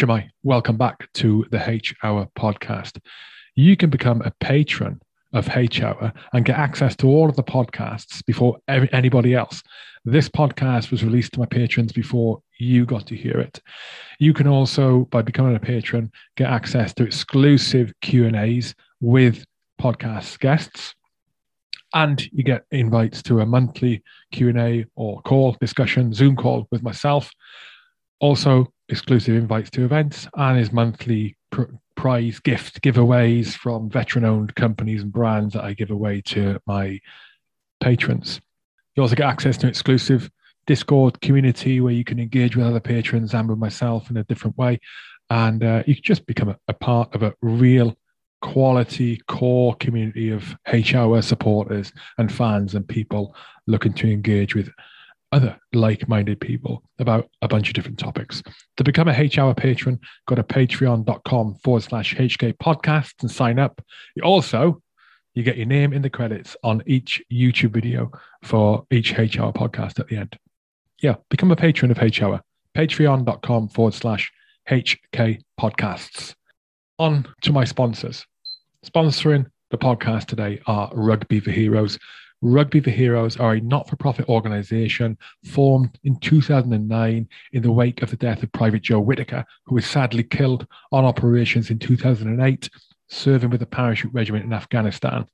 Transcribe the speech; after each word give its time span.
Shemai, 0.00 0.30
welcome 0.42 0.78
back 0.78 1.12
to 1.12 1.44
the 1.50 1.62
H 1.68 1.94
Hour 2.02 2.26
podcast. 2.34 2.98
You 3.54 3.76
can 3.76 3.90
become 3.90 4.22
a 4.22 4.32
patron 4.40 4.98
of 5.34 5.54
H 5.54 5.82
Hour 5.82 6.14
and 6.32 6.46
get 6.46 6.56
access 6.56 6.96
to 6.96 7.06
all 7.06 7.28
of 7.28 7.36
the 7.36 7.42
podcasts 7.42 8.24
before 8.24 8.56
anybody 8.66 9.34
else. 9.34 9.62
This 10.06 10.26
podcast 10.26 10.90
was 10.90 11.04
released 11.04 11.34
to 11.34 11.40
my 11.40 11.44
patrons 11.44 11.92
before 11.92 12.40
you 12.58 12.86
got 12.86 13.06
to 13.08 13.14
hear 13.14 13.40
it. 13.40 13.60
You 14.18 14.32
can 14.32 14.46
also, 14.46 15.04
by 15.10 15.20
becoming 15.20 15.54
a 15.54 15.60
patron, 15.60 16.10
get 16.34 16.48
access 16.48 16.94
to 16.94 17.04
exclusive 17.04 17.92
Q 18.00 18.24
and 18.24 18.36
A's 18.36 18.74
with 19.02 19.44
podcast 19.78 20.38
guests, 20.38 20.94
and 21.92 22.26
you 22.32 22.42
get 22.42 22.64
invites 22.70 23.22
to 23.24 23.40
a 23.40 23.44
monthly 23.44 24.02
Q 24.32 24.48
and 24.48 24.58
A 24.58 24.86
or 24.94 25.20
call 25.20 25.58
discussion 25.60 26.14
Zoom 26.14 26.36
call 26.36 26.66
with 26.70 26.82
myself. 26.82 27.30
Also, 28.18 28.72
exclusive 28.90 29.36
invites 29.36 29.70
to 29.70 29.84
events 29.84 30.28
and 30.36 30.58
his 30.58 30.72
monthly 30.72 31.36
pr- 31.50 31.64
prize 31.94 32.40
gift 32.40 32.80
giveaways 32.82 33.52
from 33.52 33.90
veteran 33.90 34.24
owned 34.24 34.54
companies 34.54 35.02
and 35.02 35.12
brands 35.12 35.54
that 35.54 35.64
I 35.64 35.74
give 35.74 35.90
away 35.90 36.22
to 36.26 36.60
my 36.66 37.00
patrons. 37.80 38.40
You 38.96 39.02
also 39.02 39.14
get 39.14 39.28
access 39.28 39.56
to 39.58 39.68
exclusive 39.68 40.30
Discord 40.66 41.20
community 41.20 41.80
where 41.80 41.92
you 41.92 42.04
can 42.04 42.18
engage 42.18 42.56
with 42.56 42.66
other 42.66 42.80
patrons 42.80 43.34
and 43.34 43.48
with 43.48 43.58
myself 43.58 44.10
in 44.10 44.16
a 44.16 44.24
different 44.24 44.56
way. 44.56 44.78
And 45.28 45.62
uh, 45.62 45.82
you 45.86 45.94
just 45.94 46.26
become 46.26 46.50
a, 46.50 46.56
a 46.68 46.74
part 46.74 47.14
of 47.14 47.22
a 47.22 47.34
real 47.42 47.96
quality 48.40 49.20
core 49.28 49.74
community 49.76 50.30
of 50.30 50.56
H 50.66 50.94
Hour 50.94 51.22
supporters 51.22 51.92
and 52.18 52.32
fans 52.32 52.74
and 52.74 52.86
people 52.86 53.34
looking 53.66 53.92
to 53.94 54.10
engage 54.10 54.54
with 54.54 54.70
other 55.32 55.56
like-minded 55.72 56.40
people 56.40 56.82
about 56.98 57.28
a 57.42 57.48
bunch 57.48 57.68
of 57.68 57.74
different 57.74 57.98
topics. 57.98 58.42
To 58.76 58.84
become 58.84 59.08
a 59.08 59.12
H 59.12 59.38
Hour 59.38 59.54
patron, 59.54 60.00
go 60.26 60.34
to 60.34 60.42
patreon.com 60.42 61.54
forward 61.56 61.82
slash 61.82 62.14
HK 62.14 62.56
podcast 62.58 63.14
and 63.20 63.30
sign 63.30 63.58
up. 63.58 63.80
Also, 64.22 64.82
you 65.34 65.42
get 65.42 65.56
your 65.56 65.66
name 65.66 65.92
in 65.92 66.02
the 66.02 66.10
credits 66.10 66.56
on 66.64 66.82
each 66.86 67.22
YouTube 67.32 67.72
video 67.72 68.10
for 68.42 68.84
each 68.90 69.18
H 69.18 69.38
Hour 69.38 69.52
podcast 69.52 70.00
at 70.00 70.08
the 70.08 70.16
end. 70.16 70.36
Yeah, 71.00 71.16
become 71.28 71.50
a 71.50 71.56
patron 71.56 71.90
of 71.90 72.02
H 72.02 72.22
Hour. 72.22 72.42
Patreon.com 72.76 73.68
forward 73.68 73.94
slash 73.94 74.30
HK 74.68 75.40
podcasts. 75.58 76.34
On 76.98 77.26
to 77.42 77.52
my 77.52 77.64
sponsors. 77.64 78.26
Sponsoring 78.84 79.46
the 79.70 79.78
podcast 79.78 80.26
today 80.26 80.60
are 80.66 80.90
Rugby 80.94 81.40
for 81.40 81.50
Heroes, 81.50 81.98
Rugby 82.42 82.80
for 82.80 82.90
Heroes 82.90 83.36
are 83.36 83.54
a 83.54 83.60
not 83.60 83.88
for 83.88 83.96
profit 83.96 84.28
organization 84.28 85.18
formed 85.44 85.98
in 86.04 86.16
2009 86.20 87.28
in 87.52 87.62
the 87.62 87.72
wake 87.72 88.02
of 88.02 88.10
the 88.10 88.16
death 88.16 88.42
of 88.42 88.50
Private 88.52 88.82
Joe 88.82 89.00
Whitaker, 89.00 89.44
who 89.66 89.74
was 89.74 89.84
sadly 89.84 90.22
killed 90.22 90.66
on 90.90 91.04
operations 91.04 91.70
in 91.70 91.78
2008, 91.78 92.70
serving 93.08 93.50
with 93.50 93.60
the 93.60 93.66
Parachute 93.66 94.14
Regiment 94.14 94.46
in 94.46 94.54
Afghanistan. 94.54 95.26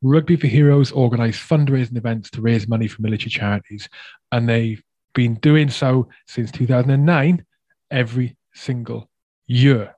Rugby 0.00 0.36
for 0.36 0.46
Heroes 0.46 0.92
organise 0.92 1.36
fundraising 1.36 1.96
events 1.96 2.30
to 2.30 2.40
raise 2.40 2.68
money 2.68 2.88
for 2.88 3.02
military 3.02 3.30
charities, 3.30 3.88
and 4.32 4.48
they've 4.48 4.82
been 5.14 5.34
doing 5.36 5.68
so 5.68 6.08
since 6.26 6.50
2009 6.50 7.44
every 7.90 8.36
single 8.54 9.10
year. 9.46 9.94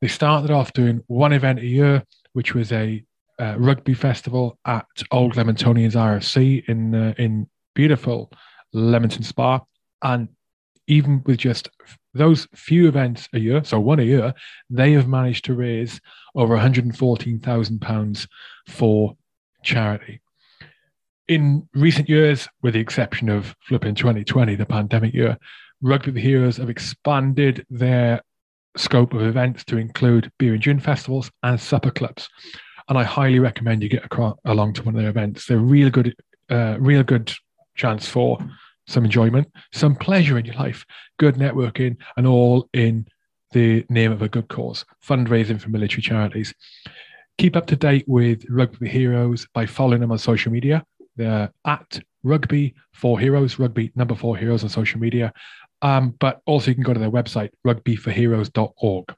They 0.00 0.08
started 0.08 0.50
off 0.50 0.72
doing 0.72 1.02
one 1.08 1.32
event 1.32 1.58
a 1.58 1.66
year, 1.66 2.04
which 2.32 2.54
was 2.54 2.70
a 2.70 3.04
uh, 3.38 3.54
rugby 3.58 3.94
festival 3.94 4.58
at 4.64 4.86
Old 5.10 5.34
Leamingtonians 5.34 5.94
RFC 5.94 6.64
in 6.68 6.94
uh, 6.94 7.14
in 7.18 7.48
beautiful 7.74 8.30
Leamington 8.72 9.22
Spa, 9.22 9.60
and 10.02 10.28
even 10.86 11.22
with 11.24 11.38
just 11.38 11.68
those 12.12 12.46
few 12.54 12.86
events 12.86 13.28
a 13.32 13.38
year, 13.38 13.64
so 13.64 13.80
one 13.80 13.98
a 13.98 14.04
year, 14.04 14.34
they 14.70 14.92
have 14.92 15.08
managed 15.08 15.44
to 15.46 15.54
raise 15.54 16.00
over 16.34 16.54
114,000 16.54 17.80
pounds 17.80 18.28
for 18.68 19.16
charity. 19.62 20.20
In 21.26 21.68
recent 21.74 22.08
years, 22.08 22.46
with 22.62 22.74
the 22.74 22.80
exception 22.80 23.30
of 23.30 23.56
flipping 23.60 23.94
2020, 23.94 24.54
the 24.54 24.66
pandemic 24.66 25.14
year, 25.14 25.38
Rugby 25.80 26.12
the 26.12 26.20
Heroes 26.20 26.58
have 26.58 26.70
expanded 26.70 27.66
their 27.70 28.20
scope 28.76 29.14
of 29.14 29.22
events 29.22 29.64
to 29.64 29.78
include 29.78 30.30
beer 30.38 30.54
and 30.54 30.62
gin 30.62 30.80
festivals 30.80 31.30
and 31.42 31.60
supper 31.60 31.90
clubs 31.90 32.28
and 32.88 32.98
I 32.98 33.04
highly 33.04 33.38
recommend 33.38 33.82
you 33.82 33.88
get 33.88 34.04
across, 34.04 34.36
along 34.44 34.74
to 34.74 34.82
one 34.82 34.94
of 34.94 35.00
their 35.00 35.10
events. 35.10 35.46
They're 35.46 35.58
real 35.58 35.90
good, 35.90 36.14
uh, 36.50 36.76
real 36.78 37.02
good 37.02 37.32
chance 37.74 38.06
for 38.06 38.38
some 38.86 39.04
enjoyment, 39.04 39.50
some 39.72 39.96
pleasure 39.96 40.38
in 40.38 40.44
your 40.44 40.56
life, 40.56 40.84
good 41.18 41.36
networking, 41.36 41.96
and 42.16 42.26
all 42.26 42.68
in 42.72 43.06
the 43.52 43.84
name 43.88 44.12
of 44.12 44.20
a 44.20 44.28
good 44.28 44.48
cause, 44.48 44.84
fundraising 45.06 45.60
for 45.60 45.70
military 45.70 46.02
charities. 46.02 46.52
Keep 47.38 47.56
up 47.56 47.66
to 47.66 47.76
date 47.76 48.04
with 48.06 48.44
Rugby 48.48 48.88
Heroes 48.88 49.46
by 49.54 49.66
following 49.66 50.00
them 50.00 50.12
on 50.12 50.18
social 50.18 50.52
media. 50.52 50.84
They're 51.16 51.50
at 51.64 52.00
Rugby 52.22 52.74
for 52.92 53.18
Heroes, 53.18 53.58
Rugby 53.58 53.92
number 53.94 54.14
four 54.14 54.36
Heroes 54.36 54.62
on 54.62 54.68
social 54.68 55.00
media. 55.00 55.32
Um, 55.82 56.14
but 56.18 56.40
also 56.46 56.70
you 56.70 56.74
can 56.74 56.84
go 56.84 56.94
to 56.94 57.00
their 57.00 57.10
website, 57.10 57.50
rugbyforheroes.org. 57.66 59.14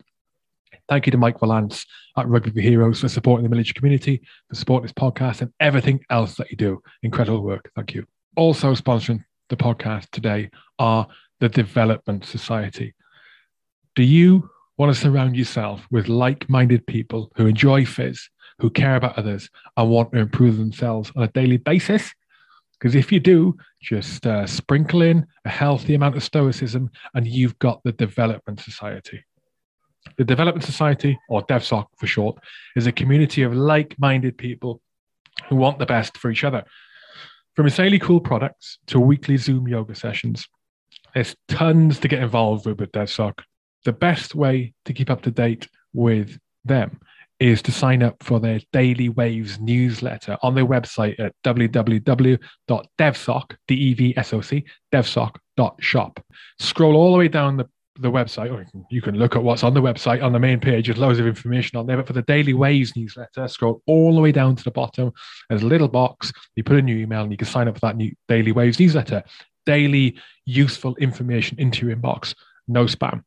Thank 0.88 1.06
you 1.06 1.10
to 1.12 1.18
Mike 1.18 1.40
Valance 1.40 1.84
at 2.16 2.28
Rugby 2.28 2.62
Heroes 2.62 3.00
for 3.00 3.08
supporting 3.08 3.42
the 3.42 3.50
military 3.50 3.74
community, 3.74 4.22
for 4.48 4.54
supporting 4.54 4.86
this 4.86 4.92
podcast, 4.92 5.42
and 5.42 5.52
everything 5.58 6.00
else 6.10 6.36
that 6.36 6.50
you 6.50 6.56
do. 6.56 6.80
Incredible 7.02 7.42
work. 7.42 7.70
Thank 7.74 7.94
you. 7.94 8.06
Also 8.36 8.74
sponsoring 8.74 9.24
the 9.48 9.56
podcast 9.56 10.10
today 10.10 10.50
are 10.78 11.06
the 11.40 11.48
Development 11.48 12.24
Society. 12.24 12.94
Do 13.94 14.02
you 14.02 14.48
want 14.78 14.94
to 14.94 15.00
surround 15.00 15.36
yourself 15.36 15.86
with 15.90 16.08
like 16.08 16.48
minded 16.48 16.86
people 16.86 17.32
who 17.36 17.46
enjoy 17.46 17.84
fizz, 17.84 18.28
who 18.58 18.70
care 18.70 18.96
about 18.96 19.18
others, 19.18 19.50
and 19.76 19.90
want 19.90 20.12
to 20.12 20.18
improve 20.18 20.58
themselves 20.58 21.10
on 21.16 21.22
a 21.22 21.28
daily 21.28 21.56
basis? 21.56 22.12
Because 22.78 22.94
if 22.94 23.10
you 23.10 23.20
do, 23.20 23.56
just 23.80 24.26
uh, 24.26 24.46
sprinkle 24.46 25.02
in 25.02 25.26
a 25.44 25.48
healthy 25.48 25.94
amount 25.94 26.16
of 26.16 26.22
stoicism, 26.22 26.90
and 27.14 27.26
you've 27.26 27.58
got 27.58 27.82
the 27.84 27.92
Development 27.92 28.60
Society. 28.60 29.24
The 30.16 30.24
Development 30.24 30.64
Society, 30.64 31.18
or 31.28 31.42
DevSoc 31.46 31.86
for 31.96 32.06
short, 32.06 32.38
is 32.74 32.86
a 32.86 32.92
community 32.92 33.42
of 33.42 33.54
like 33.54 33.94
minded 33.98 34.38
people 34.38 34.80
who 35.48 35.56
want 35.56 35.78
the 35.78 35.86
best 35.86 36.16
for 36.16 36.30
each 36.30 36.44
other. 36.44 36.64
From 37.54 37.66
insanely 37.66 37.98
cool 37.98 38.20
products 38.20 38.78
to 38.86 39.00
weekly 39.00 39.36
Zoom 39.36 39.68
yoga 39.68 39.94
sessions, 39.94 40.46
there's 41.14 41.34
tons 41.48 41.98
to 42.00 42.08
get 42.08 42.22
involved 42.22 42.66
with 42.66 42.80
with 42.80 42.92
DevSoc. 42.92 43.40
The 43.84 43.92
best 43.92 44.34
way 44.34 44.74
to 44.84 44.92
keep 44.92 45.10
up 45.10 45.22
to 45.22 45.30
date 45.30 45.68
with 45.92 46.38
them 46.64 47.00
is 47.38 47.62
to 47.62 47.72
sign 47.72 48.02
up 48.02 48.22
for 48.22 48.40
their 48.40 48.60
Daily 48.72 49.08
Waves 49.08 49.60
newsletter 49.60 50.36
on 50.42 50.54
their 50.54 50.66
website 50.66 51.20
at 51.20 51.34
www.devsoc, 51.44 52.40
D-E-V-S-O-C, 53.68 54.64
devsoc.shop. 54.92 56.24
Scroll 56.58 56.96
all 56.96 57.12
the 57.12 57.18
way 57.18 57.28
down 57.28 57.56
the 57.58 57.68
the 57.98 58.10
website, 58.10 58.52
or 58.52 58.66
you 58.90 59.02
can 59.02 59.16
look 59.16 59.36
at 59.36 59.42
what's 59.42 59.62
on 59.62 59.74
the 59.74 59.82
website 59.82 60.22
on 60.22 60.32
the 60.32 60.38
main 60.38 60.60
page. 60.60 60.86
There's 60.86 60.98
loads 60.98 61.18
of 61.18 61.26
information 61.26 61.78
on 61.78 61.86
there. 61.86 61.96
But 61.96 62.06
for 62.06 62.12
the 62.12 62.22
Daily 62.22 62.54
Waves 62.54 62.96
newsletter, 62.96 63.48
scroll 63.48 63.82
all 63.86 64.14
the 64.14 64.20
way 64.20 64.32
down 64.32 64.56
to 64.56 64.64
the 64.64 64.70
bottom. 64.70 65.12
There's 65.48 65.62
a 65.62 65.66
little 65.66 65.88
box. 65.88 66.32
You 66.54 66.64
put 66.64 66.76
in 66.76 66.88
your 66.88 66.98
email 66.98 67.22
and 67.22 67.30
you 67.30 67.38
can 67.38 67.46
sign 67.46 67.68
up 67.68 67.74
for 67.74 67.80
that 67.80 67.96
new 67.96 68.12
Daily 68.28 68.52
Waves 68.52 68.78
newsletter. 68.78 69.22
Daily 69.64 70.18
useful 70.44 70.94
information 70.96 71.58
into 71.58 71.86
your 71.86 71.96
inbox. 71.96 72.34
No 72.68 72.84
spam. 72.84 73.22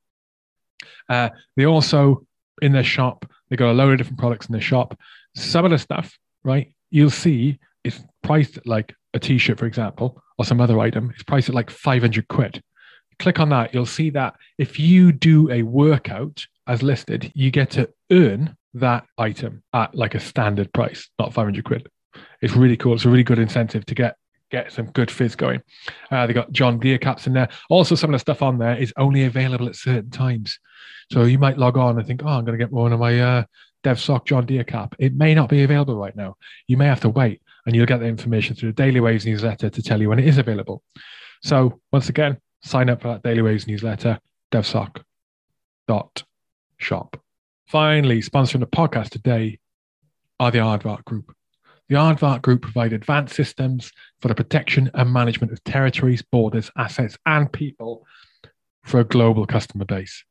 Uh, 1.09 1.29
they 1.57 1.65
also, 1.65 2.25
in 2.61 2.71
their 2.71 2.83
shop, 2.83 3.25
They've 3.49 3.59
got 3.59 3.71
a 3.71 3.73
load 3.73 3.93
of 3.93 3.97
different 3.97 4.19
products 4.19 4.47
in 4.47 4.53
their 4.53 4.61
shop. 4.61 4.97
Some 5.35 5.65
of 5.65 5.71
the 5.71 5.77
stuff, 5.77 6.17
right, 6.43 6.73
you'll 6.91 7.09
see 7.09 7.59
is 7.83 8.03
priced 8.23 8.65
like 8.65 8.93
a 9.13 9.19
t 9.19 9.37
shirt, 9.37 9.57
for 9.57 9.65
example, 9.65 10.21
or 10.37 10.45
some 10.45 10.61
other 10.61 10.79
item. 10.79 11.11
It's 11.13 11.23
priced 11.23 11.49
at 11.49 11.55
like 11.55 11.69
500 11.69 12.27
quid 12.27 12.61
click 13.19 13.39
on 13.39 13.49
that, 13.49 13.73
you'll 13.73 13.85
see 13.85 14.09
that 14.11 14.35
if 14.57 14.79
you 14.79 15.11
do 15.11 15.49
a 15.51 15.61
workout 15.63 16.45
as 16.67 16.81
listed, 16.81 17.31
you 17.35 17.51
get 17.51 17.71
to 17.71 17.89
earn 18.11 18.55
that 18.75 19.05
item 19.17 19.63
at 19.73 19.93
like 19.93 20.15
a 20.15 20.19
standard 20.19 20.71
price, 20.73 21.09
not 21.19 21.33
500 21.33 21.63
quid. 21.63 21.87
It's 22.41 22.55
really 22.55 22.77
cool. 22.77 22.93
It's 22.93 23.05
a 23.05 23.09
really 23.09 23.23
good 23.23 23.39
incentive 23.39 23.85
to 23.87 23.95
get 23.95 24.15
get 24.51 24.71
some 24.71 24.87
good 24.87 25.11
fizz 25.11 25.35
going. 25.35 25.61
Uh, 26.09 26.25
they 26.25 26.33
got 26.33 26.51
John 26.51 26.79
Deere 26.79 26.97
caps 26.97 27.27
in 27.27 27.33
there. 27.33 27.49
Also, 27.69 27.93
some 27.93 28.09
of 28.09 28.15
the 28.15 28.19
stuff 28.19 28.41
on 28.41 28.57
there 28.57 28.75
is 28.75 28.91
only 28.97 29.25
available 29.25 29.67
at 29.67 29.75
certain 29.75 30.09
times. 30.09 30.57
So 31.11 31.23
you 31.23 31.37
might 31.37 31.59
log 31.59 31.77
on 31.77 31.97
and 31.97 32.07
think, 32.07 32.23
oh, 32.23 32.29
I'm 32.29 32.45
going 32.45 32.57
to 32.57 32.63
get 32.63 32.71
one 32.71 32.91
of 32.91 32.99
my 32.99 33.19
uh, 33.19 33.43
DevSoc 33.83 34.25
John 34.25 34.47
Deere 34.47 34.63
cap. 34.63 34.95
It 34.97 35.13
may 35.13 35.35
not 35.35 35.49
be 35.49 35.61
available 35.61 35.97
right 35.97 36.15
now. 36.15 36.35
You 36.67 36.77
may 36.77 36.87
have 36.87 37.01
to 37.01 37.09
wait, 37.09 37.41
and 37.65 37.75
you'll 37.75 37.85
get 37.85 37.99
the 37.99 38.07
information 38.07 38.55
through 38.55 38.69
the 38.69 38.83
Daily 38.83 38.99
Waves 38.99 39.25
newsletter 39.25 39.69
to 39.69 39.83
tell 39.83 40.01
you 40.01 40.09
when 40.09 40.19
it 40.19 40.27
is 40.27 40.39
available. 40.39 40.81
So 41.43 41.79
once 41.91 42.09
again, 42.09 42.37
sign 42.61 42.89
up 42.89 43.01
for 43.01 43.09
that 43.09 43.23
Daily 43.23 43.41
Waves 43.41 43.67
newsletter, 43.67 44.19
devsoc.shop. 44.51 45.03
Finally, 47.67 48.21
sponsoring 48.21 48.59
the 48.61 48.67
podcast 48.67 49.09
today 49.09 49.59
are 50.39 50.51
the 50.51 50.59
Aardvark 50.59 51.03
Group. 51.05 51.35
The 51.87 51.95
Aardvark 51.95 52.41
Group 52.41 52.61
provide 52.61 52.93
advanced 52.93 53.35
systems 53.35 53.91
for 54.19 54.27
the 54.27 54.35
protection 54.35 54.91
and 54.93 55.11
management 55.11 55.51
of 55.51 55.63
territories, 55.63 56.21
borders, 56.21 56.69
assets, 56.77 57.17
and 57.25 57.51
people 57.51 58.05
for 58.83 58.99
a 58.99 59.03
global 59.03 59.45
customer 59.45 59.85
base. 59.85 60.23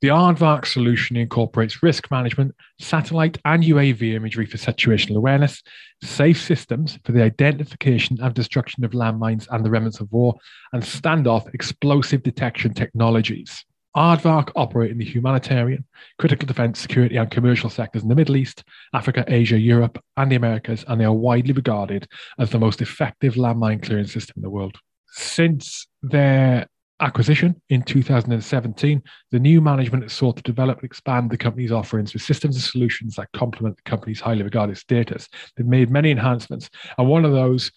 The 0.00 0.08
Aardvark 0.08 0.64
solution 0.64 1.18
incorporates 1.18 1.82
risk 1.82 2.10
management, 2.10 2.54
satellite 2.80 3.36
and 3.44 3.62
UAV 3.62 4.14
imagery 4.14 4.46
for 4.46 4.56
situational 4.56 5.16
awareness, 5.16 5.62
safe 6.02 6.40
systems 6.40 6.98
for 7.04 7.12
the 7.12 7.22
identification 7.22 8.16
and 8.22 8.32
destruction 8.32 8.82
of 8.82 8.92
landmines 8.92 9.46
and 9.50 9.62
the 9.62 9.68
remnants 9.68 10.00
of 10.00 10.10
war, 10.10 10.36
and 10.72 10.82
standoff 10.82 11.52
explosive 11.52 12.22
detection 12.22 12.72
technologies. 12.72 13.62
Aardvark 13.94 14.52
operate 14.56 14.90
in 14.90 14.96
the 14.96 15.04
humanitarian, 15.04 15.84
critical 16.18 16.46
defense, 16.46 16.78
security, 16.78 17.18
and 17.18 17.30
commercial 17.30 17.68
sectors 17.68 18.02
in 18.02 18.08
the 18.08 18.14
Middle 18.14 18.36
East, 18.36 18.64
Africa, 18.94 19.24
Asia, 19.28 19.58
Europe, 19.58 20.02
and 20.16 20.32
the 20.32 20.36
Americas, 20.36 20.82
and 20.88 20.98
they 20.98 21.04
are 21.04 21.12
widely 21.12 21.52
regarded 21.52 22.08
as 22.38 22.48
the 22.48 22.58
most 22.58 22.80
effective 22.80 23.34
landmine 23.34 23.82
clearing 23.82 24.06
system 24.06 24.34
in 24.36 24.42
the 24.42 24.50
world. 24.50 24.78
Since 25.08 25.88
their 26.02 26.68
acquisition 27.00 27.60
in 27.68 27.82
2017, 27.82 29.02
the 29.30 29.38
new 29.38 29.60
management 29.60 30.10
sought 30.10 30.36
to 30.36 30.42
develop 30.42 30.78
and 30.78 30.84
expand 30.84 31.30
the 31.30 31.36
company's 31.36 31.72
offerings 31.72 32.12
with 32.12 32.22
systems 32.22 32.56
and 32.56 32.64
solutions 32.64 33.16
that 33.16 33.32
complement 33.32 33.76
the 33.76 33.82
company's 33.82 34.20
highly 34.20 34.42
regarded 34.42 34.76
status. 34.78 35.28
They've 35.56 35.66
made 35.66 35.90
many 35.90 36.10
enhancements, 36.10 36.70
and 36.98 37.08
one 37.08 37.24
of 37.24 37.32
those 37.32 37.72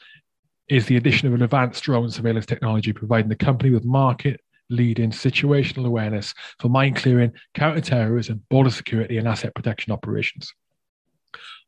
is 0.70 0.86
the 0.86 0.98
addition 0.98 1.28
of 1.28 1.34
an 1.34 1.42
advanced 1.42 1.84
drone 1.84 2.10
surveillance 2.10 2.46
technology, 2.46 2.94
providing 2.94 3.30
the 3.30 3.36
company 3.36 3.72
with 3.72 3.86
market 3.86 4.40
leading 4.70 5.12
situational 5.12 5.86
awareness 5.86 6.34
for 6.60 6.70
mine 6.70 6.94
clearing, 6.94 7.31
counter-terrorism, 7.54 8.42
border 8.50 8.70
security, 8.70 9.18
and 9.18 9.28
asset 9.28 9.54
protection 9.54 9.92
operations. 9.92 10.54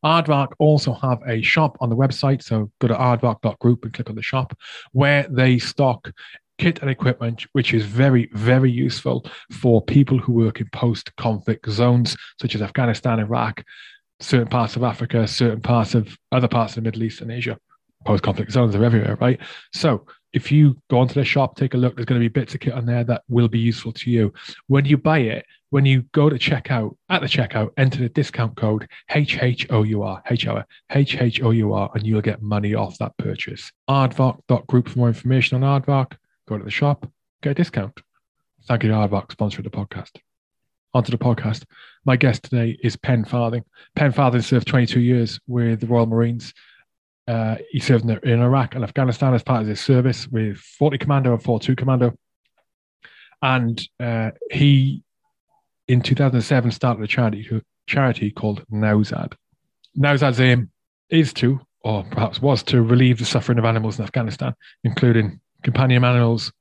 Aardvark 0.04 0.50
also 0.60 0.94
have 0.94 1.20
a 1.28 1.42
shop 1.42 1.78
on 1.82 1.90
the 1.90 1.96
website, 1.96 2.44
so 2.44 2.72
go 2.80 2.88
to 2.88 2.94
aardvark.group 2.94 3.84
and 3.84 3.94
click 3.94 4.10
on 4.10 4.16
the 4.16 4.22
shop, 4.22 4.58
where 4.92 5.28
they 5.30 5.58
stock 5.58 6.12
kit 6.58 6.80
and 6.80 6.90
equipment, 6.90 7.46
which 7.54 7.74
is 7.74 7.86
very, 7.86 8.30
very 8.34 8.72
useful 8.72 9.26
for 9.52 9.82
people 9.82 10.18
who 10.18 10.34
work 10.34 10.62
in 10.62 10.70
post 10.70 11.16
conflict 11.16 11.70
zones 11.70 12.16
such 12.42 12.56
as 12.56 12.62
Afghanistan, 12.62 13.20
Iraq, 13.20 13.64
certain 14.20 14.48
parts 14.48 14.76
of 14.76 14.84
Africa, 14.84 15.28
certain 15.28 15.62
parts 15.62 15.96
of 15.96 16.18
other 16.32 16.48
parts 16.48 16.74
of 16.74 16.76
the 16.76 16.88
Middle 16.88 17.04
East 17.04 17.22
and 17.22 17.32
Asia. 17.32 17.58
Post 18.06 18.24
conflict 18.24 18.52
zones 18.52 18.76
are 18.76 18.84
everywhere, 18.84 19.18
right? 19.20 19.40
So 19.74 20.06
if 20.32 20.52
you 20.52 20.78
go 20.90 21.00
onto 21.00 21.14
the 21.16 21.24
shop, 21.24 21.56
take 21.56 21.74
a 21.74 21.78
look, 21.78 21.96
there's 21.96 22.06
going 22.06 22.22
to 22.22 22.24
be 22.24 22.28
bits 22.28 22.54
of 22.54 22.60
kit 22.60 22.74
on 22.74 22.86
there 22.86 23.04
that 23.06 23.24
will 23.30 23.48
be 23.48 23.58
useful 23.58 23.94
to 23.94 24.12
you. 24.12 24.34
When 24.68 24.86
you 24.86 24.98
buy 24.98 25.20
it, 25.20 25.46
when 25.70 25.86
you 25.86 26.04
go 26.12 26.30
to 26.30 26.38
checkout, 26.38 26.96
at 27.10 27.22
the 27.22 27.28
checkout, 27.28 27.72
enter 27.78 28.00
the 28.00 28.10
discount 28.10 28.56
code 28.56 28.88
HHOUR, 29.10 30.22
HOUR, 30.26 30.66
HHOUR, 30.90 31.96
and 31.96 32.06
you'll 32.06 32.22
get 32.22 32.42
money 32.42 32.76
off 32.76 32.98
that 33.00 33.18
purchase. 33.18 33.72
Aardvark.group 33.90 34.90
for 34.90 35.00
more 35.00 35.08
information 35.08 35.64
on 35.64 35.82
Aardvark 35.82 36.18
go 36.48 36.58
to 36.58 36.64
the 36.64 36.72
shop, 36.72 37.10
get 37.42 37.52
a 37.52 37.56
discount. 37.56 38.02
Thank 38.68 38.84
you 38.84 38.90
to 38.90 38.96
Aardvark 38.96 39.28
sponsoring 39.28 39.64
the 39.64 39.70
podcast. 39.70 40.18
Onto 40.94 41.12
the 41.12 41.18
podcast. 41.18 41.66
My 42.06 42.16
guest 42.16 42.44
today 42.44 42.78
is 42.82 42.96
Pen 42.96 43.26
Farthing. 43.26 43.64
Pen 43.96 44.12
Farthing 44.12 44.42
served 44.42 44.68
22 44.68 45.00
years 45.00 45.40
with 45.48 45.82
the 45.82 45.88
Royal 45.88 46.06
Marines. 46.06 46.54
Uh, 47.28 47.56
he 47.70 47.80
served 47.80 48.06
in, 48.06 48.18
in, 48.24 48.42
Iraq 48.42 48.76
and 48.76 48.84
Afghanistan 48.84 49.34
as 49.34 49.44
part 49.44 49.62
of 49.62 49.68
his 49.68 49.82
service 49.82 50.28
with 50.28 50.58
40 50.58 51.00
Commando 51.00 51.34
and 51.34 51.44
42 51.44 51.76
Commando. 51.76 52.14
And 53.42 53.82
uh, 54.00 54.32
he, 54.52 55.04
in 55.88 56.02
2007, 56.02 56.72
started 56.72 57.04
a 57.04 57.08
charity, 57.08 57.62
charity 57.88 58.32
called 58.32 58.64
Nowzad. 58.72 59.34
Nowzad's 59.98 60.40
aim 60.40 60.72
is 61.10 61.34
to, 61.34 61.60
or 61.82 62.04
perhaps 62.04 62.42
was 62.42 62.64
to, 62.64 62.82
relieve 62.82 63.20
the 63.20 63.26
suffering 63.26 63.58
of 63.58 63.66
animals 63.66 64.00
in 64.00 64.06
Afghanistan, 64.06 64.54
including 64.84 65.40
companion 65.66 66.06
animals, 66.06 66.54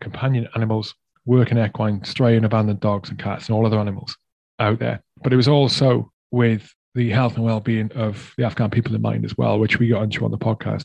companion 0.00 0.48
animals, 0.54 0.94
working 1.26 1.58
equine, 1.58 2.02
stray 2.04 2.36
and 2.36 2.46
abandoned 2.46 2.80
dogs 2.80 3.10
and 3.10 3.18
cats 3.18 3.48
and 3.48 3.56
all 3.56 3.66
other 3.66 3.80
animals 3.80 4.16
out 4.60 4.78
there. 4.78 5.02
But 5.22 5.32
it 5.32 5.36
was 5.36 5.48
also 5.48 6.10
with 6.30 6.72
the 6.94 7.10
health 7.10 7.34
and 7.34 7.44
well-being 7.44 7.90
of 7.92 8.32
the 8.38 8.44
Afghan 8.44 8.70
people 8.70 8.94
in 8.94 9.02
mind 9.02 9.24
as 9.24 9.36
well, 9.36 9.58
which 9.58 9.78
we 9.78 9.88
got 9.88 10.04
into 10.04 10.24
on 10.24 10.30
the 10.30 10.38
podcast. 10.38 10.84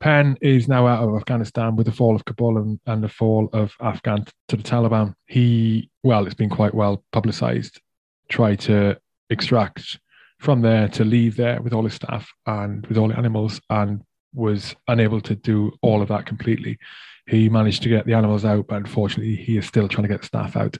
Pen 0.00 0.36
is 0.42 0.68
now 0.68 0.86
out 0.86 1.08
of 1.08 1.16
Afghanistan 1.16 1.74
with 1.74 1.86
the 1.86 1.92
fall 1.92 2.14
of 2.14 2.26
Kabul 2.26 2.58
and, 2.58 2.78
and 2.84 3.02
the 3.02 3.08
fall 3.08 3.48
of 3.54 3.72
Afghan 3.80 4.26
to 4.48 4.56
the 4.56 4.62
Taliban. 4.62 5.14
He, 5.24 5.90
well, 6.02 6.26
it's 6.26 6.34
been 6.34 6.50
quite 6.50 6.74
well 6.74 7.02
publicized, 7.12 7.80
tried 8.28 8.60
to 8.60 8.98
extract 9.30 9.98
from 10.38 10.60
there 10.60 10.88
to 10.88 11.04
leave 11.04 11.36
there 11.36 11.62
with 11.62 11.72
all 11.72 11.84
his 11.84 11.94
staff 11.94 12.30
and 12.44 12.86
with 12.86 12.98
all 12.98 13.08
the 13.08 13.16
animals 13.16 13.58
and 13.70 14.02
was 14.36 14.76
unable 14.86 15.20
to 15.22 15.34
do 15.34 15.72
all 15.82 16.02
of 16.02 16.08
that 16.08 16.26
completely. 16.26 16.78
He 17.26 17.48
managed 17.48 17.82
to 17.82 17.88
get 17.88 18.06
the 18.06 18.14
animals 18.14 18.44
out, 18.44 18.68
but 18.68 18.76
unfortunately, 18.76 19.34
he 19.34 19.56
is 19.56 19.66
still 19.66 19.88
trying 19.88 20.04
to 20.04 20.08
get 20.08 20.20
the 20.20 20.26
staff 20.26 20.56
out. 20.56 20.76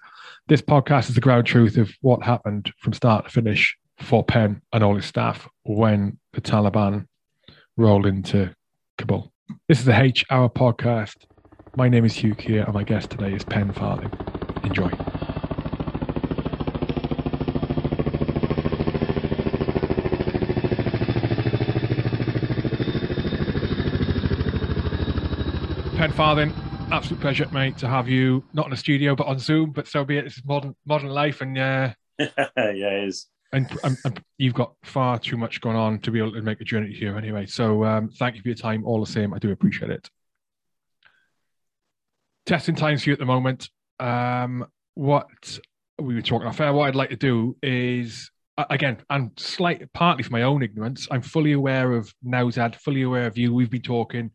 This 0.46 0.62
podcast 0.62 1.08
is 1.08 1.16
the 1.16 1.20
ground 1.20 1.46
truth 1.46 1.76
of 1.76 1.90
what 2.02 2.22
happened 2.22 2.72
from 2.78 2.92
start 2.92 3.24
to 3.24 3.30
finish 3.30 3.76
for 3.98 4.22
Pen 4.22 4.62
and 4.72 4.84
all 4.84 4.94
his 4.94 5.06
staff 5.06 5.48
when 5.64 6.18
the 6.34 6.40
Taliban 6.40 7.06
rolled 7.76 8.06
into 8.06 8.54
Kabul. 8.98 9.32
This 9.68 9.80
is 9.80 9.84
the 9.86 10.00
H 10.00 10.24
Hour 10.30 10.48
podcast. 10.48 11.16
My 11.76 11.88
name 11.88 12.04
is 12.04 12.14
Hugh 12.14 12.34
Keir, 12.34 12.64
and 12.64 12.74
my 12.74 12.84
guest 12.84 13.10
today 13.10 13.32
is 13.32 13.44
Pen 13.44 13.72
Farthing. 13.72 14.12
Enjoy. 14.64 14.90
Pen 25.96 26.12
Farthing, 26.12 26.52
absolute 26.92 27.22
pleasure, 27.22 27.48
mate, 27.52 27.78
to 27.78 27.88
have 27.88 28.06
you 28.06 28.44
not 28.52 28.66
in 28.66 28.70
the 28.70 28.76
studio 28.76 29.16
but 29.16 29.26
on 29.26 29.38
Zoom. 29.38 29.70
But 29.70 29.88
so 29.88 30.04
be 30.04 30.18
it. 30.18 30.26
It's 30.26 30.44
modern 30.44 30.76
modern 30.84 31.08
life, 31.08 31.40
and 31.40 31.56
uh, 31.56 31.94
yeah, 32.18 32.28
it 32.54 33.08
is. 33.08 33.28
And, 33.54 33.66
and, 33.82 33.96
and, 34.04 34.22
you've 34.36 34.52
got 34.52 34.74
far 34.84 35.18
too 35.18 35.38
much 35.38 35.62
going 35.62 35.76
on 35.76 36.00
to 36.00 36.10
be 36.10 36.18
able 36.18 36.32
to 36.32 36.42
make 36.42 36.60
a 36.60 36.64
journey 36.64 36.92
here, 36.92 37.16
anyway. 37.16 37.46
So 37.46 37.82
um, 37.84 38.10
thank 38.10 38.36
you 38.36 38.42
for 38.42 38.48
your 38.48 38.56
time. 38.56 38.84
All 38.84 39.00
the 39.02 39.10
same, 39.10 39.32
I 39.32 39.38
do 39.38 39.50
appreciate 39.52 39.90
it. 39.90 40.10
Testing 42.44 42.74
times 42.74 43.04
for 43.04 43.10
you 43.10 43.14
at 43.14 43.18
the 43.18 43.24
moment. 43.24 43.70
Um, 43.98 44.66
what 44.96 45.28
we 45.98 46.14
were 46.14 46.20
talking 46.20 46.46
off 46.46 46.60
air. 46.60 46.74
What 46.74 46.88
I'd 46.88 46.94
like 46.94 47.10
to 47.10 47.16
do 47.16 47.56
is 47.62 48.30
again, 48.58 48.98
and 49.08 49.30
slight 49.38 49.90
partly 49.94 50.24
for 50.24 50.32
my 50.32 50.42
own 50.42 50.62
ignorance, 50.62 51.08
I'm 51.10 51.22
fully 51.22 51.52
aware 51.52 51.92
of 51.92 52.12
Nowzad, 52.22 52.76
fully 52.76 53.00
aware 53.00 53.26
of 53.26 53.38
you. 53.38 53.54
We've 53.54 53.70
been 53.70 53.80
talking 53.80 54.32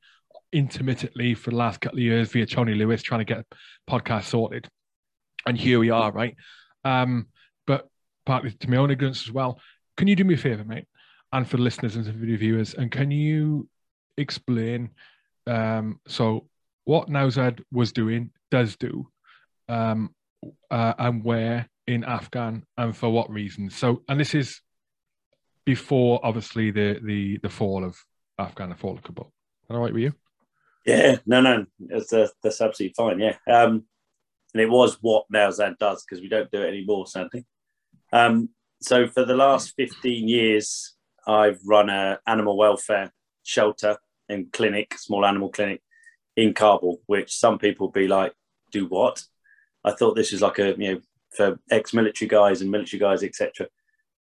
intermittently 0.54 1.34
for 1.34 1.52
the 1.52 1.56
last 1.56 1.82
couple 1.82 2.00
of 2.00 2.04
years 2.04 2.32
via 2.32 2.46
Tony 2.46 2.74
Lewis 2.74 3.02
trying 3.02 3.22
to 3.22 3.34
get 3.34 3.46
podcast 3.90 4.26
sorted. 4.26 4.68
And 5.46 5.58
here 5.58 5.80
we 5.80 5.90
are, 5.90 6.12
right? 6.12 6.36
Um, 6.84 7.28
but 7.66 7.88
partly 8.26 8.52
to 8.52 8.70
my 8.70 8.78
own 8.78 8.92
ignorance 8.92 9.24
as 9.28 9.32
well. 9.32 9.60
Can 9.98 10.08
you 10.08 10.16
do 10.16 10.24
me 10.24 10.36
a 10.36 10.38
favor, 10.38 10.64
mate? 10.64 10.88
And 11.34 11.48
for 11.48 11.58
the 11.58 11.64
listeners 11.64 11.96
and 11.96 12.06
video 12.06 12.38
viewers, 12.38 12.74
and 12.74 12.92
can 12.92 13.12
you 13.12 13.68
explain 14.18 14.90
um, 15.48 16.00
so 16.08 16.48
what 16.84 17.10
Nowzad 17.10 17.62
was 17.72 17.92
doing, 17.92 18.32
does 18.50 18.76
do, 18.76 19.08
um, 19.70 20.14
uh, 20.70 20.94
and 20.98 21.24
where 21.24 21.70
in 21.88 22.04
Afghan 22.04 22.64
and 22.78 22.96
for 22.96 23.10
what 23.10 23.30
reasons? 23.30 23.76
So, 23.76 24.04
and 24.10 24.20
this 24.20 24.36
is 24.36 24.62
before 25.66 26.20
obviously 26.24 26.72
the 26.72 27.00
the 27.04 27.38
the 27.44 27.50
fall 27.50 27.84
of 27.84 27.98
Afghan, 28.38 28.70
the 28.70 28.76
fall 28.76 28.96
of 28.96 29.04
Kabul. 29.04 29.32
All 29.70 29.80
right 29.80 29.94
with 29.94 30.04
you? 30.04 30.14
Yeah, 30.86 31.18
no, 31.26 31.42
no, 31.42 31.66
that's, 31.80 32.12
uh, 32.12 32.28
that's 32.42 32.62
absolutely 32.62 32.94
fine. 32.96 33.20
Yeah, 33.20 33.36
um, 33.48 33.84
and 34.54 34.62
it 34.62 34.70
was 34.70 34.98
what 35.02 35.26
Nowzad 35.34 35.78
does 35.78 36.04
because 36.04 36.22
we 36.22 36.30
don't 36.30 36.52
do 36.52 36.62
it 36.62 36.70
anymore, 36.70 37.08
sadly. 37.08 37.46
Um, 38.12 38.50
so 38.82 39.08
for 39.08 39.24
the 39.24 39.36
last 39.36 39.74
fifteen 39.76 40.28
years, 40.28 40.96
I've 41.28 41.60
run 41.66 41.90
a 41.90 42.20
animal 42.26 42.58
welfare 42.58 43.14
shelter 43.44 43.98
and 44.28 44.52
clinic, 44.52 44.98
small 44.98 45.26
animal 45.26 45.50
clinic 45.50 45.82
in 46.36 46.54
Kabul, 46.54 47.02
which 47.06 47.36
some 47.36 47.60
people 47.60 47.90
be 47.90 48.08
like, 48.08 48.34
"Do 48.72 48.88
what?" 48.88 49.24
I 49.84 49.92
thought 49.92 50.16
this 50.16 50.32
was 50.32 50.42
like 50.42 50.60
a 50.60 50.76
you 50.78 50.94
know 50.96 51.02
for 51.36 51.60
ex-military 51.70 52.28
guys 52.28 52.62
and 52.62 52.72
military 52.72 53.00
guys, 53.00 53.24
etc. 53.24 53.68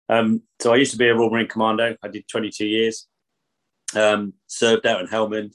Um, 0.08 0.42
so 0.60 0.72
I 0.72 0.76
used 0.76 0.92
to 0.92 0.98
be 0.98 1.08
a 1.08 1.14
Royal 1.14 1.30
Marine 1.30 1.48
Commando. 1.48 1.96
I 2.02 2.08
did 2.08 2.28
22 2.28 2.66
years. 2.66 3.06
Um, 3.94 4.34
served 4.46 4.86
out 4.86 5.00
in 5.00 5.06
Helmand, 5.06 5.52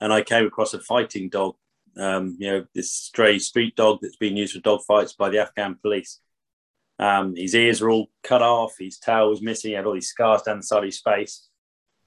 and 0.00 0.12
I 0.12 0.22
came 0.22 0.46
across 0.46 0.74
a 0.74 0.80
fighting 0.80 1.28
dog. 1.28 1.56
Um, 1.96 2.36
you 2.38 2.50
know, 2.50 2.64
this 2.74 2.92
stray 2.92 3.38
street 3.38 3.76
dog 3.76 3.98
that's 4.00 4.16
been 4.16 4.36
used 4.36 4.54
for 4.54 4.60
dog 4.60 4.80
fights 4.86 5.12
by 5.12 5.28
the 5.28 5.38
Afghan 5.38 5.76
police. 5.82 6.20
Um, 6.98 7.34
his 7.34 7.54
ears 7.54 7.80
are 7.80 7.90
all 7.90 8.10
cut 8.22 8.42
off, 8.42 8.74
his 8.78 8.98
tail 8.98 9.30
was 9.30 9.42
missing, 9.42 9.70
he 9.70 9.74
had 9.74 9.86
all 9.86 9.94
these 9.94 10.08
scars 10.08 10.42
down 10.42 10.58
the 10.58 10.62
side 10.62 10.78
of 10.78 10.84
his 10.84 11.00
face. 11.00 11.48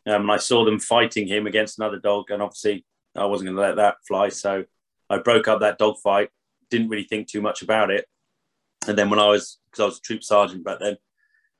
Um, 0.05 0.21
and 0.21 0.31
I 0.31 0.37
saw 0.37 0.65
them 0.65 0.79
fighting 0.79 1.27
him 1.27 1.47
against 1.47 1.79
another 1.79 1.99
dog, 1.99 2.29
and 2.29 2.41
obviously 2.41 2.85
I 3.15 3.25
wasn't 3.25 3.47
going 3.47 3.55
to 3.57 3.61
let 3.61 3.75
that 3.77 3.95
fly. 4.07 4.29
So 4.29 4.65
I 5.09 5.17
broke 5.17 5.47
up 5.47 5.61
that 5.61 5.77
dog 5.77 5.97
fight, 6.03 6.29
didn't 6.69 6.89
really 6.89 7.05
think 7.05 7.27
too 7.27 7.41
much 7.41 7.61
about 7.61 7.89
it. 7.91 8.05
And 8.87 8.97
then 8.97 9.09
when 9.09 9.19
I 9.19 9.27
was, 9.27 9.59
because 9.65 9.81
I 9.81 9.85
was 9.85 9.97
a 9.97 10.01
troop 10.01 10.23
sergeant 10.23 10.63
back 10.63 10.79
then, 10.79 10.97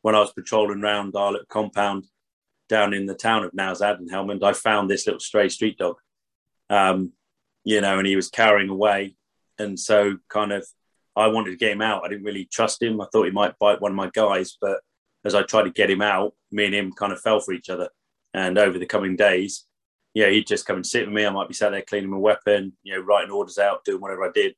when 0.01 0.15
I 0.15 0.19
was 0.19 0.33
patrolling 0.33 0.83
around 0.83 1.15
our 1.15 1.31
little 1.31 1.47
compound 1.47 2.05
down 2.69 2.93
in 2.93 3.05
the 3.05 3.15
town 3.15 3.43
of 3.43 3.51
Nowzad 3.51 3.97
and 3.97 4.11
Helmand, 4.11 4.43
I 4.43 4.53
found 4.53 4.89
this 4.89 5.07
little 5.07 5.19
stray 5.19 5.49
street 5.49 5.77
dog 5.77 5.95
um, 6.69 7.13
you 7.63 7.81
know, 7.81 7.97
and 7.97 8.07
he 8.07 8.15
was 8.15 8.29
carrying 8.29 8.69
away. 8.69 9.15
And 9.59 9.79
so, 9.79 10.17
kind 10.29 10.51
of 10.51 10.65
I 11.15 11.27
wanted 11.27 11.51
to 11.51 11.57
get 11.57 11.71
him 11.71 11.81
out. 11.81 12.03
I 12.03 12.09
didn't 12.09 12.25
really 12.25 12.45
trust 12.45 12.81
him. 12.81 12.99
I 12.99 13.05
thought 13.11 13.25
he 13.25 13.31
might 13.31 13.59
bite 13.59 13.81
one 13.81 13.91
of 13.91 13.95
my 13.95 14.09
guys, 14.13 14.57
but 14.59 14.79
as 15.25 15.35
I 15.35 15.43
tried 15.43 15.63
to 15.63 15.71
get 15.71 15.89
him 15.89 16.01
out, 16.01 16.33
me 16.51 16.65
and 16.65 16.75
him 16.75 16.91
kind 16.91 17.13
of 17.13 17.21
fell 17.21 17.39
for 17.39 17.53
each 17.53 17.69
other. 17.69 17.89
And 18.33 18.57
over 18.57 18.79
the 18.79 18.85
coming 18.85 19.15
days, 19.15 19.65
yeah, 20.13 20.29
he'd 20.29 20.47
just 20.47 20.65
come 20.65 20.77
and 20.77 20.85
sit 20.85 21.05
with 21.05 21.13
me. 21.13 21.25
I 21.25 21.29
might 21.29 21.47
be 21.47 21.53
sat 21.53 21.71
there 21.71 21.81
cleaning 21.81 22.09
my 22.09 22.17
weapon, 22.17 22.73
you 22.83 22.95
know, 22.95 23.01
writing 23.01 23.31
orders 23.31 23.57
out, 23.57 23.85
doing 23.85 24.01
whatever 24.01 24.23
I 24.23 24.31
did. 24.33 24.55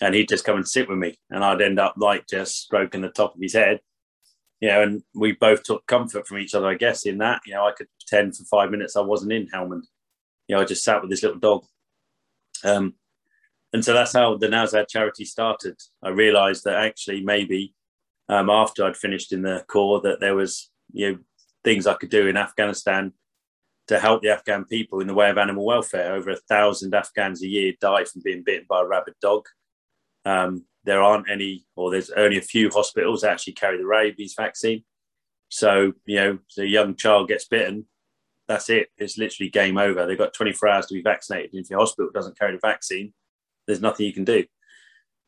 And 0.00 0.14
he'd 0.14 0.28
just 0.28 0.44
come 0.44 0.56
and 0.56 0.68
sit 0.68 0.88
with 0.88 0.98
me. 0.98 1.18
And 1.30 1.44
I'd 1.44 1.62
end 1.62 1.78
up 1.80 1.94
like 1.96 2.26
just 2.28 2.56
stroking 2.56 3.00
the 3.00 3.08
top 3.08 3.34
of 3.34 3.40
his 3.40 3.54
head. 3.54 3.80
You 4.60 4.68
know, 4.68 4.82
and 4.82 5.02
we 5.14 5.32
both 5.32 5.62
took 5.62 5.86
comfort 5.86 6.26
from 6.26 6.38
each 6.38 6.54
other, 6.54 6.66
I 6.66 6.74
guess, 6.74 7.06
in 7.06 7.18
that. 7.18 7.42
You 7.46 7.54
know, 7.54 7.66
I 7.66 7.72
could 7.72 7.86
pretend 8.00 8.36
for 8.36 8.44
five 8.44 8.70
minutes 8.70 8.96
I 8.96 9.00
wasn't 9.00 9.32
in 9.32 9.48
Helmand. 9.48 9.82
You 10.48 10.56
know, 10.56 10.62
I 10.62 10.64
just 10.64 10.84
sat 10.84 11.00
with 11.00 11.10
this 11.10 11.22
little 11.22 11.38
dog. 11.38 11.64
Um, 12.64 12.94
and 13.72 13.84
so 13.84 13.92
that's 13.92 14.14
how 14.14 14.36
the 14.36 14.48
Nowzad 14.48 14.88
charity 14.88 15.24
started. 15.24 15.76
I 16.02 16.08
realized 16.08 16.64
that 16.64 16.82
actually 16.82 17.22
maybe 17.22 17.74
um, 18.28 18.50
after 18.50 18.84
I'd 18.84 18.96
finished 18.96 19.32
in 19.32 19.42
the 19.42 19.64
Corps 19.68 20.00
that 20.00 20.20
there 20.20 20.34
was 20.34 20.70
you 20.92 21.12
know 21.12 21.18
things 21.64 21.86
I 21.86 21.94
could 21.94 22.10
do 22.10 22.26
in 22.26 22.36
Afghanistan 22.36 23.12
to 23.88 23.98
help 23.98 24.22
the 24.22 24.30
Afghan 24.30 24.64
people 24.64 25.00
in 25.00 25.06
the 25.06 25.14
way 25.14 25.30
of 25.30 25.38
animal 25.38 25.64
welfare. 25.64 26.14
Over 26.14 26.30
a 26.30 26.36
thousand 26.36 26.94
Afghans 26.94 27.42
a 27.42 27.46
year 27.46 27.72
die 27.80 28.04
from 28.04 28.22
being 28.24 28.42
bitten 28.44 28.66
by 28.68 28.80
a 28.80 28.86
rabid 28.86 29.14
dog. 29.20 29.46
Um, 30.24 30.64
there 30.84 31.02
aren't 31.02 31.30
any, 31.30 31.66
or 31.76 31.90
there's 31.90 32.10
only 32.10 32.38
a 32.38 32.42
few 32.42 32.70
hospitals 32.70 33.22
that 33.22 33.32
actually 33.32 33.54
carry 33.54 33.78
the 33.78 33.86
rabies 33.86 34.34
vaccine. 34.36 34.84
So 35.50 35.92
you 36.06 36.16
know, 36.16 36.38
the 36.56 36.66
young 36.66 36.96
child 36.96 37.28
gets 37.28 37.46
bitten, 37.46 37.86
that's 38.48 38.70
it. 38.70 38.88
It's 38.96 39.18
literally 39.18 39.50
game 39.50 39.76
over. 39.76 40.06
They've 40.06 40.18
got 40.18 40.32
24 40.32 40.68
hours 40.68 40.86
to 40.86 40.94
be 40.94 41.02
vaccinated. 41.02 41.50
If 41.52 41.70
your 41.70 41.80
hospital 41.80 42.10
doesn't 42.12 42.38
carry 42.38 42.52
the 42.52 42.58
vaccine, 42.58 43.12
there's 43.66 43.82
nothing 43.82 44.06
you 44.06 44.12
can 44.12 44.24
do. 44.24 44.44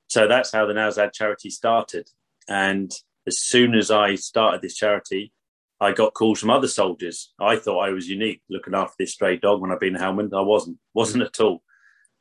So 0.08 0.26
that's 0.26 0.50
how 0.50 0.66
the 0.66 0.72
Nowzad 0.72 1.12
charity 1.12 1.50
started. 1.50 2.08
And 2.48 2.90
as 3.26 3.38
soon 3.38 3.74
as 3.74 3.90
I 3.90 4.14
started 4.14 4.62
this 4.62 4.74
charity, 4.74 5.32
I 5.80 5.92
got 5.92 6.14
calls 6.14 6.40
from 6.40 6.50
other 6.50 6.66
soldiers. 6.66 7.32
I 7.38 7.56
thought 7.56 7.80
I 7.80 7.90
was 7.90 8.08
unique 8.08 8.42
looking 8.50 8.74
after 8.74 8.94
this 8.98 9.12
stray 9.12 9.36
dog 9.36 9.60
when 9.60 9.70
I've 9.70 9.80
been 9.80 9.94
Helmand. 9.94 10.34
I 10.34 10.40
wasn't, 10.40 10.78
wasn't 10.94 11.22
at 11.24 11.40
all. 11.40 11.62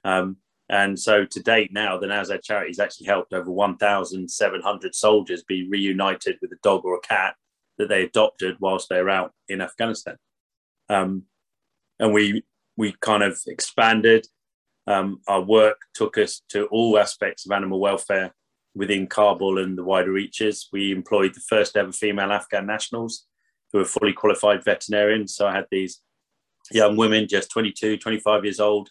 Um, 0.03 0.37
and 0.69 0.99
so 0.99 1.25
to 1.25 1.39
date 1.41 1.73
now, 1.73 1.97
the 1.97 2.07
Nowzad 2.07 2.43
charity 2.43 2.69
has 2.69 2.79
actually 2.79 3.07
helped 3.07 3.33
over 3.33 3.49
1,700 3.49 4.95
soldiers 4.95 5.43
be 5.43 5.67
reunited 5.67 6.37
with 6.41 6.51
a 6.51 6.59
dog 6.61 6.85
or 6.85 6.95
a 6.95 7.01
cat 7.01 7.35
that 7.79 7.89
they 7.89 8.03
adopted 8.03 8.57
whilst 8.59 8.87
they 8.89 9.01
were 9.01 9.09
out 9.09 9.33
in 9.47 9.61
Afghanistan. 9.61 10.17
Um, 10.89 11.23
and 11.99 12.13
we 12.13 12.43
we 12.77 12.95
kind 13.01 13.23
of 13.23 13.39
expanded. 13.47 14.27
Um, 14.87 15.21
our 15.27 15.41
work 15.41 15.81
took 15.93 16.17
us 16.17 16.41
to 16.49 16.65
all 16.67 16.97
aspects 16.97 17.45
of 17.45 17.51
animal 17.51 17.79
welfare 17.79 18.33
within 18.73 19.07
Kabul 19.07 19.59
and 19.59 19.77
the 19.77 19.83
wider 19.83 20.11
reaches. 20.11 20.69
We 20.71 20.91
employed 20.91 21.33
the 21.33 21.41
first 21.41 21.75
ever 21.75 21.91
female 21.91 22.31
Afghan 22.31 22.65
nationals 22.65 23.25
who 23.71 23.79
were 23.79 23.85
fully 23.85 24.13
qualified 24.13 24.63
veterinarians. 24.63 25.35
So 25.35 25.45
I 25.47 25.53
had 25.53 25.67
these 25.69 26.01
young 26.71 26.95
women, 26.95 27.27
just 27.27 27.51
22, 27.51 27.97
25 27.97 28.45
years 28.45 28.59
old, 28.59 28.89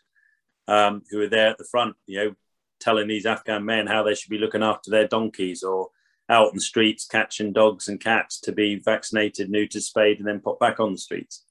um, 0.69 1.03
who 1.11 1.19
were 1.19 1.29
there 1.29 1.49
at 1.49 1.59
the 1.59 1.65
front, 1.65 1.97
you 2.07 2.19
know, 2.19 2.35
telling 2.81 3.09
these 3.09 3.27
Afghan 3.27 3.65
men 3.65 3.87
how 3.87 4.03
they 4.03 4.15
should 4.15 4.31
be 4.31 4.39
looking 4.39 4.63
after 4.63 4.91
their 4.91 5.09
donkeys 5.09 5.63
or 5.63 5.89
out 6.29 6.51
in 6.51 6.57
the 6.57 6.61
streets 6.61 7.07
catching 7.07 7.53
dogs 7.53 7.89
and 7.89 8.01
cats 8.01 8.39
to 8.41 8.53
be 8.53 8.77
vaccinated, 8.77 9.51
neutered, 9.51 9.83
spayed, 9.83 10.19
and 10.19 10.29
then 10.29 10.41
put 10.41 10.61
back 10.61 10.79
on 10.79 10.93
the 10.93 10.99
streets. 10.99 11.45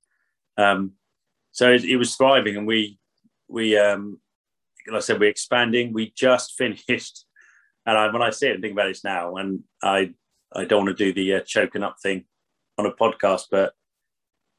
Um, 0.58 0.94
so 1.52 1.72
it, 1.72 1.84
it, 1.86 1.98
was 1.98 2.16
thriving, 2.16 2.58
and 2.58 2.68
we 2.68 3.00
we 3.48 3.78
um, 3.78 4.20
like 4.88 4.98
I 4.98 5.00
said 5.00 5.20
we're 5.20 5.30
expanding. 5.30 5.94
We 5.94 6.12
just 6.16 6.54
finished, 6.58 7.26
and 7.86 7.98
I, 7.98 8.12
when 8.12 8.22
I 8.22 8.32
see 8.32 8.48
it 8.48 8.54
and 8.54 8.62
think 8.62 8.74
about 8.74 8.90
it 8.90 9.00
now, 9.04 9.36
and 9.36 9.64
I 9.84 10.14
I 10.54 10.66
don't 10.66 10.86
want 10.86 10.98
to 10.98 11.06
do 11.06 11.14
the 11.14 11.36
uh, 11.36 11.42
choking 11.42 11.84
up 11.84 11.98
thing 12.02 12.26
on 12.78 12.86
a 12.86 12.92
podcast, 12.92 13.44
but 13.52 13.74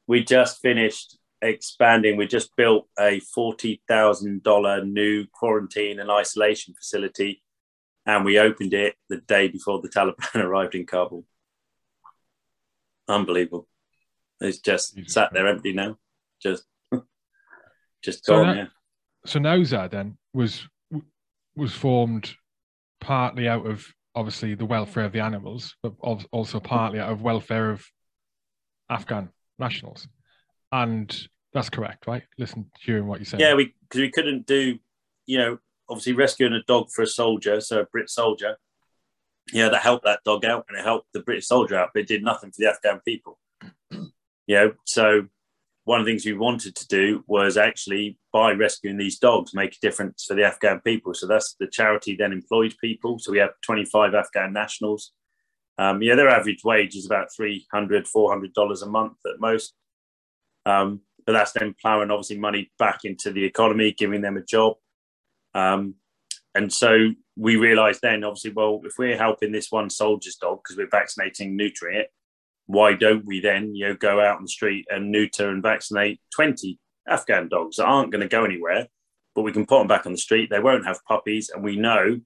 we 0.07 0.25
just 0.25 0.61
finished 0.61 1.19
expanding. 1.43 2.17
We 2.17 2.27
just 2.27 2.55
built 2.57 2.89
a 2.99 3.21
forty 3.21 3.83
thousand 3.89 4.43
dollar 4.43 4.85
new 4.85 5.27
quarantine 5.33 6.01
and 6.01 6.11
isolation 6.11 6.75
facility, 6.75 7.43
and 8.07 8.25
we 8.25 8.39
opened 8.39 8.75
it 8.75 8.95
the 9.09 9.19
day 9.19 9.49
before 9.49 9.81
the 9.81 9.89
Taliban 9.89 10.35
arrived 10.37 10.75
in 10.75 10.87
Kabul. 10.87 11.25
Unbelievable. 13.09 13.67
It's 14.41 14.59
just 14.59 14.99
sat 15.11 15.33
there 15.33 15.47
empty 15.47 15.73
now. 15.73 15.99
Just 16.41 16.65
just 18.03 18.25
so 18.25 18.37
gone, 18.37 18.47
that, 18.47 18.57
yeah. 18.57 18.67
So 19.27 19.39
Nowzad 19.39 19.91
then 19.91 20.17
was 20.33 20.69
was 21.57 21.75
formed 21.75 22.35
partly 23.01 23.49
out 23.49 23.67
of 23.67 23.87
obviously 24.15 24.55
the 24.55 24.65
welfare 24.65 25.05
of 25.05 25.13
the 25.13 25.21
animals, 25.21 25.77
but 25.83 25.93
also 26.33 26.61
partly 26.61 27.01
out 27.01 27.11
of 27.11 27.23
welfare 27.23 27.71
of 27.71 27.85
Afghan 28.89 29.31
nationals. 29.59 30.09
And 30.73 31.15
that's 31.53 31.71
correct, 31.71 32.07
right? 32.07 32.23
Listen, 32.39 32.71
hearing 32.81 33.07
what 33.07 33.21
you 33.21 33.25
said. 33.25 33.41
Yeah, 33.41 33.55
we 33.55 33.75
because 33.83 34.01
we 34.01 34.11
couldn't 34.11 34.47
do, 34.47 34.79
you 35.27 35.39
know, 35.39 35.59
obviously 35.89 36.13
rescuing 36.13 36.53
a 36.53 36.63
dog 36.63 36.91
for 36.91 37.03
a 37.03 37.07
soldier, 37.07 37.61
so 37.61 37.81
a 37.81 37.87
Brit 37.87 38.11
soldier. 38.11 38.57
Yeah, 39.53 39.71
that 39.71 39.83
helped 39.83 40.05
that 40.05 40.21
dog 40.25 40.45
out 40.45 40.67
and 40.69 40.79
it 40.79 40.85
helped 40.85 41.09
the 41.15 41.23
British 41.23 41.47
soldier 41.47 41.77
out, 41.77 41.91
but 41.95 42.01
it 42.01 42.09
did 42.09 42.23
nothing 42.23 42.51
for 42.51 42.57
the 42.59 42.69
Afghan 42.69 43.01
people. 43.01 43.39
You 44.49 44.55
know, 44.57 44.73
so 44.85 45.29
one 45.85 46.01
of 46.01 46.07
the 46.07 46.13
things 46.13 46.27
we 46.27 46.33
wanted 46.33 46.75
to 46.75 46.89
do 46.89 47.23
was 47.29 47.57
actually 47.57 48.19
by 48.33 48.53
rescuing 48.53 48.97
these 48.97 49.19
dogs 49.19 49.55
make 49.55 49.75
a 49.75 49.81
difference 49.81 50.25
for 50.25 50.35
the 50.35 50.45
Afghan 50.45 50.81
people. 50.81 51.15
So 51.15 51.27
that's 51.27 51.55
the 51.61 51.69
charity 51.69 52.17
then 52.17 52.33
employed 52.33 52.75
people. 52.81 53.19
So 53.19 53.31
we 53.31 53.39
have 53.39 53.51
25 53.63 54.15
Afghan 54.15 54.53
nationals. 54.53 55.13
Um, 55.79 56.03
yeah, 56.03 56.17
their 56.17 56.29
average 56.29 56.65
wage 56.65 56.97
is 56.97 57.07
about 57.07 57.29
300 57.35 58.07
$400 58.07 58.83
a 58.83 58.87
month 58.87 59.19
at 59.27 59.39
most. 59.39 59.75
Um, 60.67 61.03
but 61.25 61.33
that's 61.33 61.53
then 61.53 61.75
plowing 61.81 62.11
obviously 62.11 62.39
money 62.39 62.71
back 62.79 63.01
into 63.05 63.31
the 63.31 63.45
economy, 63.45 63.95
giving 63.97 64.23
them 64.23 64.39
a 64.39 64.43
job. 64.43 64.77
Um, 65.55 65.95
and 66.55 66.73
so 66.73 67.11
we 67.37 67.57
realized 67.57 68.01
then, 68.03 68.25
obviously, 68.25 68.53
well, 68.53 68.81
if 68.85 68.95
we're 68.99 69.17
helping 69.17 69.53
this 69.53 69.71
one 69.71 69.91
soldier's 69.91 70.37
dog 70.37 70.61
because 70.63 70.77
we're 70.77 70.89
vaccinating, 70.89 71.57
neutering 71.57 71.97
it, 71.97 72.11
why 72.69 72.95
don't 72.95 73.27
we 73.27 73.41
then 73.41 73.75
you 73.75 73.89
know 73.89 73.95
go 73.95 74.21
out 74.21 74.37
on 74.37 74.43
the 74.43 74.49
street 74.49 74.87
and 74.89 75.11
neuter 75.11 75.49
and 75.51 75.63
vaccinate 75.63 76.21
20 76.35 76.79
afghan 77.09 77.49
dogs 77.49 77.77
that 77.77 77.87
aren't 77.87 78.13
going 78.13 78.23
to 78.23 78.29
go 78.29 78.45
anywhere 78.45 78.87
but 79.39 79.45
we 79.45 79.53
can 79.53 79.67
put 79.67 79.79
them 79.79 79.87
back 79.87 80.05
on 80.05 80.11
the 80.11 80.19
street. 80.19 80.51
They 80.51 80.59
won't 80.59 80.85
have 80.85 81.05
puppies 81.05 81.49
and 81.49 81.63
we 81.63 81.77
know 81.77 82.21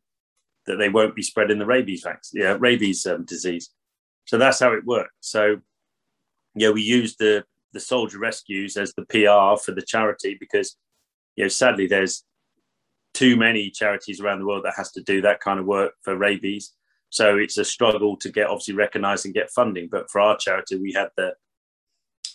that 0.64 0.76
they 0.76 0.88
won't 0.88 1.14
be 1.14 1.22
spreading 1.22 1.58
the 1.58 1.66
rabies 1.66 2.02
vaccine 2.02 2.40
yeah 2.40 2.56
rabies 2.58 3.04
um, 3.04 3.26
disease. 3.26 3.68
So 4.24 4.38
that's 4.38 4.60
how 4.60 4.72
it 4.72 4.86
works. 4.86 5.12
So 5.20 5.56
yeah 6.54 6.70
we 6.70 6.80
use 6.80 7.16
the 7.16 7.44
the 7.74 7.80
soldier 7.80 8.18
rescues 8.18 8.78
as 8.78 8.94
the 8.94 9.04
pr 9.04 9.62
for 9.62 9.72
the 9.72 9.84
charity 9.86 10.38
because 10.40 10.78
you 11.36 11.44
know 11.44 11.48
sadly 11.48 11.86
there's 11.86 12.24
too 13.12 13.36
many 13.36 13.68
charities 13.68 14.18
around 14.18 14.38
the 14.38 14.46
world 14.46 14.64
that 14.64 14.74
has 14.78 14.90
to 14.92 15.02
do 15.02 15.20
that 15.20 15.40
kind 15.40 15.60
of 15.60 15.66
work 15.66 15.92
for 16.00 16.16
rabies 16.16 16.72
so 17.12 17.36
it's 17.36 17.58
a 17.58 17.64
struggle 17.64 18.16
to 18.16 18.32
get 18.32 18.46
obviously 18.46 18.72
recognised 18.72 19.26
and 19.26 19.34
get 19.34 19.50
funding. 19.50 19.86
But 19.92 20.10
for 20.10 20.18
our 20.18 20.38
charity, 20.38 20.78
we 20.78 20.94
had 20.94 21.08
the 21.18 21.34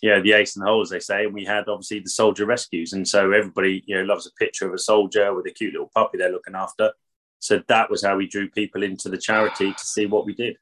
yeah 0.04 0.20
the 0.20 0.34
ace 0.34 0.54
the 0.54 0.64
hole, 0.64 0.82
as 0.82 0.92
they 0.92 1.00
say, 1.00 1.26
and 1.26 1.34
we 1.34 1.46
had 1.46 1.68
obviously 1.68 2.00
the 2.00 2.12
soldier 2.12 2.46
rescues, 2.46 2.94
and 2.94 3.06
so 3.08 3.32
everybody 3.32 3.84
you 3.88 3.96
know 3.98 4.04
loves 4.04 4.28
a 4.28 4.32
picture 4.34 4.68
of 4.68 4.76
a 4.76 4.78
soldier 4.78 5.34
with 5.34 5.48
a 5.48 5.52
cute 5.52 5.74
little 5.74 5.90
puppy 5.96 6.20
they're 6.20 6.32
looking 6.32 6.54
after. 6.54 6.92
So 7.40 7.64
that 7.68 7.90
was 7.90 8.04
how 8.04 8.18
we 8.18 8.28
drew 8.28 8.52
people 8.52 8.84
into 8.84 9.10
the 9.10 9.18
charity 9.18 9.74
to 9.74 9.86
see 9.86 10.06
what 10.06 10.28
we 10.28 10.36
did. 10.36 10.58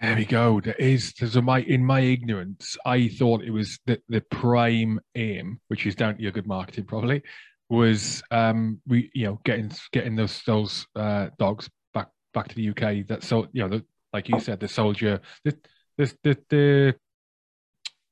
There 0.00 0.16
we 0.16 0.24
go. 0.24 0.60
There 0.60 0.74
is 0.74 1.14
there's 1.20 1.36
a 1.36 1.42
my 1.42 1.60
in 1.60 1.84
my 1.84 2.00
ignorance, 2.00 2.76
I 2.84 3.06
thought 3.06 3.44
it 3.44 3.52
was 3.52 3.78
the, 3.86 4.00
the 4.08 4.22
prime 4.22 4.98
aim, 5.14 5.60
which 5.68 5.86
is 5.86 5.94
down 5.94 6.16
to 6.16 6.22
your 6.22 6.32
good 6.32 6.48
marketing 6.48 6.86
probably, 6.86 7.22
was 7.68 8.24
um 8.32 8.80
we 8.88 9.08
you 9.14 9.26
know 9.26 9.40
getting 9.44 9.70
getting 9.92 10.16
those 10.16 10.42
those 10.44 10.84
uh, 10.96 11.28
dogs 11.38 11.70
back 12.38 12.48
to 12.48 12.54
the 12.54 12.70
UK. 12.70 13.06
That 13.06 13.22
so 13.22 13.48
you 13.52 13.62
know, 13.62 13.68
the, 13.68 13.84
like 14.12 14.28
you 14.28 14.40
said, 14.40 14.60
the 14.60 14.68
soldier, 14.68 15.20
the 15.44 15.56
the 15.96 16.14
the, 16.22 16.38
the 16.48 16.94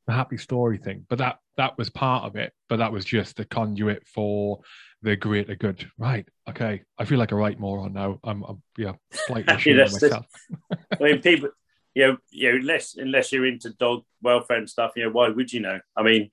the 0.07 0.13
happy 0.13 0.37
story 0.37 0.79
thing, 0.79 1.05
but 1.09 1.19
that 1.19 1.39
that 1.57 1.77
was 1.79 1.91
part 1.91 2.25
of 2.25 2.37
it. 2.37 2.53
But 2.69 2.77
that 2.77 2.93
was 2.93 3.05
just 3.05 3.37
the 3.37 3.45
conduit 3.45 4.07
for 4.07 4.61
the 5.03 5.17
greater 5.17 5.55
good. 5.55 5.91
Right? 5.99 6.27
Okay. 6.49 6.83
I 6.99 7.05
feel 7.05 7.19
like 7.19 7.33
a 7.33 7.37
right 7.37 7.59
moron 7.59 7.93
now. 7.93 8.19
I'm, 8.25 8.43
I'm 8.45 8.63
yeah, 8.77 8.93
slightly 9.13 9.75
myself. 9.75 10.27
I 10.73 11.03
mean, 11.03 11.23
people, 11.23 11.51
you 11.95 12.07
know, 12.07 12.17
you 12.31 12.53
know, 12.53 12.59
unless 12.59 12.97
unless 12.97 13.33
you're 13.33 13.47
into 13.47 13.71
dog 13.71 14.03
welfare 14.23 14.59
and 14.59 14.71
stuff, 14.71 14.93
you 14.97 15.05
know, 15.05 15.11
why 15.11 15.29
would 15.29 15.53
you 15.53 15.61
know? 15.61 15.81
I 15.97 16.03
mean, 16.03 16.31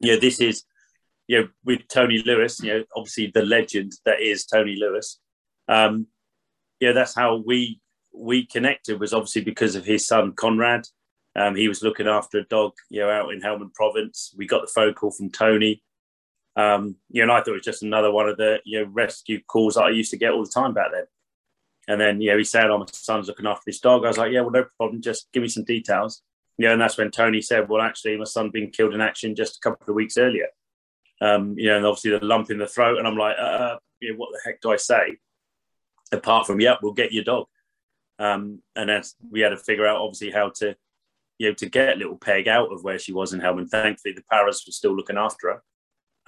you 0.00 0.14
know, 0.14 0.20
this 0.20 0.40
is, 0.40 0.64
you 1.26 1.40
know, 1.40 1.48
with 1.64 1.88
Tony 1.88 2.22
Lewis, 2.24 2.60
you 2.62 2.72
know, 2.72 2.84
obviously 2.94 3.30
the 3.32 3.42
legend 3.42 3.92
that 4.04 4.20
is 4.20 4.46
Tony 4.46 4.76
Lewis. 4.76 5.18
Um, 5.68 6.06
yeah, 6.80 6.92
that's 6.92 7.14
how 7.14 7.42
we 7.46 7.80
we 8.12 8.46
connected 8.46 8.98
was 8.98 9.12
obviously 9.12 9.42
because 9.42 9.74
of 9.74 9.84
his 9.84 10.06
son 10.06 10.32
Conrad. 10.32 10.86
Um, 11.34 11.54
he 11.54 11.68
was 11.68 11.82
looking 11.82 12.08
after 12.08 12.38
a 12.38 12.44
dog, 12.44 12.72
you 12.88 13.00
know, 13.00 13.10
out 13.10 13.30
in 13.30 13.42
Helmand 13.42 13.74
Province. 13.74 14.34
We 14.38 14.46
got 14.46 14.62
the 14.62 14.72
phone 14.74 14.94
call 14.94 15.10
from 15.10 15.30
Tony. 15.30 15.82
Um, 16.56 16.96
you 17.10 17.20
know, 17.20 17.24
and 17.24 17.32
I 17.32 17.40
thought 17.40 17.48
it 17.48 17.52
was 17.52 17.64
just 17.64 17.82
another 17.82 18.10
one 18.10 18.28
of 18.28 18.38
the 18.38 18.60
you 18.64 18.80
know 18.80 18.90
rescue 18.90 19.40
calls 19.46 19.74
that 19.74 19.84
I 19.84 19.90
used 19.90 20.10
to 20.12 20.16
get 20.16 20.32
all 20.32 20.44
the 20.44 20.50
time 20.50 20.72
back 20.72 20.92
then. 20.92 21.04
And 21.88 22.00
then, 22.00 22.20
you 22.20 22.30
know, 22.30 22.38
he 22.38 22.44
said, 22.44 22.70
Oh, 22.70 22.78
my 22.78 22.86
son's 22.90 23.28
looking 23.28 23.46
after 23.46 23.62
this 23.66 23.80
dog. 23.80 24.04
I 24.04 24.08
was 24.08 24.18
like, 24.18 24.32
Yeah, 24.32 24.40
well, 24.40 24.50
no 24.50 24.64
problem. 24.76 25.02
Just 25.02 25.28
give 25.32 25.42
me 25.42 25.48
some 25.48 25.64
details. 25.64 26.22
Yeah, 26.58 26.72
and 26.72 26.80
that's 26.80 26.96
when 26.96 27.10
Tony 27.10 27.42
said, 27.42 27.68
Well, 27.68 27.82
actually, 27.82 28.16
my 28.16 28.24
son 28.24 28.50
been 28.50 28.70
killed 28.70 28.94
in 28.94 29.00
action 29.00 29.36
just 29.36 29.58
a 29.58 29.60
couple 29.60 29.88
of 29.88 29.94
weeks 29.94 30.16
earlier. 30.16 30.48
Um, 31.20 31.54
you 31.56 31.68
know, 31.68 31.76
and 31.76 31.86
obviously 31.86 32.10
the 32.10 32.24
lump 32.24 32.50
in 32.50 32.58
the 32.58 32.66
throat. 32.66 32.98
And 32.98 33.06
I'm 33.06 33.16
like, 33.16 33.36
uh, 33.38 33.42
uh 33.42 33.78
you 34.00 34.12
know, 34.12 34.18
what 34.18 34.30
the 34.32 34.40
heck 34.44 34.60
do 34.60 34.72
I 34.72 34.76
say? 34.76 35.16
Apart 36.12 36.46
from, 36.46 36.60
yep, 36.60 36.78
we'll 36.82 36.92
get 36.92 37.12
your 37.12 37.24
dog. 37.24 37.46
Um, 38.18 38.62
and 38.74 38.88
then 38.88 39.02
we 39.30 39.40
had 39.40 39.50
to 39.50 39.56
figure 39.56 39.86
out 39.86 40.00
obviously 40.00 40.30
how 40.30 40.50
to, 40.56 40.76
you 41.38 41.48
know, 41.48 41.54
to 41.54 41.68
get 41.68 41.98
little 41.98 42.16
Peg 42.16 42.48
out 42.48 42.72
of 42.72 42.82
where 42.84 42.98
she 42.98 43.12
was 43.12 43.32
in 43.32 43.40
Helmand. 43.40 43.70
Thankfully, 43.70 44.14
the 44.14 44.22
Paras 44.30 44.64
were 44.66 44.72
still 44.72 44.96
looking 44.96 45.18
after 45.18 45.48
her. 45.48 45.62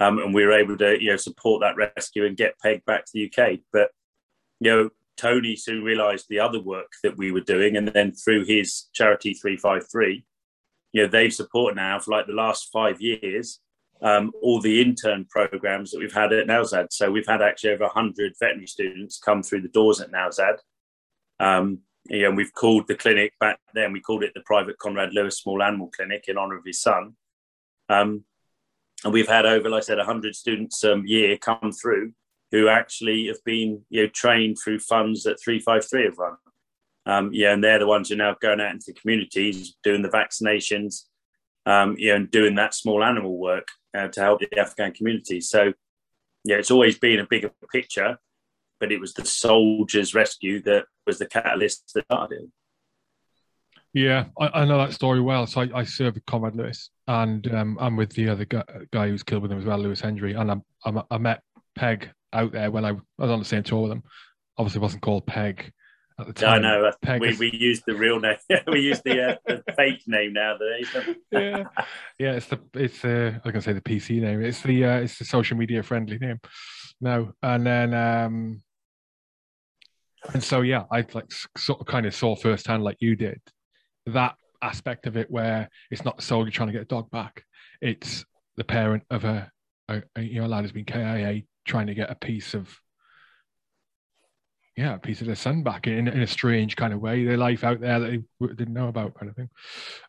Um, 0.01 0.19
and 0.19 0.33
we 0.33 0.45
were 0.45 0.53
able 0.53 0.77
to, 0.77 1.01
you 1.01 1.09
know, 1.09 1.17
support 1.17 1.61
that 1.61 1.75
rescue 1.75 2.25
and 2.25 2.37
get 2.37 2.59
Peg 2.59 2.85
back 2.85 3.05
to 3.05 3.11
the 3.13 3.25
UK. 3.25 3.59
But, 3.73 3.91
you 4.59 4.71
know, 4.71 4.89
Tony 5.17 5.55
soon 5.55 5.83
realised 5.83 6.27
the 6.29 6.39
other 6.39 6.61
work 6.61 6.91
that 7.03 7.17
we 7.17 7.31
were 7.31 7.41
doing, 7.41 7.75
and 7.75 7.89
then 7.89 8.13
through 8.13 8.45
his 8.45 8.87
charity 8.93 9.33
353, 9.33 10.23
you 10.93 11.01
know, 11.01 11.09
they've 11.09 11.33
supported 11.33 11.75
now 11.75 11.99
for 11.99 12.11
like 12.11 12.27
the 12.27 12.33
last 12.33 12.69
five 12.71 13.01
years 13.01 13.59
um, 14.01 14.31
all 14.41 14.61
the 14.61 14.81
intern 14.81 15.25
programs 15.29 15.91
that 15.91 15.99
we've 15.99 16.13
had 16.13 16.31
at 16.31 16.47
Nowzad. 16.47 16.87
So 16.91 17.11
we've 17.11 17.27
had 17.27 17.41
actually 17.41 17.71
over 17.71 17.85
100 17.85 18.33
veterinary 18.39 18.67
students 18.67 19.19
come 19.19 19.43
through 19.43 19.61
the 19.61 19.67
doors 19.69 19.99
at 19.99 20.11
Nowzad. 20.11 20.57
Um, 21.39 21.79
you 22.05 22.31
we've 22.31 22.53
called 22.53 22.87
the 22.87 22.95
clinic 22.95 23.33
back 23.39 23.59
then, 23.73 23.91
we 23.91 23.99
called 23.99 24.23
it 24.23 24.33
the 24.33 24.41
private 24.45 24.77
Conrad 24.79 25.13
Lewis 25.13 25.37
Small 25.37 25.61
Animal 25.61 25.91
Clinic 25.95 26.25
in 26.27 26.37
honour 26.37 26.57
of 26.57 26.65
his 26.65 26.81
son. 26.81 27.15
Um, 27.89 28.23
and 29.03 29.13
we've 29.13 29.27
had 29.27 29.45
over, 29.45 29.69
like 29.69 29.83
I 29.83 29.85
said, 29.85 29.97
100 29.97 30.35
students 30.35 30.83
a 30.83 30.93
um, 30.93 31.03
year 31.05 31.37
come 31.37 31.71
through 31.71 32.13
who 32.51 32.67
actually 32.67 33.27
have 33.27 33.43
been 33.45 33.81
you 33.89 34.03
know, 34.03 34.09
trained 34.09 34.57
through 34.61 34.79
funds 34.79 35.23
that 35.23 35.41
353 35.43 36.05
have 36.05 36.17
run. 36.17 36.37
Um, 37.05 37.29
yeah, 37.31 37.53
and 37.53 37.63
they're 37.63 37.79
the 37.79 37.87
ones 37.87 38.09
who 38.09 38.15
are 38.15 38.17
now 38.17 38.35
going 38.41 38.59
out 38.59 38.73
into 38.73 38.93
communities, 38.93 39.75
doing 39.83 40.01
the 40.01 40.09
vaccinations, 40.09 41.03
um, 41.65 41.95
you 41.97 42.09
know, 42.09 42.15
and 42.15 42.31
doing 42.31 42.55
that 42.55 42.73
small 42.73 43.03
animal 43.03 43.37
work 43.37 43.67
uh, 43.97 44.07
to 44.09 44.21
help 44.21 44.39
the 44.39 44.59
Afghan 44.59 44.93
community. 44.93 45.41
So, 45.41 45.73
yeah, 46.43 46.57
it's 46.57 46.71
always 46.71 46.97
been 46.97 47.19
a 47.19 47.27
bigger 47.27 47.51
picture, 47.71 48.17
but 48.79 48.91
it 48.91 48.99
was 48.99 49.13
the 49.13 49.25
soldiers' 49.25 50.13
rescue 50.13 50.61
that 50.63 50.85
was 51.05 51.19
the 51.19 51.25
catalyst 51.25 51.91
that 51.93 52.05
started. 52.05 52.43
It. 52.43 52.49
Yeah, 53.93 54.25
I, 54.39 54.61
I 54.61 54.65
know 54.65 54.77
that 54.77 54.93
story 54.93 55.19
well. 55.19 55.47
So 55.47 55.61
I, 55.61 55.79
I 55.79 55.83
served 55.83 56.15
with 56.15 56.25
Conrad 56.25 56.55
Lewis, 56.55 56.89
and 57.07 57.51
um, 57.53 57.77
I'm 57.81 57.95
with 57.95 58.11
the 58.13 58.29
other 58.29 58.45
guy, 58.45 58.63
guy 58.91 59.07
who 59.07 59.13
was 59.13 59.23
killed 59.23 59.41
with 59.41 59.51
him 59.51 59.59
as 59.59 59.65
well, 59.65 59.79
Lewis 59.79 60.01
Hendry, 60.01 60.33
and 60.33 60.51
I'm, 60.51 60.63
I'm, 60.85 61.01
i 61.09 61.17
met 61.17 61.41
Peg 61.75 62.09
out 62.33 62.51
there 62.51 62.69
when 62.69 62.85
I, 62.85 62.89
I 62.89 62.93
was 63.17 63.31
on 63.31 63.39
the 63.39 63.45
same 63.45 63.63
tour 63.63 63.83
with 63.83 63.91
him. 63.91 64.03
Obviously, 64.57 64.81
wasn't 64.81 65.01
called 65.01 65.25
Peg 65.25 65.71
at 66.19 66.27
the 66.27 66.33
time. 66.33 66.55
I 66.55 66.59
know. 66.59 66.91
Peg 67.01 67.21
we, 67.21 67.35
we 67.37 67.51
used 67.51 67.83
the 67.85 67.95
real 67.95 68.19
name. 68.19 68.37
we 68.67 68.81
used 68.81 69.03
the, 69.03 69.31
uh, 69.31 69.35
the 69.45 69.63
fake 69.75 70.01
name 70.07 70.33
nowadays. 70.33 70.87
yeah, 71.31 71.63
yeah. 72.17 72.33
It's 72.33 72.47
the 72.47 72.59
it's 72.73 73.01
the 73.01 73.41
I 73.43 73.51
can 73.51 73.61
say 73.61 73.73
the 73.73 73.81
PC 73.81 74.21
name. 74.21 74.43
It's 74.43 74.61
the 74.61 74.85
uh, 74.85 74.97
it's 74.97 75.17
the 75.17 75.25
social 75.25 75.57
media 75.57 75.83
friendly 75.83 76.17
name 76.17 76.39
No, 77.01 77.33
And 77.41 77.65
then 77.65 77.93
um 77.93 78.61
and 80.33 80.43
so 80.43 80.61
yeah, 80.61 80.83
I 80.91 81.05
like 81.13 81.31
sort 81.57 81.79
of 81.79 81.87
kind 81.87 82.05
of 82.05 82.13
saw 82.13 82.35
firsthand, 82.35 82.83
like 82.83 82.97
you 82.99 83.15
did, 83.15 83.39
that 84.07 84.35
aspect 84.61 85.07
of 85.07 85.15
it 85.15 85.31
where 85.31 85.69
it's 85.89 86.03
not 86.03 86.21
soldier 86.21 86.51
trying 86.51 86.67
to 86.67 86.73
get 86.73 86.81
a 86.81 86.85
dog 86.85 87.09
back. 87.09 87.43
It's 87.81 88.25
the 88.57 88.65
parent 88.65 89.03
of 89.09 89.23
a, 89.23 89.49
a, 89.87 90.03
a 90.15 90.21
you 90.21 90.41
know 90.41 90.47
a 90.47 90.49
lad 90.49 90.63
who's 90.63 90.71
been 90.71 90.85
KIA 90.85 91.43
trying 91.65 91.87
to 91.87 91.93
get 91.93 92.11
a 92.11 92.15
piece 92.15 92.53
of 92.53 92.75
yeah, 94.79 94.95
a 94.95 94.99
piece 94.99 95.19
of 95.19 95.27
their 95.27 95.35
son 95.35 95.61
back 95.61 95.87
in, 95.87 96.07
in 96.07 96.21
a 96.21 96.27
strange 96.27 96.77
kind 96.77 96.93
of 96.93 97.01
way, 97.01 97.25
their 97.25 97.37
life 97.37 97.65
out 97.65 97.81
there 97.81 97.99
that 97.99 98.11
they 98.11 98.47
didn't 98.47 98.73
know 98.73 98.87
about, 98.87 99.13
kind 99.13 99.29
of 99.29 99.35
thing. 99.35 99.49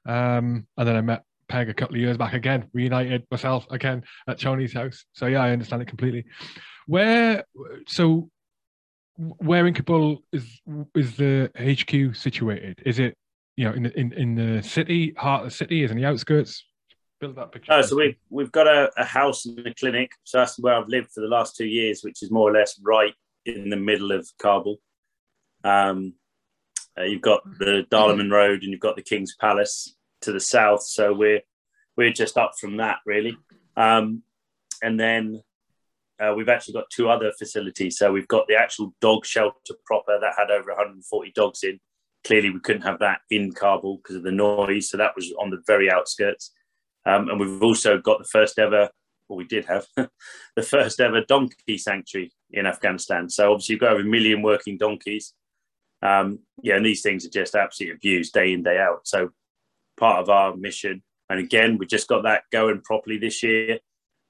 Um, 0.06 0.66
and 0.76 0.88
then 0.88 0.94
I 0.94 1.00
met 1.00 1.24
Peg 1.48 1.68
a 1.68 1.74
couple 1.74 1.96
of 1.96 2.00
years 2.00 2.16
back 2.16 2.35
again, 2.35 2.68
reunited 2.72 3.26
myself 3.33 3.66
again 3.70 4.04
at 4.28 4.38
Tony's 4.38 4.72
house. 4.72 5.04
So 5.12 5.26
yeah, 5.26 5.42
I 5.42 5.50
understand 5.50 5.83
it 5.83 5.88
completely. 5.88 6.24
Where 6.87 7.44
so 7.88 8.30
where 9.16 9.66
in 9.66 9.74
Kabul 9.74 10.22
is 10.33 10.61
is 10.94 11.16
the 11.16 11.50
HQ 11.59 12.14
situated? 12.14 12.80
Is 12.87 13.00
it 13.00 13.16
you 13.56 13.64
know 13.64 13.74
in 13.74 13.87
in 13.87 14.12
in 14.12 14.35
the 14.37 14.62
city, 14.62 15.14
heart 15.16 15.42
of 15.42 15.50
the 15.50 15.56
city? 15.56 15.83
Is 15.83 15.90
in 15.90 15.96
the 15.96 16.04
outskirts? 16.04 16.64
Build 17.20 17.35
that 17.37 17.50
picture. 17.50 17.72
Oh, 17.72 17.83
so 17.83 17.96
we've 17.96 18.16
we've 18.30 18.52
got 18.52 18.68
a, 18.68 18.88
a 18.96 19.04
house 19.04 19.46
and 19.46 19.66
a 19.66 19.74
clinic. 19.74 20.12
So 20.22 20.38
that's 20.38 20.61
where 20.61 20.74
I've 20.74 20.88
lived 20.88 21.11
for 21.11 21.22
the 21.22 21.26
last 21.26 21.56
two 21.56 21.66
years, 21.66 22.02
which 22.04 22.22
is 22.22 22.30
more 22.30 22.48
or 22.48 22.52
less 22.52 22.80
right 22.83 23.14
in 23.44 23.70
the 23.70 23.76
middle 23.76 24.12
of 24.12 24.29
Kabul. 24.40 24.79
Um, 25.64 26.14
uh, 26.98 27.05
you've 27.05 27.22
got 27.22 27.42
the 27.59 27.87
Darulaman 27.90 28.31
Road 28.31 28.62
and 28.62 28.72
you've 28.72 28.81
got 28.81 28.96
the 28.96 29.03
King's 29.03 29.35
Palace 29.37 29.94
to 30.22 30.33
the 30.33 30.40
south. 30.40 30.83
So 30.83 31.12
we're 31.12 31.40
we're 31.96 32.12
just 32.12 32.37
up 32.37 32.53
from 32.59 32.79
that 32.79 32.98
really. 33.07 33.37
Um, 33.76 34.22
and 34.83 34.98
then 34.98 35.42
uh, 36.20 36.35
we've 36.37 36.48
actually 36.48 36.74
got 36.74 36.90
two 36.90 37.09
other 37.09 37.33
facilities. 37.38 37.98
So 37.98 38.12
we've 38.12 38.29
got 38.29 38.46
the 38.46 38.57
actual 38.57 38.94
dog 39.00 39.24
shelter 39.24 39.74
proper 39.87 40.18
that 40.20 40.35
had 40.37 40.50
over 40.50 40.70
140 40.70 41.33
dogs 41.35 41.62
in. 41.62 41.81
Clearly, 42.24 42.50
we 42.50 42.61
couldn't 42.61 42.83
have 42.83 42.98
that 42.98 43.20
in 43.31 43.53
Kabul 43.53 43.96
because 43.96 44.16
of 44.16 44.22
the 44.22 44.33
noise. 44.33 44.90
So 44.90 44.98
that 44.98 45.16
was 45.16 45.33
on 45.38 45.50
the 45.50 45.62
very 45.66 45.90
outskirts. 45.90 46.53
Um, 47.07 47.29
and 47.31 47.40
we've 47.40 47.62
also 47.62 47.98
got 47.98 48.18
the 48.18 48.29
first 48.29 48.59
ever 48.59 48.90
well, 49.30 49.38
we 49.38 49.44
did 49.44 49.64
have 49.66 49.86
the 49.96 50.62
first 50.62 51.00
ever 51.00 51.22
donkey 51.22 51.78
sanctuary 51.78 52.32
in 52.50 52.66
Afghanistan. 52.66 53.30
So 53.30 53.52
obviously 53.52 53.74
you've 53.74 53.80
got 53.80 53.92
over 53.92 54.02
a 54.02 54.04
million 54.04 54.42
working 54.42 54.76
donkeys. 54.76 55.34
Um, 56.02 56.40
yeah, 56.62 56.76
and 56.76 56.84
these 56.84 57.02
things 57.02 57.24
are 57.24 57.30
just 57.30 57.54
absolutely 57.54 57.94
abused 57.94 58.32
day 58.32 58.52
in, 58.52 58.64
day 58.64 58.78
out. 58.78 59.02
So 59.04 59.30
part 59.96 60.20
of 60.20 60.28
our 60.28 60.56
mission, 60.56 61.02
and 61.28 61.38
again, 61.38 61.78
we 61.78 61.86
just 61.86 62.08
got 62.08 62.24
that 62.24 62.42
going 62.50 62.80
properly 62.80 63.18
this 63.18 63.42
year, 63.42 63.78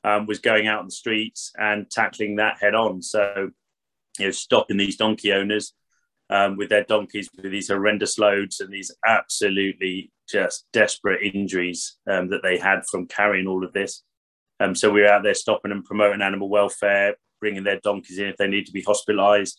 um, 0.05 0.27
was 0.27 0.39
going 0.39 0.69
out 0.69 0.81
on 0.81 0.87
the 0.87 0.93
streets 0.93 1.51
and 1.57 1.91
tackling 1.91 2.37
that 2.37 2.59
head 2.61 2.75
on. 2.75 3.01
So, 3.01 3.51
you 4.19 4.27
know, 4.27 4.31
stopping 4.33 4.77
these 4.77 4.97
donkey 4.97 5.33
owners 5.33 5.73
um, 6.29 6.57
with 6.57 6.69
their 6.69 6.85
donkeys 6.85 7.31
with 7.35 7.51
these 7.51 7.69
horrendous 7.69 8.19
loads 8.19 8.61
and 8.61 8.71
these 8.71 8.95
absolutely 9.07 10.13
just 10.29 10.67
desperate 10.73 11.23
injuries 11.35 11.97
um, 12.09 12.29
that 12.31 12.43
they 12.43 12.59
had 12.59 12.83
from 12.91 13.07
carrying 13.07 13.47
all 13.47 13.65
of 13.65 13.73
this. 13.73 14.03
Um, 14.61 14.75
so 14.75 14.91
we 14.91 15.03
are 15.03 15.09
out 15.09 15.23
there 15.23 15.35
stopping 15.35 15.73
and 15.73 15.85
promoting 15.85 16.21
animal 16.21 16.51
welfare, 16.51 17.17
bringing 17.41 17.65
their 17.65 17.81
donkeys 17.81 18.19
in 18.19 18.27
if 18.27 18.37
they 18.37 18.47
need 18.47 18.67
to 18.67 18.73
be 18.73 18.83
hospitalised, 18.83 19.57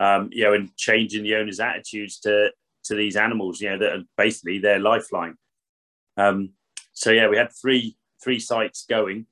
um, 0.00 0.30
you 0.32 0.44
know, 0.44 0.54
and 0.54 0.74
changing 0.76 1.22
the 1.22 1.36
owners' 1.36 1.60
attitudes 1.60 2.18
to 2.20 2.50
to 2.84 2.94
these 2.96 3.14
animals, 3.14 3.60
you 3.60 3.70
know, 3.70 3.78
that 3.78 3.92
are 3.92 4.02
basically 4.16 4.58
their 4.58 4.80
lifeline. 4.80 5.36
Um, 6.16 6.54
so 6.92 7.10
yeah, 7.10 7.28
we 7.28 7.36
had 7.36 7.50
three 7.52 7.96
three 8.24 8.38
sites 8.38 8.86
going, 8.88 9.26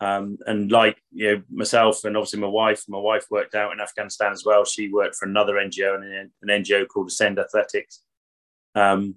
um, 0.00 0.38
and 0.46 0.70
like 0.70 1.02
you 1.10 1.32
know 1.34 1.42
myself 1.50 2.04
and 2.04 2.16
obviously 2.16 2.38
my 2.38 2.46
wife, 2.46 2.84
my 2.88 2.98
wife 2.98 3.26
worked 3.30 3.56
out 3.56 3.72
in 3.72 3.80
Afghanistan 3.80 4.30
as 4.30 4.44
well. 4.44 4.64
She 4.64 4.88
worked 4.88 5.16
for 5.16 5.26
another 5.26 5.54
NGO 5.54 5.96
and 5.96 6.04
an, 6.04 6.30
an 6.42 6.62
NGO 6.62 6.86
called 6.86 7.08
Ascend 7.08 7.40
Athletics. 7.40 8.02
Um, 8.76 9.16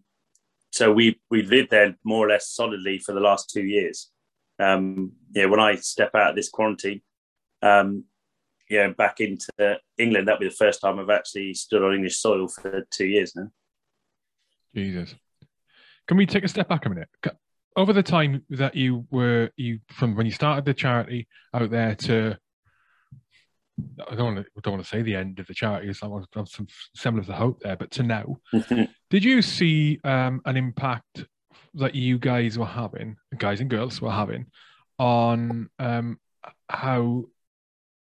so 0.72 0.92
we 0.92 1.22
we 1.30 1.44
lived 1.44 1.70
there 1.70 1.96
more 2.04 2.26
or 2.26 2.30
less 2.30 2.50
solidly 2.50 2.98
for 2.98 3.14
the 3.14 3.20
last 3.20 3.52
two 3.52 3.64
years 3.64 4.10
um, 4.62 5.14
yeah, 5.34 5.46
when 5.46 5.60
I 5.60 5.76
step 5.76 6.12
out 6.16 6.32
of 6.32 6.36
this 6.36 6.50
quarantine, 6.50 7.02
um, 7.62 8.06
yeah, 8.70 8.90
back 8.90 9.20
into 9.20 9.80
England, 9.98 10.28
that'll 10.28 10.40
be 10.40 10.48
the 10.48 10.56
first 10.56 10.82
time 10.82 11.00
I've 11.00 11.10
actually 11.10 11.54
stood 11.54 11.84
on 11.84 11.94
English 11.94 12.18
soil 12.18 12.48
for 12.48 12.88
two 12.92 13.06
years 13.06 13.36
now. 13.36 13.50
Jesus. 14.74 15.14
Can 16.08 16.18
we 16.18 16.26
take 16.26 16.44
a 16.44 16.48
step 16.48 16.70
back 16.70 16.86
a 16.86 16.90
minute? 16.90 17.10
Over 17.76 17.94
the 17.94 18.04
time 18.04 18.44
that 18.50 18.76
you 18.76 19.06
were 19.12 19.50
you 19.56 19.80
from 19.90 20.16
when 20.16 20.26
you 20.26 20.32
started 20.32 20.66
the 20.66 20.74
charity 20.74 21.28
out 21.54 21.70
there 21.70 21.96
to 21.96 22.38
I 24.08 24.16
don't 24.16 24.36
want 24.36 24.46
to 24.46 24.62
don't 24.62 24.74
want 24.74 24.84
to 24.84 24.90
say 24.90 25.02
the 25.02 25.16
end 25.16 25.40
of 25.40 25.48
the 25.48 25.54
charity. 25.54 25.90
It's 25.90 26.04
like 26.04 26.26
some 26.34 26.68
semblance 26.96 27.30
of 27.30 27.36
hope 27.36 27.62
there, 27.62 27.78
but 27.78 27.92
to 27.92 28.04
now, 28.04 28.38
did 29.10 29.24
you 29.24 29.42
see 29.42 30.00
um, 30.04 30.42
an 30.46 30.58
impact 30.58 31.26
that 31.76 31.96
you 31.96 32.18
guys 32.18 32.58
were 32.58 32.66
having, 32.66 33.18
guys 33.38 33.60
and 33.60 33.70
girls 33.70 34.02
were 34.02 34.12
having, 34.12 34.46
on 35.00 35.70
um, 35.80 36.20
how 36.70 37.26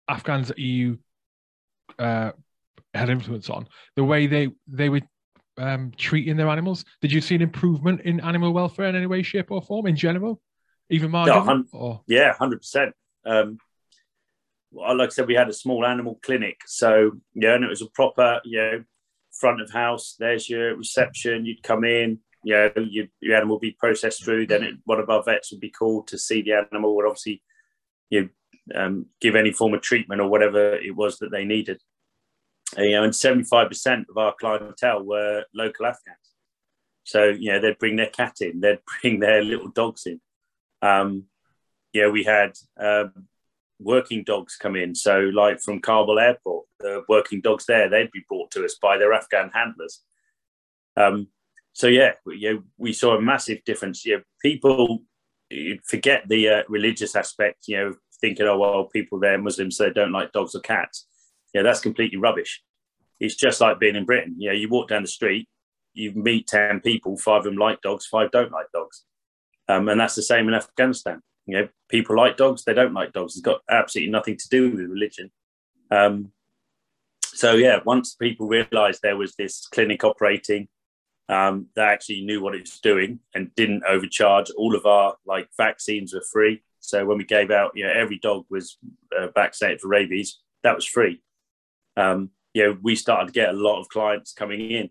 Afghans 0.08 0.48
that 0.48 0.58
you 0.58 0.98
uh, 1.98 2.32
had 2.94 3.10
influence 3.10 3.50
on 3.50 3.68
the 3.96 4.04
way 4.04 4.26
they 4.26 4.48
they 4.66 4.88
were 4.88 5.02
um, 5.58 5.92
treating 5.96 6.36
their 6.36 6.48
animals. 6.48 6.84
Did 7.02 7.12
you 7.12 7.20
see 7.20 7.34
an 7.34 7.42
improvement 7.42 8.02
in 8.02 8.20
animal 8.20 8.52
welfare 8.52 8.86
in 8.86 8.96
any 8.96 9.06
way, 9.06 9.22
shape, 9.22 9.50
or 9.50 9.60
form 9.60 9.86
in 9.86 9.96
general, 9.96 10.40
even 10.90 11.10
marginal? 11.10 11.64
or? 11.72 12.02
Yeah, 12.06 12.32
hundred 12.32 12.58
percent. 12.58 12.94
Um, 13.26 13.58
like 14.72 15.08
I 15.08 15.08
said, 15.08 15.26
we 15.26 15.34
had 15.34 15.48
a 15.48 15.52
small 15.52 15.84
animal 15.84 16.18
clinic, 16.22 16.60
so 16.66 17.12
yeah, 17.34 17.54
and 17.54 17.64
it 17.64 17.68
was 17.68 17.82
a 17.82 17.90
proper, 17.90 18.40
you 18.44 18.58
know, 18.58 18.84
front 19.32 19.60
of 19.60 19.70
house. 19.70 20.16
There's 20.18 20.48
your 20.48 20.76
reception. 20.76 21.44
You'd 21.44 21.62
come 21.62 21.84
in, 21.84 22.18
you 22.48 22.54
know, 22.54 22.70
you, 22.76 23.08
your 23.20 23.36
animal 23.36 23.56
will 23.56 23.60
be 23.60 23.76
processed 23.78 24.24
through. 24.24 24.46
Then 24.46 24.62
it, 24.62 24.74
one 24.84 24.98
of 24.98 25.10
our 25.10 25.22
vets 25.22 25.52
would 25.52 25.60
be 25.60 25.70
called 25.70 26.08
to 26.08 26.18
see 26.18 26.40
the 26.40 26.52
animal. 26.52 26.96
Would 26.96 27.06
obviously 27.06 27.42
you 28.08 28.30
know, 28.72 28.74
um, 28.74 29.06
give 29.20 29.36
any 29.36 29.52
form 29.52 29.74
of 29.74 29.82
treatment 29.82 30.22
or 30.22 30.28
whatever 30.28 30.76
it 30.76 30.96
was 30.96 31.18
that 31.18 31.30
they 31.30 31.44
needed. 31.44 31.82
And, 32.74 32.86
you 32.86 32.92
know, 32.92 33.04
and 33.04 33.12
75% 33.12 34.04
of 34.08 34.16
our 34.16 34.34
clientele 34.40 35.04
were 35.04 35.44
local 35.54 35.86
Afghans. 35.86 36.16
So, 37.04 37.24
you 37.24 37.52
know, 37.52 37.60
they'd 37.60 37.78
bring 37.78 37.96
their 37.96 38.10
cat 38.10 38.36
in, 38.40 38.60
they'd 38.60 38.80
bring 39.02 39.20
their 39.20 39.42
little 39.42 39.68
dogs 39.68 40.06
in. 40.06 40.20
Um, 40.80 41.24
yeah, 41.92 42.08
we 42.08 42.24
had 42.24 42.52
um, 42.80 43.12
working 43.78 44.24
dogs 44.24 44.56
come 44.56 44.76
in. 44.76 44.94
So, 44.94 45.18
like 45.18 45.60
from 45.60 45.80
Kabul 45.80 46.18
airport, 46.18 46.66
the 46.80 47.04
working 47.08 47.42
dogs 47.42 47.66
there, 47.66 47.90
they'd 47.90 48.10
be 48.10 48.24
brought 48.26 48.50
to 48.52 48.64
us 48.64 48.76
by 48.80 48.96
their 48.96 49.12
Afghan 49.12 49.50
handlers. 49.52 50.02
Um, 50.96 51.28
so, 51.78 51.86
yeah, 51.86 52.14
you 52.26 52.54
know, 52.54 52.62
we 52.76 52.92
saw 52.92 53.16
a 53.16 53.20
massive 53.22 53.62
difference. 53.64 54.04
Know, 54.04 54.20
people 54.42 55.04
forget 55.84 56.24
the 56.26 56.48
uh, 56.48 56.62
religious 56.68 57.14
aspect, 57.14 57.68
you 57.68 57.76
know, 57.76 57.94
thinking, 58.20 58.46
oh, 58.46 58.58
well, 58.58 58.86
people 58.86 59.20
there, 59.20 59.38
Muslims, 59.38 59.78
they 59.78 59.90
don't 59.90 60.10
like 60.10 60.32
dogs 60.32 60.56
or 60.56 60.60
cats. 60.60 61.06
Yeah, 61.54 61.62
that's 61.62 61.78
completely 61.78 62.18
rubbish. 62.18 62.64
It's 63.20 63.36
just 63.36 63.60
like 63.60 63.78
being 63.78 63.94
in 63.94 64.06
Britain. 64.06 64.34
You 64.38 64.48
know, 64.48 64.56
you 64.56 64.68
walk 64.68 64.88
down 64.88 65.02
the 65.02 65.08
street, 65.08 65.48
you 65.94 66.10
meet 66.16 66.48
10 66.48 66.80
people, 66.80 67.16
five 67.16 67.38
of 67.38 67.44
them 67.44 67.56
like 67.56 67.80
dogs, 67.80 68.06
five 68.06 68.32
don't 68.32 68.50
like 68.50 68.66
dogs. 68.74 69.04
Um, 69.68 69.88
and 69.88 70.00
that's 70.00 70.16
the 70.16 70.22
same 70.22 70.48
in 70.48 70.54
Afghanistan. 70.54 71.22
You 71.46 71.60
know, 71.60 71.68
people 71.88 72.16
like 72.16 72.36
dogs, 72.36 72.64
they 72.64 72.74
don't 72.74 72.92
like 72.92 73.12
dogs. 73.12 73.36
It's 73.36 73.40
got 73.40 73.60
absolutely 73.70 74.10
nothing 74.10 74.36
to 74.36 74.48
do 74.48 74.68
with 74.72 74.80
religion. 74.80 75.30
Um, 75.92 76.32
so, 77.22 77.54
yeah, 77.54 77.78
once 77.84 78.16
people 78.16 78.48
realized 78.48 78.98
there 79.00 79.16
was 79.16 79.36
this 79.36 79.68
clinic 79.68 80.02
operating, 80.02 80.66
um, 81.28 81.66
they 81.74 81.82
actually 81.82 82.22
knew 82.22 82.42
what 82.42 82.54
it 82.54 82.62
was 82.62 82.80
doing 82.80 83.20
and 83.34 83.54
didn't 83.54 83.84
overcharge. 83.86 84.50
All 84.56 84.74
of 84.74 84.86
our 84.86 85.16
like 85.26 85.48
vaccines 85.56 86.14
were 86.14 86.24
free. 86.32 86.62
So 86.80 87.04
when 87.04 87.18
we 87.18 87.24
gave 87.24 87.50
out, 87.50 87.72
you 87.74 87.84
know, 87.84 87.92
every 87.92 88.18
dog 88.18 88.46
was 88.48 88.78
uh, 89.16 89.28
vaccinated 89.34 89.80
for 89.80 89.88
rabies. 89.88 90.40
That 90.62 90.74
was 90.74 90.86
free. 90.86 91.22
Um, 91.96 92.30
you 92.54 92.62
know, 92.62 92.78
we 92.82 92.94
started 92.94 93.26
to 93.26 93.32
get 93.32 93.50
a 93.50 93.58
lot 93.58 93.80
of 93.80 93.88
clients 93.88 94.32
coming 94.32 94.70
in. 94.70 94.90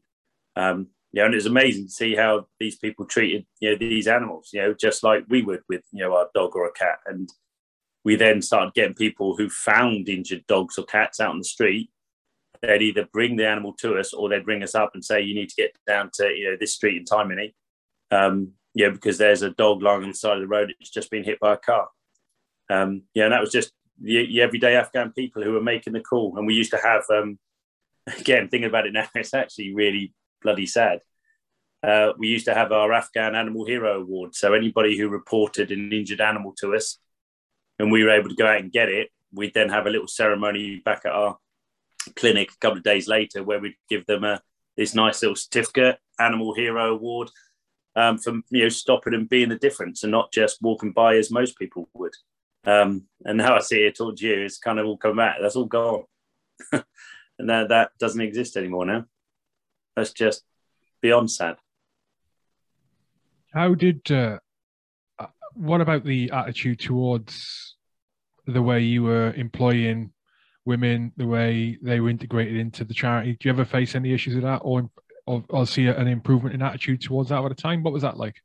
Um, 0.55 0.87
you 1.11 1.21
know, 1.21 1.25
and 1.25 1.33
it 1.33 1.37
was 1.37 1.45
amazing 1.45 1.85
to 1.85 1.91
see 1.91 2.15
how 2.15 2.47
these 2.59 2.77
people 2.77 3.05
treated, 3.05 3.45
you 3.59 3.71
know, 3.71 3.77
these 3.77 4.07
animals, 4.07 4.49
you 4.53 4.61
know, 4.61 4.73
just 4.73 5.03
like 5.03 5.23
we 5.29 5.41
would 5.41 5.61
with, 5.67 5.81
you 5.91 6.03
know, 6.03 6.15
our 6.15 6.29
dog 6.35 6.55
or 6.55 6.67
a 6.67 6.71
cat. 6.71 6.99
And 7.07 7.29
we 8.03 8.15
then 8.15 8.41
started 8.41 8.73
getting 8.73 8.93
people 8.93 9.35
who 9.35 9.49
found 9.49 10.09
injured 10.09 10.45
dogs 10.47 10.77
or 10.77 10.85
cats 10.85 11.19
out 11.19 11.31
on 11.31 11.39
the 11.39 11.45
street. 11.45 11.89
They'd 12.61 12.81
either 12.81 13.07
bring 13.11 13.35
the 13.35 13.47
animal 13.47 13.73
to 13.79 13.97
us 13.97 14.13
or 14.13 14.29
they'd 14.29 14.47
ring 14.47 14.63
us 14.63 14.75
up 14.75 14.91
and 14.93 15.03
say, 15.03 15.21
you 15.21 15.35
need 15.35 15.49
to 15.49 15.55
get 15.55 15.75
down 15.85 16.09
to, 16.15 16.27
you 16.27 16.51
know, 16.51 16.57
this 16.59 16.73
street 16.73 16.97
in 16.97 17.05
Taimani. 17.05 17.53
Um, 18.11 18.53
yeah, 18.73 18.89
because 18.89 19.17
there's 19.17 19.41
a 19.41 19.49
dog 19.51 19.81
lying 19.81 20.03
on 20.03 20.09
the 20.09 20.15
side 20.15 20.37
of 20.37 20.41
the 20.41 20.47
road. 20.47 20.73
It's 20.79 20.89
just 20.89 21.09
been 21.09 21.23
hit 21.23 21.39
by 21.39 21.53
a 21.53 21.57
car. 21.57 21.87
Um, 22.69 23.03
yeah, 23.13 23.25
and 23.25 23.33
that 23.33 23.41
was 23.41 23.51
just 23.51 23.71
the, 23.99 24.27
the, 24.27 24.41
everyday 24.41 24.75
Afghan 24.75 25.11
people 25.13 25.43
who 25.43 25.53
were 25.53 25.61
making 25.61 25.93
the 25.93 25.99
call. 25.99 26.37
And 26.37 26.45
we 26.45 26.53
used 26.53 26.71
to 26.71 26.77
have, 26.77 27.03
um, 27.09 27.39
again, 28.19 28.49
thinking 28.49 28.69
about 28.69 28.85
it 28.85 28.93
now, 28.93 29.07
it's 29.15 29.33
actually 29.33 29.73
really 29.73 30.13
bloody 30.41 30.65
sad. 30.65 30.99
Uh, 31.83 32.13
we 32.17 32.27
used 32.27 32.45
to 32.45 32.53
have 32.53 32.71
our 32.71 32.91
Afghan 32.91 33.35
Animal 33.35 33.65
Hero 33.65 34.01
Award. 34.01 34.35
So 34.35 34.53
anybody 34.53 34.97
who 34.97 35.09
reported 35.09 35.71
an 35.71 35.91
injured 35.91 36.21
animal 36.21 36.53
to 36.59 36.75
us, 36.75 36.97
and 37.79 37.91
we 37.91 38.03
were 38.03 38.11
able 38.11 38.29
to 38.29 38.35
go 38.35 38.47
out 38.47 38.59
and 38.59 38.71
get 38.71 38.89
it, 38.89 39.09
we'd 39.31 39.53
then 39.53 39.69
have 39.69 39.85
a 39.85 39.89
little 39.89 40.07
ceremony 40.07 40.81
back 40.83 41.03
at 41.05 41.11
our 41.11 41.37
clinic 42.15 42.51
a 42.51 42.57
couple 42.57 42.77
of 42.77 42.83
days 42.83 43.07
later 43.07 43.43
where 43.43 43.59
we'd 43.59 43.75
give 43.89 44.05
them 44.05 44.23
a 44.23 44.41
this 44.77 44.93
nice 44.93 45.21
little 45.21 45.35
certificate, 45.35 45.97
Animal 46.19 46.53
Hero 46.53 46.93
Award, 46.93 47.31
um, 47.95 48.17
for 48.19 48.33
you 48.51 48.63
know 48.63 48.69
stopping 48.69 49.13
and 49.13 49.27
being 49.27 49.49
the 49.49 49.57
difference 49.57 50.03
and 50.03 50.11
not 50.11 50.31
just 50.31 50.61
walking 50.61 50.91
by 50.91 51.15
as 51.15 51.31
most 51.31 51.57
people 51.57 51.89
would. 51.93 52.13
Um, 52.65 53.05
and 53.25 53.37
now 53.37 53.55
I 53.55 53.59
see 53.59 53.79
it 53.79 53.95
towards 53.95 54.21
you, 54.21 54.41
it's 54.41 54.59
kind 54.59 54.79
of 54.79 54.85
all 54.85 54.97
come 54.97 55.17
back. 55.17 55.37
That's 55.41 55.55
all 55.55 55.65
gone, 55.65 56.03
and 56.71 57.49
that, 57.49 57.69
that 57.69 57.91
doesn't 57.99 58.21
exist 58.21 58.55
anymore 58.55 58.85
now. 58.85 59.05
That's 59.95 60.13
just 60.13 60.43
beyond 61.01 61.31
sad. 61.31 61.57
How 63.51 63.73
did? 63.73 64.11
Uh, 64.11 64.37
uh 65.17 65.27
what 65.53 65.81
about 65.81 66.03
the 66.03 66.29
attitude 66.31 66.79
towards 66.79 67.75
the 68.45 68.61
way 68.61 68.81
you 68.81 69.03
were 69.03 69.33
employing 69.33 70.11
women, 70.67 71.11
the 71.17 71.25
way 71.25 71.77
they 71.81 71.99
were 71.99 72.09
integrated 72.09 72.57
into 72.57 72.83
the 72.83 72.93
charity? 72.93 73.37
Do 73.39 73.47
you 73.47 73.53
ever 73.53 73.65
face 73.65 73.95
any 73.95 74.13
issues 74.13 74.35
with 74.35 74.43
that, 74.43 74.61
or 74.63 74.89
or, 75.25 75.43
or 75.49 75.65
see 75.65 75.87
an 75.87 76.07
improvement 76.07 76.55
in 76.55 76.61
attitude 76.61 77.01
towards 77.01 77.29
that 77.29 77.43
at 77.43 77.49
the 77.49 77.55
time? 77.55 77.83
What 77.83 77.93
was 77.93 78.03
that 78.03 78.17
like? 78.17 78.35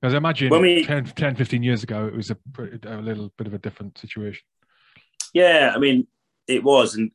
Because 0.00 0.14
I 0.14 0.16
imagine 0.16 0.48
when 0.48 0.62
we, 0.62 0.84
10, 0.84 1.04
10, 1.04 1.36
15 1.36 1.62
years 1.62 1.82
ago, 1.82 2.06
it 2.06 2.14
was 2.14 2.30
a, 2.30 2.36
a 2.84 3.02
little 3.02 3.30
bit 3.36 3.46
of 3.46 3.54
a 3.54 3.58
different 3.58 3.98
situation. 3.98 4.42
Yeah, 5.34 5.72
I 5.74 5.78
mean, 5.78 6.06
it 6.48 6.64
was. 6.64 6.94
And 6.94 7.10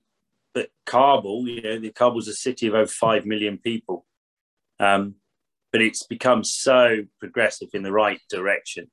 but 0.54 0.70
Kabul, 0.86 1.48
you 1.48 1.62
know, 1.62 1.80
the 1.80 1.92
Kabul's 1.92 2.28
a 2.28 2.34
city 2.34 2.68
of 2.68 2.76
over 2.76 2.88
5 2.88 3.26
million 3.26 3.58
people. 3.58 4.06
Um, 4.80 5.16
but 5.72 5.82
it's 5.82 6.04
become 6.04 6.46
so 6.46 7.04
progressive 7.20 7.68
in 7.74 7.84
the 7.84 7.92
right 7.92 8.22
direction. 8.30 8.90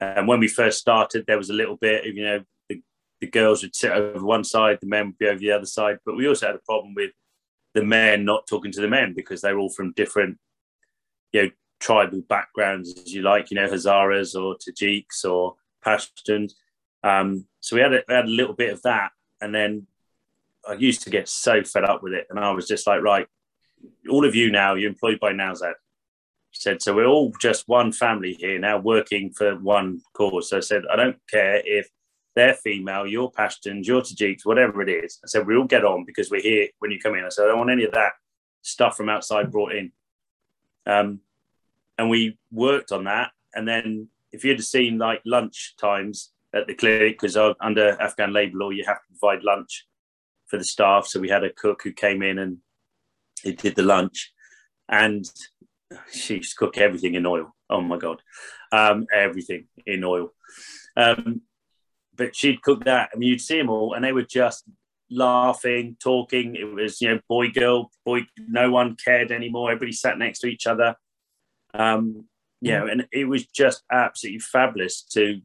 And 0.00 0.28
when 0.28 0.40
we 0.40 0.48
first 0.48 0.78
started, 0.78 1.24
there 1.26 1.38
was 1.38 1.48
a 1.50 1.54
little 1.54 1.76
bit 1.76 2.06
of, 2.06 2.14
you 2.14 2.24
know, 2.24 2.40
the, 3.20 3.26
girls 3.28 3.62
would 3.62 3.74
sit 3.74 3.92
over 3.92 4.24
one 4.24 4.44
side, 4.44 4.78
the 4.80 4.86
men 4.86 5.06
would 5.06 5.18
be 5.18 5.26
over 5.26 5.38
the 5.38 5.52
other 5.52 5.66
side. 5.66 5.98
But 6.04 6.16
we 6.16 6.28
also 6.28 6.46
had 6.46 6.56
a 6.56 6.60
problem 6.60 6.94
with 6.94 7.12
the 7.74 7.84
men 7.84 8.24
not 8.24 8.46
talking 8.46 8.72
to 8.72 8.80
the 8.80 8.88
men 8.88 9.14
because 9.14 9.40
they 9.40 9.52
were 9.52 9.60
all 9.60 9.70
from 9.70 9.92
different, 9.92 10.38
you 11.32 11.42
know, 11.42 11.50
tribal 11.78 12.22
backgrounds, 12.28 12.94
as 12.98 13.12
you 13.12 13.22
like, 13.22 13.50
you 13.50 13.56
know, 13.56 13.68
Hazaras 13.68 14.34
or 14.34 14.56
Tajiks 14.56 15.24
or 15.24 15.54
Pashtuns. 15.84 16.52
Um, 17.02 17.46
so 17.60 17.76
we 17.76 17.82
had 17.82 17.94
a, 17.94 18.02
we 18.06 18.14
had 18.14 18.26
a 18.26 18.28
little 18.28 18.54
bit 18.54 18.72
of 18.72 18.82
that, 18.82 19.12
and 19.40 19.54
then 19.54 19.86
I 20.68 20.74
used 20.74 21.02
to 21.02 21.10
get 21.10 21.28
so 21.28 21.62
fed 21.64 21.84
up 21.84 22.02
with 22.02 22.12
it, 22.12 22.26
and 22.30 22.38
I 22.38 22.50
was 22.50 22.68
just 22.68 22.86
like, 22.86 23.02
right, 23.02 23.26
all 24.10 24.26
of 24.26 24.34
you 24.34 24.50
now, 24.50 24.74
you're 24.74 24.90
employed 24.90 25.20
by 25.20 25.32
Nowzad. 25.32 25.74
Said 26.52 26.82
so. 26.82 26.94
We're 26.94 27.06
all 27.06 27.32
just 27.40 27.68
one 27.68 27.92
family 27.92 28.34
here 28.34 28.58
now, 28.58 28.78
working 28.78 29.30
for 29.30 29.56
one 29.56 30.02
cause. 30.14 30.50
So 30.50 30.56
I 30.56 30.60
said, 30.60 30.82
I 30.92 30.96
don't 30.96 31.16
care 31.30 31.62
if 31.64 31.88
they're 32.34 32.54
female, 32.54 33.06
you're 33.06 33.30
Pashtuns, 33.30 33.86
you're 33.86 34.02
Tajiks, 34.02 34.44
whatever 34.44 34.82
it 34.82 34.88
is. 34.88 35.18
I 35.24 35.26
said, 35.26 35.46
we 35.46 35.56
all 35.56 35.64
get 35.64 35.84
on 35.84 36.04
because 36.04 36.30
we're 36.30 36.40
here 36.40 36.68
when 36.78 36.90
you 36.90 36.98
come 36.98 37.14
in. 37.14 37.24
I 37.24 37.28
said, 37.28 37.44
I 37.44 37.48
don't 37.48 37.58
want 37.58 37.70
any 37.70 37.84
of 37.84 37.92
that 37.92 38.12
stuff 38.62 38.96
from 38.96 39.08
outside 39.08 39.50
brought 39.50 39.74
in. 39.74 39.92
Um, 40.86 41.20
and 41.98 42.08
we 42.08 42.38
worked 42.52 42.92
on 42.92 43.04
that. 43.04 43.32
And 43.54 43.66
then 43.66 44.08
if 44.32 44.44
you'd 44.44 44.58
have 44.58 44.66
seen 44.66 44.98
like 44.98 45.22
lunch 45.26 45.74
times 45.80 46.32
at 46.54 46.66
the 46.66 46.74
clinic, 46.74 47.20
because 47.20 47.36
under 47.60 48.00
Afghan 48.00 48.32
labour 48.32 48.58
law, 48.58 48.70
you 48.70 48.84
have 48.86 48.98
to 48.98 49.18
provide 49.18 49.42
lunch 49.42 49.86
for 50.46 50.56
the 50.56 50.64
staff. 50.64 51.06
So 51.06 51.20
we 51.20 51.28
had 51.28 51.44
a 51.44 51.52
cook 51.52 51.82
who 51.82 51.92
came 51.92 52.22
in 52.22 52.38
and 52.38 52.58
he 53.42 53.52
did 53.52 53.74
the 53.74 53.82
lunch, 53.82 54.32
and 54.88 55.24
she 56.12 56.36
used 56.36 56.50
to 56.52 56.56
cook 56.58 56.78
everything 56.78 57.14
in 57.14 57.24
oil. 57.24 57.54
Oh 57.70 57.80
my 57.80 57.96
god, 57.96 58.20
um, 58.72 59.06
everything 59.14 59.66
in 59.86 60.04
oil. 60.04 60.34
Um, 60.96 61.42
but 62.20 62.36
she'd 62.36 62.60
cook 62.60 62.84
that. 62.84 63.08
and 63.14 63.24
you'd 63.24 63.40
see 63.40 63.56
them 63.56 63.70
all, 63.70 63.94
and 63.94 64.04
they 64.04 64.12
were 64.12 64.22
just 64.22 64.64
laughing, 65.10 65.96
talking. 66.02 66.54
It 66.54 66.64
was 66.64 67.00
you 67.00 67.08
know 67.08 67.20
boy 67.28 67.48
girl 67.48 67.90
boy. 68.04 68.26
No 68.36 68.70
one 68.70 68.94
cared 69.02 69.32
anymore. 69.32 69.70
Everybody 69.70 69.92
sat 69.92 70.18
next 70.18 70.40
to 70.40 70.46
each 70.46 70.66
other. 70.66 70.96
Um, 71.72 72.26
yeah, 72.60 72.82
mm. 72.82 72.92
and 72.92 73.08
it 73.10 73.24
was 73.24 73.46
just 73.46 73.84
absolutely 73.90 74.40
fabulous 74.40 75.02
to 75.14 75.40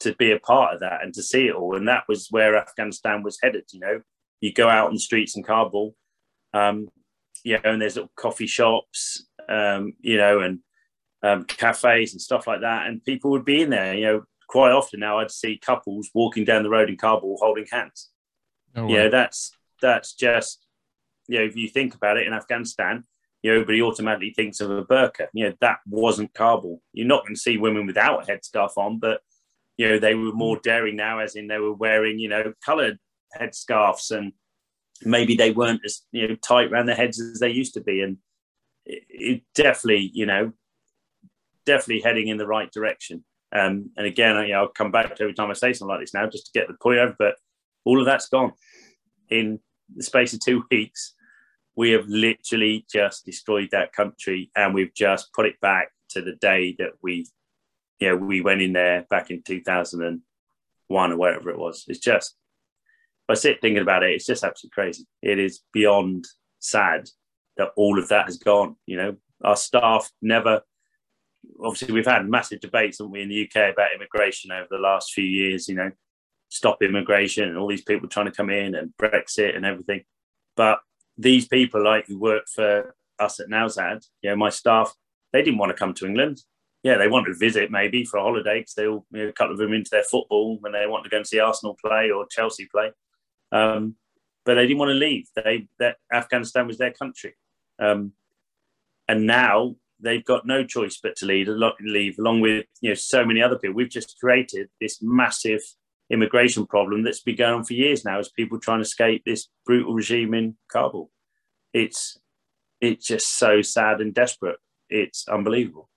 to 0.00 0.16
be 0.16 0.32
a 0.32 0.40
part 0.40 0.74
of 0.74 0.80
that 0.80 1.02
and 1.02 1.14
to 1.14 1.22
see 1.22 1.46
it 1.46 1.54
all. 1.54 1.76
And 1.76 1.86
that 1.86 2.04
was 2.08 2.26
where 2.30 2.56
Afghanistan 2.56 3.22
was 3.22 3.38
headed. 3.40 3.64
You 3.72 3.80
know, 3.80 4.00
you 4.40 4.52
go 4.52 4.68
out 4.68 4.88
on 4.88 4.94
the 4.94 4.98
streets 4.98 5.36
in 5.36 5.44
Kabul, 5.44 5.94
um, 6.52 6.88
you 7.44 7.54
know, 7.54 7.70
and 7.70 7.80
there's 7.80 7.94
little 7.94 8.10
coffee 8.16 8.48
shops, 8.48 9.26
um, 9.48 9.92
you 10.00 10.16
know, 10.16 10.40
and 10.40 10.58
um, 11.22 11.44
cafes 11.44 12.12
and 12.12 12.20
stuff 12.20 12.48
like 12.48 12.62
that, 12.62 12.88
and 12.88 13.04
people 13.04 13.30
would 13.30 13.44
be 13.44 13.62
in 13.62 13.70
there. 13.70 13.94
You 13.94 14.06
know, 14.06 14.24
quite 14.46 14.72
often 14.72 15.00
now 15.00 15.18
I'd 15.18 15.30
see 15.30 15.58
couples 15.58 16.10
walking 16.14 16.44
down 16.44 16.62
the 16.62 16.70
road 16.70 16.88
in 16.88 16.96
Kabul 16.96 17.38
holding 17.40 17.66
hands. 17.70 18.10
No 18.74 18.88
yeah, 18.88 19.08
that's 19.08 19.52
that's 19.80 20.14
just 20.14 20.66
you 21.28 21.38
know, 21.38 21.44
if 21.44 21.56
you 21.56 21.68
think 21.68 21.94
about 21.94 22.16
it 22.16 22.26
in 22.26 22.32
Afghanistan, 22.32 23.04
you 23.42 23.50
know, 23.50 23.56
everybody 23.56 23.82
automatically 23.82 24.30
thinks 24.30 24.60
of 24.60 24.70
a 24.70 24.84
burqa. 24.84 25.26
You 25.32 25.48
know, 25.48 25.54
that 25.60 25.78
wasn't 25.86 26.34
Kabul. 26.34 26.82
You're 26.92 27.06
not 27.06 27.22
going 27.24 27.34
to 27.34 27.40
see 27.40 27.58
women 27.58 27.86
without 27.86 28.22
a 28.22 28.32
headscarf 28.32 28.76
on, 28.76 28.98
but 28.98 29.20
you 29.76 29.88
know, 29.88 29.98
they 29.98 30.14
were 30.14 30.32
more 30.32 30.56
mm. 30.56 30.62
daring 30.62 30.96
now, 30.96 31.18
as 31.18 31.36
in 31.36 31.48
they 31.48 31.58
were 31.58 31.74
wearing, 31.74 32.18
you 32.18 32.28
know, 32.28 32.52
coloured 32.64 32.98
headscarves 33.38 34.10
and 34.10 34.32
maybe 35.02 35.36
they 35.36 35.50
weren't 35.50 35.82
as 35.84 36.02
you 36.10 36.26
know 36.26 36.34
tight 36.36 36.72
around 36.72 36.86
their 36.86 36.96
heads 36.96 37.20
as 37.20 37.38
they 37.38 37.50
used 37.50 37.74
to 37.74 37.80
be. 37.80 38.00
And 38.00 38.18
it, 38.84 39.04
it 39.08 39.42
definitely, 39.54 40.10
you 40.14 40.26
know, 40.26 40.52
definitely 41.66 42.02
heading 42.02 42.28
in 42.28 42.38
the 42.38 42.46
right 42.46 42.70
direction. 42.70 43.24
Um, 43.52 43.90
and 43.96 44.06
again, 44.06 44.36
you 44.46 44.52
know, 44.52 44.62
I'll 44.62 44.68
come 44.68 44.90
back 44.90 45.14
to 45.14 45.22
every 45.22 45.34
time 45.34 45.50
I 45.50 45.54
say 45.54 45.72
something 45.72 45.92
like 45.94 46.00
this 46.00 46.14
now 46.14 46.26
just 46.26 46.46
to 46.46 46.58
get 46.58 46.68
the 46.68 46.74
point 46.74 46.98
over, 46.98 47.14
but 47.18 47.36
all 47.84 48.00
of 48.00 48.06
that's 48.06 48.28
gone 48.28 48.52
in 49.30 49.60
the 49.94 50.02
space 50.02 50.32
of 50.34 50.40
two 50.40 50.64
weeks 50.70 51.14
we 51.76 51.90
have 51.90 52.08
literally 52.08 52.86
just 52.90 53.26
destroyed 53.26 53.68
that 53.70 53.92
country 53.92 54.50
and 54.56 54.74
we've 54.74 54.94
just 54.94 55.30
put 55.34 55.44
it 55.44 55.60
back 55.60 55.90
to 56.08 56.22
the 56.22 56.34
day 56.36 56.74
that 56.78 56.92
we 57.02 57.26
you 58.00 58.08
know 58.08 58.16
we 58.16 58.40
went 58.40 58.62
in 58.62 58.72
there 58.72 59.06
back 59.10 59.30
in 59.30 59.42
2001 59.42 61.12
or 61.12 61.16
wherever 61.18 61.50
it 61.50 61.58
was 61.58 61.84
it's 61.86 61.98
just 62.00 62.34
I 63.28 63.34
sit 63.34 63.60
thinking 63.60 63.82
about 63.82 64.04
it, 64.04 64.12
it's 64.12 64.26
just 64.26 64.44
absolutely 64.44 64.74
crazy. 64.74 65.06
It 65.22 65.38
is 65.38 65.62
beyond 65.72 66.26
sad 66.60 67.08
that 67.56 67.70
all 67.76 67.98
of 67.98 68.08
that 68.08 68.26
has 68.26 68.38
gone. 68.38 68.76
You 68.86 68.96
know, 68.96 69.16
our 69.42 69.56
staff 69.56 70.10
never. 70.22 70.62
Obviously, 71.62 71.94
we've 71.94 72.06
had 72.06 72.28
massive 72.28 72.60
debates, 72.60 72.98
haven't 72.98 73.12
we, 73.12 73.22
in 73.22 73.28
the 73.28 73.44
UK 73.44 73.72
about 73.72 73.94
immigration 73.94 74.52
over 74.52 74.66
the 74.70 74.78
last 74.78 75.12
few 75.12 75.24
years. 75.24 75.68
You 75.68 75.76
know, 75.76 75.90
stop 76.48 76.82
immigration 76.82 77.48
and 77.48 77.56
all 77.56 77.68
these 77.68 77.82
people 77.82 78.08
trying 78.08 78.26
to 78.26 78.32
come 78.32 78.50
in 78.50 78.74
and 78.74 78.92
Brexit 79.00 79.56
and 79.56 79.64
everything. 79.64 80.02
But 80.56 80.80
these 81.16 81.48
people, 81.48 81.82
like 81.82 82.06
who 82.06 82.18
work 82.18 82.44
for 82.54 82.94
us 83.18 83.40
at 83.40 83.48
Nowzad, 83.48 84.04
you 84.22 84.30
know, 84.30 84.36
my 84.36 84.50
staff, 84.50 84.92
they 85.32 85.42
didn't 85.42 85.58
want 85.58 85.70
to 85.70 85.78
come 85.78 85.94
to 85.94 86.06
England. 86.06 86.42
Yeah, 86.82 86.98
they 86.98 87.08
wanted 87.08 87.32
to 87.32 87.38
visit 87.38 87.70
maybe 87.70 88.04
for 88.04 88.18
a 88.18 88.22
holiday 88.22 88.60
because 88.60 88.74
they 88.74 88.86
all, 88.86 89.06
you 89.10 89.24
know, 89.24 89.28
a 89.28 89.32
couple 89.32 89.52
of 89.52 89.58
them 89.58 89.72
into 89.72 89.90
their 89.90 90.04
football 90.04 90.58
when 90.60 90.72
they 90.72 90.86
want 90.86 91.04
to 91.04 91.10
go 91.10 91.16
and 91.16 91.26
see 91.26 91.40
Arsenal 91.40 91.76
play 91.84 92.10
or 92.10 92.26
Chelsea 92.30 92.68
play. 92.72 92.92
Um, 93.50 93.96
but 94.44 94.54
they 94.54 94.66
didn't 94.66 94.78
want 94.78 94.90
to 94.90 94.94
leave. 94.94 95.26
They 95.34 95.68
that 95.80 95.96
Afghanistan 96.12 96.68
was 96.68 96.78
their 96.78 96.92
country, 96.92 97.34
um, 97.80 98.12
and 99.08 99.26
now 99.26 99.74
they've 100.06 100.24
got 100.24 100.46
no 100.46 100.64
choice 100.64 100.98
but 101.02 101.16
to 101.16 101.26
leave, 101.26 101.48
leave 101.80 102.18
along 102.18 102.40
with 102.40 102.66
you 102.80 102.90
know 102.90 102.94
so 102.94 103.24
many 103.24 103.42
other 103.42 103.58
people. 103.58 103.74
We've 103.74 103.90
just 103.90 104.16
created 104.20 104.68
this 104.80 105.00
massive 105.02 105.60
immigration 106.10 106.66
problem 106.66 107.02
that's 107.02 107.22
been 107.22 107.36
going 107.36 107.54
on 107.54 107.64
for 107.64 107.74
years 107.74 108.04
now 108.04 108.18
as 108.18 108.28
people 108.28 108.60
trying 108.60 108.78
to 108.78 108.82
escape 108.82 109.22
this 109.24 109.48
brutal 109.64 109.94
regime 109.94 110.34
in 110.34 110.56
Kabul. 110.70 111.10
It's 111.72 112.18
it's 112.80 113.06
just 113.06 113.38
so 113.38 113.62
sad 113.62 114.00
and 114.00 114.14
desperate. 114.14 114.58
It's 114.88 115.26
unbelievable. 115.28 115.88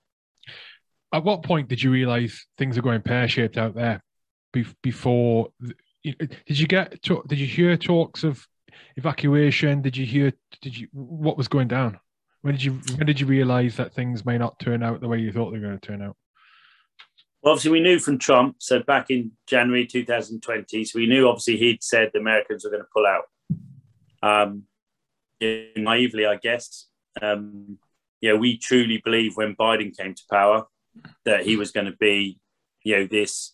At 1.13 1.23
what 1.23 1.43
point 1.43 1.67
did 1.67 1.81
you 1.81 1.91
realise 1.91 2.45
things 2.57 2.77
are 2.77 2.81
going 2.81 3.01
pear 3.01 3.27
shaped 3.27 3.57
out 3.57 3.75
there? 3.75 4.03
Before, 4.81 5.49
did 6.03 6.37
you 6.47 6.67
get? 6.67 7.01
Did 7.01 7.39
you 7.39 7.45
hear 7.45 7.77
talks 7.77 8.23
of 8.23 8.47
evacuation? 8.95 9.81
Did 9.81 9.95
you 9.95 10.05
hear? 10.05 10.33
Did 10.61 10.77
you? 10.77 10.87
What 10.91 11.37
was 11.37 11.47
going 11.47 11.67
down? 11.67 11.99
When 12.41 12.55
did 12.55 12.63
you? 12.63 12.79
When 12.95 13.05
did 13.05 13.19
you 13.19 13.25
realise 13.25 13.75
that 13.77 13.93
things 13.93 14.25
may 14.25 14.37
not 14.37 14.59
turn 14.59 14.83
out 14.83 15.01
the 15.01 15.07
way 15.07 15.19
you 15.19 15.31
thought 15.31 15.51
they 15.51 15.59
were 15.59 15.67
going 15.67 15.79
to 15.79 15.87
turn 15.87 16.01
out? 16.01 16.15
Well, 17.41 17.53
obviously, 17.53 17.71
we 17.71 17.79
knew 17.81 17.99
from 17.99 18.17
Trump. 18.17 18.57
So 18.59 18.81
back 18.81 19.09
in 19.09 19.31
January 19.47 19.85
2020, 19.85 20.85
so 20.85 20.99
we 20.99 21.07
knew 21.07 21.27
obviously 21.27 21.57
he'd 21.57 21.83
said 21.83 22.11
the 22.13 22.19
Americans 22.19 22.63
were 22.63 22.71
going 22.71 22.83
to 22.83 22.89
pull 22.93 23.05
out. 23.05 23.23
Um, 24.21 24.63
naively, 25.41 26.25
I 26.25 26.35
guess. 26.35 26.87
Um, 27.21 27.77
yeah, 28.21 28.33
we 28.33 28.57
truly 28.57 29.01
believe 29.03 29.35
when 29.35 29.55
Biden 29.55 29.95
came 29.95 30.13
to 30.13 30.23
power 30.29 30.65
that 31.25 31.45
he 31.45 31.55
was 31.55 31.71
going 31.71 31.85
to 31.85 31.95
be, 31.97 32.39
you 32.83 32.97
know, 32.97 33.07
this 33.07 33.53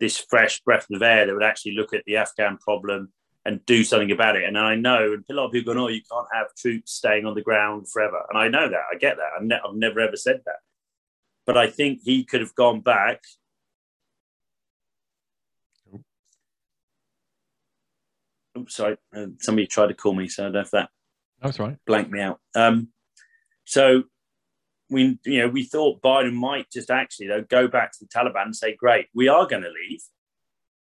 this 0.00 0.16
fresh 0.16 0.60
breath 0.60 0.86
of 0.92 1.02
air 1.02 1.26
that 1.26 1.34
would 1.34 1.42
actually 1.42 1.72
look 1.72 1.92
at 1.92 2.04
the 2.06 2.16
Afghan 2.16 2.56
problem 2.58 3.12
and 3.48 3.64
do 3.64 3.82
something 3.82 4.10
about 4.10 4.36
it. 4.36 4.44
And 4.44 4.58
I 4.58 4.74
know, 4.74 5.14
and 5.14 5.24
a 5.30 5.32
lot 5.32 5.46
of 5.46 5.52
people 5.52 5.72
going, 5.72 5.82
"Oh, 5.82 5.88
you 5.88 6.02
can't 6.02 6.26
have 6.34 6.54
troops 6.54 6.92
staying 6.92 7.24
on 7.24 7.34
the 7.34 7.40
ground 7.40 7.90
forever." 7.90 8.22
And 8.28 8.38
I 8.38 8.48
know 8.48 8.68
that, 8.68 8.82
I 8.92 8.98
get 8.98 9.16
that. 9.16 9.30
I've, 9.36 9.42
ne- 9.42 9.60
I've 9.66 9.74
never 9.74 10.00
ever 10.00 10.16
said 10.16 10.42
that. 10.44 10.56
But 11.46 11.56
I 11.56 11.66
think 11.66 12.00
he 12.04 12.24
could 12.24 12.42
have 12.42 12.54
gone 12.54 12.82
back. 12.82 13.22
Oops, 18.58 18.74
sorry. 18.74 18.98
Uh, 19.16 19.28
somebody 19.40 19.66
tried 19.66 19.86
to 19.86 19.94
call 19.94 20.12
me, 20.12 20.28
so 20.28 20.42
I 20.42 20.46
don't 20.46 20.52
know 20.52 20.60
if 20.60 20.70
that 20.72 20.90
That's 21.40 21.58
right. 21.58 21.76
blanked 21.86 22.10
me 22.10 22.20
out. 22.20 22.40
Um, 22.54 22.88
so 23.64 24.02
we, 24.90 25.18
you 25.24 25.38
know, 25.38 25.48
we 25.48 25.64
thought 25.64 26.02
Biden 26.02 26.34
might 26.34 26.70
just 26.70 26.90
actually 26.90 27.28
though 27.28 27.44
go 27.48 27.66
back 27.66 27.92
to 27.92 27.98
the 28.02 28.08
Taliban 28.08 28.44
and 28.44 28.56
say, 28.56 28.76
"Great, 28.76 29.06
we 29.14 29.28
are 29.28 29.46
going 29.46 29.62
to 29.62 29.70
leave, 29.70 30.02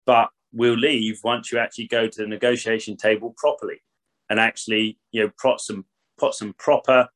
but 0.06 0.30
we'll 0.54 0.78
leave 0.78 1.20
once 1.24 1.52
you 1.52 1.60
actually 1.60 1.88
go 1.88 2.08
to 2.08 2.22
the 2.22 2.28
negotiation 2.28 2.98
table 2.98 3.34
properly 3.38 3.82
and 4.30 4.40
actually, 4.40 4.98
you 5.12 5.24
know, 5.24 5.32
put 5.42 5.60
some 5.60 5.86
put 6.18 6.34
some 6.34 6.54
proper 6.58 7.08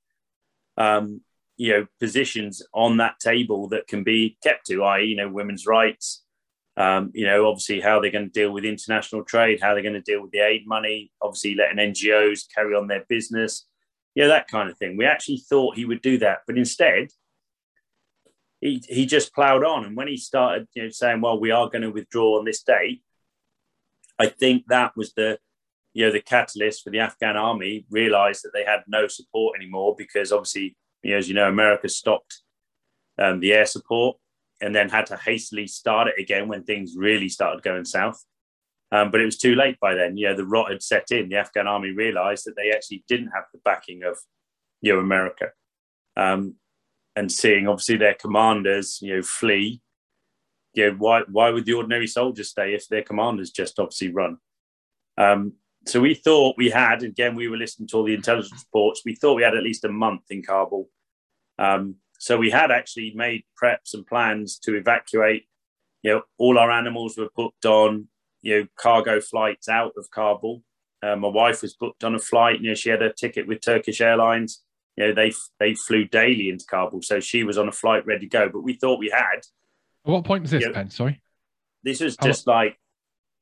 um, 0.78 1.22
you 1.58 1.72
know 1.72 1.88
positions 2.00 2.62
on 2.74 2.98
that 2.98 3.20
table 3.20 3.70
that 3.70 3.88
can 3.88 4.04
be 4.04 4.38
kept 4.44 4.66
to, 4.68 4.84
i.e., 4.84 5.06
you 5.06 5.16
know, 5.16 5.30
women's 5.30 5.66
rights. 5.66 6.24
Um, 6.78 7.12
you 7.14 7.26
know, 7.26 7.48
obviously, 7.48 7.80
how 7.80 8.02
they're 8.02 8.12
going 8.12 8.26
to 8.26 8.32
deal 8.32 8.52
with 8.52 8.66
international 8.66 9.24
trade, 9.24 9.62
how 9.62 9.74
they're 9.74 9.84
going 9.84 9.94
to 9.94 10.02
deal 10.02 10.22
with 10.22 10.32
the 10.32 10.40
aid 10.40 10.68
money, 10.68 11.12
obviously, 11.22 11.56
letting 11.56 11.78
NGOs 11.78 12.54
carry 12.54 12.76
on 12.76 12.88
their 12.88 13.06
business, 13.08 13.66
yeah, 14.14 14.24
you 14.24 14.28
know, 14.28 14.36
that 14.36 14.50
kind 14.50 14.70
of 14.70 14.78
thing. 14.78 14.98
We 14.98 15.06
actually 15.06 15.38
thought 15.38 15.78
he 15.78 15.86
would 15.86 16.02
do 16.02 16.18
that, 16.18 16.40
but 16.46 16.58
instead, 16.58 17.10
he, 18.60 18.84
he 18.90 19.06
just 19.06 19.34
ploughed 19.34 19.64
on. 19.64 19.86
And 19.86 19.96
when 19.96 20.08
he 20.08 20.18
started, 20.18 20.68
you 20.74 20.84
know, 20.84 20.90
saying, 20.90 21.22
"Well, 21.22 21.40
we 21.40 21.52
are 21.52 21.70
going 21.70 21.84
to 21.84 21.92
withdraw 21.92 22.40
on 22.40 22.44
this 22.46 22.64
date," 22.64 23.02
I 24.20 24.28
think 24.28 24.66
that 24.68 24.94
was 24.96 25.14
the, 25.14 25.40
you 25.94 26.06
know, 26.06 26.12
the 26.12 26.22
catalyst 26.22 26.84
for 26.84 26.90
the 26.90 27.00
Afghan 27.00 27.38
army 27.38 27.86
realised 27.90 28.44
that 28.44 28.52
they 28.54 28.64
had 28.64 28.84
no 28.88 29.08
support 29.08 29.58
anymore 29.58 29.96
because 29.98 30.32
obviously 30.32 30.76
you 31.04 31.12
know, 31.12 31.18
as 31.18 31.28
you 31.28 31.36
know, 31.36 31.48
America 31.48 31.88
stopped 31.88 32.42
um, 33.20 33.40
the 33.40 33.54
air 33.54 33.66
support 33.66 34.18
and 34.62 34.74
then 34.74 34.90
had 34.90 35.06
to 35.08 35.18
hastily 35.18 35.68
start 35.68 36.08
it 36.08 36.20
again 36.20 36.48
when 36.48 36.64
things 36.64 36.96
really 36.98 37.30
started 37.30 37.64
going 37.64 37.86
south. 37.86 38.24
Um, 38.92 39.12
but 39.12 39.22
it 39.22 39.26
was 39.26 39.38
too 39.38 39.56
late 39.56 39.80
by 39.80 39.94
then. 39.94 40.18
You 40.18 40.30
know, 40.30 40.36
the 40.36 40.46
rot 40.46 40.72
had 40.72 40.82
set 40.82 41.12
in. 41.12 41.30
The 41.30 41.36
Afghan 41.36 41.68
army 41.68 41.92
realized 41.92 42.46
that 42.46 42.56
they 42.56 42.72
actually 42.72 43.04
didn't 43.08 43.32
have 43.36 43.44
the 43.54 43.60
backing 43.66 44.04
of, 44.04 44.18
you 44.82 44.94
know, 44.94 45.00
America. 45.00 45.50
Um, 46.16 46.56
and 47.16 47.32
seeing 47.32 47.68
obviously 47.68 47.98
their 47.98 48.14
commanders, 48.14 49.00
you 49.02 49.16
know, 49.16 49.22
flee. 49.22 49.82
Know, 50.76 50.96
why, 50.98 51.22
why 51.32 51.50
would 51.50 51.66
the 51.66 51.74
ordinary 51.74 52.08
soldiers 52.08 52.50
stay 52.50 52.74
if 52.74 52.88
their 52.88 53.04
commanders 53.04 53.52
just 53.52 53.80
obviously 53.80 54.12
run? 54.12 54.38
Um, 55.18 55.54
so 55.88 56.02
we 56.02 56.16
thought 56.16 56.58
we 56.58 56.70
had, 56.70 57.04
again, 57.04 57.36
we 57.36 57.48
were 57.48 57.58
listening 57.58 57.88
to 57.90 57.98
all 57.98 58.04
the 58.04 58.14
intelligence 58.14 58.66
reports. 58.66 59.04
We 59.06 59.16
thought 59.16 59.36
we 59.36 59.44
had 59.44 59.56
at 59.56 59.64
least 59.64 59.86
a 59.86 59.90
month 59.90 60.24
in 60.30 60.42
Kabul. 60.42 60.90
Um, 61.60 61.96
so 62.18 62.38
we 62.38 62.50
had 62.50 62.72
actually 62.72 63.14
made 63.16 63.44
preps 63.62 63.94
and 63.94 64.06
plans 64.06 64.58
to 64.60 64.76
evacuate. 64.76 65.44
You 66.02 66.12
know, 66.12 66.22
all 66.38 66.58
our 66.58 66.72
animals 66.72 67.18
were 67.18 67.30
booked 67.36 67.66
on, 67.66 68.08
you 68.42 68.60
know, 68.60 68.68
cargo 68.78 69.22
flights 69.22 69.70
out 69.70 69.94
of 69.98 70.10
Kabul. 70.12 70.64
Uh, 71.04 71.16
my 71.16 71.28
wife 71.28 71.62
was 71.62 71.76
booked 71.76 72.04
on 72.04 72.16
a 72.16 72.20
flight. 72.20 72.62
You 72.62 72.70
know, 72.70 72.76
she 72.76 72.90
had 72.90 73.04
a 73.04 73.14
ticket 73.14 73.48
with 73.48 73.62
Turkish 73.62 74.02
Airlines. 74.02 74.64
You 74.98 75.08
know, 75.08 75.14
they 75.14 75.34
they 75.60 75.76
flew 75.76 76.06
daily 76.06 76.50
into 76.50 76.66
Kabul, 76.66 77.02
so 77.02 77.20
she 77.20 77.44
was 77.44 77.58
on 77.58 77.68
a 77.68 77.72
flight 77.72 78.06
ready 78.06 78.22
to 78.22 78.28
go. 78.28 78.50
But 78.50 78.62
we 78.62 78.74
thought 78.74 79.00
we 79.00 79.10
had. 79.10 79.42
At 80.06 80.12
what 80.12 80.24
point 80.24 80.44
was 80.44 80.52
this, 80.52 80.64
know, 80.64 80.74
Pen? 80.74 80.90
Sorry, 80.90 81.22
this 81.84 82.02
was 82.02 82.16
just 82.18 82.48
like 82.48 82.78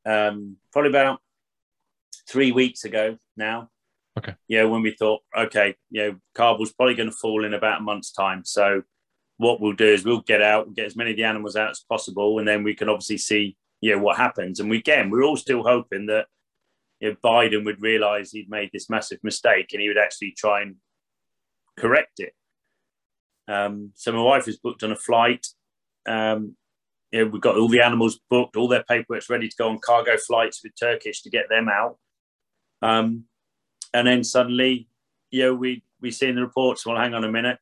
um, 0.06 0.58
probably 0.72 0.90
about 0.90 1.20
three 2.28 2.52
weeks 2.52 2.86
ago 2.86 3.18
now. 3.36 3.70
Okay. 4.18 4.36
Yeah, 4.48 4.66
when 4.66 4.82
we 4.82 4.92
thought, 4.92 5.22
okay, 5.38 5.76
you 5.90 6.02
know, 6.02 6.16
Kabul's 6.36 6.72
probably 6.72 6.94
going 6.94 7.10
to 7.10 7.16
fall 7.16 7.46
in 7.46 7.54
about 7.54 7.82
a 7.82 7.84
month's 7.84 8.12
time. 8.12 8.44
So 8.46 8.84
what 9.38 9.60
we'll 9.60 9.74
do 9.74 9.88
is 9.88 10.06
we'll 10.06 10.22
get 10.22 10.42
out, 10.42 10.68
and 10.68 10.76
get 10.76 10.86
as 10.86 10.96
many 10.96 11.12
of 11.12 11.18
the 11.18 11.24
animals 11.24 11.56
out 11.56 11.72
as 11.72 11.84
possible, 11.90 12.40
and 12.40 12.48
then 12.48 12.64
we 12.64 12.76
can 12.76 12.90
obviously 12.90 13.18
see, 13.18 13.58
you 13.82 13.92
know, 13.92 14.02
what 14.02 14.18
happens. 14.18 14.60
And 14.60 14.70
we, 14.70 14.78
again, 14.78 15.10
we're 15.10 15.24
all 15.24 15.38
still 15.38 15.64
hoping 15.64 16.06
that 16.08 16.28
you 17.00 17.10
know, 17.10 17.16
Biden 17.24 17.66
would 17.66 17.82
realize 17.82 18.32
he'd 18.32 18.50
made 18.50 18.70
this 18.72 18.90
massive 18.90 19.20
mistake 19.24 19.70
and 19.74 19.82
he 19.82 19.90
would 19.90 19.98
actually 19.98 20.32
try 20.38 20.62
and 20.62 20.76
correct 21.76 22.20
it. 22.20 22.34
Um, 23.48 23.92
so 23.96 24.14
my 24.14 24.22
wife 24.22 24.46
was 24.46 24.58
booked 24.58 24.84
on 24.84 24.92
a 24.92 24.96
flight. 24.96 25.48
Um, 26.06 26.56
you 27.12 27.24
know, 27.24 27.32
we've 27.32 27.42
got 27.42 27.58
all 27.58 27.68
the 27.68 27.82
animals 27.82 28.20
booked, 28.30 28.56
all 28.56 28.68
their 28.68 28.84
paperwork's 28.84 29.30
ready 29.30 29.48
to 29.48 29.56
go 29.56 29.70
on 29.70 29.80
cargo 29.80 30.18
flights 30.18 30.62
with 30.64 30.74
Turkish 30.80 31.22
to 31.22 31.30
get 31.30 31.48
them 31.50 31.70
out. 31.70 31.98
Um, 32.82 33.26
and 33.94 34.08
then 34.08 34.24
suddenly, 34.24 34.88
you 35.32 35.44
know, 35.44 35.54
we 35.54 35.84
we 36.02 36.12
see 36.12 36.28
in 36.28 36.36
the 36.36 36.42
reports, 36.42 36.86
well, 36.86 36.98
hang 36.98 37.14
on 37.14 37.24
a 37.24 37.32
minute, 37.32 37.60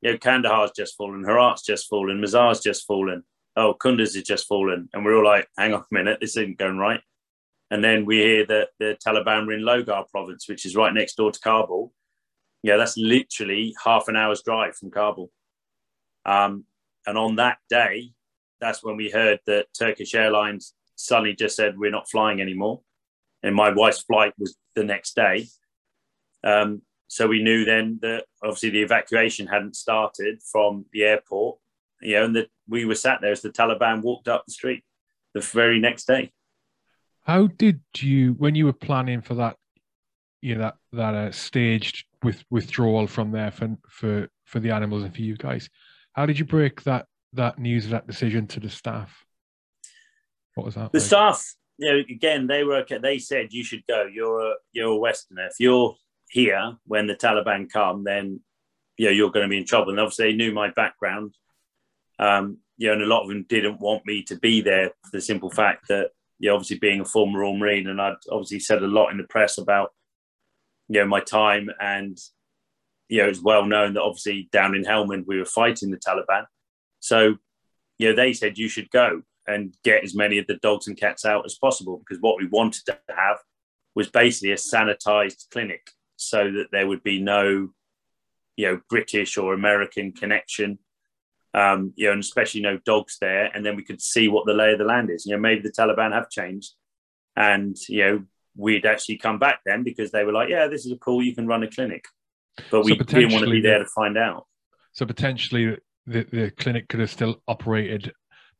you 0.00 0.12
know, 0.12 0.18
Kandahar's 0.18 0.72
just 0.74 0.96
fallen, 0.96 1.24
Herat's 1.24 1.62
just 1.62 1.88
fallen, 1.88 2.20
Mazar's 2.20 2.60
just 2.60 2.86
fallen, 2.86 3.22
oh, 3.56 3.74
Kunduz 3.78 4.14
has 4.14 4.22
just 4.22 4.46
fallen. 4.46 4.88
And 4.92 5.04
we're 5.04 5.16
all 5.16 5.24
like, 5.24 5.48
hang 5.58 5.74
on 5.74 5.80
a 5.80 5.94
minute, 5.94 6.18
this 6.20 6.36
isn't 6.36 6.58
going 6.58 6.78
right. 6.78 7.00
And 7.70 7.82
then 7.82 8.04
we 8.04 8.18
hear 8.18 8.46
that 8.46 8.68
the 8.78 8.98
Taliban 9.04 9.46
were 9.46 9.52
in 9.52 9.62
Logar 9.62 10.08
province, 10.08 10.48
which 10.48 10.66
is 10.66 10.76
right 10.76 10.92
next 10.92 11.16
door 11.16 11.32
to 11.32 11.40
Kabul. 11.40 11.92
Yeah, 12.62 12.76
that's 12.76 12.96
literally 12.96 13.74
half 13.82 14.08
an 14.08 14.16
hour's 14.16 14.42
drive 14.42 14.76
from 14.76 14.90
Kabul. 14.90 15.30
Um, 16.24 16.64
and 17.06 17.18
on 17.18 17.36
that 17.36 17.58
day, 17.68 18.12
that's 18.60 18.82
when 18.82 18.96
we 18.96 19.10
heard 19.10 19.40
that 19.46 19.66
Turkish 19.78 20.14
Airlines 20.14 20.74
suddenly 20.96 21.34
just 21.34 21.56
said, 21.56 21.78
we're 21.78 21.90
not 21.90 22.10
flying 22.10 22.40
anymore 22.40 22.80
and 23.42 23.54
my 23.54 23.70
wife's 23.70 24.02
flight 24.02 24.32
was 24.38 24.56
the 24.74 24.84
next 24.84 25.16
day. 25.16 25.46
Um, 26.44 26.82
so 27.08 27.26
we 27.26 27.42
knew 27.42 27.64
then 27.64 27.98
that 28.02 28.24
obviously 28.42 28.70
the 28.70 28.82
evacuation 28.82 29.46
hadn't 29.46 29.76
started 29.76 30.40
from 30.50 30.86
the 30.92 31.04
airport, 31.04 31.58
you 32.00 32.14
know, 32.14 32.24
and 32.24 32.36
that 32.36 32.48
we 32.68 32.84
were 32.84 32.94
sat 32.94 33.20
there 33.20 33.32
as 33.32 33.42
the 33.42 33.50
Taliban 33.50 34.02
walked 34.02 34.28
up 34.28 34.44
the 34.46 34.52
street 34.52 34.84
the 35.34 35.40
very 35.40 35.78
next 35.78 36.06
day. 36.06 36.32
How 37.24 37.46
did 37.46 37.80
you, 37.96 38.32
when 38.38 38.54
you 38.54 38.64
were 38.64 38.72
planning 38.72 39.20
for 39.20 39.34
that, 39.34 39.56
you 40.40 40.56
know, 40.56 40.62
that 40.62 40.74
that 40.92 41.14
uh, 41.14 41.30
staged 41.30 42.04
with 42.24 42.42
withdrawal 42.50 43.06
from 43.06 43.30
there 43.30 43.52
for 43.52 43.76
for 43.88 44.28
for 44.44 44.58
the 44.58 44.72
animals 44.72 45.04
and 45.04 45.14
for 45.14 45.22
you 45.22 45.36
guys, 45.36 45.70
how 46.12 46.26
did 46.26 46.38
you 46.38 46.44
break 46.44 46.82
that 46.82 47.06
that 47.34 47.58
news, 47.58 47.88
that 47.88 48.06
decision 48.06 48.46
to 48.48 48.60
the 48.60 48.68
staff? 48.68 49.24
What 50.54 50.66
was 50.66 50.74
that? 50.74 50.92
The 50.92 50.98
like? 50.98 51.06
staff 51.06 51.54
you 51.78 51.92
know, 51.92 51.98
again, 51.98 52.46
they 52.46 52.64
were 52.64 52.76
okay. 52.76 52.98
They 52.98 53.18
said 53.18 53.52
you 53.52 53.64
should 53.64 53.86
go. 53.88 54.04
You're 54.12 54.40
a 54.40 54.54
you're 54.72 54.92
a 54.92 54.96
Westerner. 54.96 55.46
If 55.46 55.58
you're 55.58 55.96
here 56.30 56.76
when 56.86 57.06
the 57.06 57.16
Taliban 57.16 57.70
come, 57.70 58.04
then 58.04 58.40
you 58.96 59.06
know 59.06 59.12
you're 59.12 59.30
going 59.30 59.46
to 59.46 59.50
be 59.50 59.58
in 59.58 59.66
trouble. 59.66 59.90
And 59.90 60.00
obviously, 60.00 60.30
they 60.30 60.36
knew 60.36 60.52
my 60.52 60.70
background. 60.70 61.34
Um, 62.18 62.58
you 62.76 62.88
know, 62.88 62.94
and 62.94 63.02
a 63.02 63.06
lot 63.06 63.22
of 63.22 63.28
them 63.28 63.46
didn't 63.48 63.80
want 63.80 64.06
me 64.06 64.22
to 64.24 64.36
be 64.36 64.60
there 64.60 64.90
for 65.04 65.10
the 65.12 65.20
simple 65.20 65.50
fact 65.50 65.88
that 65.88 66.10
you 66.38 66.48
know, 66.48 66.54
obviously 66.54 66.78
being 66.78 67.00
a 67.00 67.04
former 67.04 67.40
Royal 67.40 67.56
Marine, 67.56 67.88
and 67.88 68.00
I'd 68.00 68.14
obviously 68.30 68.60
said 68.60 68.82
a 68.82 68.86
lot 68.86 69.10
in 69.10 69.18
the 69.18 69.24
press 69.24 69.58
about 69.58 69.90
you 70.88 71.00
know 71.00 71.06
my 71.06 71.20
time, 71.20 71.68
and 71.80 72.18
you 73.12 73.22
know 73.22 73.28
it's 73.28 73.42
well 73.42 73.66
known 73.66 73.94
that 73.94 74.02
obviously 74.02 74.48
down 74.52 74.74
in 74.74 74.84
Helmand 74.84 75.24
we 75.26 75.38
were 75.38 75.44
fighting 75.44 75.90
the 75.90 75.98
Taliban, 75.98 76.46
so 77.00 77.36
you 77.98 78.08
know 78.08 78.16
they 78.16 78.32
said 78.32 78.58
you 78.58 78.68
should 78.68 78.90
go 78.90 79.22
and 79.46 79.76
get 79.84 80.04
as 80.04 80.14
many 80.14 80.38
of 80.38 80.46
the 80.46 80.56
dogs 80.56 80.86
and 80.86 80.96
cats 80.96 81.24
out 81.24 81.44
as 81.44 81.56
possible 81.56 81.98
because 81.98 82.22
what 82.22 82.36
we 82.38 82.46
wanted 82.46 82.84
to 82.86 82.98
have 83.14 83.38
was 83.94 84.08
basically 84.08 84.52
a 84.52 84.56
sanitized 84.56 85.50
clinic 85.50 85.90
so 86.16 86.44
that 86.44 86.68
there 86.72 86.86
would 86.86 87.02
be 87.02 87.20
no 87.20 87.68
you 88.56 88.66
know 88.66 88.80
british 88.88 89.36
or 89.36 89.52
american 89.52 90.12
connection 90.12 90.78
um, 91.54 91.92
you 91.96 92.06
know 92.06 92.12
and 92.12 92.22
especially 92.22 92.62
no 92.62 92.78
dogs 92.78 93.18
there. 93.20 93.50
And 93.54 93.64
then 93.64 93.76
we 93.76 93.84
could 93.84 94.00
see 94.00 94.28
what 94.28 94.46
the 94.46 94.54
lay 94.54 94.72
of 94.72 94.78
the 94.78 94.84
land 94.84 95.10
is. 95.10 95.26
You 95.26 95.34
know 95.34 95.40
maybe 95.40 95.60
the 95.60 95.70
taliban 95.70 96.12
have 96.12 96.30
changed. 96.30 96.72
And 97.36 97.76
you 97.88 98.04
know 98.04 98.24
we'd 98.56 98.86
actually 98.86 99.18
come 99.18 99.38
back 99.38 99.60
then 99.66 99.82
because 99.82 100.10
they 100.12 100.24
were 100.24 100.32
like 100.32 100.48
yeah 100.50 100.66
this 100.66 100.84
is 100.84 100.92
a 100.92 100.96
cool 100.96 101.22
you 101.22 101.34
can 101.34 101.46
run 101.46 101.62
a 101.62 101.70
clinic 101.70 102.04
but 102.70 102.84
we 102.84 102.96
so 102.96 103.04
didn't 103.04 103.32
want 103.32 103.44
to 103.44 103.50
be 103.50 103.60
there 103.60 103.78
to 103.78 103.86
find 103.86 104.18
out 104.18 104.46
so 104.92 105.06
potentially 105.06 105.76
the, 106.06 106.26
the 106.32 106.50
clinic 106.58 106.88
could 106.88 107.00
have 107.00 107.10
still 107.10 107.42
operated 107.48 108.12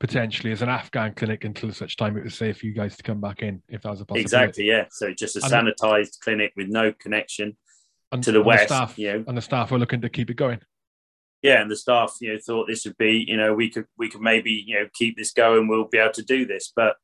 potentially 0.02 0.50
as 0.50 0.62
an 0.62 0.68
Afghan 0.68 1.14
clinic 1.14 1.44
until 1.44 1.72
such 1.72 1.96
time 1.96 2.16
it 2.16 2.24
was 2.24 2.34
safe 2.34 2.58
for 2.58 2.66
you 2.66 2.72
guys 2.72 2.96
to 2.96 3.04
come 3.04 3.20
back 3.20 3.40
in, 3.40 3.62
if 3.68 3.82
that 3.82 3.90
was 3.90 4.00
a 4.00 4.04
possibility. 4.04 4.22
Exactly, 4.22 4.64
yeah. 4.64 4.86
So 4.90 5.14
just 5.14 5.36
a 5.36 5.40
sanitized 5.40 6.18
clinic 6.18 6.52
with 6.56 6.66
no 6.66 6.92
connection 6.92 7.56
and, 8.10 8.20
to 8.24 8.32
the 8.32 8.42
west. 8.42 8.68
The 8.68 8.74
staff, 8.74 8.98
you 8.98 9.12
know, 9.12 9.24
and 9.28 9.36
the 9.36 9.42
staff 9.42 9.70
were 9.70 9.78
looking 9.78 10.00
to 10.00 10.08
keep 10.08 10.28
it 10.28 10.34
going. 10.34 10.58
Yeah, 11.40 11.62
and 11.62 11.70
the 11.70 11.76
staff, 11.76 12.16
you 12.20 12.32
know, 12.32 12.40
thought 12.44 12.66
this 12.66 12.84
would 12.84 12.98
be, 12.98 13.24
you 13.28 13.36
know, 13.36 13.54
we 13.54 13.70
could 13.70 13.86
we 13.96 14.08
could 14.08 14.20
maybe, 14.20 14.64
you 14.66 14.80
know, 14.80 14.88
keep 14.92 15.16
this 15.16 15.32
going. 15.32 15.68
We'll 15.68 15.84
be 15.86 15.98
able 15.98 16.14
to 16.14 16.24
do 16.24 16.46
this, 16.46 16.72
but, 16.74 16.96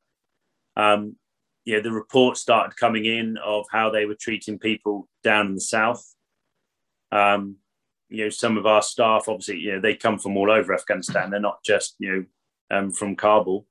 um, 0.75 1.15
you 1.63 1.75
know, 1.75 1.81
the 1.81 1.93
reports 1.93 2.41
started 2.41 2.75
coming 2.75 3.05
in 3.05 3.37
of 3.37 3.65
how 3.71 3.91
they 3.91 4.05
were 4.05 4.17
treating 4.19 4.59
people 4.59 5.07
down 5.23 5.47
in 5.47 5.55
the 5.55 5.61
south. 5.61 6.03
Um, 7.11 7.57
you 8.09 8.23
know, 8.23 8.29
some 8.29 8.57
of 8.57 8.65
our 8.65 8.81
staff, 8.81 9.25
obviously, 9.27 9.59
you 9.59 9.73
know, 9.73 9.81
they 9.81 9.95
come 9.95 10.17
from 10.17 10.35
all 10.35 10.51
over 10.51 10.73
Afghanistan. 10.73 11.29
They're 11.29 11.39
not 11.39 11.63
just, 11.63 11.95
you 11.99 12.11
know, 12.11 12.77
um, 12.77 12.91
from 12.91 13.15
Kabul. 13.15 13.65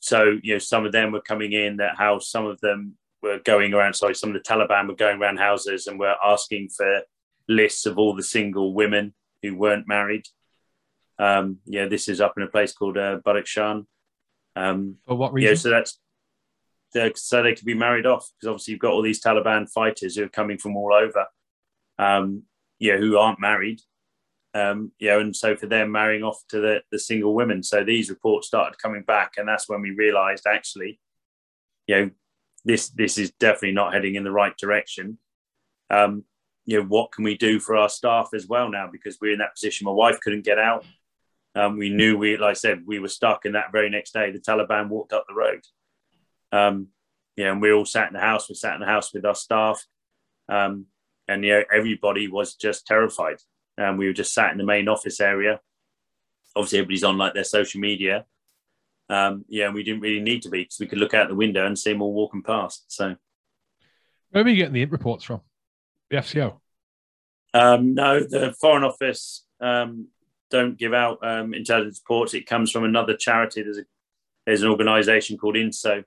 So, 0.00 0.38
you 0.42 0.54
know, 0.54 0.58
some 0.58 0.84
of 0.86 0.92
them 0.92 1.12
were 1.12 1.20
coming 1.20 1.52
in 1.52 1.78
that 1.78 1.96
house, 1.96 2.30
some 2.30 2.46
of 2.46 2.60
them 2.60 2.96
were 3.22 3.38
going 3.38 3.72
around, 3.72 3.94
sorry, 3.94 4.14
some 4.14 4.30
of 4.30 4.34
the 4.34 4.48
Taliban 4.48 4.86
were 4.86 4.94
going 4.94 5.20
around 5.20 5.38
houses 5.38 5.86
and 5.86 5.98
were 5.98 6.14
asking 6.22 6.68
for 6.68 7.02
lists 7.48 7.86
of 7.86 7.98
all 7.98 8.14
the 8.14 8.22
single 8.22 8.74
women 8.74 9.14
who 9.42 9.56
weren't 9.56 9.88
married. 9.88 10.26
Um, 11.18 11.58
yeah, 11.64 11.86
this 11.86 12.08
is 12.08 12.20
up 12.20 12.34
in 12.36 12.42
a 12.42 12.48
place 12.48 12.72
called 12.72 12.98
uh, 12.98 13.20
Badakhshan. 13.24 13.86
Um, 14.56 14.96
For 15.06 15.16
what 15.16 15.32
reason? 15.32 15.48
Yeah, 15.48 15.54
so 15.54 15.70
that's 15.70 15.98
so 17.16 17.42
they 17.42 17.54
could 17.54 17.64
be 17.64 17.74
married 17.74 18.06
off 18.06 18.30
because 18.38 18.48
obviously 18.48 18.72
you've 18.72 18.80
got 18.80 18.92
all 18.92 19.02
these 19.02 19.22
Taliban 19.22 19.68
fighters 19.68 20.16
who 20.16 20.24
are 20.24 20.28
coming 20.28 20.58
from 20.58 20.76
all 20.76 20.92
over, 20.94 21.26
um, 21.98 22.44
yeah, 22.78 22.96
who 22.96 23.16
aren't 23.18 23.40
married, 23.40 23.80
um, 24.54 24.92
you 24.98 25.08
know, 25.08 25.20
and 25.20 25.34
so 25.34 25.56
for 25.56 25.66
them 25.66 25.90
marrying 25.90 26.22
off 26.22 26.38
to 26.48 26.60
the, 26.60 26.82
the 26.90 26.98
single 26.98 27.34
women. 27.34 27.62
So 27.62 27.82
these 27.84 28.10
reports 28.10 28.46
started 28.46 28.78
coming 28.78 29.02
back, 29.02 29.32
and 29.36 29.48
that's 29.48 29.68
when 29.68 29.80
we 29.80 29.90
realised 29.90 30.46
actually, 30.46 31.00
you 31.86 31.96
know, 31.96 32.10
this 32.64 32.88
this 32.90 33.18
is 33.18 33.32
definitely 33.32 33.72
not 33.72 33.92
heading 33.92 34.14
in 34.14 34.24
the 34.24 34.30
right 34.30 34.56
direction. 34.56 35.18
Um, 35.90 36.24
you 36.66 36.78
know, 36.78 36.86
what 36.86 37.12
can 37.12 37.24
we 37.24 37.36
do 37.36 37.60
for 37.60 37.76
our 37.76 37.88
staff 37.88 38.30
as 38.34 38.46
well 38.46 38.70
now? 38.70 38.88
Because 38.90 39.18
we're 39.20 39.32
in 39.32 39.40
that 39.40 39.54
position. 39.54 39.84
My 39.84 39.92
wife 39.92 40.18
couldn't 40.20 40.44
get 40.44 40.58
out. 40.58 40.84
Um, 41.54 41.76
we 41.76 41.90
knew 41.90 42.16
we, 42.16 42.36
like 42.36 42.52
I 42.52 42.54
said, 42.54 42.82
we 42.86 42.98
were 42.98 43.08
stuck. 43.08 43.44
And 43.44 43.54
that 43.54 43.70
very 43.70 43.90
next 43.90 44.12
day, 44.12 44.30
the 44.30 44.38
Taliban 44.38 44.88
walked 44.88 45.12
up 45.12 45.26
the 45.28 45.34
road. 45.34 45.60
Um, 46.52 46.88
yeah, 47.36 47.52
and 47.52 47.60
we 47.60 47.72
all 47.72 47.84
sat 47.84 48.08
in 48.08 48.14
the 48.14 48.20
house. 48.20 48.48
We 48.48 48.54
sat 48.54 48.74
in 48.74 48.80
the 48.80 48.86
house 48.86 49.12
with 49.12 49.24
our 49.24 49.34
staff, 49.34 49.84
um, 50.48 50.86
and 51.28 51.44
you 51.44 51.52
know, 51.52 51.64
everybody 51.72 52.28
was 52.28 52.54
just 52.54 52.86
terrified 52.86 53.38
and 53.76 53.98
we 53.98 54.06
were 54.06 54.12
just 54.12 54.34
sat 54.34 54.52
in 54.52 54.58
the 54.58 54.64
main 54.64 54.88
office 54.88 55.20
area. 55.20 55.60
Obviously, 56.56 56.78
everybody's 56.78 57.04
on 57.04 57.18
like 57.18 57.34
their 57.34 57.44
social 57.44 57.80
media. 57.80 58.24
Um, 59.08 59.44
yeah, 59.48 59.66
and 59.66 59.74
we 59.74 59.82
didn't 59.82 60.00
really 60.00 60.20
need 60.20 60.42
to 60.42 60.48
be 60.48 60.62
because 60.62 60.78
we 60.80 60.86
could 60.86 60.98
look 60.98 61.14
out 61.14 61.28
the 61.28 61.34
window 61.34 61.66
and 61.66 61.78
see 61.78 61.92
them 61.92 62.02
all 62.02 62.12
walking 62.12 62.42
past. 62.42 62.84
So, 62.88 63.16
where 64.30 64.44
are 64.44 64.48
you 64.48 64.56
getting 64.56 64.72
the 64.72 64.84
reports 64.86 65.24
from? 65.24 65.40
The 66.10 66.16
FCO? 66.18 66.58
Um, 67.52 67.94
no, 67.94 68.20
the 68.20 68.54
Foreign 68.60 68.84
Office 68.84 69.44
um, 69.60 70.08
don't 70.50 70.78
give 70.78 70.94
out 70.94 71.18
um, 71.26 71.54
intelligence 71.54 72.00
reports. 72.04 72.34
It 72.34 72.46
comes 72.46 72.70
from 72.70 72.84
another 72.84 73.16
charity. 73.16 73.62
There's 73.62 73.78
a 73.78 73.84
there's 74.46 74.62
an 74.62 74.68
organisation 74.68 75.38
called 75.38 75.56
INSO. 75.56 76.04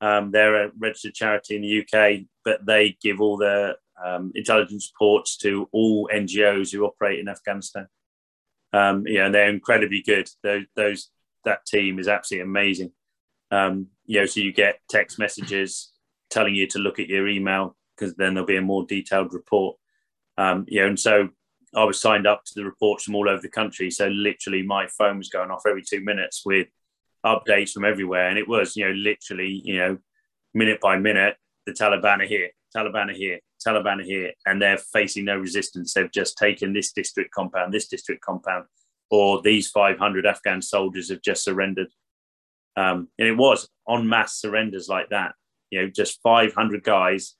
Um, 0.00 0.30
they're 0.30 0.66
a 0.66 0.70
registered 0.78 1.14
charity 1.14 1.56
in 1.56 1.62
the 1.62 1.82
UK, 1.82 2.26
but 2.44 2.64
they 2.64 2.96
give 3.02 3.20
all 3.20 3.36
the 3.36 3.76
um, 4.04 4.32
intelligence 4.34 4.92
reports 4.94 5.36
to 5.38 5.68
all 5.72 6.08
NGOs 6.12 6.72
who 6.72 6.84
operate 6.84 7.20
in 7.20 7.28
Afghanistan. 7.28 7.86
Um, 8.72 9.04
yeah, 9.06 9.26
and 9.26 9.34
they're 9.34 9.48
incredibly 9.48 10.02
good. 10.02 10.28
Those, 10.42 10.64
those 10.76 11.10
that 11.44 11.66
team 11.66 11.98
is 11.98 12.08
absolutely 12.08 12.44
amazing. 12.44 12.92
Um, 13.50 13.88
you 14.04 14.20
know, 14.20 14.26
so 14.26 14.40
you 14.40 14.52
get 14.52 14.80
text 14.90 15.18
messages 15.18 15.92
telling 16.30 16.54
you 16.54 16.66
to 16.68 16.78
look 16.78 16.98
at 16.98 17.08
your 17.08 17.28
email 17.28 17.76
because 17.96 18.14
then 18.16 18.34
there'll 18.34 18.46
be 18.46 18.56
a 18.56 18.62
more 18.62 18.84
detailed 18.86 19.32
report. 19.32 19.76
Um, 20.36 20.64
you 20.68 20.80
know, 20.80 20.88
and 20.88 21.00
so 21.00 21.30
I 21.74 21.84
was 21.84 22.00
signed 22.00 22.26
up 22.26 22.44
to 22.44 22.52
the 22.54 22.64
reports 22.64 23.04
from 23.04 23.14
all 23.14 23.28
over 23.28 23.40
the 23.40 23.48
country. 23.48 23.90
So 23.90 24.08
literally, 24.08 24.62
my 24.62 24.86
phone 24.86 25.18
was 25.18 25.28
going 25.28 25.50
off 25.50 25.62
every 25.66 25.82
two 25.82 26.02
minutes 26.02 26.42
with 26.44 26.68
updates 27.24 27.72
from 27.72 27.84
everywhere, 27.84 28.28
and 28.28 28.38
it 28.38 28.48
was, 28.48 28.76
you 28.76 28.86
know, 28.86 28.94
literally, 28.94 29.60
you 29.64 29.78
know, 29.78 29.98
minute 30.54 30.80
by 30.80 30.98
minute, 30.98 31.36
the 31.66 31.72
Taliban 31.72 32.22
are 32.22 32.26
here, 32.26 32.50
Taliban 32.74 33.10
are 33.10 33.16
here, 33.16 33.40
Taliban 33.66 34.00
are 34.00 34.04
here 34.04 34.32
and 34.46 34.60
they're 34.60 34.78
facing 34.78 35.24
no 35.24 35.36
resistance. 35.36 35.92
They've 35.92 36.10
just 36.10 36.38
taken 36.38 36.72
this 36.72 36.92
district 36.92 37.32
compound, 37.32 37.72
this 37.72 37.88
district 37.88 38.22
compound, 38.22 38.64
or 39.10 39.42
these 39.42 39.70
500 39.70 40.26
Afghan 40.26 40.62
soldiers 40.62 41.10
have 41.10 41.22
just 41.22 41.44
surrendered. 41.44 41.88
Um, 42.76 43.08
and 43.18 43.28
it 43.28 43.36
was 43.36 43.68
on 43.86 44.08
mass 44.08 44.40
surrenders 44.40 44.88
like 44.88 45.10
that. 45.10 45.34
You 45.70 45.82
know, 45.82 45.88
just 45.88 46.20
500 46.22 46.82
guys 46.82 47.34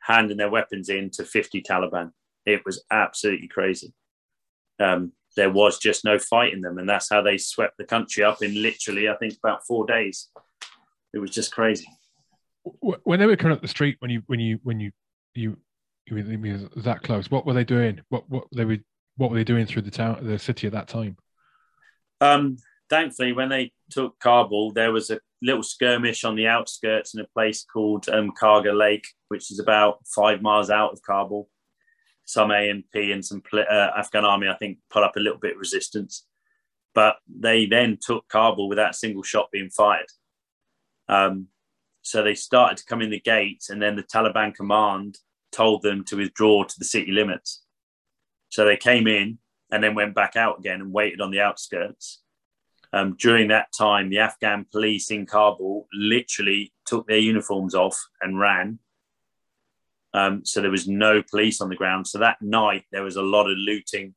handing 0.00 0.36
their 0.36 0.50
weapons 0.50 0.88
in 0.88 1.10
to 1.10 1.24
50 1.24 1.62
Taliban. 1.62 2.10
It 2.44 2.62
was 2.66 2.84
absolutely 2.90 3.48
crazy. 3.48 3.92
Um, 4.80 5.12
there 5.36 5.50
was 5.50 5.78
just 5.78 6.04
no 6.04 6.18
fight 6.18 6.52
in 6.52 6.60
them, 6.60 6.78
and 6.78 6.88
that's 6.88 7.08
how 7.08 7.22
they 7.22 7.38
swept 7.38 7.78
the 7.78 7.84
country 7.84 8.22
up 8.22 8.42
in 8.42 8.60
literally, 8.60 9.08
I 9.08 9.16
think, 9.16 9.34
about 9.42 9.66
four 9.66 9.86
days. 9.86 10.28
It 11.14 11.18
was 11.18 11.30
just 11.30 11.52
crazy. 11.52 11.86
When 12.80 13.18
they 13.18 13.26
were 13.26 13.36
coming 13.36 13.56
up 13.56 13.62
the 13.62 13.68
street, 13.68 13.96
when 14.00 14.10
you 14.10 14.22
when 14.26 14.40
you 14.40 14.58
when 14.62 14.78
you 14.78 14.92
you 15.34 15.56
you 16.06 16.16
were 16.16 16.82
that 16.82 17.02
close. 17.02 17.30
What 17.30 17.46
were 17.46 17.54
they 17.54 17.64
doing? 17.64 18.00
What 18.08 18.28
what 18.28 18.44
they 18.54 18.64
were 18.64 18.78
what 19.16 19.30
were 19.30 19.36
they 19.36 19.44
doing 19.44 19.66
through 19.66 19.82
the 19.82 19.90
town, 19.90 20.18
the 20.22 20.38
city 20.38 20.66
at 20.66 20.72
that 20.72 20.88
time? 20.88 21.16
Um, 22.20 22.56
thankfully, 22.88 23.32
when 23.32 23.48
they 23.48 23.72
took 23.90 24.18
Kabul, 24.18 24.72
there 24.72 24.92
was 24.92 25.10
a 25.10 25.20
little 25.42 25.62
skirmish 25.62 26.24
on 26.24 26.36
the 26.36 26.46
outskirts 26.46 27.14
in 27.14 27.20
a 27.20 27.28
place 27.34 27.64
called 27.64 28.08
um, 28.08 28.32
Karga 28.40 28.76
Lake, 28.76 29.06
which 29.28 29.50
is 29.50 29.58
about 29.58 29.98
five 30.06 30.40
miles 30.40 30.70
out 30.70 30.92
of 30.92 31.00
Kabul. 31.02 31.48
Some 32.24 32.50
ANP 32.50 32.84
and 32.94 33.24
some 33.24 33.42
uh, 33.52 33.90
Afghan 33.96 34.24
army, 34.24 34.48
I 34.48 34.56
think, 34.56 34.78
put 34.90 35.02
up 35.02 35.16
a 35.16 35.20
little 35.20 35.38
bit 35.38 35.54
of 35.54 35.58
resistance, 35.58 36.24
but 36.94 37.16
they 37.28 37.66
then 37.66 37.98
took 38.00 38.28
Kabul 38.28 38.68
without 38.68 38.90
a 38.90 38.94
single 38.94 39.24
shot 39.24 39.50
being 39.52 39.70
fired. 39.70 40.06
Um, 41.08 41.48
so 42.02 42.22
they 42.22 42.34
started 42.34 42.76
to 42.78 42.84
come 42.84 43.00
in 43.00 43.10
the 43.10 43.20
gates, 43.20 43.70
and 43.70 43.80
then 43.80 43.96
the 43.96 44.02
Taliban 44.02 44.54
command 44.54 45.18
told 45.52 45.82
them 45.82 46.04
to 46.04 46.16
withdraw 46.16 46.64
to 46.64 46.78
the 46.78 46.84
city 46.84 47.12
limits. 47.12 47.62
So 48.48 48.64
they 48.64 48.76
came 48.76 49.06
in 49.06 49.38
and 49.70 49.82
then 49.82 49.94
went 49.94 50.14
back 50.14 50.36
out 50.36 50.58
again 50.58 50.80
and 50.80 50.92
waited 50.92 51.20
on 51.20 51.30
the 51.30 51.40
outskirts. 51.40 52.20
Um, 52.92 53.16
during 53.18 53.48
that 53.48 53.68
time, 53.76 54.10
the 54.10 54.18
Afghan 54.18 54.66
police 54.70 55.10
in 55.10 55.24
Kabul 55.24 55.86
literally 55.94 56.72
took 56.84 57.06
their 57.06 57.18
uniforms 57.18 57.74
off 57.74 57.98
and 58.20 58.38
ran. 58.38 58.80
Um, 60.12 60.44
so 60.44 60.60
there 60.60 60.70
was 60.70 60.88
no 60.88 61.22
police 61.22 61.62
on 61.62 61.70
the 61.70 61.76
ground. 61.76 62.06
So 62.06 62.18
that 62.18 62.42
night, 62.42 62.84
there 62.92 63.04
was 63.04 63.16
a 63.16 63.22
lot 63.22 63.50
of 63.50 63.56
looting, 63.56 64.14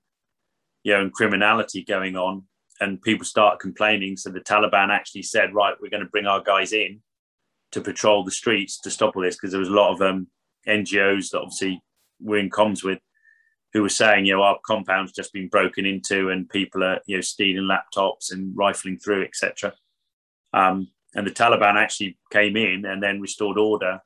you 0.83 0.93
know, 0.93 1.01
and 1.01 1.13
criminality 1.13 1.85
going 1.85 2.17
on, 2.17 2.43
and 2.81 3.01
people 3.01 3.23
started 3.23 3.59
complaining. 3.61 4.17
So 4.17 4.29
the 4.29 4.41
Taliban 4.41 4.89
actually 4.89 5.23
said, 5.23 5.53
"Right, 5.53 5.75
we're 5.79 5.89
going 5.89 6.03
to 6.03 6.09
bring 6.09 6.27
our 6.27 6.41
guys 6.41 6.73
in 6.73 7.01
to 7.71 7.81
patrol 7.81 8.23
the 8.23 8.31
streets 8.31 8.79
to 8.81 8.89
stop 8.89 9.15
all 9.15 9.21
this 9.21 9.35
because 9.35 9.51
there 9.51 9.59
was 9.59 9.69
a 9.69 9.73
lot 9.73 9.93
of 9.93 10.01
um, 10.01 10.27
NGOs 10.67 11.31
that 11.31 11.41
obviously 11.41 11.81
we're 12.19 12.39
in 12.39 12.49
comms 12.49 12.83
with 12.83 12.99
who 13.73 13.81
were 13.81 13.89
saying, 13.89 14.25
you 14.25 14.33
know, 14.33 14.41
our 14.41 14.57
compound's 14.65 15.11
just 15.11 15.33
been 15.33 15.49
broken 15.49 15.85
into 15.85 16.29
and 16.29 16.49
people 16.49 16.81
are, 16.83 16.99
you 17.07 17.17
know, 17.17 17.21
stealing 17.21 17.69
laptops 17.69 18.31
and 18.31 18.55
rifling 18.55 18.97
through, 18.97 19.23
etc. 19.23 19.73
Um, 20.53 20.87
and 21.13 21.27
the 21.27 21.31
Taliban 21.31 21.75
actually 21.75 22.17
came 22.31 22.55
in 22.55 22.85
and 22.85 23.03
then 23.03 23.19
restored 23.19 23.57
order, 23.57 23.99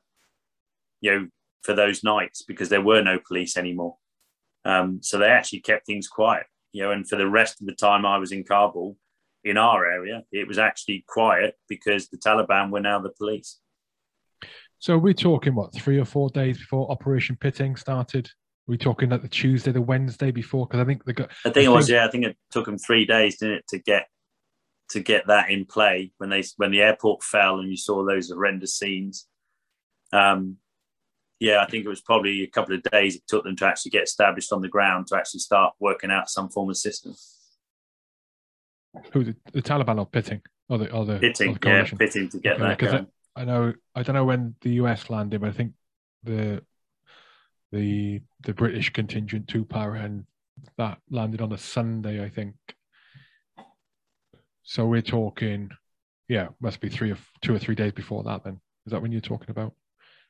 you 1.01 1.11
know, 1.11 1.27
for 1.61 1.73
those 1.73 2.03
nights 2.03 2.41
because 2.41 2.69
there 2.69 2.81
were 2.81 3.03
no 3.03 3.19
police 3.19 3.57
anymore. 3.57 3.97
Um, 4.65 4.99
so 5.03 5.17
they 5.17 5.27
actually 5.29 5.61
kept 5.61 5.85
things 5.85 6.07
quiet, 6.07 6.47
you 6.71 6.83
know, 6.83 6.91
and 6.91 7.07
for 7.07 7.15
the 7.15 7.29
rest 7.29 7.61
of 7.61 7.67
the 7.67 7.75
time 7.75 8.05
I 8.05 8.17
was 8.17 8.31
in 8.31 8.43
Kabul, 8.43 8.97
in 9.43 9.57
our 9.57 9.85
area, 9.85 10.23
it 10.31 10.47
was 10.47 10.57
actually 10.57 11.03
quiet 11.07 11.55
because 11.67 12.09
the 12.09 12.17
Taliban 12.17 12.71
were 12.71 12.79
now 12.79 12.99
the 12.99 13.11
police. 13.17 13.59
So 14.79 14.97
we're 14.97 15.13
talking 15.13 15.55
what 15.55 15.73
three 15.73 15.99
or 15.99 16.05
four 16.05 16.29
days 16.29 16.57
before 16.57 16.89
Operation 16.91 17.35
Pitting 17.35 17.75
started. 17.75 18.29
We're 18.67 18.77
talking 18.77 19.09
like 19.09 19.21
the 19.21 19.27
Tuesday, 19.27 19.71
the 19.71 19.81
Wednesday 19.81 20.31
before, 20.31 20.67
because 20.67 20.79
I 20.79 20.85
think 20.85 21.03
the. 21.03 21.27
I 21.45 21.49
think 21.49 21.65
it 21.65 21.69
was 21.69 21.89
yeah. 21.89 22.05
I 22.05 22.11
think 22.11 22.25
it 22.25 22.37
took 22.51 22.65
them 22.65 22.77
three 22.77 23.05
days, 23.05 23.37
didn't 23.37 23.55
it, 23.55 23.67
to 23.69 23.79
get 23.79 24.07
to 24.91 24.99
get 24.99 25.27
that 25.27 25.49
in 25.49 25.65
play 25.65 26.11
when 26.17 26.29
they 26.29 26.43
when 26.57 26.71
the 26.71 26.81
airport 26.81 27.23
fell 27.23 27.59
and 27.59 27.69
you 27.69 27.77
saw 27.77 28.05
those 28.05 28.29
horrendous 28.29 28.77
scenes. 28.77 29.27
Um, 30.13 30.57
yeah, 31.39 31.61
I 31.61 31.67
think 31.67 31.85
it 31.85 31.89
was 31.89 32.01
probably 32.01 32.43
a 32.43 32.47
couple 32.47 32.75
of 32.75 32.83
days 32.83 33.15
it 33.15 33.23
took 33.27 33.43
them 33.43 33.55
to 33.57 33.65
actually 33.65 33.91
get 33.91 34.03
established 34.03 34.51
on 34.51 34.61
the 34.61 34.67
ground 34.67 35.07
to 35.07 35.17
actually 35.17 35.39
start 35.39 35.73
working 35.79 36.11
out 36.11 36.29
some 36.29 36.49
form 36.49 36.69
of 36.69 36.77
system. 36.77 37.15
Who 39.13 39.23
the, 39.23 39.35
the 39.53 39.61
Taliban 39.61 39.99
are 39.99 40.05
Pitting 40.05 40.41
or 40.67 40.77
the 40.77 40.91
or 40.91 41.05
the 41.05 41.19
Pitting, 41.19 41.51
or 41.51 41.53
the 41.59 41.69
yeah, 41.69 41.97
Pitting 41.97 42.29
to 42.29 42.39
get 42.39 42.61
okay, 42.61 42.87
that. 42.87 43.07
I, 43.35 43.41
I 43.41 43.45
know 43.45 43.73
I 43.95 44.03
don't 44.03 44.15
know 44.15 44.25
when 44.25 44.55
the 44.61 44.71
US 44.71 45.09
landed, 45.09 45.41
but 45.41 45.49
I 45.49 45.53
think 45.53 45.73
the 46.23 46.61
the 47.71 48.21
the 48.41 48.53
British 48.53 48.91
contingent 48.91 49.47
to 49.49 49.65
Para 49.65 49.99
and 49.99 50.25
that 50.77 50.99
landed 51.09 51.41
on 51.41 51.51
a 51.51 51.57
Sunday, 51.57 52.23
I 52.23 52.29
think. 52.29 52.55
So 54.63 54.85
we're 54.85 55.01
talking, 55.01 55.69
yeah, 56.27 56.49
must 56.61 56.79
be 56.79 56.89
three 56.89 57.11
or 57.11 57.17
two 57.41 57.55
or 57.55 57.59
three 57.59 57.75
days 57.75 57.91
before 57.91 58.23
that. 58.23 58.43
Then 58.43 58.59
is 58.85 58.91
that 58.91 59.01
when 59.01 59.11
you're 59.11 59.21
talking 59.21 59.49
about 59.49 59.73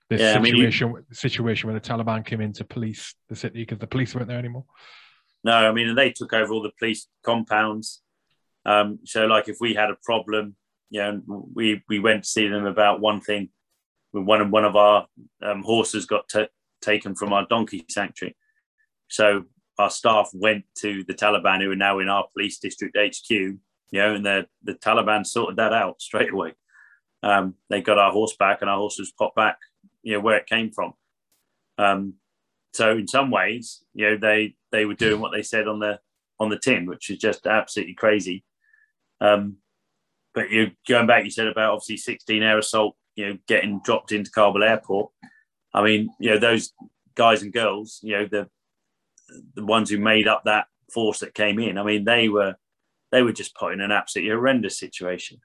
this 0.09 0.21
yeah, 0.21 0.33
situation? 0.33 0.89
I 0.89 0.91
mean, 0.93 1.05
you, 1.09 1.15
situation 1.15 1.69
where 1.69 1.79
the 1.79 1.87
Taliban 1.87 2.25
came 2.25 2.41
in 2.41 2.53
to 2.53 2.63
police 2.63 3.15
the 3.27 3.35
city 3.35 3.61
because 3.61 3.79
the 3.79 3.87
police 3.87 4.15
weren't 4.15 4.27
there 4.27 4.39
anymore. 4.39 4.65
No, 5.43 5.53
I 5.53 5.71
mean 5.71 5.89
and 5.89 5.97
they 5.97 6.11
took 6.11 6.33
over 6.33 6.53
all 6.53 6.61
the 6.61 6.71
police 6.77 7.07
compounds. 7.23 8.01
Um, 8.69 8.99
so, 9.03 9.25
like, 9.25 9.49
if 9.49 9.57
we 9.59 9.73
had 9.73 9.89
a 9.89 9.97
problem, 10.03 10.55
you 10.91 11.01
know, 11.01 11.21
we 11.55 11.81
we 11.89 11.97
went 11.97 12.23
to 12.23 12.29
see 12.29 12.47
them 12.47 12.67
about 12.67 13.01
one 13.01 13.19
thing. 13.19 13.49
One 14.11 14.41
of 14.41 14.51
one 14.51 14.63
of 14.63 14.75
our 14.75 15.07
um, 15.41 15.63
horses 15.63 16.05
got 16.05 16.29
t- 16.29 16.47
taken 16.79 17.15
from 17.15 17.33
our 17.33 17.47
donkey 17.47 17.83
sanctuary, 17.89 18.37
so 19.07 19.45
our 19.79 19.89
staff 19.89 20.29
went 20.33 20.65
to 20.81 21.03
the 21.05 21.15
Taliban, 21.15 21.63
who 21.63 21.71
are 21.71 21.75
now 21.75 21.97
in 21.97 22.09
our 22.09 22.27
police 22.31 22.59
district 22.59 22.95
HQ. 22.95 23.29
You 23.29 23.59
know, 23.91 24.13
and 24.13 24.25
the 24.25 24.45
the 24.63 24.75
Taliban 24.75 25.25
sorted 25.25 25.57
that 25.57 25.73
out 25.73 25.99
straight 25.99 26.31
away. 26.31 26.53
Um, 27.23 27.55
they 27.71 27.81
got 27.81 27.97
our 27.97 28.11
horse 28.11 28.35
back, 28.37 28.59
and 28.61 28.69
our 28.69 28.77
horse 28.77 28.99
was 28.99 29.11
popped 29.17 29.35
back. 29.35 29.57
You 30.03 30.13
know 30.13 30.19
where 30.19 30.37
it 30.37 30.45
came 30.45 30.71
from. 30.71 30.93
Um, 31.79 32.13
so 32.73 32.91
in 32.91 33.07
some 33.07 33.31
ways, 33.31 33.83
you 33.95 34.11
know, 34.11 34.17
they 34.17 34.53
they 34.71 34.85
were 34.85 34.93
doing 34.93 35.19
what 35.21 35.31
they 35.31 35.41
said 35.41 35.67
on 35.67 35.79
the 35.79 35.99
on 36.39 36.49
the 36.49 36.59
tin, 36.59 36.85
which 36.85 37.09
is 37.09 37.17
just 37.17 37.47
absolutely 37.47 37.95
crazy. 37.95 38.43
Um, 39.21 39.57
but 40.33 40.49
you 40.51 40.71
going 40.87 41.07
back, 41.07 41.23
you 41.23 41.31
said 41.31 41.47
about 41.47 41.73
obviously 41.73 41.97
16 41.97 42.43
air 42.43 42.57
assault, 42.57 42.95
you 43.15 43.27
know, 43.27 43.37
getting 43.47 43.81
dropped 43.83 44.11
into 44.11 44.31
Kabul 44.31 44.63
airport. 44.63 45.11
I 45.73 45.83
mean, 45.83 46.09
you 46.19 46.31
know, 46.31 46.39
those 46.39 46.73
guys 47.15 47.41
and 47.41 47.53
girls, 47.53 47.99
you 48.01 48.13
know, 48.13 48.27
the 48.29 48.49
the 49.55 49.65
ones 49.65 49.89
who 49.89 49.97
made 49.99 50.27
up 50.27 50.43
that 50.45 50.67
force 50.91 51.19
that 51.19 51.33
came 51.33 51.59
in. 51.59 51.77
I 51.77 51.83
mean, 51.83 52.05
they 52.05 52.29
were 52.29 52.55
they 53.11 53.21
were 53.23 53.33
just 53.33 53.55
put 53.55 53.73
in 53.73 53.81
an 53.81 53.91
absolutely 53.91 54.31
horrendous 54.31 54.77
situation. 54.79 55.39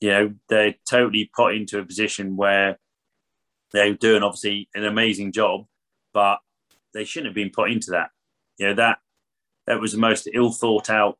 You 0.00 0.10
know, 0.10 0.34
they're 0.48 0.74
totally 0.88 1.30
put 1.34 1.54
into 1.54 1.78
a 1.78 1.84
position 1.84 2.36
where 2.36 2.78
they're 3.72 3.94
doing 3.94 4.22
obviously 4.22 4.68
an 4.74 4.84
amazing 4.84 5.32
job, 5.32 5.66
but 6.12 6.38
they 6.94 7.04
shouldn't 7.04 7.28
have 7.28 7.34
been 7.34 7.50
put 7.50 7.70
into 7.70 7.92
that. 7.92 8.10
You 8.58 8.68
know, 8.68 8.74
that 8.74 8.98
that 9.66 9.80
was 9.80 9.92
the 9.92 9.98
most 9.98 10.28
ill 10.32 10.52
thought 10.52 10.90
out 10.90 11.18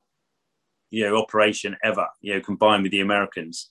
you 0.90 1.04
know 1.04 1.16
operation 1.16 1.76
ever. 1.82 2.08
You 2.20 2.34
know, 2.34 2.40
combined 2.40 2.82
with 2.82 2.92
the 2.92 3.00
Americans. 3.00 3.70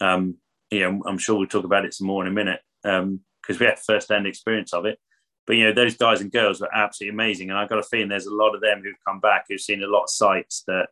Um, 0.00 0.36
you 0.70 0.80
know, 0.80 1.02
I'm 1.06 1.18
sure 1.18 1.36
we'll 1.36 1.48
talk 1.48 1.64
about 1.64 1.84
it 1.84 1.94
some 1.94 2.06
more 2.06 2.24
in 2.24 2.30
a 2.30 2.34
minute 2.34 2.60
because 2.82 3.00
um, 3.02 3.20
we 3.60 3.66
had 3.66 3.78
first-hand 3.78 4.26
experience 4.26 4.72
of 4.72 4.86
it. 4.86 4.98
But 5.46 5.56
you 5.56 5.64
know, 5.64 5.72
those 5.72 5.96
guys 5.96 6.20
and 6.20 6.32
girls 6.32 6.60
were 6.60 6.74
absolutely 6.74 7.14
amazing, 7.14 7.50
and 7.50 7.58
I've 7.58 7.68
got 7.68 7.78
a 7.78 7.82
feeling 7.82 8.08
there's 8.08 8.26
a 8.26 8.34
lot 8.34 8.54
of 8.54 8.60
them 8.60 8.82
who've 8.82 9.04
come 9.06 9.20
back 9.20 9.46
who've 9.48 9.60
seen 9.60 9.82
a 9.82 9.88
lot 9.88 10.04
of 10.04 10.10
sights 10.10 10.62
that 10.66 10.88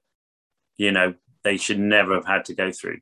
you 0.77 0.93
know 0.93 1.15
they 1.45 1.57
should 1.57 1.79
never 1.79 2.15
have 2.15 2.27
had 2.27 2.45
to 2.47 2.55
go 2.55 2.71
through, 2.71 2.99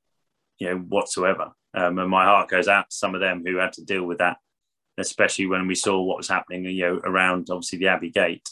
you 0.58 0.68
know, 0.68 0.76
whatsoever. 0.76 1.52
Um, 1.74 1.98
and 1.98 2.10
my 2.10 2.24
heart 2.24 2.48
goes 2.48 2.68
out 2.68 2.90
to 2.90 2.96
some 2.96 3.14
of 3.14 3.20
them 3.20 3.42
who 3.44 3.56
had 3.56 3.72
to 3.74 3.84
deal 3.84 4.04
with 4.04 4.18
that, 4.18 4.38
especially 4.98 5.46
when 5.46 5.66
we 5.66 5.74
saw 5.74 6.00
what 6.00 6.16
was 6.16 6.28
happening, 6.28 6.64
you 6.64 6.86
know, 6.86 7.00
around 7.04 7.48
obviously 7.50 7.78
the 7.78 7.88
Abbey 7.88 8.10
Gate. 8.10 8.48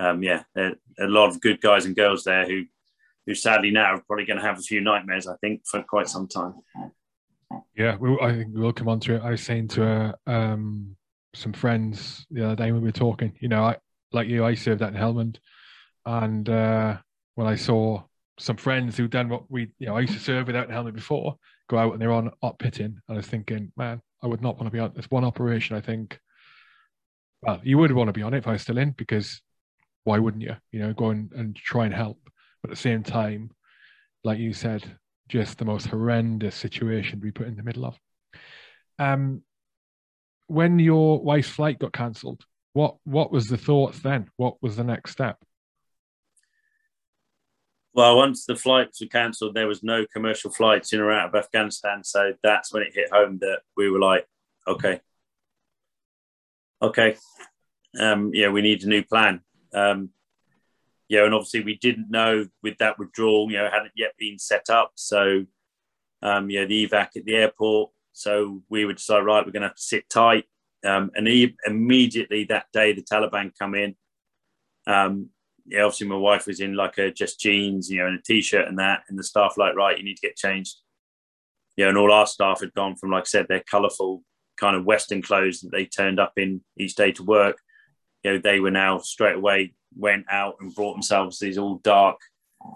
Um, 0.00 0.22
yeah, 0.22 0.42
a 0.56 0.72
lot 0.98 1.28
of 1.28 1.40
good 1.40 1.60
guys 1.60 1.84
and 1.84 1.94
girls 1.94 2.24
there 2.24 2.46
who 2.46 2.64
who 3.26 3.34
sadly 3.34 3.70
now 3.70 3.94
are 3.94 4.02
probably 4.02 4.24
going 4.24 4.38
to 4.38 4.44
have 4.44 4.58
a 4.58 4.62
few 4.62 4.80
nightmares, 4.80 5.26
I 5.26 5.36
think, 5.36 5.62
for 5.66 5.82
quite 5.82 6.08
some 6.08 6.28
time. 6.28 6.54
Yeah, 7.76 7.96
we, 7.96 8.18
I 8.20 8.32
think 8.32 8.48
we'll 8.52 8.72
come 8.72 8.88
on 8.88 9.00
to 9.00 9.16
it. 9.16 9.22
I 9.22 9.30
was 9.30 9.42
saying 9.42 9.68
to 9.68 10.14
uh, 10.26 10.30
um, 10.30 10.96
some 11.34 11.52
friends 11.52 12.26
the 12.30 12.44
other 12.44 12.56
day 12.56 12.72
when 12.72 12.82
we 12.82 12.88
were 12.88 12.92
talking, 12.92 13.32
you 13.40 13.48
know, 13.48 13.64
I, 13.64 13.76
like 14.12 14.28
you, 14.28 14.44
I 14.44 14.54
served 14.54 14.82
in 14.82 14.94
Helmand. 14.94 15.38
And 16.04 16.48
uh, 16.48 16.96
when 17.34 17.46
I 17.46 17.54
saw 17.54 18.02
some 18.38 18.56
friends 18.56 18.96
who'd 18.96 19.10
done 19.10 19.28
what 19.28 19.50
we, 19.50 19.70
you 19.78 19.86
know, 19.86 19.96
I 19.96 20.00
used 20.00 20.14
to 20.14 20.18
serve 20.18 20.46
without 20.46 20.68
in 20.68 20.74
Helmand 20.74 20.94
before, 20.94 21.36
go 21.68 21.78
out 21.78 21.92
and 21.92 22.02
they're 22.02 22.12
on 22.12 22.30
op 22.42 22.58
pitting. 22.58 22.86
And 22.86 23.00
I 23.08 23.14
was 23.14 23.26
thinking, 23.26 23.72
man, 23.76 24.00
I 24.22 24.26
would 24.26 24.42
not 24.42 24.56
want 24.56 24.66
to 24.66 24.72
be 24.72 24.78
on 24.78 24.92
this 24.94 25.10
one 25.10 25.24
operation. 25.24 25.76
I 25.76 25.80
think, 25.80 26.18
well, 27.42 27.60
you 27.62 27.78
would 27.78 27.92
want 27.92 28.08
to 28.08 28.12
be 28.12 28.22
on 28.22 28.34
it 28.34 28.38
if 28.38 28.48
I 28.48 28.52
was 28.52 28.62
still 28.62 28.78
in 28.78 28.90
because 28.90 29.40
why 30.04 30.18
wouldn't 30.18 30.42
you? 30.42 30.56
You 30.70 30.80
know, 30.80 30.92
go 30.92 31.10
and, 31.10 31.30
and 31.32 31.56
try 31.56 31.84
and 31.84 31.94
help. 31.94 32.18
But 32.62 32.70
at 32.70 32.76
the 32.76 32.80
same 32.80 33.02
time, 33.02 33.50
like 34.24 34.38
you 34.38 34.52
said, 34.52 34.98
just 35.28 35.58
the 35.58 35.64
most 35.64 35.86
horrendous 35.86 36.54
situation 36.54 37.18
to 37.18 37.24
be 37.24 37.32
put 37.32 37.48
in 37.48 37.56
the 37.56 37.62
middle 37.62 37.86
of. 37.86 37.98
Um, 38.98 39.42
when 40.46 40.78
your 40.78 41.20
wife's 41.20 41.48
flight 41.48 41.78
got 41.78 41.92
cancelled, 41.92 42.44
what 42.74 42.96
what 43.04 43.32
was 43.32 43.48
the 43.48 43.56
thoughts 43.56 44.00
then? 44.00 44.30
What 44.36 44.62
was 44.62 44.76
the 44.76 44.84
next 44.84 45.12
step? 45.12 45.38
Well, 47.94 48.16
once 48.16 48.46
the 48.46 48.56
flights 48.56 49.00
were 49.00 49.06
cancelled, 49.06 49.54
there 49.54 49.66
was 49.66 49.82
no 49.82 50.06
commercial 50.12 50.50
flights 50.50 50.92
in 50.92 51.00
or 51.00 51.12
out 51.12 51.28
of 51.28 51.34
Afghanistan. 51.34 52.04
So 52.04 52.32
that's 52.42 52.72
when 52.72 52.82
it 52.82 52.94
hit 52.94 53.12
home 53.12 53.38
that 53.40 53.60
we 53.76 53.90
were 53.90 53.98
like, 53.98 54.26
okay, 54.66 55.00
okay, 56.80 57.16
um, 58.00 58.30
yeah, 58.32 58.48
we 58.48 58.62
need 58.62 58.82
a 58.82 58.88
new 58.88 59.02
plan. 59.02 59.42
Um, 59.74 60.10
you 61.12 61.18
know, 61.18 61.26
and 61.26 61.34
obviously 61.34 61.62
we 61.62 61.76
didn't 61.76 62.10
know 62.10 62.46
with 62.62 62.78
that 62.78 62.98
withdrawal, 62.98 63.52
you 63.52 63.58
know, 63.58 63.68
hadn't 63.70 63.92
yet 63.94 64.14
been 64.18 64.38
set 64.38 64.70
up. 64.70 64.92
So, 64.94 65.44
um, 66.22 66.48
you 66.48 66.58
know, 66.58 66.66
the 66.66 66.88
evac 66.88 67.08
at 67.16 67.26
the 67.26 67.34
airport. 67.34 67.90
So 68.14 68.62
we 68.70 68.86
would 68.86 68.96
decide, 68.96 69.20
right, 69.20 69.44
we're 69.44 69.52
going 69.52 69.60
to 69.60 69.68
have 69.68 69.76
to 69.76 69.82
sit 69.82 70.08
tight. 70.08 70.44
Um, 70.86 71.10
and 71.14 71.28
he, 71.28 71.54
immediately 71.66 72.44
that 72.44 72.64
day, 72.72 72.94
the 72.94 73.02
Taliban 73.02 73.52
come 73.58 73.74
in. 73.74 73.94
Um, 74.86 75.28
yeah, 75.66 75.82
obviously 75.82 76.08
my 76.08 76.16
wife 76.16 76.46
was 76.46 76.60
in 76.60 76.76
like 76.76 76.96
a 76.96 77.10
just 77.10 77.38
jeans, 77.38 77.90
you 77.90 77.98
know, 77.98 78.06
and 78.06 78.18
a 78.18 78.22
t-shirt 78.22 78.66
and 78.66 78.78
that, 78.78 79.02
and 79.10 79.18
the 79.18 79.22
staff 79.22 79.58
like, 79.58 79.74
right, 79.74 79.98
you 79.98 80.04
need 80.04 80.16
to 80.16 80.26
get 80.26 80.36
changed. 80.36 80.76
Yeah, 81.76 81.88
and 81.88 81.98
all 81.98 82.10
our 82.10 82.26
staff 82.26 82.60
had 82.60 82.72
gone 82.72 82.96
from, 82.96 83.10
like 83.10 83.24
I 83.24 83.26
said, 83.26 83.48
their 83.48 83.64
colourful 83.70 84.22
kind 84.56 84.76
of 84.76 84.86
Western 84.86 85.20
clothes 85.20 85.60
that 85.60 85.72
they 85.72 85.84
turned 85.84 86.18
up 86.18 86.32
in 86.38 86.62
each 86.78 86.94
day 86.94 87.12
to 87.12 87.22
work. 87.22 87.58
You 88.22 88.32
know, 88.32 88.38
they 88.38 88.60
were 88.60 88.70
now 88.70 88.98
straight 88.98 89.36
away 89.36 89.74
went 89.96 90.26
out 90.30 90.56
and 90.60 90.74
brought 90.74 90.94
themselves 90.94 91.38
these 91.38 91.58
all 91.58 91.76
dark, 91.76 92.18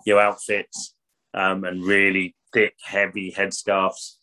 you 0.04 0.14
know, 0.14 0.20
outfits 0.20 0.94
um, 1.34 1.64
and 1.64 1.84
really 1.84 2.34
thick, 2.52 2.74
heavy 2.82 3.32
headscarves. 3.32 4.16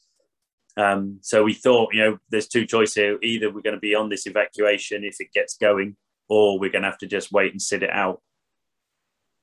Um, 0.75 1.19
so 1.21 1.43
we 1.43 1.53
thought, 1.53 1.93
you 1.93 2.01
know, 2.01 2.17
there's 2.29 2.47
two 2.47 2.65
choices 2.65 2.95
here. 2.95 3.19
Either 3.21 3.51
we're 3.51 3.61
going 3.61 3.75
to 3.75 3.79
be 3.79 3.95
on 3.95 4.09
this 4.09 4.25
evacuation 4.25 5.03
if 5.03 5.17
it 5.19 5.31
gets 5.33 5.57
going, 5.57 5.95
or 6.29 6.59
we're 6.59 6.71
going 6.71 6.81
to 6.83 6.89
have 6.89 6.97
to 6.99 7.07
just 7.07 7.31
wait 7.31 7.51
and 7.51 7.61
sit 7.61 7.83
it 7.83 7.91
out. 7.91 8.21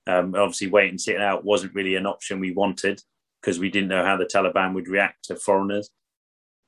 Um, 0.07 0.35
obviously, 0.35 0.69
wait 0.69 0.91
and 0.91 1.01
sit 1.01 1.17
it 1.17 1.21
out 1.21 1.45
wasn't 1.45 1.75
really 1.75 1.95
an 1.95 2.07
option 2.07 2.41
we 2.41 2.53
wanted 2.53 3.03
because 3.41 3.59
we 3.59 3.71
didn't 3.71 3.89
know 3.89 4.05
how 4.05 4.17
the 4.17 4.25
Taliban 4.25 4.75
would 4.75 4.89
react 4.89 5.27
to 5.27 5.37
foreigners. 5.37 5.91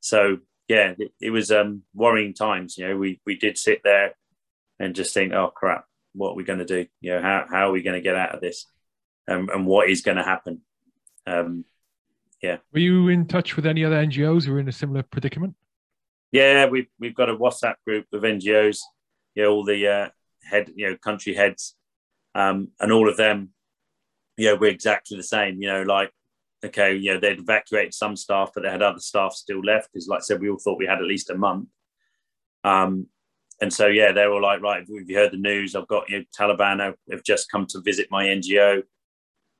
So 0.00 0.38
yeah, 0.68 0.94
it, 0.96 1.12
it 1.20 1.30
was 1.30 1.50
um, 1.50 1.82
worrying 1.94 2.34
times. 2.34 2.78
You 2.78 2.88
know, 2.88 2.96
we 2.96 3.20
we 3.26 3.36
did 3.36 3.58
sit 3.58 3.80
there 3.82 4.14
and 4.82 4.94
just 4.94 5.14
think, 5.14 5.32
oh 5.32 5.48
crap, 5.54 5.84
what 6.12 6.30
are 6.30 6.34
we 6.34 6.44
going 6.44 6.58
to 6.58 6.64
do? 6.64 6.86
You 7.00 7.12
know, 7.12 7.22
how, 7.22 7.46
how 7.48 7.68
are 7.68 7.72
we 7.72 7.82
going 7.82 7.94
to 7.94 8.02
get 8.02 8.16
out 8.16 8.34
of 8.34 8.40
this? 8.40 8.66
Um, 9.28 9.48
and 9.52 9.66
what 9.66 9.88
is 9.88 10.02
going 10.02 10.16
to 10.16 10.22
happen? 10.22 10.62
Um, 11.26 11.64
yeah. 12.42 12.58
Were 12.72 12.80
you 12.80 13.08
in 13.08 13.26
touch 13.26 13.54
with 13.54 13.66
any 13.66 13.84
other 13.84 14.04
NGOs 14.04 14.44
who 14.44 14.54
are 14.54 14.58
in 14.58 14.68
a 14.68 14.72
similar 14.72 15.04
predicament? 15.04 15.54
Yeah, 16.32 16.66
we've, 16.66 16.88
we've 16.98 17.14
got 17.14 17.30
a 17.30 17.36
WhatsApp 17.36 17.76
group 17.86 18.06
of 18.12 18.22
NGOs, 18.22 18.80
you 19.34 19.44
know, 19.44 19.52
all 19.52 19.64
the 19.64 19.86
uh, 19.86 20.08
head, 20.42 20.72
you 20.74 20.90
know, 20.90 20.96
country 20.96 21.34
heads, 21.34 21.76
um, 22.34 22.68
and 22.80 22.90
all 22.90 23.08
of 23.08 23.16
them, 23.16 23.50
you 24.36 24.46
know, 24.46 24.56
we're 24.56 24.70
exactly 24.70 25.16
the 25.16 25.22
same, 25.22 25.60
you 25.60 25.68
know, 25.68 25.82
like 25.82 26.10
okay, 26.64 26.94
yeah, 26.94 27.18
they'd 27.18 27.40
evacuated 27.40 27.92
some 27.92 28.16
staff, 28.16 28.50
but 28.54 28.62
they 28.62 28.70
had 28.70 28.82
other 28.82 29.00
staff 29.00 29.32
still 29.32 29.60
left 29.60 29.90
because, 29.92 30.08
like 30.08 30.18
I 30.18 30.22
said, 30.22 30.40
we 30.40 30.48
all 30.48 30.58
thought 30.58 30.78
we 30.78 30.86
had 30.86 30.98
at 30.98 31.06
least 31.06 31.30
a 31.30 31.34
month. 31.34 31.68
Um, 32.64 33.08
and 33.62 33.72
so, 33.72 33.86
yeah, 33.86 34.10
they're 34.10 34.32
all 34.32 34.42
like, 34.42 34.60
right, 34.60 34.80
have 34.80 34.88
you 34.88 35.16
heard 35.16 35.30
the 35.30 35.36
news? 35.36 35.76
I've 35.76 35.86
got, 35.86 36.10
you 36.10 36.18
know, 36.18 36.24
Taliban 36.36 36.80
have, 36.80 37.22
just 37.22 37.48
come 37.48 37.64
to 37.66 37.80
visit 37.80 38.08
my 38.10 38.26
NGO. 38.26 38.82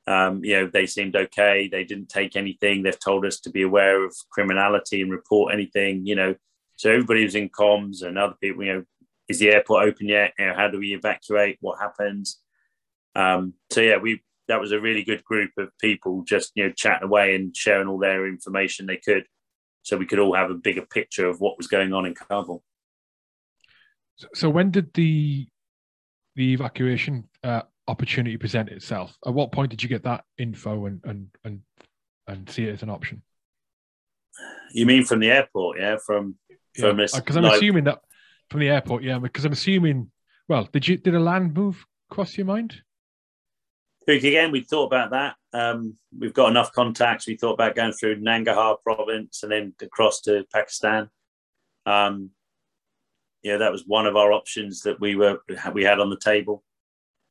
Um, 0.08 0.44
you 0.44 0.56
know, 0.56 0.66
they 0.66 0.86
seemed 0.86 1.14
okay. 1.14 1.68
They 1.70 1.84
didn't 1.84 2.08
take 2.08 2.34
anything. 2.34 2.82
They've 2.82 2.98
told 2.98 3.24
us 3.24 3.38
to 3.42 3.50
be 3.50 3.62
aware 3.62 4.04
of 4.04 4.12
criminality 4.32 5.02
and 5.02 5.12
report 5.12 5.54
anything, 5.54 6.04
you 6.04 6.16
know. 6.16 6.34
So 6.74 6.90
everybody 6.90 7.22
was 7.22 7.36
in 7.36 7.48
comms 7.50 8.02
and 8.02 8.18
other 8.18 8.34
people, 8.42 8.64
you 8.64 8.72
know, 8.72 8.84
is 9.28 9.38
the 9.38 9.52
airport 9.52 9.86
open 9.86 10.08
yet? 10.08 10.32
You 10.36 10.46
know, 10.46 10.54
how 10.54 10.66
do 10.66 10.80
we 10.80 10.94
evacuate? 10.94 11.58
What 11.60 11.78
happens? 11.78 12.40
Um, 13.14 13.54
so 13.70 13.82
yeah, 13.82 13.98
we 13.98 14.20
that 14.48 14.60
was 14.60 14.72
a 14.72 14.80
really 14.80 15.04
good 15.04 15.22
group 15.22 15.52
of 15.58 15.68
people 15.80 16.24
just 16.24 16.50
you 16.56 16.64
know 16.64 16.72
chatting 16.72 17.06
away 17.06 17.36
and 17.36 17.56
sharing 17.56 17.86
all 17.86 18.00
their 18.00 18.26
information 18.26 18.86
they 18.86 18.96
could, 18.96 19.26
so 19.82 19.96
we 19.96 20.06
could 20.06 20.18
all 20.18 20.34
have 20.34 20.50
a 20.50 20.54
bigger 20.54 20.84
picture 20.84 21.28
of 21.28 21.40
what 21.40 21.56
was 21.56 21.68
going 21.68 21.92
on 21.92 22.04
in 22.04 22.14
Kabul. 22.16 22.64
So 24.34 24.50
when 24.50 24.70
did 24.70 24.92
the 24.94 25.46
the 26.34 26.52
evacuation 26.52 27.28
uh, 27.44 27.62
opportunity 27.88 28.36
present 28.36 28.68
itself? 28.68 29.16
At 29.26 29.34
what 29.34 29.52
point 29.52 29.70
did 29.70 29.82
you 29.82 29.88
get 29.88 30.04
that 30.04 30.24
info 30.38 30.86
and 30.86 31.00
and 31.04 31.28
and 31.44 31.60
and 32.26 32.48
see 32.48 32.64
it 32.64 32.72
as 32.72 32.82
an 32.82 32.90
option? 32.90 33.22
You 34.72 34.86
mean 34.86 35.04
from 35.04 35.20
the 35.20 35.30
airport? 35.30 35.78
Yeah, 35.78 35.96
from 36.04 36.36
from 36.78 36.96
because 36.96 37.14
yeah. 37.14 37.36
I'm 37.36 37.42
like, 37.42 37.56
assuming 37.56 37.84
that 37.84 38.00
from 38.50 38.60
the 38.60 38.68
airport. 38.68 39.02
Yeah, 39.02 39.18
because 39.18 39.44
I'm 39.44 39.52
assuming. 39.52 40.10
Well, 40.48 40.68
did 40.72 40.86
you 40.86 40.96
did 40.96 41.14
a 41.14 41.20
land 41.20 41.54
move 41.54 41.84
cross 42.10 42.36
your 42.36 42.46
mind? 42.46 42.82
again, 44.08 44.50
we 44.50 44.62
thought 44.62 44.86
about 44.86 45.10
that. 45.10 45.36
Um, 45.52 45.96
we've 46.18 46.34
got 46.34 46.50
enough 46.50 46.72
contacts. 46.72 47.26
We 47.26 47.36
thought 47.36 47.52
about 47.52 47.76
going 47.76 47.92
through 47.92 48.20
Nangarhar 48.20 48.76
province 48.82 49.42
and 49.42 49.52
then 49.52 49.74
across 49.80 50.22
to 50.22 50.44
Pakistan. 50.52 51.08
Um, 51.86 52.30
yeah, 53.42 53.56
that 53.58 53.72
was 53.72 53.84
one 53.86 54.06
of 54.06 54.16
our 54.16 54.32
options 54.32 54.82
that 54.82 55.00
we 55.00 55.16
were 55.16 55.38
we 55.72 55.84
had 55.84 56.00
on 56.00 56.10
the 56.10 56.18
table. 56.18 56.62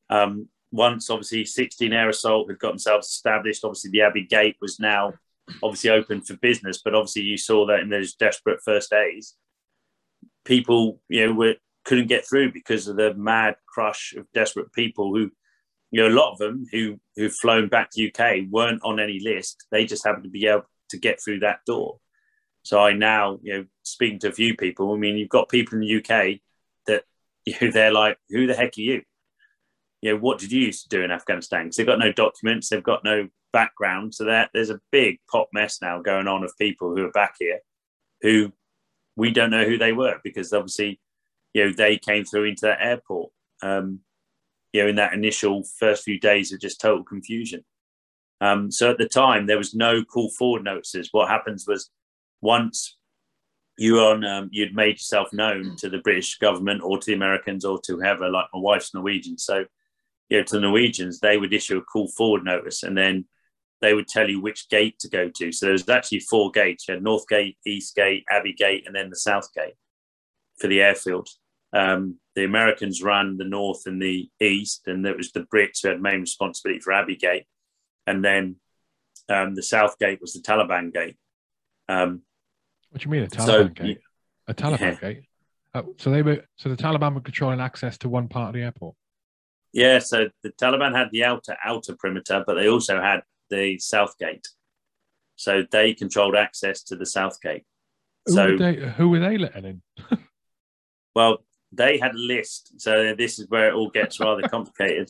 Um, 0.09 0.47
once, 0.72 1.09
obviously, 1.09 1.45
16 1.45 1.91
Air 1.91 2.09
Assault 2.09 2.49
had 2.49 2.59
got 2.59 2.70
themselves 2.70 3.07
established. 3.07 3.64
Obviously, 3.64 3.91
the 3.91 4.01
Abbey 4.01 4.26
Gate 4.26 4.55
was 4.62 4.80
now 4.80 5.14
obviously 5.64 5.89
open 5.89 6.22
for 6.22 6.36
business, 6.38 6.82
but 6.84 6.95
obviously, 6.95 7.24
you 7.24 7.38
saw 7.38 7.66
that 7.68 7.82
in 7.82 7.89
those 7.89 8.16
desperate 8.16 8.59
first 8.64 8.89
days, 8.89 9.36
people, 10.45 11.01
you 11.09 11.28
know, 11.28 11.34
were 11.34 11.55
couldn't 11.84 12.07
get 12.07 12.28
through 12.28 12.51
because 12.51 12.88
of 12.88 12.95
the 12.95 13.14
mad 13.16 13.55
crush 13.68 14.14
of 14.16 14.32
desperate 14.34 14.72
people 14.72 15.16
who 15.16 15.32
you 15.91 16.01
know, 16.01 16.07
a 16.07 16.18
lot 16.18 16.32
of 16.32 16.38
them 16.38 16.66
who 16.72 16.99
who've 17.16 17.34
flown 17.34 17.68
back 17.68 17.89
to 17.91 18.07
UK 18.07 18.49
weren't 18.49 18.82
on 18.84 18.99
any 18.99 19.20
list. 19.20 19.66
They 19.72 19.86
just 19.86 20.05
happened 20.05 20.24
to 20.24 20.30
be 20.30 20.47
able 20.47 20.66
to 20.89 20.97
get 20.97 21.22
through 21.22 21.39
that 21.39 21.59
door. 21.66 21.99
So 22.64 22.80
I 22.80 22.93
now, 22.93 23.39
you 23.41 23.53
know, 23.53 23.66
speaking 23.84 24.20
to 24.20 24.30
a 24.30 24.34
few 24.34 24.55
people. 24.55 24.93
I 24.93 24.97
mean, 24.97 25.18
you've 25.18 25.30
got 25.30 25.49
people 25.49 25.76
in 25.76 25.82
the 25.82 25.97
UK 25.97 26.39
that 26.88 27.03
you 27.45 27.55
know, 27.62 27.72
they're 27.72 27.93
like, 27.93 28.18
"Who 28.30 28.47
the 28.47 28.53
heck 28.53 28.78
are 28.78 28.82
you?" 28.82 29.01
You 30.01 30.14
know, 30.14 30.20
what 30.20 30.39
did 30.39 30.51
you 30.51 30.62
used 30.62 30.84
to 30.84 30.89
do 30.89 31.03
in 31.03 31.12
Afghanistan? 31.12 31.66
Because 31.66 31.78
they've 31.78 31.86
got 31.86 31.99
no 31.99 32.12
documents, 32.12 32.70
they've 32.70 32.82
got 32.82 33.03
no 33.03 33.30
background. 33.53 34.16
So 34.16 34.26
there's 34.53 34.70
a 34.70 34.82
big 34.91 35.20
pot 35.32 35.47
mess 35.53 35.80
now 35.82 36.01
going 36.01 36.28
on 36.28 36.43
of 36.43 36.57
people 36.57 36.95
who 36.95 37.05
are 37.05 37.12
back 37.12 37.36
here, 37.39 37.59
who 38.22 38.51
we 39.16 39.32
don't 39.32 39.51
know 39.51 39.66
who 39.66 39.78
they 39.78 39.93
were 39.93 40.20
because 40.24 40.53
obviously, 40.53 40.99
you 41.53 41.66
know, 41.66 41.74
they 41.74 41.97
came 41.97 42.26
through 42.26 42.45
into 42.45 42.66
that 42.66 42.82
airport. 42.82 43.32
Um, 43.62 43.99
you 44.74 44.82
know, 44.82 44.89
in 44.89 44.95
that 44.95 45.14
initial 45.14 45.64
first 45.64 46.03
few 46.03 46.20
days 46.20 46.53
of 46.53 46.62
just 46.62 46.80
total 46.80 47.03
confusion. 47.03 47.66
Um, 48.39 48.72
so 48.72 48.89
at 48.89 48.97
the 48.97 49.07
time, 49.07 49.45
there 49.45 49.57
was 49.57 49.76
no 49.76 50.03
call 50.03 50.32
forward 50.32 50.64
notices. 50.64 51.09
What 51.12 51.30
happens 51.30 51.66
was 51.68 51.89
once 52.41 52.97
you 53.77 53.99
on 53.99 54.23
um, 54.23 54.49
you'd 54.51 54.75
made 54.75 54.93
yourself 54.93 55.31
known 55.33 55.75
to 55.77 55.89
the 55.89 55.99
British 55.99 56.37
government 56.37 56.81
or 56.83 56.97
to 56.97 57.05
the 57.05 57.13
Americans 57.13 57.65
or 57.65 57.79
to 57.81 57.95
whoever, 57.95 58.29
like 58.29 58.45
my 58.53 58.59
wife's 58.59 58.93
Norwegian. 58.93 59.37
So, 59.37 59.65
you 60.29 60.37
know, 60.37 60.43
to 60.43 60.55
the 60.55 60.61
Norwegians, 60.61 61.19
they 61.19 61.37
would 61.37 61.53
issue 61.53 61.77
a 61.77 61.81
call 61.81 62.07
forward 62.09 62.43
notice 62.43 62.83
and 62.83 62.97
then 62.97 63.25
they 63.81 63.93
would 63.93 64.07
tell 64.07 64.29
you 64.29 64.39
which 64.39 64.69
gate 64.69 64.99
to 64.99 65.09
go 65.09 65.29
to. 65.29 65.51
So 65.51 65.65
there 65.65 65.73
was 65.73 65.89
actually 65.89 66.19
four 66.19 66.51
gates. 66.51 66.87
You 66.87 66.93
had 66.93 67.03
North 67.03 67.27
Gate, 67.27 67.57
East 67.65 67.95
Gate, 67.95 68.23
Abbey 68.29 68.53
Gate, 68.53 68.83
and 68.85 68.95
then 68.95 69.09
the 69.09 69.15
South 69.15 69.49
Gate 69.55 69.73
for 70.59 70.67
the 70.67 70.81
airfield. 70.81 71.27
Um, 71.73 72.19
the 72.35 72.43
Americans 72.43 73.01
ran 73.01 73.37
the 73.37 73.45
north 73.45 73.83
and 73.87 74.01
the 74.01 74.29
east, 74.39 74.83
and 74.87 75.05
it 75.05 75.17
was 75.17 75.31
the 75.31 75.47
Brits 75.53 75.79
who 75.81 75.89
had 75.89 76.01
main 76.01 76.21
responsibility 76.21 76.79
for 76.79 76.93
Abbey 76.93 77.15
Gate, 77.15 77.45
and 78.05 78.23
then 78.23 78.57
um, 79.29 79.55
the 79.55 79.63
south 79.63 79.97
gate 79.97 80.19
was 80.21 80.33
the 80.33 80.41
Taliban 80.41 80.93
gate. 80.93 81.15
Um, 81.89 82.21
what 82.91 83.01
do 83.01 83.05
you 83.05 83.11
mean 83.11 83.23
a 83.23 83.27
Taliban 83.27 83.45
so, 83.45 83.67
gate? 83.69 83.99
A 84.47 84.53
Taliban 84.53 84.79
yeah. 84.79 84.95
gate? 84.95 85.23
Oh, 85.73 85.95
so 85.97 86.11
they 86.11 86.21
were 86.21 86.43
so 86.57 86.69
the 86.69 86.75
Taliban 86.75 87.15
were 87.15 87.21
controlling 87.21 87.61
access 87.61 87.97
to 87.99 88.09
one 88.09 88.27
part 88.27 88.49
of 88.49 88.53
the 88.53 88.61
airport. 88.61 88.95
Yeah, 89.73 89.99
so 89.99 90.29
the 90.43 90.51
Taliban 90.61 90.95
had 90.95 91.07
the 91.11 91.23
outer 91.23 91.55
outer 91.63 91.95
perimeter, 91.95 92.43
but 92.45 92.55
they 92.55 92.67
also 92.67 93.01
had 93.01 93.21
the 93.49 93.79
south 93.79 94.17
gate. 94.19 94.45
So 95.37 95.63
they 95.71 95.93
controlled 95.93 96.35
access 96.35 96.83
to 96.83 96.95
the 96.95 97.05
south 97.05 97.41
gate. 97.41 97.63
Who 98.25 98.33
so 98.33 98.51
were 98.51 98.57
they, 98.57 98.75
who 98.75 99.09
were 99.09 99.19
they 99.19 99.37
letting 99.37 99.65
in? 99.65 99.81
well, 101.15 101.39
they 101.71 101.97
had 101.97 102.13
a 102.13 102.19
list. 102.19 102.79
So 102.79 103.15
this 103.17 103.39
is 103.39 103.49
where 103.49 103.69
it 103.69 103.73
all 103.73 103.89
gets 103.89 104.19
rather 104.19 104.47
complicated. 104.47 105.09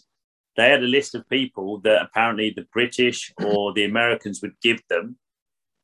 They 0.55 0.69
had 0.69 0.84
a 0.84 0.88
list 0.88 1.15
of 1.15 1.27
people 1.29 1.79
that 1.79 2.01
apparently 2.01 2.51
the 2.55 2.67
British 2.71 3.34
or 3.43 3.73
the 3.73 3.86
Americans 3.86 4.41
would 4.41 4.53
give 4.61 4.82
them. 4.89 5.17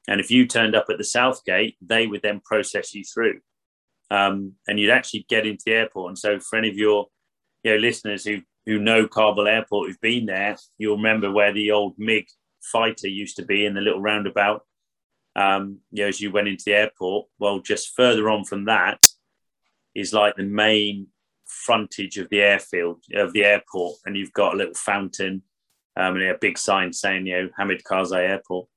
And 0.08 0.20
if 0.20 0.32
you 0.32 0.48
turned 0.48 0.76
up 0.76 0.86
at 0.90 0.98
the 0.98 1.04
South 1.04 1.44
Gate, 1.46 1.76
they 1.82 2.08
would 2.08 2.22
then 2.22 2.42
process 2.44 2.94
you 2.94 3.04
through. 3.04 3.40
Um, 4.10 4.54
and 4.68 4.80
you'd 4.80 4.92
actually 4.92 5.26
get 5.28 5.46
into 5.46 5.64
the 5.66 5.74
airport. 5.74 6.10
And 6.10 6.18
so 6.18 6.40
for 6.40 6.58
any 6.58 6.70
of 6.70 6.78
your 6.78 7.08
you 7.64 7.74
know, 7.74 7.78
listeners 7.78 8.24
who, 8.24 8.42
who 8.66 8.80
know 8.80 9.08
Kabul 9.08 9.48
Airport, 9.48 9.88
who've 9.88 10.02
been 10.02 10.26
there, 10.26 10.56
you'll 10.78 10.96
remember 10.96 11.32
where 11.32 11.52
the 11.52 11.72
old 11.72 11.96
MiG 11.98 12.28
fighter 12.62 13.08
used 13.08 13.36
to 13.38 13.46
be 13.46 13.66
in 13.66 13.74
the 13.74 13.82
little 13.82 14.02
roundabout. 14.02 14.62
Um, 15.36 15.80
you 15.92 16.04
know, 16.04 16.08
as 16.08 16.22
you 16.22 16.32
went 16.32 16.48
into 16.48 16.64
the 16.66 16.74
airport, 16.74 17.28
well, 17.38 17.60
just 17.60 17.96
further 17.96 18.30
on 18.30 18.46
from 18.46 18.66
that, 18.66 19.00
is 19.94 20.14
like 20.14 20.36
the 20.36 20.44
main 20.44 21.08
frontage 21.46 22.18
of 22.18 22.30
the 22.30 22.42
airfield 22.42 23.04
of 23.14 23.34
the 23.34 23.44
airport, 23.44 23.96
and 24.06 24.16
you've 24.16 24.34
got 24.34 24.54
a 24.54 24.58
little 24.58 24.74
fountain 24.74 25.44
um, 25.96 26.16
and 26.16 26.24
a 26.24 26.38
big 26.40 26.58
sign 26.58 26.94
saying, 26.94 27.26
you 27.26 27.34
know, 27.34 27.50
Hamid 27.58 27.84
Karzai 27.84 28.30
Airport. 28.30 28.68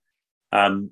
Um, 0.52 0.90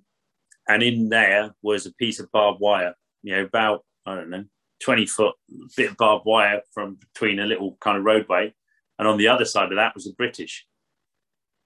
and 0.69 0.83
in 0.83 1.09
there 1.09 1.55
was 1.63 1.87
a 1.87 1.95
piece 1.95 2.21
of 2.21 2.31
barbed 2.31 2.61
wire, 2.61 2.95
you 3.23 3.35
know, 3.35 3.43
about 3.43 3.85
I 4.07 4.15
don't 4.15 4.31
know, 4.31 4.45
twenty 4.83 5.07
foot 5.07 5.35
bit 5.77 5.91
of 5.91 5.97
barbed 5.97 6.25
wire 6.27 6.63
from 6.73 6.99
between 7.13 7.41
a 7.41 7.47
little 7.47 7.77
kind 7.81 7.99
of 7.99 8.05
roadway, 8.05 8.55
and 8.99 9.09
on 9.09 9.19
the 9.19 9.29
other 9.29 9.45
side 9.45 9.71
of 9.71 9.77
that 9.77 9.95
was 9.95 10.05
the 10.05 10.15
British. 10.15 10.67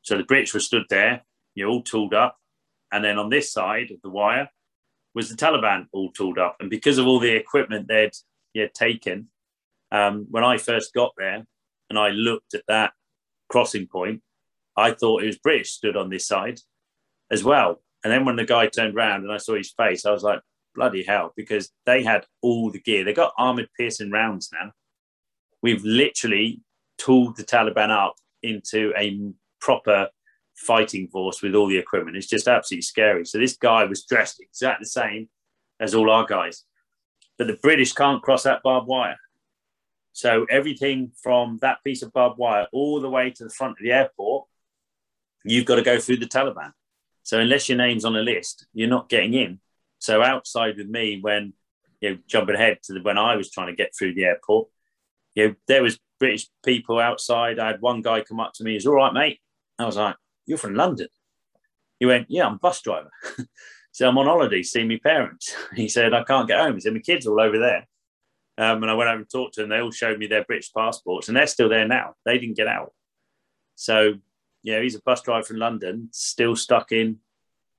So 0.03 0.16
the 0.16 0.24
British 0.24 0.53
were 0.55 0.61
stood 0.61 0.84
there, 0.90 1.22
you 1.55 1.64
know, 1.64 1.70
all 1.70 1.82
tooled 1.82 2.14
up, 2.14 2.36
and 2.90 3.05
then 3.05 3.18
on 3.18 3.30
this 3.30 3.53
side 3.53 3.90
of 3.90 4.00
the 4.03 4.11
wire 4.11 4.48
was 5.14 5.28
the 5.28 5.36
Taliban 5.36 5.86
all 5.92 6.11
tooled 6.12 6.38
up, 6.38 6.57
and 6.61 6.70
because 6.70 6.98
of 6.98 7.07
all 7.07 7.20
the 7.20 7.34
equipment 7.34 7.88
they'd 7.88 8.12
he 8.53 8.61
had 8.61 8.74
taken. 8.74 9.28
Um, 9.90 10.26
when 10.30 10.44
I 10.44 10.57
first 10.57 10.94
got 10.94 11.12
there 11.18 11.44
and 11.90 11.98
I 11.98 12.09
looked 12.09 12.55
at 12.55 12.64
that 12.68 12.92
crossing 13.50 13.86
point, 13.86 14.22
I 14.76 14.92
thought 14.92 15.22
it 15.22 15.26
was 15.26 15.38
British 15.38 15.72
stood 15.72 15.96
on 15.96 16.09
this 16.09 16.26
side 16.26 16.61
as 17.30 17.44
well. 17.44 17.82
And 18.05 18.12
then 18.12 18.24
when 18.24 18.36
the 18.36 18.44
guy 18.44 18.66
turned 18.66 18.96
around 18.96 19.22
and 19.22 19.32
I 19.32 19.36
saw 19.36 19.57
his 19.57 19.72
face, 19.72 20.05
I 20.05 20.11
was 20.11 20.22
like, 20.22 20.40
bloody 20.74 21.05
hell, 21.05 21.32
because 21.36 21.70
they 21.86 22.03
had 22.03 22.26
all 22.40 22.70
the 22.70 22.80
gear. 22.80 23.05
They 23.05 23.12
got 23.12 23.34
armored 23.38 23.68
piercing 23.78 24.11
rounds 24.11 24.50
now. 24.53 24.72
We've 25.62 25.84
literally 25.84 26.61
tooled 26.98 27.36
the 27.36 27.44
Taliban 27.44 27.90
up 27.90 28.14
into 28.42 28.92
a 28.96 29.32
proper 29.61 30.09
fighting 30.57 31.09
force 31.09 31.42
with 31.42 31.55
all 31.55 31.68
the 31.68 31.78
equipment. 31.78 32.16
It's 32.16 32.26
just 32.26 32.48
absolutely 32.48 32.82
scary. 32.82 33.24
So 33.24 33.38
this 33.38 33.57
guy 33.57 33.84
was 33.84 34.05
dressed 34.05 34.40
exactly 34.40 34.84
the 34.84 34.88
same 34.88 35.28
as 35.78 35.94
all 35.94 36.11
our 36.11 36.26
guys 36.26 36.64
but 37.38 37.46
the 37.46 37.59
British 37.61 37.92
can't 37.92 38.22
cross 38.22 38.44
that 38.44 38.62
barbed 38.62 38.86
wire. 38.86 39.16
So 40.12 40.46
everything 40.50 41.12
from 41.22 41.59
that 41.62 41.78
piece 41.82 42.03
of 42.03 42.12
barbed 42.12 42.38
wire 42.38 42.68
all 42.72 43.00
the 43.00 43.11
way 43.11 43.30
to 43.30 43.44
the 43.44 43.50
front 43.50 43.72
of 43.72 43.82
the 43.82 43.92
airport, 43.92 44.46
you've 45.44 45.64
got 45.64 45.76
to 45.76 45.82
go 45.82 45.98
through 45.98 46.18
the 46.18 46.26
Taliban. 46.26 46.72
So 47.23 47.39
unless 47.39 47.68
your 47.68 47.79
name's 47.79 48.05
on 48.05 48.16
a 48.16 48.20
list, 48.20 48.66
you're 48.73 48.89
not 48.89 49.09
getting 49.09 49.35
in. 49.35 49.61
So 49.99 50.23
outside 50.23 50.77
with 50.77 50.89
me, 50.89 51.18
when 51.20 51.53
you 52.01 52.11
know, 52.11 52.18
jumping 52.27 52.57
ahead 52.57 52.79
to 52.85 52.95
the, 52.95 53.03
when 53.03 53.18
I 53.18 53.37
was 53.37 53.51
trying 53.51 53.68
to 53.68 53.77
get 53.77 53.93
through 53.97 54.14
the 54.14 54.25
airport, 54.25 54.68
you 55.35 55.49
know, 55.49 55.55
there 55.68 55.83
was 55.83 56.01
British 56.18 56.49
people 56.64 56.99
outside. 56.99 57.59
I 57.59 57.68
had 57.68 57.81
one 57.81 58.03
guy 58.03 58.23
come 58.23 58.41
up 58.41 58.53
to 58.55 58.64
me, 58.64 58.73
he's 58.73 58.87
all 58.87 58.95
right, 58.95 59.12
mate. 59.12 59.41
I 59.79 59.87
was 59.87 59.97
like, 59.97 60.16
You're 60.47 60.59
from 60.59 60.75
London. 60.75 61.09
He 61.99 62.07
went, 62.07 62.27
Yeah, 62.29 62.47
I'm 62.47 62.59
bus 62.59 62.83
driver. 62.83 63.11
So 63.93 64.09
I'm 64.09 64.16
on 64.16 64.27
holiday 64.27 64.62
seeing 64.62 64.89
my 64.89 64.99
parents. 65.03 65.55
He 65.77 65.89
said, 65.89 66.14
I 66.14 66.25
can't 66.25 66.49
get 66.49 66.59
home. 66.59 66.75
He 66.75 66.81
said, 66.81 66.95
my 66.95 67.01
kids 67.01 67.27
all 67.27 67.41
over 67.41 67.59
there. 67.59 67.87
Um, 68.59 68.83
and 68.83 68.91
I 68.91 68.95
went 68.95 69.09
over 69.09 69.20
and 69.20 69.31
talked 69.31 69.55
to 69.55 69.61
them. 69.61 69.70
They 69.70 69.81
all 69.81 69.91
showed 69.91 70.18
me 70.18 70.27
their 70.27 70.45
British 70.45 70.73
passports 70.73 71.29
and 71.29 71.37
they're 71.37 71.47
still 71.47 71.68
there 71.68 71.87
now. 71.87 72.14
They 72.25 72.39
didn't 72.39 72.57
get 72.57 72.68
out. 72.68 72.93
So, 73.77 74.14
know, 74.74 74.82
he's 74.82 74.94
a 74.94 75.02
bus 75.02 75.22
driver 75.22 75.44
from 75.44 75.56
London, 75.56 76.08
still 76.12 76.54
stuck 76.54 76.92
in 76.92 77.18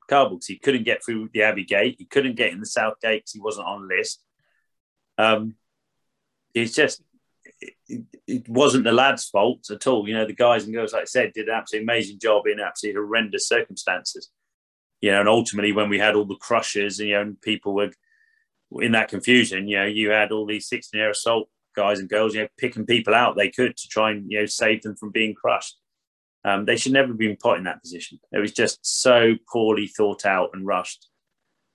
Kabul 0.10 0.38
because 0.38 0.48
he 0.48 0.58
couldn't 0.58 0.84
get 0.84 1.04
through 1.04 1.30
the 1.34 1.44
Abbey 1.44 1.64
Gate. 1.64 1.96
He 1.98 2.06
couldn't 2.06 2.36
get 2.36 2.52
in 2.52 2.60
the 2.60 2.66
South 2.66 3.00
Gate 3.02 3.20
because 3.20 3.32
he 3.32 3.40
wasn't 3.40 3.68
on 3.68 3.88
the 3.88 3.96
list. 3.96 4.22
Um, 5.18 5.56
it's 6.54 6.74
just 6.74 7.02
it, 7.88 8.04
it, 8.28 8.50
wasn't 8.50 8.84
the 8.84 8.92
lads' 8.92 9.30
fault 9.30 9.70
at 9.72 9.88
all. 9.88 10.08
You 10.08 10.16
know, 10.16 10.26
the 10.26 10.34
guys 10.34 10.66
and 10.66 10.74
girls, 10.74 10.94
like 10.94 11.04
I 11.04 11.06
said, 11.06 11.34
did 11.34 11.48
an 11.48 11.56
absolutely 11.56 11.86
amazing 11.86 12.20
job 12.20 12.48
in 12.48 12.60
absolutely 12.60 13.02
horrendous 13.02 13.48
circumstances. 13.48 14.30
You 15.02 15.12
know, 15.12 15.22
and 15.22 15.30
ultimately, 15.30 15.72
when 15.72 15.90
we 15.90 16.00
had 16.00 16.16
all 16.16 16.26
the 16.26 16.36
crushes, 16.36 17.00
and 17.00 17.10
you 17.10 17.16
know, 17.16 17.22
and 17.22 17.42
people 17.42 17.74
were 17.74 17.92
in 18.82 18.94
that 18.94 19.10
confusion, 19.10 19.68
you 19.68 19.78
know, 19.78 19.86
you 19.86 20.10
had 20.10 20.32
all 20.32 20.46
these 20.46 20.68
16 20.68 21.00
air 21.00 21.12
assault 21.12 21.50
guys 21.76 22.00
and 22.00 22.10
girls, 22.10 22.34
you 22.34 22.42
know, 22.42 22.48
picking 22.58 22.86
people 22.86 23.14
out 23.14 23.36
they 23.36 23.50
could 23.50 23.76
to 23.76 23.88
try 23.88 24.12
and, 24.12 24.32
you 24.32 24.40
know, 24.40 24.46
save 24.46 24.82
them 24.82 24.96
from 24.96 25.12
being 25.12 25.34
crushed. 25.34 25.78
Um, 26.46 26.66
they 26.66 26.76
should 26.76 26.92
never 26.92 27.10
have 27.10 27.18
been 27.18 27.38
put 27.38 27.58
in 27.58 27.64
that 27.64 27.82
position. 27.82 28.20
It 28.32 28.40
was 28.40 28.52
just 28.52 28.80
so 28.82 29.36
poorly 29.52 29.88
thought 29.88 30.26
out 30.26 30.50
and 30.54 30.66
rushed. 30.66 31.08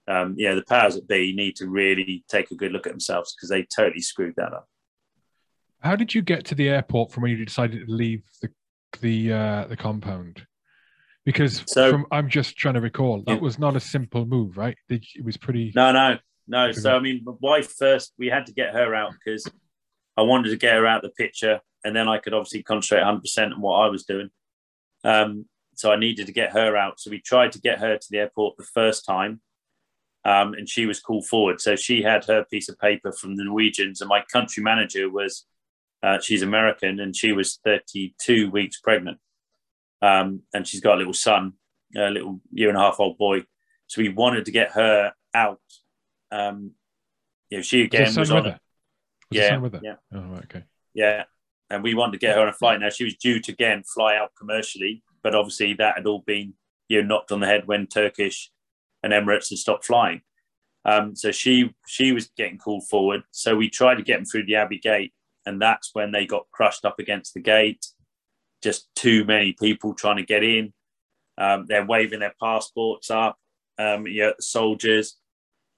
Um, 0.06 0.34
you 0.36 0.48
know, 0.48 0.56
the 0.56 0.64
powers 0.64 0.94
that 0.94 1.08
be 1.08 1.34
need 1.34 1.56
to 1.56 1.68
really 1.68 2.24
take 2.28 2.50
a 2.50 2.54
good 2.54 2.72
look 2.72 2.86
at 2.86 2.92
themselves 2.92 3.34
because 3.34 3.50
they 3.50 3.64
totally 3.64 4.00
screwed 4.00 4.34
that 4.36 4.52
up. 4.52 4.68
How 5.80 5.96
did 5.96 6.14
you 6.14 6.22
get 6.22 6.44
to 6.46 6.54
the 6.54 6.68
airport 6.68 7.12
from 7.12 7.22
when 7.22 7.32
you 7.32 7.44
decided 7.44 7.86
to 7.86 7.92
leave 7.92 8.22
the 8.42 8.50
the 9.00 9.32
uh, 9.32 9.66
the 9.66 9.76
compound? 9.76 10.46
Because 11.24 11.62
so, 11.66 11.90
from, 11.90 12.06
I'm 12.10 12.28
just 12.28 12.56
trying 12.56 12.74
to 12.74 12.80
recall, 12.80 13.22
that 13.26 13.42
was 13.42 13.58
not 13.58 13.76
a 13.76 13.80
simple 13.80 14.24
move, 14.24 14.56
right? 14.56 14.78
It 14.88 15.04
was 15.22 15.36
pretty. 15.36 15.72
No, 15.76 15.92
no, 15.92 16.16
no. 16.46 16.72
So 16.72 16.96
I 16.96 17.00
mean, 17.00 17.20
my 17.22 17.34
wife 17.40 17.74
first, 17.76 18.14
we 18.18 18.28
had 18.28 18.46
to 18.46 18.52
get 18.54 18.72
her 18.72 18.94
out 18.94 19.12
because 19.12 19.46
I 20.16 20.22
wanted 20.22 20.48
to 20.50 20.56
get 20.56 20.72
her 20.72 20.86
out 20.86 21.02
the 21.02 21.10
picture, 21.10 21.60
and 21.84 21.94
then 21.94 22.08
I 22.08 22.16
could 22.16 22.32
obviously 22.32 22.62
concentrate 22.62 23.00
100 23.00 23.20
percent 23.20 23.52
on 23.52 23.60
what 23.60 23.76
I 23.76 23.88
was 23.88 24.04
doing. 24.04 24.30
Um, 25.08 25.46
so 25.74 25.90
I 25.90 25.96
needed 25.96 26.26
to 26.26 26.32
get 26.32 26.52
her 26.52 26.76
out. 26.76 27.00
So 27.00 27.10
we 27.10 27.20
tried 27.20 27.52
to 27.52 27.60
get 27.60 27.78
her 27.78 27.96
to 27.96 28.06
the 28.10 28.18
airport 28.18 28.56
the 28.56 28.64
first 28.64 29.06
time, 29.06 29.40
um, 30.24 30.52
and 30.52 30.68
she 30.68 30.84
was 30.84 31.00
called 31.00 31.26
forward. 31.26 31.60
So 31.60 31.76
she 31.76 32.02
had 32.02 32.26
her 32.26 32.44
piece 32.44 32.68
of 32.68 32.78
paper 32.78 33.12
from 33.12 33.36
the 33.36 33.44
Norwegians, 33.44 34.00
and 34.00 34.08
my 34.08 34.22
country 34.30 34.62
manager 34.62 35.08
was 35.08 35.46
uh, 36.02 36.18
she's 36.20 36.42
American, 36.42 37.00
and 37.00 37.16
she 37.16 37.32
was 37.32 37.58
32 37.64 38.50
weeks 38.50 38.80
pregnant, 38.80 39.18
um, 40.02 40.42
and 40.52 40.66
she's 40.66 40.80
got 40.80 40.96
a 40.96 40.98
little 40.98 41.14
son, 41.14 41.54
a 41.96 42.10
little 42.10 42.40
year 42.52 42.68
and 42.68 42.76
a 42.76 42.80
half 42.80 43.00
old 43.00 43.16
boy. 43.16 43.44
So 43.86 44.02
we 44.02 44.10
wanted 44.10 44.44
to 44.44 44.50
get 44.50 44.72
her 44.72 45.12
out. 45.32 45.60
Um, 46.30 46.72
you 47.48 47.58
know, 47.58 47.62
she 47.62 47.82
again 47.82 48.14
was, 48.14 48.30
on. 48.30 48.46
A, 48.46 48.60
yeah, 49.30 49.58
yeah. 49.82 49.94
Oh, 50.12 50.34
okay. 50.44 50.64
Yeah, 50.92 51.24
and 51.70 51.82
we 51.82 51.94
wanted 51.94 52.12
to 52.12 52.18
get 52.18 52.36
her 52.36 52.42
on 52.42 52.48
a 52.48 52.52
flight. 52.52 52.80
Now 52.80 52.90
she 52.90 53.04
was 53.04 53.16
due 53.16 53.40
to 53.40 53.52
again 53.52 53.82
fly 53.82 54.16
out 54.16 54.32
commercially, 54.38 55.02
but 55.22 55.34
obviously 55.34 55.74
that 55.74 55.96
had 55.96 56.06
all 56.06 56.22
been 56.26 56.54
you 56.88 57.02
know 57.02 57.08
knocked 57.08 57.32
on 57.32 57.40
the 57.40 57.46
head 57.46 57.66
when 57.66 57.86
Turkish 57.86 58.50
and 59.02 59.12
Emirates 59.12 59.50
had 59.50 59.58
stopped 59.58 59.84
flying. 59.84 60.22
Um, 60.84 61.14
so 61.14 61.30
she 61.30 61.74
she 61.86 62.12
was 62.12 62.30
getting 62.36 62.58
called 62.58 62.88
forward. 62.88 63.22
So 63.30 63.56
we 63.56 63.68
tried 63.68 63.96
to 63.96 64.02
get 64.02 64.16
them 64.16 64.24
through 64.24 64.46
the 64.46 64.56
Abbey 64.56 64.78
Gate, 64.78 65.12
and 65.44 65.60
that's 65.60 65.90
when 65.92 66.12
they 66.12 66.26
got 66.26 66.46
crushed 66.52 66.84
up 66.84 66.98
against 66.98 67.34
the 67.34 67.40
gate. 67.40 67.86
Just 68.62 68.88
too 68.96 69.24
many 69.24 69.52
people 69.52 69.94
trying 69.94 70.16
to 70.16 70.24
get 70.24 70.42
in. 70.42 70.72
Um, 71.36 71.66
they're 71.66 71.86
waving 71.86 72.20
their 72.20 72.34
passports 72.40 73.10
up. 73.10 73.38
Um, 73.78 74.06
you 74.06 74.22
know, 74.22 74.32
soldiers. 74.40 75.16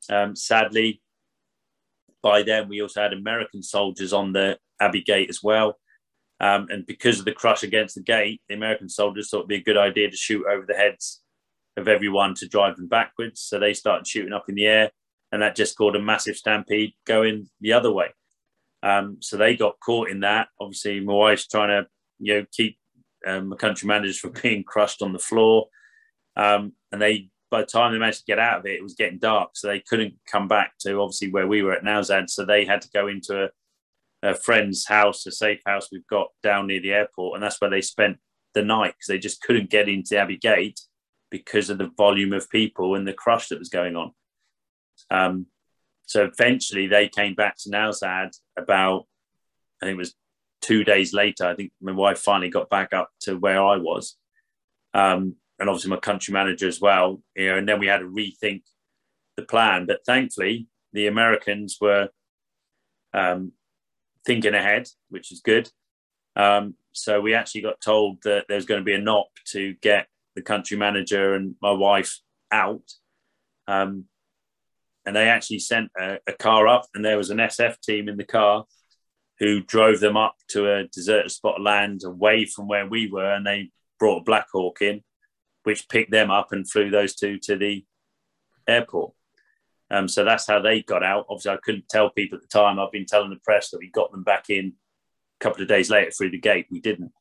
Um, 0.08 0.34
sadly, 0.34 1.02
by 2.22 2.42
then 2.42 2.68
we 2.68 2.80
also 2.80 3.02
had 3.02 3.12
American 3.12 3.62
soldiers 3.62 4.12
on 4.12 4.32
the 4.32 4.58
Abbey 4.80 5.02
Gate 5.02 5.30
as 5.30 5.42
well. 5.42 5.78
Um, 6.40 6.68
and 6.70 6.86
because 6.86 7.18
of 7.18 7.26
the 7.26 7.32
crush 7.32 7.62
against 7.62 7.94
the 7.94 8.02
gate, 8.02 8.40
the 8.48 8.54
American 8.54 8.88
soldiers 8.88 9.28
thought 9.28 9.40
it'd 9.40 9.48
be 9.48 9.56
a 9.56 9.62
good 9.62 9.76
idea 9.76 10.10
to 10.10 10.16
shoot 10.16 10.46
over 10.46 10.64
the 10.66 10.74
heads 10.74 11.20
of 11.76 11.86
everyone 11.86 12.34
to 12.36 12.48
drive 12.48 12.76
them 12.76 12.88
backwards. 12.88 13.40
So 13.40 13.58
they 13.58 13.74
started 13.74 14.06
shooting 14.06 14.32
up 14.32 14.48
in 14.48 14.54
the 14.54 14.66
air, 14.66 14.90
and 15.32 15.42
that 15.42 15.54
just 15.54 15.76
caused 15.76 15.96
a 15.96 16.02
massive 16.02 16.36
stampede 16.36 16.94
going 17.06 17.48
the 17.60 17.74
other 17.74 17.92
way. 17.92 18.08
Um, 18.82 19.18
so 19.20 19.36
they 19.36 19.54
got 19.54 19.80
caught 19.84 20.08
in 20.08 20.20
that. 20.20 20.48
Obviously, 20.58 21.00
my 21.00 21.12
wife's 21.12 21.46
trying 21.46 21.68
to 21.68 21.86
you 22.18 22.34
know 22.34 22.46
keep 22.52 22.78
um, 23.26 23.50
the 23.50 23.56
country 23.56 23.86
managers 23.86 24.18
from 24.18 24.32
being 24.42 24.64
crushed 24.64 25.02
on 25.02 25.12
the 25.12 25.18
floor, 25.18 25.66
um, 26.36 26.72
and 26.90 27.02
they 27.02 27.28
by 27.50 27.60
the 27.60 27.66
time 27.66 27.92
they 27.92 27.98
managed 27.98 28.20
to 28.20 28.24
get 28.24 28.38
out 28.38 28.60
of 28.60 28.66
it, 28.66 28.76
it 28.76 28.82
was 28.82 28.94
getting 28.94 29.18
dark, 29.18 29.50
so 29.54 29.68
they 29.68 29.80
couldn't 29.80 30.14
come 30.30 30.48
back 30.48 30.72
to 30.80 31.00
obviously 31.00 31.30
where 31.30 31.46
we 31.46 31.62
were 31.62 31.72
at 31.72 31.84
Nowzad. 31.84 32.30
So 32.30 32.44
they 32.44 32.64
had 32.64 32.82
to 32.82 32.90
go 32.90 33.08
into 33.08 33.44
a 33.44 33.48
a 34.22 34.34
friend's 34.34 34.86
house, 34.86 35.26
a 35.26 35.32
safe 35.32 35.60
house 35.64 35.88
we've 35.90 36.06
got 36.06 36.28
down 36.42 36.66
near 36.66 36.80
the 36.80 36.92
airport, 36.92 37.34
and 37.34 37.42
that's 37.42 37.60
where 37.60 37.70
they 37.70 37.80
spent 37.80 38.18
the 38.54 38.62
night 38.62 38.94
because 38.94 39.06
they 39.08 39.18
just 39.18 39.42
couldn't 39.42 39.70
get 39.70 39.88
into 39.88 40.18
Abbey 40.18 40.36
Gate 40.36 40.80
because 41.30 41.70
of 41.70 41.78
the 41.78 41.90
volume 41.96 42.32
of 42.32 42.50
people 42.50 42.96
and 42.96 43.06
the 43.06 43.12
crush 43.12 43.48
that 43.48 43.58
was 43.58 43.68
going 43.68 43.96
on. 43.96 44.12
Um, 45.10 45.46
so 46.06 46.24
eventually 46.24 46.86
they 46.86 47.08
came 47.08 47.34
back 47.34 47.56
to 47.58 47.70
Nowzad 47.70 48.36
about, 48.56 49.06
I 49.80 49.86
think 49.86 49.94
it 49.94 49.98
was 49.98 50.14
two 50.60 50.84
days 50.84 51.14
later. 51.14 51.46
I 51.46 51.54
think 51.54 51.72
my 51.80 51.92
wife 51.92 52.18
finally 52.18 52.50
got 52.50 52.68
back 52.68 52.92
up 52.92 53.10
to 53.20 53.38
where 53.38 53.62
I 53.62 53.76
was. 53.76 54.16
Um, 54.92 55.36
and 55.60 55.68
obviously 55.68 55.90
my 55.90 55.98
country 55.98 56.32
manager 56.32 56.66
as 56.66 56.80
well, 56.80 57.22
you 57.36 57.50
know, 57.50 57.58
and 57.58 57.68
then 57.68 57.78
we 57.78 57.86
had 57.86 57.98
to 57.98 58.06
rethink 58.06 58.62
the 59.36 59.42
plan. 59.42 59.84
But 59.86 60.00
thankfully, 60.06 60.66
the 60.94 61.06
Americans 61.06 61.76
were 61.80 62.08
um, 63.12 63.52
thinking 64.24 64.54
ahead, 64.54 64.88
which 65.10 65.30
is 65.30 65.40
good. 65.40 65.70
Um, 66.34 66.74
so 66.92 67.20
we 67.20 67.34
actually 67.34 67.60
got 67.60 67.80
told 67.80 68.22
that 68.24 68.46
there's 68.48 68.64
going 68.64 68.80
to 68.80 68.84
be 68.84 68.94
a 68.94 68.98
NOP 68.98 69.28
to 69.48 69.74
get 69.82 70.06
the 70.34 70.42
country 70.42 70.78
manager 70.78 71.34
and 71.34 71.54
my 71.60 71.72
wife 71.72 72.18
out. 72.50 72.90
Um, 73.68 74.06
and 75.04 75.14
they 75.14 75.28
actually 75.28 75.58
sent 75.58 75.90
a, 75.98 76.18
a, 76.26 76.32
car 76.32 76.68
up, 76.68 76.86
and 76.94 77.04
there 77.04 77.16
was 77.16 77.30
an 77.30 77.38
SF 77.38 77.80
team 77.80 78.08
in 78.08 78.16
the 78.16 78.24
car 78.24 78.64
who 79.38 79.62
drove 79.62 80.00
them 80.00 80.16
up 80.16 80.34
to 80.48 80.70
a 80.70 80.86
deserted 80.88 81.30
spot 81.30 81.56
of 81.56 81.62
land 81.62 82.02
away 82.04 82.44
from 82.44 82.68
where 82.68 82.86
we 82.86 83.10
were, 83.10 83.32
and 83.32 83.46
they 83.46 83.70
brought 83.98 84.20
a 84.20 84.24
Black 84.24 84.46
Hawk 84.52 84.82
in, 84.82 85.02
which 85.64 85.88
picked 85.88 86.10
them 86.10 86.30
up 86.30 86.52
and 86.52 86.68
flew 86.68 86.90
those 86.90 87.14
two 87.14 87.38
to 87.38 87.56
the 87.56 87.84
airport. 88.66 89.12
Um, 89.90 90.06
so 90.06 90.24
that's 90.24 90.46
how 90.46 90.60
they 90.60 90.82
got 90.82 91.02
out. 91.02 91.26
Obviously, 91.28 91.52
I 91.52 91.58
couldn't 91.62 91.88
tell 91.88 92.10
people 92.10 92.36
at 92.36 92.42
the 92.42 92.48
time. 92.48 92.78
I've 92.78 92.92
been 92.92 93.06
telling 93.06 93.30
the 93.30 93.40
press 93.44 93.70
that 93.70 93.78
we 93.78 93.90
got 93.90 94.12
them 94.12 94.22
back 94.22 94.48
in 94.48 94.74
a 95.40 95.44
couple 95.44 95.62
of 95.62 95.68
days 95.68 95.90
later 95.90 96.10
through 96.10 96.30
the 96.30 96.38
gate. 96.38 96.66
We 96.70 96.80
didn't. 96.80 97.12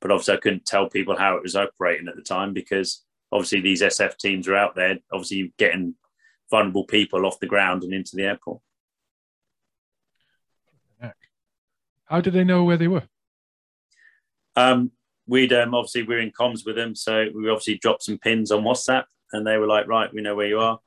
But 0.00 0.10
obviously, 0.10 0.34
I 0.34 0.38
couldn't 0.38 0.66
tell 0.66 0.88
people 0.88 1.16
how 1.16 1.36
it 1.36 1.42
was 1.42 1.56
operating 1.56 2.08
at 2.08 2.16
the 2.16 2.22
time 2.22 2.52
because 2.52 3.04
obviously 3.30 3.60
these 3.60 3.82
SF 3.82 4.16
teams 4.18 4.48
are 4.48 4.56
out 4.56 4.74
there, 4.74 4.98
obviously 5.12 5.52
getting 5.56 5.94
vulnerable 6.50 6.84
people 6.84 7.26
off 7.26 7.40
the 7.40 7.46
ground 7.46 7.82
and 7.82 7.94
into 7.94 8.16
the 8.16 8.24
airport. 8.24 8.60
How 12.06 12.20
did 12.20 12.34
they 12.34 12.44
know 12.44 12.62
where 12.64 12.76
they 12.76 12.88
were? 12.88 13.02
Um, 14.54 14.92
we'd 15.26 15.52
um, 15.52 15.74
obviously 15.74 16.02
we 16.02 16.14
are 16.14 16.20
in 16.20 16.32
comms 16.32 16.64
with 16.64 16.76
them, 16.76 16.94
so 16.94 17.26
we 17.34 17.48
obviously 17.48 17.78
dropped 17.78 18.04
some 18.04 18.18
pins 18.18 18.50
on 18.50 18.62
WhatsApp, 18.62 19.04
and 19.32 19.46
they 19.46 19.56
were 19.58 19.66
like, 19.66 19.86
"Right, 19.88 20.12
we 20.12 20.22
know 20.22 20.34
where 20.34 20.46
you 20.46 20.60
are." 20.60 20.78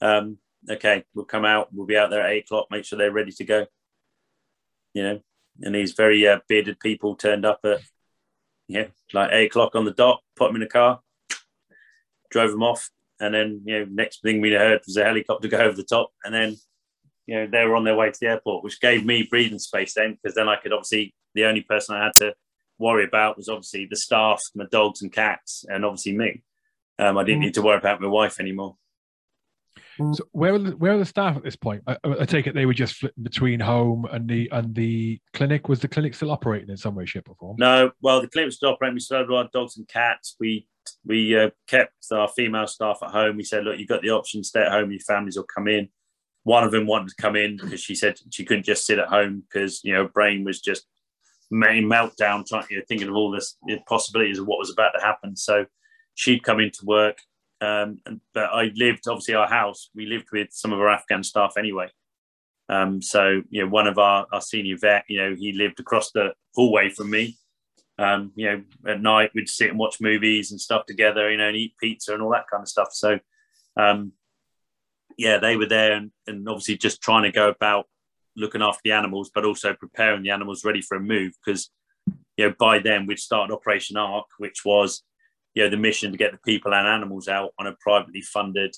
Um, 0.00 0.38
okay, 0.68 1.04
we'll 1.14 1.24
come 1.24 1.44
out, 1.44 1.68
we'll 1.72 1.86
be 1.86 1.96
out 1.96 2.10
there 2.10 2.22
at 2.22 2.30
eight 2.30 2.44
o'clock, 2.44 2.66
make 2.70 2.84
sure 2.84 2.98
they're 2.98 3.12
ready 3.12 3.32
to 3.32 3.44
go. 3.44 3.66
You 4.94 5.02
know, 5.02 5.20
and 5.62 5.74
these 5.74 5.92
very 5.92 6.26
uh, 6.26 6.40
bearded 6.48 6.80
people 6.80 7.14
turned 7.16 7.44
up 7.44 7.60
at, 7.64 7.80
yeah, 8.68 8.86
like 9.12 9.30
eight 9.32 9.46
o'clock 9.46 9.74
on 9.74 9.84
the 9.84 9.92
dot, 9.92 10.20
put 10.36 10.48
them 10.48 10.56
in 10.56 10.62
a 10.62 10.64
the 10.66 10.70
car, 10.70 11.00
drove 12.30 12.50
them 12.50 12.62
off. 12.62 12.90
And 13.20 13.34
then, 13.34 13.62
you 13.66 13.78
know, 13.78 13.86
next 13.90 14.22
thing 14.22 14.40
we 14.40 14.52
heard 14.52 14.80
was 14.86 14.96
a 14.96 15.04
helicopter 15.04 15.48
go 15.48 15.58
over 15.58 15.76
the 15.76 15.84
top. 15.84 16.10
And 16.24 16.34
then, 16.34 16.56
you 17.26 17.34
know, 17.34 17.46
they 17.46 17.66
were 17.66 17.76
on 17.76 17.84
their 17.84 17.94
way 17.94 18.10
to 18.10 18.18
the 18.18 18.28
airport, 18.28 18.64
which 18.64 18.80
gave 18.80 19.04
me 19.04 19.28
breathing 19.28 19.58
space 19.58 19.94
then, 19.94 20.14
because 20.14 20.34
then 20.34 20.48
I 20.48 20.56
could 20.56 20.72
obviously, 20.72 21.14
the 21.34 21.44
only 21.44 21.60
person 21.60 21.94
I 21.94 22.04
had 22.04 22.14
to 22.16 22.34
worry 22.80 23.04
about 23.04 23.36
was 23.36 23.48
obviously 23.48 23.86
the 23.88 23.96
staff, 23.96 24.42
my 24.54 24.64
dogs 24.70 25.02
and 25.02 25.12
cats, 25.12 25.64
and 25.68 25.84
obviously 25.84 26.16
me. 26.16 26.42
Um, 26.98 27.16
I 27.16 27.24
didn't 27.24 27.40
mm. 27.40 27.46
need 27.46 27.54
to 27.54 27.62
worry 27.62 27.78
about 27.78 28.00
my 28.00 28.08
wife 28.08 28.40
anymore. 28.40 28.76
Mm. 29.98 30.16
So 30.16 30.24
where 30.32 30.54
are 30.54 30.58
the, 30.58 30.76
where 30.76 30.92
are 30.92 30.98
the 30.98 31.04
staff 31.04 31.36
at 31.36 31.42
this 31.42 31.56
point? 31.56 31.82
I, 31.86 31.96
I 32.04 32.24
take 32.24 32.46
it 32.46 32.54
they 32.54 32.66
were 32.66 32.74
just 32.74 32.96
flipping 32.96 33.22
between 33.22 33.60
home 33.60 34.06
and 34.10 34.28
the 34.28 34.48
and 34.50 34.74
the 34.74 35.20
clinic. 35.32 35.68
Was 35.68 35.80
the 35.80 35.88
clinic 35.88 36.14
still 36.14 36.30
operating 36.30 36.70
in 36.70 36.76
some 36.76 36.94
way, 36.94 37.06
shape, 37.06 37.28
or 37.28 37.36
form? 37.36 37.56
No. 37.58 37.92
Well, 38.00 38.20
the 38.20 38.28
clinic 38.28 38.48
was 38.48 38.56
still 38.56 38.70
operating. 38.70 38.94
We 38.94 39.00
still 39.00 39.18
had 39.18 39.30
our 39.30 39.48
dogs 39.52 39.76
and 39.76 39.86
cats. 39.86 40.36
We 40.40 40.66
we 41.04 41.38
uh, 41.38 41.50
kept 41.66 41.94
our 42.12 42.28
female 42.28 42.66
staff 42.66 42.98
at 43.02 43.10
home. 43.10 43.36
We 43.36 43.44
said, 43.44 43.64
look, 43.64 43.78
you've 43.78 43.88
got 43.88 44.02
the 44.02 44.10
option, 44.10 44.42
stay 44.42 44.62
at 44.62 44.72
home. 44.72 44.90
Your 44.90 45.00
families 45.00 45.36
will 45.36 45.44
come 45.44 45.68
in. 45.68 45.88
One 46.42 46.64
of 46.64 46.72
them 46.72 46.86
wanted 46.86 47.10
to 47.10 47.22
come 47.22 47.36
in 47.36 47.58
because 47.58 47.80
she 47.80 47.94
said 47.94 48.18
she 48.30 48.44
couldn't 48.44 48.64
just 48.64 48.86
sit 48.86 48.98
at 48.98 49.08
home 49.08 49.42
because 49.42 49.84
you 49.84 49.92
know 49.92 50.08
brain 50.08 50.44
was 50.44 50.60
just 50.60 50.86
main 51.50 51.84
meltdown, 51.84 52.46
trying 52.46 52.64
you 52.70 52.78
know, 52.78 52.84
thinking 52.88 53.08
of 53.08 53.14
all 53.14 53.30
this 53.30 53.56
possibilities 53.86 54.38
of 54.38 54.46
what 54.46 54.58
was 54.58 54.70
about 54.70 54.92
to 54.96 55.04
happen. 55.04 55.36
So 55.36 55.66
she'd 56.14 56.42
come 56.42 56.60
into 56.60 56.84
work. 56.84 57.18
Um, 57.60 58.00
but 58.32 58.44
I 58.44 58.70
lived, 58.74 59.06
obviously, 59.08 59.34
our 59.34 59.48
house, 59.48 59.90
we 59.94 60.06
lived 60.06 60.28
with 60.32 60.48
some 60.50 60.72
of 60.72 60.80
our 60.80 60.88
Afghan 60.88 61.22
staff 61.22 61.54
anyway. 61.58 61.88
Um, 62.68 63.02
so, 63.02 63.42
you 63.50 63.62
know, 63.62 63.68
one 63.68 63.86
of 63.86 63.98
our, 63.98 64.26
our 64.32 64.40
senior 64.40 64.76
vet, 64.80 65.04
you 65.08 65.18
know, 65.18 65.34
he 65.36 65.52
lived 65.52 65.80
across 65.80 66.12
the 66.12 66.32
hallway 66.54 66.88
from 66.88 67.10
me. 67.10 67.36
Um, 67.98 68.32
you 68.34 68.46
know, 68.46 68.62
at 68.86 69.02
night 69.02 69.32
we'd 69.34 69.48
sit 69.48 69.68
and 69.70 69.78
watch 69.78 70.00
movies 70.00 70.52
and 70.52 70.60
stuff 70.60 70.86
together, 70.86 71.30
you 71.30 71.36
know, 71.36 71.48
and 71.48 71.56
eat 71.56 71.74
pizza 71.78 72.14
and 72.14 72.22
all 72.22 72.30
that 72.30 72.48
kind 72.50 72.62
of 72.62 72.68
stuff. 72.68 72.88
So, 72.92 73.18
um, 73.76 74.12
yeah, 75.18 75.38
they 75.38 75.56
were 75.56 75.66
there 75.66 75.92
and, 75.92 76.12
and 76.26 76.48
obviously 76.48 76.78
just 76.78 77.02
trying 77.02 77.24
to 77.24 77.32
go 77.32 77.48
about 77.48 77.86
looking 78.36 78.62
after 78.62 78.80
the 78.84 78.92
animals, 78.92 79.30
but 79.34 79.44
also 79.44 79.74
preparing 79.74 80.22
the 80.22 80.30
animals 80.30 80.64
ready 80.64 80.80
for 80.80 80.96
a 80.96 81.00
move 81.00 81.32
because, 81.44 81.70
you 82.36 82.48
know, 82.48 82.54
by 82.58 82.78
then 82.78 83.06
we'd 83.06 83.18
started 83.18 83.52
Operation 83.52 83.96
Ark, 83.96 84.26
which 84.38 84.64
was, 84.64 85.02
you 85.54 85.62
know, 85.62 85.70
the 85.70 85.76
mission 85.76 86.12
to 86.12 86.18
get 86.18 86.32
the 86.32 86.38
people 86.38 86.72
and 86.74 86.86
animals 86.86 87.28
out 87.28 87.50
on 87.58 87.66
a 87.66 87.76
privately 87.80 88.22
funded 88.22 88.74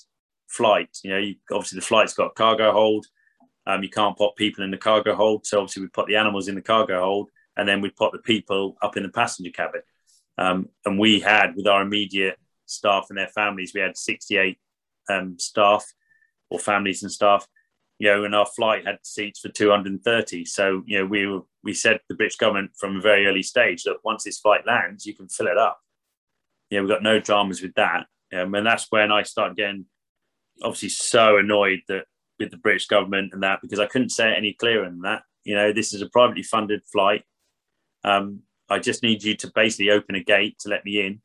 flight. 0.47 0.89
You 1.03 1.11
know, 1.11 1.17
you, 1.17 1.35
obviously 1.51 1.79
the 1.79 1.85
flight's 1.85 2.13
got 2.13 2.27
a 2.27 2.33
cargo 2.33 2.71
hold. 2.71 3.05
Um, 3.65 3.83
you 3.83 3.89
can't 3.89 4.17
put 4.17 4.35
people 4.35 4.63
in 4.63 4.71
the 4.71 4.77
cargo 4.77 5.15
hold. 5.15 5.45
So 5.45 5.59
obviously 5.59 5.83
we 5.83 5.89
put 5.89 6.07
the 6.07 6.17
animals 6.17 6.47
in 6.47 6.55
the 6.55 6.61
cargo 6.61 6.99
hold 6.99 7.29
and 7.55 7.67
then 7.67 7.81
we'd 7.81 7.95
put 7.95 8.11
the 8.11 8.19
people 8.19 8.75
up 8.81 8.97
in 8.97 9.03
the 9.03 9.09
passenger 9.09 9.51
cabin. 9.51 9.81
Um, 10.37 10.69
and 10.85 10.99
we 10.99 11.19
had, 11.19 11.55
with 11.55 11.67
our 11.67 11.81
immediate 11.81 12.37
staff 12.65 13.07
and 13.09 13.17
their 13.17 13.27
families, 13.27 13.71
we 13.73 13.81
had 13.81 13.95
68 13.95 14.57
um, 15.09 15.37
staff 15.39 15.85
or 16.49 16.59
families 16.59 17.03
and 17.03 17.11
staff, 17.11 17.47
you 18.03 18.09
know, 18.09 18.25
and 18.25 18.35
our 18.35 18.45
flight 18.45 18.85
had 18.85 18.97
seats 19.03 19.39
for 19.39 19.47
230. 19.47 20.45
So, 20.45 20.83
you 20.85 20.99
know, 20.99 21.05
we 21.05 21.25
were, 21.25 21.41
we 21.63 21.73
said 21.73 22.01
the 22.09 22.15
British 22.15 22.35
government 22.35 22.71
from 22.77 22.97
a 22.97 23.01
very 23.01 23.25
early 23.25 23.43
stage 23.43 23.83
that 23.83 23.97
once 24.03 24.23
this 24.23 24.39
flight 24.39 24.65
lands, 24.67 25.05
you 25.05 25.15
can 25.15 25.29
fill 25.29 25.47
it 25.47 25.57
up. 25.57 25.79
Yeah, 26.69 26.81
we've 26.81 26.89
got 26.89 27.01
no 27.01 27.19
dramas 27.19 27.61
with 27.61 27.73
that. 27.75 28.07
Um, 28.35 28.53
and 28.55 28.67
that's 28.67 28.87
when 28.89 29.11
I 29.11 29.23
started 29.23 29.55
getting 29.55 29.85
obviously 30.63 30.89
so 30.89 31.37
annoyed 31.37 31.79
that 31.87 32.05
with 32.39 32.51
the 32.51 32.57
British 32.57 32.87
government 32.87 33.31
and 33.33 33.41
that 33.43 33.59
because 33.61 33.79
I 33.79 33.85
couldn't 33.85 34.09
say 34.09 34.31
it 34.31 34.37
any 34.37 34.53
clearer 34.53 34.85
than 34.85 35.01
that. 35.01 35.23
You 35.45 35.55
know, 35.55 35.71
this 35.71 35.93
is 35.93 36.01
a 36.01 36.09
privately 36.09 36.43
funded 36.43 36.81
flight 36.91 37.23
um, 38.03 38.41
I 38.69 38.79
just 38.79 39.03
need 39.03 39.23
you 39.23 39.35
to 39.37 39.51
basically 39.53 39.91
open 39.91 40.15
a 40.15 40.23
gate 40.23 40.59
to 40.59 40.69
let 40.69 40.83
me 40.83 41.05
in, 41.05 41.21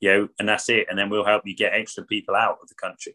you 0.00 0.10
know, 0.10 0.28
and 0.38 0.48
that's 0.48 0.68
it. 0.68 0.86
And 0.90 0.98
then 0.98 1.10
we'll 1.10 1.24
help 1.24 1.46
you 1.46 1.54
get 1.54 1.74
extra 1.74 2.04
people 2.04 2.34
out 2.34 2.58
of 2.60 2.68
the 2.68 2.74
country. 2.74 3.14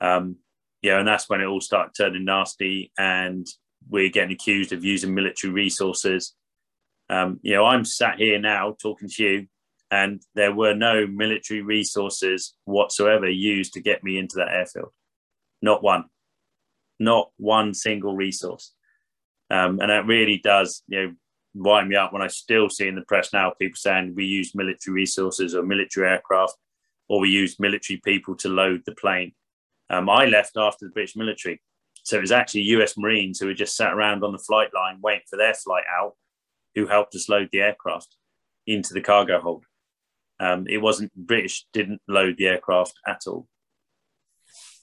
Um, 0.00 0.36
know, 0.82 0.98
and 0.98 1.08
that's 1.08 1.28
when 1.28 1.40
it 1.40 1.46
all 1.46 1.60
started 1.60 1.92
turning 1.96 2.24
nasty 2.24 2.92
and 2.98 3.46
we're 3.88 4.10
getting 4.10 4.32
accused 4.32 4.72
of 4.72 4.84
using 4.84 5.14
military 5.14 5.52
resources. 5.52 6.34
Um, 7.10 7.40
you 7.42 7.54
know, 7.54 7.64
I'm 7.64 7.84
sat 7.84 8.18
here 8.18 8.38
now 8.38 8.76
talking 8.80 9.08
to 9.08 9.22
you, 9.22 9.46
and 9.90 10.22
there 10.34 10.54
were 10.54 10.74
no 10.74 11.06
military 11.06 11.62
resources 11.62 12.54
whatsoever 12.64 13.28
used 13.28 13.72
to 13.74 13.80
get 13.80 14.04
me 14.04 14.18
into 14.18 14.36
that 14.36 14.52
airfield. 14.52 14.92
Not 15.62 15.82
one. 15.82 16.04
Not 17.00 17.30
one 17.38 17.74
single 17.74 18.14
resource. 18.14 18.72
Um, 19.50 19.80
and 19.80 19.90
that 19.90 20.06
really 20.06 20.38
does, 20.44 20.82
you 20.88 21.02
know, 21.02 21.12
wind 21.54 21.88
me 21.88 21.96
up 21.96 22.12
when 22.12 22.22
I 22.22 22.26
still 22.28 22.68
see 22.68 22.86
in 22.86 22.94
the 22.94 23.02
press 23.02 23.32
now 23.32 23.52
people 23.58 23.76
saying 23.76 24.14
we 24.14 24.26
use 24.26 24.54
military 24.54 24.94
resources 24.94 25.54
or 25.54 25.62
military 25.62 26.08
aircraft 26.08 26.54
or 27.08 27.20
we 27.20 27.30
use 27.30 27.58
military 27.58 28.00
people 28.04 28.36
to 28.36 28.48
load 28.48 28.82
the 28.84 28.94
plane. 28.94 29.32
Um, 29.90 30.08
I 30.08 30.26
left 30.26 30.56
after 30.56 30.86
the 30.86 30.92
British 30.92 31.16
military. 31.16 31.60
So 32.04 32.16
it 32.16 32.22
was 32.22 32.32
actually 32.32 32.62
US 32.62 32.96
Marines 32.96 33.38
who 33.38 33.48
had 33.48 33.56
just 33.56 33.76
sat 33.76 33.92
around 33.92 34.24
on 34.24 34.32
the 34.32 34.38
flight 34.38 34.68
line 34.74 34.98
waiting 35.02 35.22
for 35.28 35.36
their 35.36 35.54
flight 35.54 35.84
out 35.98 36.14
who 36.74 36.86
helped 36.86 37.14
us 37.14 37.28
load 37.28 37.48
the 37.52 37.60
aircraft 37.60 38.16
into 38.66 38.94
the 38.94 39.00
cargo 39.00 39.40
hold. 39.40 39.64
Um, 40.40 40.66
it 40.68 40.78
wasn't 40.78 41.14
British, 41.14 41.66
didn't 41.72 42.00
load 42.06 42.36
the 42.38 42.46
aircraft 42.46 42.94
at 43.06 43.22
all. 43.26 43.48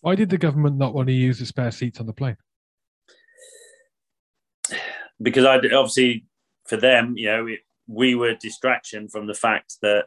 Why 0.01 0.15
did 0.15 0.29
the 0.29 0.37
government 0.37 0.77
not 0.77 0.93
want 0.93 1.07
to 1.07 1.13
use 1.13 1.39
the 1.39 1.45
spare 1.45 1.71
seats 1.71 1.99
on 1.99 2.05
the 2.05 2.13
plane? 2.13 2.37
Because 5.21 5.45
I 5.45 5.55
obviously 5.55 6.25
for 6.65 6.77
them, 6.77 7.13
you 7.15 7.27
know, 7.27 7.47
it, 7.47 7.59
we 7.87 8.15
were 8.15 8.35
distraction 8.35 9.07
from 9.07 9.27
the 9.27 9.33
fact 9.33 9.75
that 9.81 10.05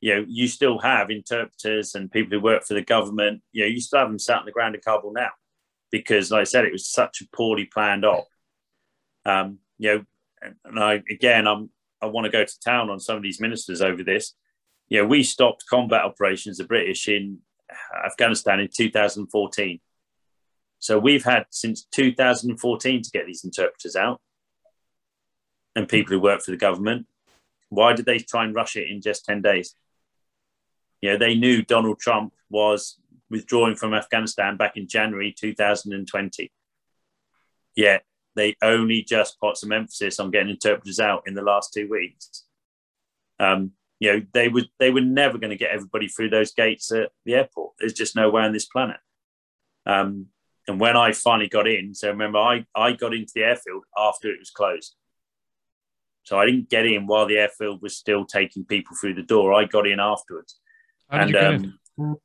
you 0.00 0.14
know 0.14 0.24
you 0.28 0.48
still 0.48 0.78
have 0.78 1.10
interpreters 1.10 1.94
and 1.94 2.10
people 2.10 2.36
who 2.36 2.42
work 2.42 2.64
for 2.64 2.74
the 2.74 2.82
government. 2.82 3.42
You 3.52 3.62
know, 3.62 3.68
you 3.68 3.80
still 3.80 4.00
have 4.00 4.08
them 4.08 4.18
sat 4.18 4.38
on 4.38 4.46
the 4.46 4.52
ground 4.52 4.74
in 4.74 4.80
Kabul 4.80 5.12
now 5.12 5.30
because, 5.90 6.30
like 6.30 6.42
I 6.42 6.44
said, 6.44 6.64
it 6.64 6.72
was 6.72 6.88
such 6.88 7.20
a 7.20 7.36
poorly 7.36 7.66
planned 7.66 8.04
op. 8.04 8.26
Um, 9.26 9.58
you 9.78 9.94
know, 9.94 10.04
and 10.64 10.80
I 10.80 11.02
again, 11.10 11.46
I'm 11.46 11.70
I 12.00 12.06
want 12.06 12.24
to 12.24 12.30
go 12.30 12.44
to 12.44 12.60
town 12.60 12.90
on 12.90 13.00
some 13.00 13.16
of 13.16 13.22
these 13.22 13.40
ministers 13.40 13.82
over 13.82 14.02
this. 14.02 14.34
You 14.88 15.02
know, 15.02 15.06
we 15.06 15.22
stopped 15.22 15.66
combat 15.68 16.02
operations, 16.02 16.58
the 16.58 16.64
British, 16.64 17.08
in 17.08 17.38
Afghanistan 18.04 18.60
in 18.60 18.68
2014. 18.74 19.80
So 20.78 20.98
we've 20.98 21.24
had 21.24 21.44
since 21.50 21.84
2014 21.92 23.02
to 23.02 23.10
get 23.10 23.26
these 23.26 23.44
interpreters 23.44 23.96
out 23.96 24.20
and 25.76 25.88
people 25.88 26.14
who 26.14 26.20
work 26.20 26.40
for 26.40 26.50
the 26.50 26.56
government. 26.56 27.06
Why 27.68 27.92
did 27.92 28.06
they 28.06 28.18
try 28.18 28.44
and 28.44 28.54
rush 28.54 28.76
it 28.76 28.90
in 28.90 29.00
just 29.00 29.24
10 29.26 29.42
days? 29.42 29.74
You 31.00 31.12
know, 31.12 31.18
they 31.18 31.34
knew 31.34 31.62
Donald 31.62 31.98
Trump 31.98 32.32
was 32.50 32.98
withdrawing 33.30 33.76
from 33.76 33.94
Afghanistan 33.94 34.56
back 34.56 34.76
in 34.76 34.88
January 34.88 35.34
2020. 35.38 36.52
Yet 37.76 38.04
they 38.36 38.56
only 38.62 39.02
just 39.02 39.40
put 39.40 39.56
some 39.56 39.72
emphasis 39.72 40.20
on 40.20 40.30
getting 40.30 40.50
interpreters 40.50 41.00
out 41.00 41.22
in 41.26 41.34
the 41.34 41.42
last 41.42 41.72
two 41.72 41.88
weeks. 41.88 42.44
Um, 43.38 43.72
you 43.98 44.12
know, 44.12 44.22
they 44.32 44.48
would 44.48 44.68
they 44.78 44.90
were 44.90 45.00
never 45.00 45.38
going 45.38 45.50
to 45.50 45.56
get 45.56 45.70
everybody 45.70 46.08
through 46.08 46.30
those 46.30 46.52
gates 46.52 46.90
at 46.92 47.10
the 47.24 47.34
airport. 47.34 47.74
There's 47.78 47.92
just 47.92 48.16
no 48.16 48.30
way 48.30 48.42
on 48.42 48.52
this 48.52 48.66
planet. 48.66 48.96
Um, 49.86 50.26
and 50.68 50.78
when 50.78 50.96
I 50.96 51.12
finally 51.12 51.48
got 51.48 51.66
in, 51.66 51.94
so 51.94 52.08
remember, 52.08 52.38
I, 52.38 52.64
I 52.74 52.92
got 52.92 53.14
into 53.14 53.32
the 53.34 53.42
airfield 53.42 53.84
after 53.96 54.30
it 54.30 54.38
was 54.38 54.50
closed. 54.50 54.94
So 56.22 56.38
I 56.38 56.46
didn't 56.46 56.70
get 56.70 56.86
in 56.86 57.06
while 57.06 57.26
the 57.26 57.38
airfield 57.38 57.82
was 57.82 57.96
still 57.96 58.24
taking 58.24 58.64
people 58.64 58.96
through 58.96 59.14
the 59.14 59.22
door. 59.22 59.52
I 59.52 59.64
got 59.64 59.86
in 59.86 59.98
afterwards. 59.98 60.59
How 61.10 61.18
and 61.18 61.36
um, 61.36 62.16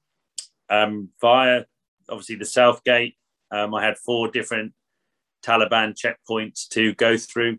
um, 0.70 1.10
via 1.20 1.64
obviously 2.10 2.36
the 2.36 2.46
South 2.46 2.84
Gate, 2.84 3.16
um, 3.52 3.74
I 3.74 3.84
had 3.84 3.98
four 3.98 4.30
different 4.30 4.74
Taliban 5.44 5.96
checkpoints 5.96 6.68
to 6.70 6.94
go 6.96 7.18
through. 7.18 7.58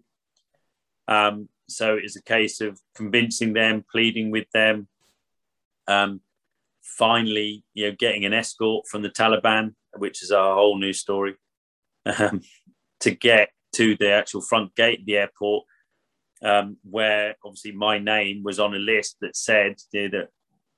Um, 1.08 1.48
so 1.68 1.98
it's 2.00 2.16
a 2.16 2.22
case 2.22 2.60
of 2.60 2.80
convincing 2.94 3.52
them, 3.52 3.84
pleading 3.90 4.30
with 4.30 4.48
them, 4.52 4.88
um, 5.88 6.20
finally, 6.82 7.64
you 7.74 7.88
know, 7.88 7.96
getting 7.98 8.24
an 8.24 8.32
escort 8.32 8.86
from 8.88 9.02
the 9.02 9.10
Taliban, 9.10 9.74
which 9.96 10.22
is 10.22 10.30
a 10.30 10.54
whole 10.54 10.78
new 10.78 10.92
story, 10.92 11.34
um, 12.18 12.40
to 13.00 13.10
get 13.10 13.50
to 13.74 13.96
the 13.96 14.12
actual 14.12 14.40
front 14.40 14.74
gate 14.74 15.00
of 15.00 15.06
the 15.06 15.16
airport 15.16 15.64
um, 16.42 16.76
where 16.88 17.34
obviously 17.44 17.72
my 17.72 17.98
name 17.98 18.42
was 18.42 18.60
on 18.60 18.74
a 18.74 18.78
list 18.78 19.16
that 19.20 19.36
said 19.36 19.76
you 19.92 20.08
know, 20.08 20.18
that 20.18 20.28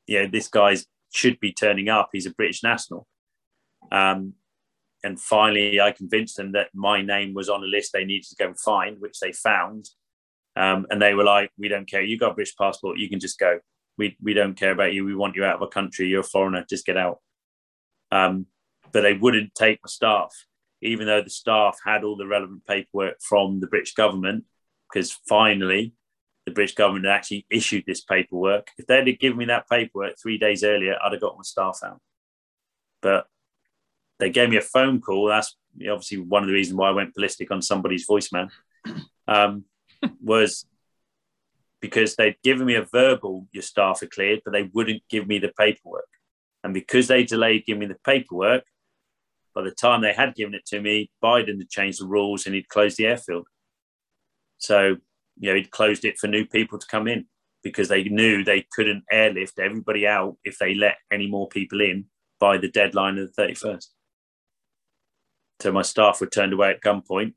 you 0.08 0.20
know 0.20 0.26
this 0.26 0.48
guy 0.48 0.76
should 1.12 1.38
be 1.38 1.52
turning 1.52 1.88
up. 1.88 2.10
He's 2.12 2.26
a 2.26 2.34
British 2.34 2.62
national. 2.62 3.06
Um, 3.92 4.34
and 5.04 5.20
finally, 5.20 5.80
I 5.80 5.92
convinced 5.92 6.36
them 6.36 6.52
that 6.52 6.70
my 6.74 7.02
name 7.02 7.32
was 7.32 7.48
on 7.48 7.62
a 7.62 7.66
list 7.66 7.92
they 7.92 8.04
needed 8.04 8.28
to 8.30 8.36
go 8.36 8.46
and 8.46 8.58
find, 8.58 9.00
which 9.00 9.20
they 9.20 9.32
found. 9.32 9.88
Um, 10.56 10.86
and 10.90 11.00
they 11.00 11.14
were 11.14 11.24
like, 11.24 11.52
"We 11.56 11.68
don't 11.68 11.88
care. 11.88 12.02
You 12.02 12.18
got 12.18 12.32
a 12.32 12.34
British 12.34 12.56
passport. 12.56 12.98
You 12.98 13.08
can 13.08 13.20
just 13.20 13.38
go. 13.38 13.60
We 13.96 14.16
we 14.20 14.34
don't 14.34 14.58
care 14.58 14.72
about 14.72 14.92
you. 14.92 15.04
We 15.04 15.14
want 15.14 15.36
you 15.36 15.44
out 15.44 15.56
of 15.56 15.62
our 15.62 15.68
country. 15.68 16.08
You're 16.08 16.20
a 16.20 16.24
foreigner. 16.24 16.64
Just 16.68 16.86
get 16.86 16.96
out." 16.96 17.20
Um, 18.10 18.46
but 18.92 19.02
they 19.02 19.14
wouldn't 19.14 19.54
take 19.54 19.80
the 19.82 19.88
staff, 19.88 20.32
even 20.80 21.06
though 21.06 21.22
the 21.22 21.30
staff 21.30 21.78
had 21.84 22.02
all 22.02 22.16
the 22.16 22.26
relevant 22.26 22.66
paperwork 22.66 23.20
from 23.20 23.60
the 23.60 23.66
British 23.66 23.94
government 23.94 24.44
because 24.92 25.12
finally 25.28 25.92
the 26.48 26.54
British 26.54 26.74
government 26.74 27.04
had 27.04 27.12
actually 27.12 27.46
issued 27.50 27.84
this 27.86 28.00
paperwork. 28.00 28.70
If 28.78 28.86
they'd 28.86 29.06
have 29.06 29.18
given 29.18 29.38
me 29.38 29.44
that 29.46 29.68
paperwork 29.68 30.14
three 30.20 30.38
days 30.38 30.64
earlier, 30.64 30.96
I'd 31.02 31.12
have 31.12 31.20
got 31.20 31.36
my 31.36 31.42
staff 31.42 31.80
out. 31.84 32.00
But 33.02 33.26
they 34.18 34.30
gave 34.30 34.48
me 34.48 34.56
a 34.56 34.62
phone 34.62 35.00
call. 35.00 35.28
That's 35.28 35.56
obviously 35.80 36.18
one 36.18 36.42
of 36.42 36.48
the 36.48 36.54
reasons 36.54 36.76
why 36.76 36.88
I 36.88 36.92
went 36.92 37.14
ballistic 37.14 37.50
on 37.50 37.62
somebody's 37.62 38.06
voicemail. 38.06 38.50
Um, 39.30 39.66
was 40.22 40.64
because 41.82 42.16
they'd 42.16 42.40
given 42.42 42.66
me 42.66 42.76
a 42.76 42.86
verbal, 42.90 43.46
your 43.52 43.62
staff 43.62 44.00
are 44.00 44.06
cleared, 44.06 44.40
but 44.42 44.52
they 44.52 44.70
wouldn't 44.72 45.02
give 45.10 45.28
me 45.28 45.38
the 45.38 45.52
paperwork. 45.58 46.08
And 46.64 46.72
because 46.72 47.08
they 47.08 47.24
delayed 47.24 47.66
giving 47.66 47.80
me 47.80 47.86
the 47.88 47.98
paperwork, 48.06 48.64
by 49.54 49.60
the 49.60 49.70
time 49.70 50.00
they 50.00 50.14
had 50.14 50.34
given 50.34 50.54
it 50.54 50.64
to 50.68 50.80
me, 50.80 51.10
Biden 51.22 51.58
had 51.58 51.68
changed 51.68 52.00
the 52.00 52.06
rules 52.06 52.46
and 52.46 52.54
he'd 52.54 52.70
closed 52.70 52.96
the 52.96 53.04
airfield. 53.04 53.46
So, 54.56 54.96
you 55.38 55.50
know, 55.50 55.56
he'd 55.56 55.70
closed 55.70 56.04
it 56.04 56.18
for 56.18 56.26
new 56.26 56.46
people 56.46 56.78
to 56.78 56.86
come 56.86 57.08
in 57.08 57.26
because 57.62 57.88
they 57.88 58.04
knew 58.04 58.44
they 58.44 58.66
couldn't 58.72 59.04
airlift 59.10 59.58
everybody 59.58 60.06
out 60.06 60.36
if 60.44 60.58
they 60.58 60.74
let 60.74 60.96
any 61.12 61.26
more 61.26 61.48
people 61.48 61.80
in 61.80 62.06
by 62.38 62.56
the 62.56 62.68
deadline 62.68 63.18
of 63.18 63.34
the 63.34 63.42
31st. 63.42 63.86
So 65.60 65.72
my 65.72 65.82
staff 65.82 66.20
were 66.20 66.28
turned 66.28 66.52
away 66.52 66.70
at 66.70 66.80
gunpoint 66.80 67.34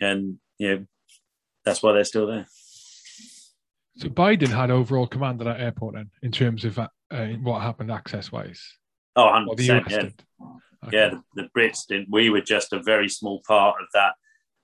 and, 0.00 0.38
you 0.58 0.68
know, 0.76 0.86
that's 1.64 1.82
why 1.82 1.92
they're 1.92 2.04
still 2.04 2.26
there. 2.26 2.46
So 3.96 4.08
Biden 4.08 4.48
had 4.48 4.70
overall 4.70 5.08
command 5.08 5.40
of 5.40 5.46
that 5.46 5.60
airport 5.60 5.96
then, 5.96 6.10
in 6.22 6.30
terms 6.30 6.64
of 6.64 6.78
uh, 6.78 6.86
what 7.42 7.62
happened 7.62 7.90
access-wise? 7.90 8.62
Oh, 9.16 9.24
100%, 9.24 9.90
yeah. 9.90 10.08
Okay. 10.86 10.96
Yeah, 10.96 11.08
the, 11.08 11.22
the 11.34 11.48
Brits 11.56 11.86
didn't. 11.88 12.06
We 12.08 12.30
were 12.30 12.40
just 12.40 12.72
a 12.72 12.80
very 12.80 13.08
small 13.08 13.42
part 13.46 13.74
of 13.80 13.88
that 13.94 14.12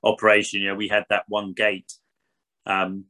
operation, 0.04 0.60
you 0.60 0.68
know, 0.68 0.76
we 0.76 0.86
had 0.86 1.04
that 1.10 1.24
one 1.26 1.52
gate, 1.52 1.92
um, 2.66 3.04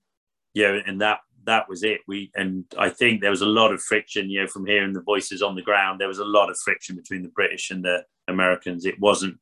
you 0.53 0.63
know, 0.63 0.81
and 0.87 1.01
that 1.01 1.21
that 1.47 1.69
was 1.69 1.83
it. 1.83 2.01
We 2.09 2.31
and 2.35 2.65
I 2.79 2.89
think 2.89 3.21
there 3.21 3.31
was 3.31 3.43
a 3.43 3.47
lot 3.47 3.73
of 3.73 3.83
friction, 3.83 4.31
you 4.31 4.41
know, 4.41 4.47
from 4.47 4.67
hearing 4.67 4.93
the 4.93 5.03
voices 5.03 5.43
on 5.43 5.55
the 5.55 5.63
ground. 5.63 6.01
There 6.01 6.09
was 6.09 6.19
a 6.19 6.25
lot 6.25 6.51
of 6.51 6.59
friction 6.59 6.97
between 6.97 7.23
the 7.23 7.29
British 7.29 7.71
and 7.71 7.85
the 7.85 8.05
Americans. 8.29 8.87
It 8.87 8.99
wasn't, 9.01 9.39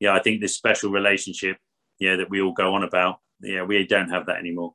yeah. 0.00 0.08
You 0.10 0.14
know, 0.14 0.20
I 0.20 0.22
think 0.22 0.40
this 0.40 0.56
special 0.56 0.90
relationship, 0.90 1.56
yeah, 1.98 2.16
that 2.16 2.30
we 2.30 2.40
all 2.40 2.52
go 2.52 2.74
on 2.74 2.82
about, 2.82 3.18
yeah, 3.40 3.62
we 3.62 3.86
don't 3.86 4.10
have 4.10 4.26
that 4.26 4.38
anymore. 4.38 4.74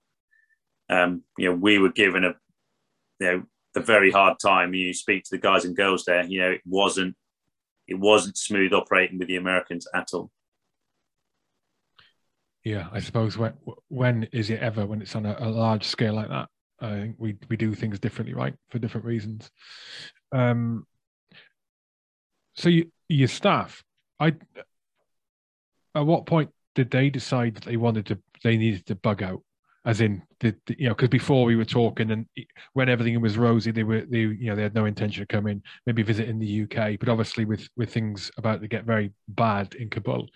Um, 0.89 1.23
you 1.37 1.49
know, 1.49 1.55
we 1.55 1.79
were 1.79 1.91
given 1.91 2.23
a, 2.23 2.35
you 3.19 3.27
know, 3.27 3.43
a 3.75 3.81
very 3.81 4.11
hard 4.11 4.37
time. 4.39 4.73
You 4.73 4.93
speak 4.93 5.23
to 5.23 5.31
the 5.31 5.41
guys 5.41 5.65
and 5.65 5.75
girls 5.75 6.05
there, 6.05 6.23
you 6.23 6.39
know, 6.39 6.51
it 6.51 6.61
wasn't, 6.65 7.15
it 7.87 7.99
wasn't 7.99 8.37
smooth 8.37 8.73
operating 8.73 9.17
with 9.17 9.27
the 9.27 9.37
Americans 9.37 9.87
at 9.93 10.09
all. 10.13 10.31
Yeah, 12.63 12.87
I 12.91 12.99
suppose 12.99 13.37
when 13.37 13.53
when 13.89 14.23
is 14.31 14.49
it 14.49 14.59
ever 14.61 14.85
when 14.85 15.01
it's 15.01 15.15
on 15.15 15.25
a, 15.25 15.35
a 15.39 15.49
large 15.49 15.83
scale 15.83 16.13
like 16.13 16.29
that? 16.29 16.47
I 16.79 16.89
think 16.91 17.15
we 17.17 17.35
we 17.49 17.57
do 17.57 17.73
things 17.75 17.99
differently, 17.99 18.33
right, 18.33 18.53
for 18.69 18.79
different 18.79 19.05
reasons. 19.05 19.51
Um, 20.31 20.85
so 22.55 22.69
you, 22.69 22.91
your 23.09 23.27
staff, 23.27 23.83
I 24.19 24.33
at 25.95 26.05
what 26.05 26.25
point 26.25 26.51
did 26.75 26.89
they 26.89 27.09
decide 27.09 27.55
that 27.55 27.65
they 27.65 27.77
wanted 27.77 28.05
to 28.07 28.19
they 28.43 28.57
needed 28.57 28.85
to 28.87 28.95
bug 28.95 29.21
out? 29.23 29.41
As 29.85 29.99
in, 29.99 30.23
the, 30.39 30.55
the 30.65 30.77
you 30.79 30.87
know, 30.87 30.95
because 30.95 31.09
before 31.09 31.43
we 31.43 31.57
were 31.57 31.65
talking, 31.65 32.11
and 32.11 32.25
when 32.71 32.87
everything 32.87 33.19
was 33.19 33.37
rosy, 33.37 33.71
they 33.71 33.83
were 33.83 34.05
they 34.09 34.19
you 34.19 34.45
know 34.45 34.55
they 34.55 34.63
had 34.63 34.73
no 34.73 34.85
intention 34.85 35.21
of 35.21 35.27
coming, 35.27 35.61
maybe 35.85 36.03
visit 36.03 36.29
in 36.29 36.39
the 36.39 36.63
UK. 36.63 36.97
But 36.97 37.09
obviously, 37.09 37.43
with 37.43 37.67
with 37.75 37.91
things 37.91 38.31
about 38.37 38.61
to 38.61 38.69
get 38.69 38.85
very 38.85 39.11
bad 39.27 39.75
in 39.75 39.89
Kabul, 39.89 40.29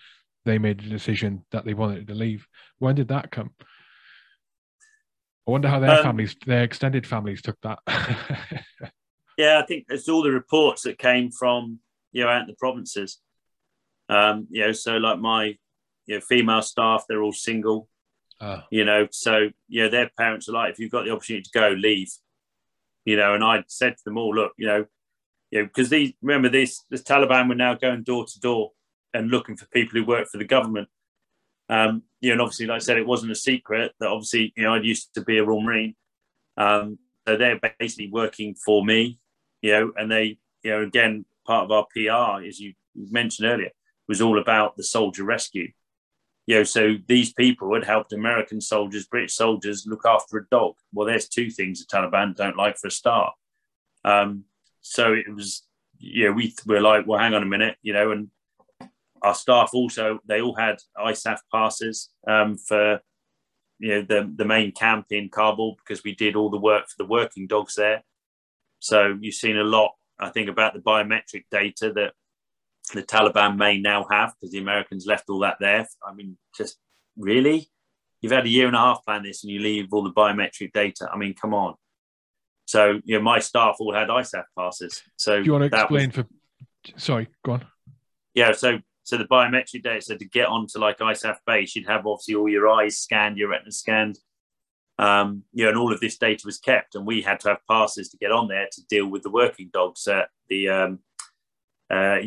they 0.44 0.58
made 0.58 0.80
a 0.80 0.88
decision 0.88 1.44
that 1.50 1.64
they 1.64 1.74
wanted 1.74 2.06
to 2.08 2.14
leave. 2.14 2.46
When 2.78 2.94
did 2.94 3.08
that 3.08 3.30
come? 3.30 3.50
I 5.46 5.50
wonder 5.50 5.68
how 5.68 5.80
their 5.80 5.96
um, 5.96 6.02
families, 6.02 6.36
their 6.46 6.62
extended 6.62 7.06
families, 7.06 7.40
took 7.40 7.58
that. 7.62 7.78
yeah, 9.38 9.60
I 9.62 9.66
think 9.66 9.86
it's 9.88 10.08
all 10.08 10.22
the 10.22 10.30
reports 10.30 10.82
that 10.82 10.98
came 10.98 11.30
from 11.30 11.80
you 12.12 12.24
know 12.24 12.30
out 12.30 12.42
in 12.42 12.48
the 12.48 12.54
provinces. 12.54 13.18
Um, 14.08 14.46
you 14.50 14.64
know, 14.64 14.72
so 14.72 14.96
like 14.96 15.18
my 15.18 15.56
you 16.06 16.16
know 16.16 16.20
female 16.20 16.62
staff, 16.62 17.04
they're 17.08 17.22
all 17.22 17.32
single. 17.32 17.88
Uh. 18.40 18.60
You 18.70 18.84
know, 18.84 19.08
so 19.10 19.48
you 19.68 19.82
know 19.82 19.88
their 19.88 20.10
parents 20.18 20.48
are 20.48 20.52
like, 20.52 20.72
if 20.72 20.78
you've 20.78 20.92
got 20.92 21.04
the 21.04 21.12
opportunity 21.12 21.42
to 21.42 21.58
go, 21.58 21.68
leave. 21.70 22.10
You 23.04 23.16
know, 23.16 23.34
and 23.34 23.42
I 23.42 23.64
said 23.68 23.96
to 23.96 24.04
them 24.04 24.18
all, 24.18 24.34
look, 24.34 24.52
you 24.58 24.66
know, 24.66 24.84
you 25.50 25.60
know, 25.60 25.64
because 25.64 25.88
these 25.88 26.12
remember 26.20 26.50
this 26.50 26.84
this 26.90 27.02
Taliban 27.02 27.48
were 27.48 27.54
now 27.54 27.74
going 27.74 28.02
door 28.02 28.26
to 28.26 28.40
door 28.40 28.72
and 29.14 29.30
looking 29.30 29.56
for 29.56 29.66
people 29.66 29.98
who 29.98 30.06
work 30.06 30.28
for 30.28 30.38
the 30.38 30.44
government. 30.44 30.88
Um, 31.68 32.02
you 32.20 32.30
know, 32.30 32.34
and 32.34 32.42
obviously, 32.42 32.66
like 32.66 32.76
I 32.76 32.78
said, 32.78 32.98
it 32.98 33.06
wasn't 33.06 33.32
a 33.32 33.36
secret 33.36 33.92
that 34.00 34.08
obviously, 34.08 34.52
you 34.56 34.64
know, 34.64 34.74
I 34.74 34.80
used 34.80 35.14
to 35.14 35.22
be 35.22 35.38
a 35.38 35.44
Royal 35.44 35.60
Marine. 35.60 35.94
Um, 36.56 36.98
so 37.26 37.36
they're 37.36 37.60
basically 37.78 38.10
working 38.10 38.54
for 38.54 38.84
me, 38.84 39.18
you 39.60 39.72
know, 39.72 39.92
and 39.96 40.10
they, 40.10 40.38
you 40.62 40.70
know, 40.70 40.82
again, 40.82 41.24
part 41.46 41.64
of 41.64 41.70
our 41.70 41.86
PR, 41.94 42.46
as 42.46 42.58
you 42.58 42.74
mentioned 42.94 43.48
earlier, 43.48 43.70
was 44.08 44.20
all 44.20 44.38
about 44.38 44.76
the 44.76 44.82
soldier 44.82 45.24
rescue. 45.24 45.68
You 46.46 46.56
know, 46.56 46.64
so 46.64 46.96
these 47.06 47.34
people 47.34 47.74
had 47.74 47.84
helped 47.84 48.14
American 48.14 48.62
soldiers, 48.62 49.06
British 49.06 49.34
soldiers 49.34 49.86
look 49.86 50.06
after 50.06 50.38
a 50.38 50.46
dog. 50.50 50.76
Well, 50.94 51.06
there's 51.06 51.28
two 51.28 51.50
things 51.50 51.84
the 51.84 51.94
Taliban 51.94 52.34
don't 52.34 52.56
like 52.56 52.78
for 52.78 52.88
a 52.88 52.90
start. 52.90 53.34
Um, 54.04 54.44
so 54.80 55.12
it 55.12 55.28
was, 55.32 55.66
you 55.98 56.24
know, 56.24 56.32
we 56.32 56.54
were 56.64 56.80
like, 56.80 57.06
well, 57.06 57.18
hang 57.18 57.34
on 57.34 57.42
a 57.42 57.46
minute, 57.46 57.76
you 57.82 57.92
know, 57.92 58.12
and 58.12 58.30
our 59.22 59.34
staff 59.34 59.70
also 59.72 60.18
they 60.26 60.40
all 60.40 60.54
had 60.54 60.76
ISAF 60.98 61.38
passes 61.52 62.10
um, 62.26 62.56
for 62.56 63.00
you 63.78 63.88
know 63.88 64.02
the 64.02 64.32
the 64.36 64.44
main 64.44 64.72
camp 64.72 65.06
in 65.10 65.28
Kabul 65.28 65.76
because 65.76 66.02
we 66.04 66.14
did 66.14 66.36
all 66.36 66.50
the 66.50 66.58
work 66.58 66.88
for 66.88 66.94
the 66.98 67.06
working 67.06 67.46
dogs 67.46 67.74
there. 67.74 68.02
So 68.80 69.16
you've 69.20 69.34
seen 69.34 69.56
a 69.56 69.64
lot, 69.64 69.92
I 70.18 70.30
think, 70.30 70.48
about 70.48 70.74
the 70.74 70.80
biometric 70.80 71.44
data 71.50 71.92
that 71.94 72.12
the 72.94 73.02
Taliban 73.02 73.56
may 73.56 73.78
now 73.78 74.06
have 74.10 74.34
because 74.34 74.52
the 74.52 74.60
Americans 74.60 75.06
left 75.06 75.28
all 75.28 75.40
that 75.40 75.56
there. 75.60 75.86
I 76.06 76.14
mean, 76.14 76.36
just 76.56 76.78
really, 77.16 77.68
you've 78.20 78.32
had 78.32 78.46
a 78.46 78.50
year 78.50 78.66
and 78.66 78.76
a 78.76 78.80
half 78.80 79.04
plan 79.04 79.22
this 79.22 79.42
and 79.42 79.52
you 79.52 79.60
leave 79.60 79.88
all 79.92 80.04
the 80.04 80.12
biometric 80.12 80.72
data. 80.72 81.08
I 81.12 81.16
mean, 81.16 81.34
come 81.34 81.54
on. 81.54 81.74
So 82.66 83.00
you 83.04 83.16
know, 83.16 83.22
my 83.22 83.38
staff 83.38 83.76
all 83.80 83.94
had 83.94 84.08
ISAF 84.08 84.44
passes. 84.56 85.02
So 85.16 85.38
do 85.38 85.44
you 85.44 85.52
want 85.52 85.70
to 85.70 85.78
explain 85.78 86.08
was, 86.08 86.16
for? 86.16 86.26
Sorry, 86.98 87.28
go 87.44 87.52
on. 87.52 87.66
Yeah, 88.34 88.52
so 88.52 88.78
so 89.08 89.16
the 89.16 89.24
biometric 89.24 89.82
data, 89.82 90.02
so 90.02 90.16
to 90.18 90.24
get 90.26 90.48
onto 90.48 90.78
like 90.78 90.98
ISAF 90.98 91.38
base, 91.46 91.74
you'd 91.74 91.88
have 91.88 92.06
obviously 92.06 92.34
all 92.34 92.46
your 92.46 92.68
eyes 92.68 92.98
scanned, 92.98 93.38
your 93.38 93.48
retina 93.48 93.72
scanned, 93.72 94.18
um, 94.98 95.44
you 95.54 95.64
know, 95.64 95.70
and 95.70 95.78
all 95.78 95.90
of 95.90 96.00
this 96.00 96.18
data 96.18 96.42
was 96.44 96.58
kept, 96.58 96.94
and 96.94 97.06
we 97.06 97.22
had 97.22 97.40
to 97.40 97.48
have 97.48 97.66
passes 97.70 98.10
to 98.10 98.18
get 98.18 98.32
on 98.32 98.48
there 98.48 98.68
to 98.70 98.82
deal 98.90 99.06
with 99.06 99.22
the 99.22 99.30
working 99.30 99.70
dogs 99.72 100.06
at 100.08 100.28
the 100.50 100.68
um, 100.68 100.98
uh, 101.90 102.18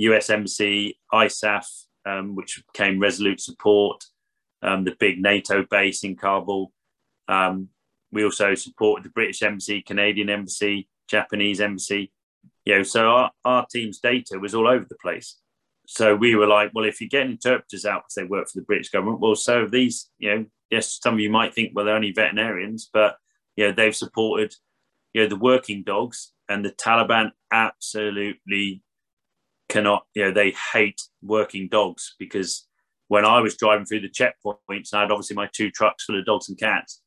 ISAF, 1.13 1.67
um, 2.07 2.35
which 2.35 2.63
became 2.73 2.99
Resolute 2.99 3.41
Support, 3.41 4.03
um, 4.63 4.83
the 4.83 4.95
big 4.99 5.21
NATO 5.21 5.63
base 5.69 6.03
in 6.03 6.15
Kabul. 6.15 6.73
Um, 7.27 7.69
we 8.11 8.23
also 8.23 8.55
supported 8.55 9.05
the 9.05 9.11
British 9.11 9.43
Embassy, 9.43 9.83
Canadian 9.83 10.31
Embassy, 10.31 10.89
Japanese 11.07 11.61
Embassy. 11.61 12.11
You 12.65 12.77
know, 12.77 12.83
so 12.83 13.07
our, 13.07 13.31
our 13.45 13.67
team's 13.71 13.99
data 13.99 14.39
was 14.39 14.55
all 14.55 14.67
over 14.67 14.85
the 14.89 14.97
place 14.99 15.37
so 15.91 16.15
we 16.15 16.35
were 16.35 16.47
like, 16.47 16.71
well, 16.73 16.85
if 16.85 17.01
you 17.01 17.09
get 17.09 17.25
interpreters 17.25 17.83
out 17.83 18.03
because 18.03 18.13
they 18.15 18.23
work 18.23 18.47
for 18.47 18.61
the 18.61 18.65
British 18.65 18.91
government, 18.91 19.19
well, 19.19 19.35
so 19.35 19.67
these, 19.67 20.09
you 20.19 20.33
know, 20.33 20.45
yes, 20.69 20.97
some 21.03 21.15
of 21.15 21.19
you 21.19 21.29
might 21.29 21.53
think, 21.53 21.73
well, 21.75 21.83
they're 21.83 21.95
only 21.95 22.13
veterinarians, 22.13 22.89
but 22.93 23.17
you 23.57 23.67
know, 23.67 23.73
they've 23.73 23.95
supported, 23.95 24.55
you 25.13 25.21
know, 25.21 25.27
the 25.27 25.35
working 25.35 25.83
dogs, 25.83 26.31
and 26.47 26.63
the 26.63 26.71
Taliban 26.71 27.31
absolutely 27.51 28.83
cannot, 29.67 30.05
you 30.15 30.23
know, 30.23 30.31
they 30.31 30.55
hate 30.71 31.01
working 31.21 31.67
dogs 31.67 32.15
because 32.17 32.69
when 33.09 33.25
I 33.25 33.41
was 33.41 33.57
driving 33.57 33.85
through 33.85 33.99
the 33.99 34.09
checkpoints, 34.09 34.93
I 34.93 35.01
had 35.01 35.11
obviously 35.11 35.35
my 35.35 35.49
two 35.51 35.71
trucks 35.71 36.05
full 36.05 36.17
of 36.17 36.23
dogs 36.23 36.47
and 36.47 36.57
cats. 36.57 37.01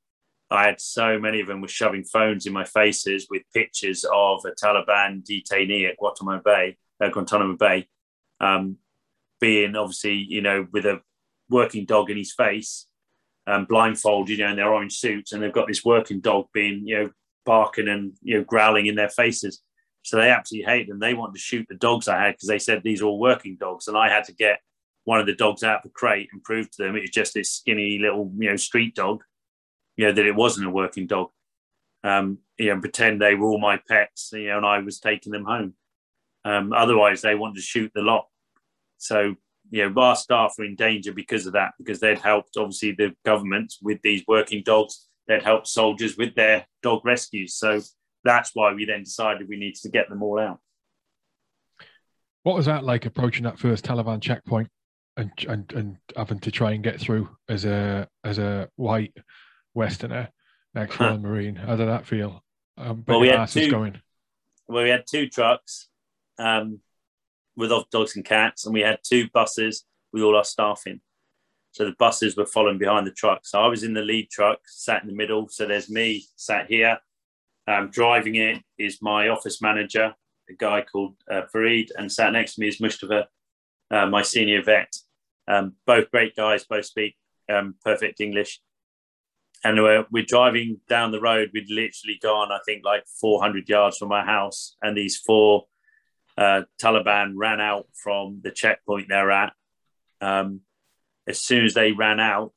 I 0.50 0.66
had 0.66 0.78
so 0.78 1.18
many 1.18 1.40
of 1.40 1.46
them 1.46 1.62
were 1.62 1.68
shoving 1.68 2.04
phones 2.04 2.44
in 2.44 2.52
my 2.52 2.64
faces 2.64 3.28
with 3.30 3.44
pictures 3.54 4.04
of 4.12 4.44
a 4.44 4.50
Taliban 4.50 5.24
detainee 5.24 5.88
at 5.88 5.96
Guantanamo 5.96 6.42
Bay, 6.44 6.76
uh, 7.02 7.08
Guantanamo 7.08 7.56
Bay, 7.56 7.88
um, 8.40 8.76
being 9.40 9.76
obviously, 9.76 10.14
you 10.14 10.40
know, 10.40 10.66
with 10.72 10.86
a 10.86 11.00
working 11.48 11.84
dog 11.84 12.10
in 12.10 12.16
his 12.16 12.32
face, 12.32 12.86
um, 13.46 13.66
blindfolded, 13.66 14.38
you 14.38 14.44
know, 14.44 14.50
in 14.50 14.56
their 14.56 14.72
orange 14.72 14.96
suits, 14.96 15.32
and 15.32 15.42
they've 15.42 15.52
got 15.52 15.68
this 15.68 15.84
working 15.84 16.20
dog 16.20 16.46
being, 16.52 16.86
you 16.86 16.98
know, 16.98 17.10
barking 17.44 17.88
and 17.88 18.14
you 18.22 18.38
know 18.38 18.44
growling 18.44 18.86
in 18.86 18.94
their 18.94 19.08
faces. 19.08 19.60
So 20.02 20.16
they 20.16 20.30
absolutely 20.30 20.70
hate 20.70 20.88
them. 20.88 20.98
They 20.98 21.14
wanted 21.14 21.34
to 21.34 21.40
shoot 21.40 21.66
the 21.68 21.76
dogs 21.76 22.08
I 22.08 22.22
had 22.22 22.34
because 22.34 22.48
they 22.48 22.58
said 22.58 22.82
these 22.82 23.00
are 23.00 23.06
all 23.06 23.18
working 23.18 23.56
dogs, 23.56 23.88
and 23.88 23.96
I 23.96 24.08
had 24.08 24.24
to 24.24 24.32
get 24.32 24.60
one 25.04 25.20
of 25.20 25.26
the 25.26 25.34
dogs 25.34 25.62
out 25.62 25.78
of 25.78 25.82
the 25.84 25.88
crate 25.90 26.28
and 26.32 26.42
prove 26.42 26.70
to 26.70 26.82
them 26.82 26.96
it 26.96 27.02
was 27.02 27.10
just 27.10 27.34
this 27.34 27.50
skinny 27.50 27.98
little, 27.98 28.32
you 28.38 28.50
know, 28.50 28.56
street 28.56 28.94
dog, 28.94 29.22
you 29.96 30.06
know, 30.06 30.12
that 30.12 30.26
it 30.26 30.34
wasn't 30.34 30.66
a 30.66 30.70
working 30.70 31.06
dog. 31.06 31.28
Um, 32.02 32.38
you 32.58 32.72
know, 32.72 32.80
pretend 32.80 33.20
they 33.20 33.34
were 33.34 33.48
all 33.48 33.58
my 33.58 33.80
pets, 33.88 34.30
you 34.32 34.48
know, 34.48 34.58
and 34.58 34.66
I 34.66 34.78
was 34.78 35.00
taking 35.00 35.32
them 35.32 35.44
home. 35.44 35.74
Um, 36.44 36.72
otherwise, 36.72 37.22
they 37.22 37.34
wanted 37.34 37.56
to 37.56 37.62
shoot 37.62 37.90
the 37.94 38.02
lot. 38.02 38.26
So, 38.98 39.34
you 39.70 39.88
know, 39.88 40.02
our 40.02 40.16
staff 40.16 40.54
are 40.58 40.64
in 40.64 40.76
danger 40.76 41.12
because 41.12 41.46
of 41.46 41.54
that, 41.54 41.72
because 41.78 42.00
they'd 42.00 42.18
helped, 42.18 42.56
obviously, 42.56 42.92
the 42.92 43.14
government 43.24 43.74
with 43.82 44.00
these 44.02 44.22
working 44.28 44.62
dogs. 44.62 45.08
They'd 45.26 45.42
helped 45.42 45.68
soldiers 45.68 46.16
with 46.16 46.34
their 46.34 46.66
dog 46.82 47.04
rescues. 47.04 47.54
So 47.54 47.80
that's 48.24 48.50
why 48.54 48.74
we 48.74 48.84
then 48.84 49.04
decided 49.04 49.48
we 49.48 49.56
needed 49.56 49.80
to 49.82 49.88
get 49.88 50.08
them 50.08 50.22
all 50.22 50.38
out. 50.38 50.60
What 52.42 52.56
was 52.56 52.66
that 52.66 52.84
like 52.84 53.06
approaching 53.06 53.44
that 53.44 53.58
first 53.58 53.86
Taliban 53.86 54.20
checkpoint 54.20 54.68
and 55.16 55.30
and, 55.48 55.72
and 55.72 55.96
having 56.14 56.40
to 56.40 56.50
try 56.50 56.72
and 56.72 56.84
get 56.84 57.00
through 57.00 57.30
as 57.48 57.64
a 57.64 58.06
as 58.22 58.38
a 58.38 58.68
white 58.76 59.16
Westerner, 59.72 60.28
ex 60.76 61.00
Marine? 61.00 61.56
How 61.56 61.76
did 61.76 61.88
that 61.88 62.06
feel? 62.06 62.42
Um, 62.76 63.02
well, 63.08 63.20
we 63.20 63.28
had 63.28 63.46
two, 63.46 63.70
going. 63.70 63.98
Well, 64.68 64.82
we 64.82 64.90
had 64.90 65.06
two 65.06 65.28
trucks 65.28 65.88
um, 66.38 66.80
with 67.56 67.70
dogs 67.90 68.16
and 68.16 68.24
cats, 68.24 68.66
and 68.66 68.74
we 68.74 68.80
had 68.80 68.98
two 69.02 69.28
buses 69.32 69.84
with 70.12 70.22
all 70.22 70.36
our 70.36 70.44
staff 70.44 70.82
in. 70.86 71.00
So 71.72 71.84
the 71.84 71.96
buses 71.98 72.36
were 72.36 72.46
following 72.46 72.78
behind 72.78 73.06
the 73.06 73.12
truck. 73.12 73.40
So 73.44 73.60
I 73.60 73.66
was 73.66 73.82
in 73.82 73.94
the 73.94 74.02
lead 74.02 74.30
truck, 74.30 74.60
sat 74.64 75.02
in 75.02 75.08
the 75.08 75.14
middle. 75.14 75.48
So 75.48 75.66
there's 75.66 75.90
me 75.90 76.24
sat 76.36 76.68
here. 76.68 76.98
Um, 77.66 77.90
driving 77.90 78.36
it 78.36 78.62
is 78.78 79.02
my 79.02 79.28
office 79.28 79.60
manager, 79.60 80.14
a 80.48 80.52
guy 80.56 80.82
called 80.82 81.16
uh, 81.28 81.42
Farid, 81.50 81.90
and 81.96 82.12
sat 82.12 82.32
next 82.32 82.54
to 82.54 82.60
me 82.60 82.68
is 82.68 82.80
Mustafa, 82.80 83.26
uh, 83.90 84.06
my 84.06 84.22
senior 84.22 84.62
vet. 84.62 84.94
Um, 85.48 85.74
both 85.84 86.10
great 86.12 86.36
guys, 86.36 86.64
both 86.64 86.84
speak 86.84 87.16
um, 87.48 87.74
perfect 87.84 88.20
English. 88.20 88.60
And 89.64 89.82
we're, 89.82 90.06
we're 90.10 90.24
driving 90.24 90.80
down 90.88 91.10
the 91.10 91.20
road. 91.20 91.50
We'd 91.52 91.70
literally 91.70 92.20
gone, 92.22 92.52
I 92.52 92.60
think, 92.66 92.84
like 92.84 93.04
400 93.20 93.68
yards 93.68 93.96
from 93.96 94.12
our 94.12 94.24
house, 94.24 94.76
and 94.82 94.96
these 94.96 95.16
four 95.16 95.64
uh, 96.36 96.62
Taliban 96.82 97.32
ran 97.36 97.60
out 97.60 97.86
from 97.94 98.40
the 98.42 98.50
checkpoint 98.50 99.08
they're 99.08 99.30
at. 99.30 99.52
Um, 100.20 100.60
as 101.26 101.40
soon 101.40 101.64
as 101.64 101.74
they 101.74 101.92
ran 101.92 102.20
out, 102.20 102.54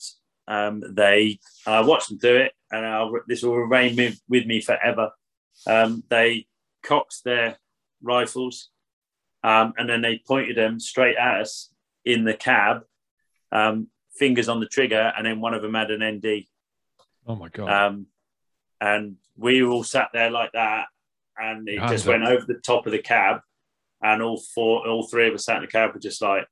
Um, 0.49 0.82
they, 0.95 1.39
I 1.65 1.82
watched 1.82 2.07
them 2.09 2.19
do 2.19 2.36
it, 2.38 2.53
and 2.71 2.86
I'll, 2.86 3.11
this 3.28 3.43
will 3.43 3.57
remain 3.57 3.97
with, 3.97 4.21
with 4.30 4.45
me 4.45 4.61
forever. 4.61 5.11
Um, 5.65 6.03
they 6.09 6.47
cocked 6.84 7.23
their 7.25 7.57
rifles, 8.01 8.69
um, 9.43 9.73
and 9.78 9.89
then 9.89 10.01
they 10.01 10.21
pointed 10.25 10.55
them 10.55 10.80
straight 10.80 11.17
at 11.17 11.41
us 11.41 11.69
in 12.05 12.23
the 12.23 12.34
cab, 12.34 12.84
um, 13.51 13.89
fingers 14.15 14.47
on 14.47 14.61
the 14.61 14.67
trigger, 14.67 15.11
and 15.17 15.25
then 15.25 15.41
one 15.41 15.53
of 15.53 15.61
them 15.61 15.73
had 15.73 15.91
an 15.91 16.01
ND. 16.15 16.45
Oh 17.25 17.36
my 17.36 17.49
god! 17.49 17.69
Um, 17.69 18.05
and 18.80 19.17
we 19.36 19.61
all 19.63 19.84
sat 19.84 20.09
there 20.13 20.32
like 20.32 20.53
that, 20.53 20.86
and 21.38 21.67
it 21.67 21.80
Hands 21.80 21.91
just 21.91 22.07
up. 22.07 22.11
went 22.13 22.23
over 22.23 22.45
the 22.47 22.61
top 22.65 22.86
of 22.86 22.93
the 22.93 22.99
cab, 23.01 23.41
and 24.01 24.21
all 24.21 24.37
four, 24.37 24.87
all 24.87 25.07
three 25.07 25.27
of 25.27 25.33
us 25.33 25.45
sat 25.45 25.57
in 25.57 25.63
the 25.63 25.67
cab 25.67 25.93
were 25.93 25.99
just 25.99 26.21
like, 26.21 26.45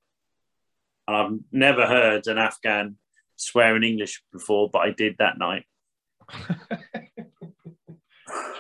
and 1.07 1.15
I've 1.15 1.31
never 1.51 1.85
heard 1.85 2.25
an 2.27 2.37
Afghan 2.37 2.97
swear 3.35 3.75
in 3.75 3.83
English 3.83 4.23
before, 4.31 4.69
but 4.71 4.79
I 4.79 4.91
did 4.91 5.15
that 5.19 5.37
night, 5.37 5.65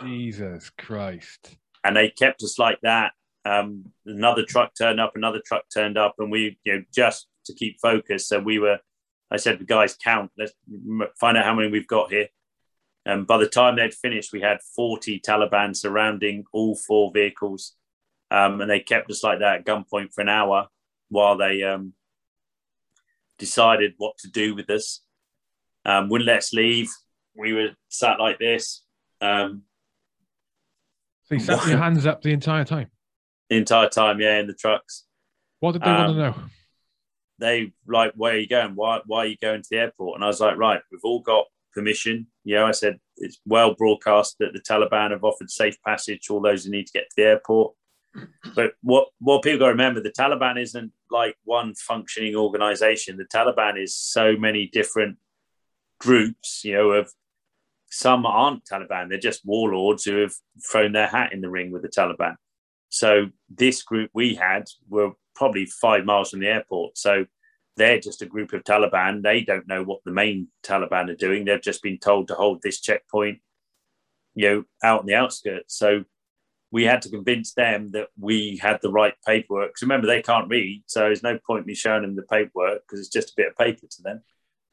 Jesus 0.01 0.69
Christ! 0.77 1.57
and 1.85 1.95
they 1.95 2.09
kept 2.09 2.43
us 2.43 2.59
like 2.59 2.79
that. 2.81 3.13
Um, 3.45 3.85
another 4.07 4.43
truck 4.43 4.71
turned 4.75 4.99
up, 4.99 5.13
another 5.15 5.39
truck 5.45 5.65
turned 5.71 5.97
up, 5.97 6.15
and 6.17 6.31
we, 6.31 6.57
you 6.63 6.73
know, 6.73 6.83
just 6.93 7.27
to 7.45 7.53
keep 7.53 7.79
focused. 7.79 8.27
So 8.27 8.39
we 8.39 8.57
were, 8.57 8.79
I 9.29 9.37
said, 9.37 9.59
the 9.59 9.65
guys 9.65 9.95
count. 10.03 10.31
Let's 10.35 10.53
find 11.19 11.37
out 11.37 11.45
how 11.45 11.53
many 11.53 11.69
we've 11.69 11.87
got 11.87 12.11
here. 12.11 12.27
And 13.05 13.27
by 13.27 13.37
the 13.37 13.47
time 13.47 13.75
they'd 13.75 13.93
finished, 13.93 14.33
we 14.33 14.41
had 14.41 14.57
40 14.75 15.21
Taliban 15.21 15.75
surrounding 15.75 16.45
all 16.51 16.75
four 16.75 17.11
vehicles. 17.13 17.75
Um, 18.35 18.59
and 18.61 18.69
they 18.69 18.79
kept 18.81 19.09
us 19.09 19.23
like 19.23 19.39
that 19.39 19.55
at 19.59 19.65
gunpoint 19.65 20.13
for 20.13 20.21
an 20.21 20.29
hour 20.29 20.67
while 21.09 21.37
they 21.37 21.63
um, 21.63 21.93
decided 23.37 23.93
what 23.97 24.17
to 24.19 24.29
do 24.29 24.55
with 24.55 24.69
us. 24.69 25.01
Um, 25.85 26.09
wouldn't 26.09 26.27
let 26.27 26.39
us 26.39 26.53
leave. 26.53 26.89
We 27.35 27.53
were 27.53 27.69
sat 27.89 28.19
like 28.19 28.39
this 28.39 28.83
um, 29.21 29.63
So 31.25 31.35
you 31.35 31.39
sat 31.41 31.67
your 31.67 31.77
hands 31.77 32.05
up 32.05 32.21
the 32.21 32.31
entire 32.33 32.65
time. 32.65 32.89
the 33.49 33.57
entire 33.57 33.89
time, 33.89 34.19
yeah, 34.19 34.39
in 34.39 34.47
the 34.47 34.53
trucks. 34.53 35.05
What 35.59 35.73
did 35.73 35.83
they 35.83 35.91
want 35.91 36.09
Um, 36.09 36.15
to 36.15 36.21
know? 36.21 36.35
they 37.39 37.73
like, 37.87 38.13
where 38.15 38.33
are 38.33 38.37
you 38.37 38.47
going? 38.47 38.71
Why, 38.75 38.99
why 39.05 39.19
are 39.19 39.25
you 39.27 39.37
going 39.41 39.61
to 39.61 39.67
the 39.69 39.77
airport? 39.77 40.15
And 40.15 40.23
I 40.23 40.27
was 40.27 40.39
like, 40.41 40.57
right, 40.57 40.81
we've 40.91 41.01
all 41.03 41.19
got 41.21 41.45
permission. 41.73 42.27
You 42.43 42.55
know, 42.55 42.65
I 42.65 42.71
said, 42.71 42.97
it's 43.17 43.39
well 43.45 43.75
broadcast 43.75 44.37
that 44.39 44.53
the 44.53 44.59
Taliban 44.61 45.11
have 45.11 45.23
offered 45.23 45.49
safe 45.51 45.77
passage 45.85 46.21
to 46.27 46.33
all 46.33 46.41
those 46.41 46.65
who 46.65 46.71
need 46.71 46.87
to 46.87 46.93
get 46.93 47.03
to 47.09 47.15
the 47.17 47.23
airport. 47.23 47.73
But 48.55 48.73
what, 48.81 49.07
what 49.19 49.43
people 49.43 49.59
got 49.59 49.65
to 49.65 49.71
remember, 49.71 50.01
the 50.01 50.11
Taliban 50.11 50.61
isn't 50.61 50.91
like 51.11 51.35
one 51.43 51.75
functioning 51.75 52.35
organization. 52.35 53.17
The 53.17 53.25
Taliban 53.25 53.81
is 53.81 53.95
so 53.95 54.37
many 54.37 54.67
different 54.67 55.17
groups, 55.99 56.61
you 56.63 56.73
know, 56.73 56.91
of 56.91 57.11
some 57.89 58.25
aren't 58.25 58.65
Taliban. 58.65 59.09
They're 59.09 59.17
just 59.17 59.45
warlords 59.45 60.03
who 60.03 60.17
have 60.21 60.33
thrown 60.69 60.91
their 60.91 61.07
hat 61.07 61.33
in 61.33 61.41
the 61.41 61.49
ring 61.49 61.71
with 61.71 61.81
the 61.81 61.89
Taliban. 61.89 62.35
So 62.89 63.27
this 63.49 63.83
group 63.83 64.11
we 64.13 64.35
had 64.35 64.65
were 64.89 65.11
probably 65.35 65.65
five 65.65 66.05
miles 66.05 66.29
from 66.29 66.39
the 66.39 66.47
airport. 66.47 66.97
So 66.97 67.25
they're 67.77 67.99
just 67.99 68.21
a 68.21 68.25
group 68.25 68.53
of 68.53 68.63
Taliban. 68.63 69.21
They 69.21 69.41
don't 69.41 69.67
know 69.67 69.83
what 69.83 69.99
the 70.05 70.11
main 70.11 70.47
Taliban 70.63 71.09
are 71.09 71.15
doing. 71.15 71.45
They've 71.45 71.61
just 71.61 71.83
been 71.83 71.99
told 71.99 72.29
to 72.29 72.35
hold 72.35 72.61
this 72.61 72.79
checkpoint, 72.79 73.39
you 74.33 74.49
know, 74.49 74.63
out 74.83 75.01
in 75.01 75.07
the 75.07 75.15
outskirts. 75.15 75.77
So 75.77 76.05
we 76.75 76.83
had 76.83 77.01
to 77.01 77.09
convince 77.09 77.53
them 77.53 77.89
that 77.91 78.09
we 78.19 78.59
had 78.61 78.77
the 78.81 78.91
right 78.91 79.13
paperwork. 79.25 79.69
Because 79.69 79.83
remember, 79.83 80.07
they 80.07 80.21
can't 80.21 80.49
read, 80.49 80.83
so 80.87 80.99
there's 80.99 81.23
no 81.23 81.39
point 81.47 81.65
me 81.65 81.73
showing 81.73 82.01
them 82.01 82.17
the 82.17 82.23
paperwork 82.23 82.81
because 82.81 82.99
it's 82.99 83.07
just 83.07 83.29
a 83.29 83.33
bit 83.37 83.47
of 83.47 83.55
paper 83.55 83.87
to 83.89 84.01
them. 84.01 84.21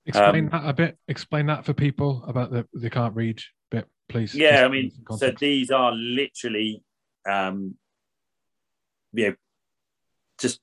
Explain 0.05 0.46
um, 0.46 0.50
that 0.50 0.68
a 0.68 0.72
bit. 0.72 0.98
Explain 1.07 1.46
that 1.46 1.64
for 1.64 1.74
people 1.74 2.24
about 2.26 2.50
the 2.50 2.66
they 2.74 2.90
can't 2.90 3.14
read 3.14 3.40
bit, 3.70 3.86
please. 4.09 4.34
Yeah, 4.34 4.64
I 4.64 4.68
mean, 4.68 4.90
so 5.16 5.30
these 5.38 5.70
are 5.70 5.92
literally, 5.92 6.82
um, 7.24 7.76
you 9.12 9.28
know, 9.28 9.34
just 10.40 10.59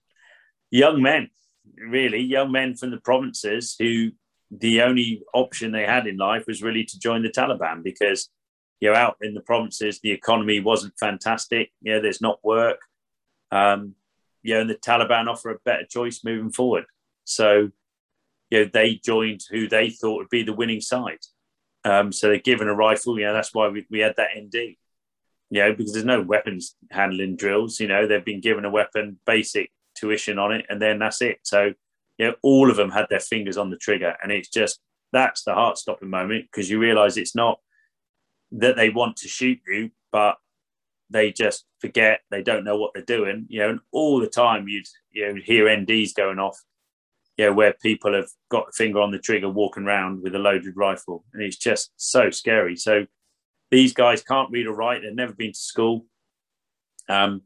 young 0.72 1.02
men, 1.02 1.30
really 1.90 2.20
young 2.20 2.52
men 2.52 2.76
from 2.76 2.92
the 2.92 3.00
provinces 3.00 3.78
who 3.80 4.10
the 4.52 4.82
only 4.82 5.24
option 5.34 5.72
they 5.72 5.86
had 5.86 6.06
in 6.06 6.18
life 6.18 6.48
was 6.48 6.62
really 6.62 6.84
to 6.84 7.00
join 7.00 7.24
the 7.24 7.30
Taliban 7.30 7.82
because 7.82 8.30
you 8.80 8.90
know 8.90 8.96
out 8.96 9.18
in 9.22 9.34
the 9.34 9.42
provinces 9.42 10.00
the 10.00 10.12
economy 10.12 10.60
wasn't 10.60 10.94
fantastic. 11.00 11.72
You 11.82 11.94
know, 11.94 12.02
there's 12.02 12.22
not 12.22 12.44
work. 12.44 12.80
Um, 13.52 13.96
you 14.42 14.54
know, 14.54 14.62
and 14.62 14.70
the 14.70 14.76
Taliban 14.76 15.28
offer 15.28 15.52
a 15.52 15.60
better 15.66 15.86
choice 15.86 16.24
moving 16.24 16.52
forward. 16.52 16.86
So, 17.26 17.70
you 18.50 18.60
know, 18.60 18.70
they 18.72 18.96
joined 19.04 19.42
who 19.50 19.68
they 19.68 19.90
thought 19.90 20.18
would 20.18 20.30
be 20.30 20.44
the 20.44 20.54
winning 20.54 20.82
side. 20.82 21.20
Um, 21.84 22.12
so 22.12 22.28
they're 22.28 22.40
given 22.40 22.68
a 22.68 22.76
rifle. 22.76 23.20
You 23.20 23.26
know, 23.26 23.34
that's 23.34 23.54
why 23.54 23.68
we, 23.68 23.86
we 23.90 24.00
had 24.00 24.16
that 24.18 24.38
ND. 24.38 24.76
You 25.52 25.62
know, 25.62 25.74
because 25.74 25.94
there's 25.94 26.06
no 26.06 26.22
weapons 26.22 26.76
handling 26.92 27.36
drills. 27.36 27.80
You 27.80 27.88
know, 27.88 28.08
they've 28.08 28.24
been 28.24 28.42
given 28.42 28.66
a 28.66 28.70
weapon, 28.70 29.20
basic 29.26 29.72
tuition 29.96 30.38
on 30.38 30.52
it, 30.54 30.66
and 30.70 30.82
then 30.82 31.00
that's 31.00 31.22
it. 31.22 31.40
So, 31.44 31.74
you 32.18 32.28
know, 32.28 32.36
all 32.44 32.70
of 32.70 32.78
them 32.78 32.92
had 32.92 33.08
their 33.10 33.20
fingers 33.20 33.58
on 33.58 33.72
the 33.72 33.78
trigger, 33.78 34.16
and 34.22 34.32
it's 34.32 34.50
just 34.50 34.80
that's 35.12 35.44
the 35.44 35.56
heart 35.56 35.78
stopping 35.78 36.10
moment 36.10 36.46
because 36.52 36.70
you 36.70 36.80
realise 36.80 37.18
it's 37.18 37.36
not 37.36 37.60
that 38.52 38.76
they 38.76 38.90
want 38.90 39.18
to 39.18 39.28
shoot 39.28 39.60
you, 39.68 39.92
but 40.12 40.38
they 41.10 41.32
just 41.32 41.66
forget 41.80 42.22
they 42.30 42.44
don't 42.44 42.64
know 42.64 42.78
what 42.78 42.92
they're 42.94 43.04
doing. 43.04 43.46
You 43.50 43.60
know, 43.60 43.70
and 43.70 43.80
all 43.92 44.20
the 44.20 44.28
time 44.28 44.68
you'd 44.68 44.88
you 45.12 45.28
know 45.28 45.42
hear 45.44 45.66
NDs 45.66 46.14
going 46.16 46.40
off 46.40 46.60
you 47.40 47.46
know, 47.46 47.54
where 47.54 47.72
people 47.82 48.14
have 48.14 48.28
got 48.52 48.68
a 48.68 48.74
finger 48.74 49.00
on 49.00 49.12
the 49.12 49.18
trigger 49.18 49.50
walking 49.50 49.84
around 49.84 50.22
with 50.22 50.36
a 50.36 50.40
loaded 50.40 50.76
rifle. 50.76 51.24
And 51.34 51.42
it's 51.42 51.56
just 51.56 51.90
so 51.96 52.32
scary. 52.32 52.76
So 52.76 53.06
these 53.72 53.94
guys 53.94 54.22
can't 54.22 54.52
read 54.52 54.68
or 54.68 54.76
write. 54.76 55.04
They've 55.04 55.16
never 55.16 55.32
been 55.32 55.54
to 55.54 55.58
school. 55.58 56.06
Um, 57.08 57.44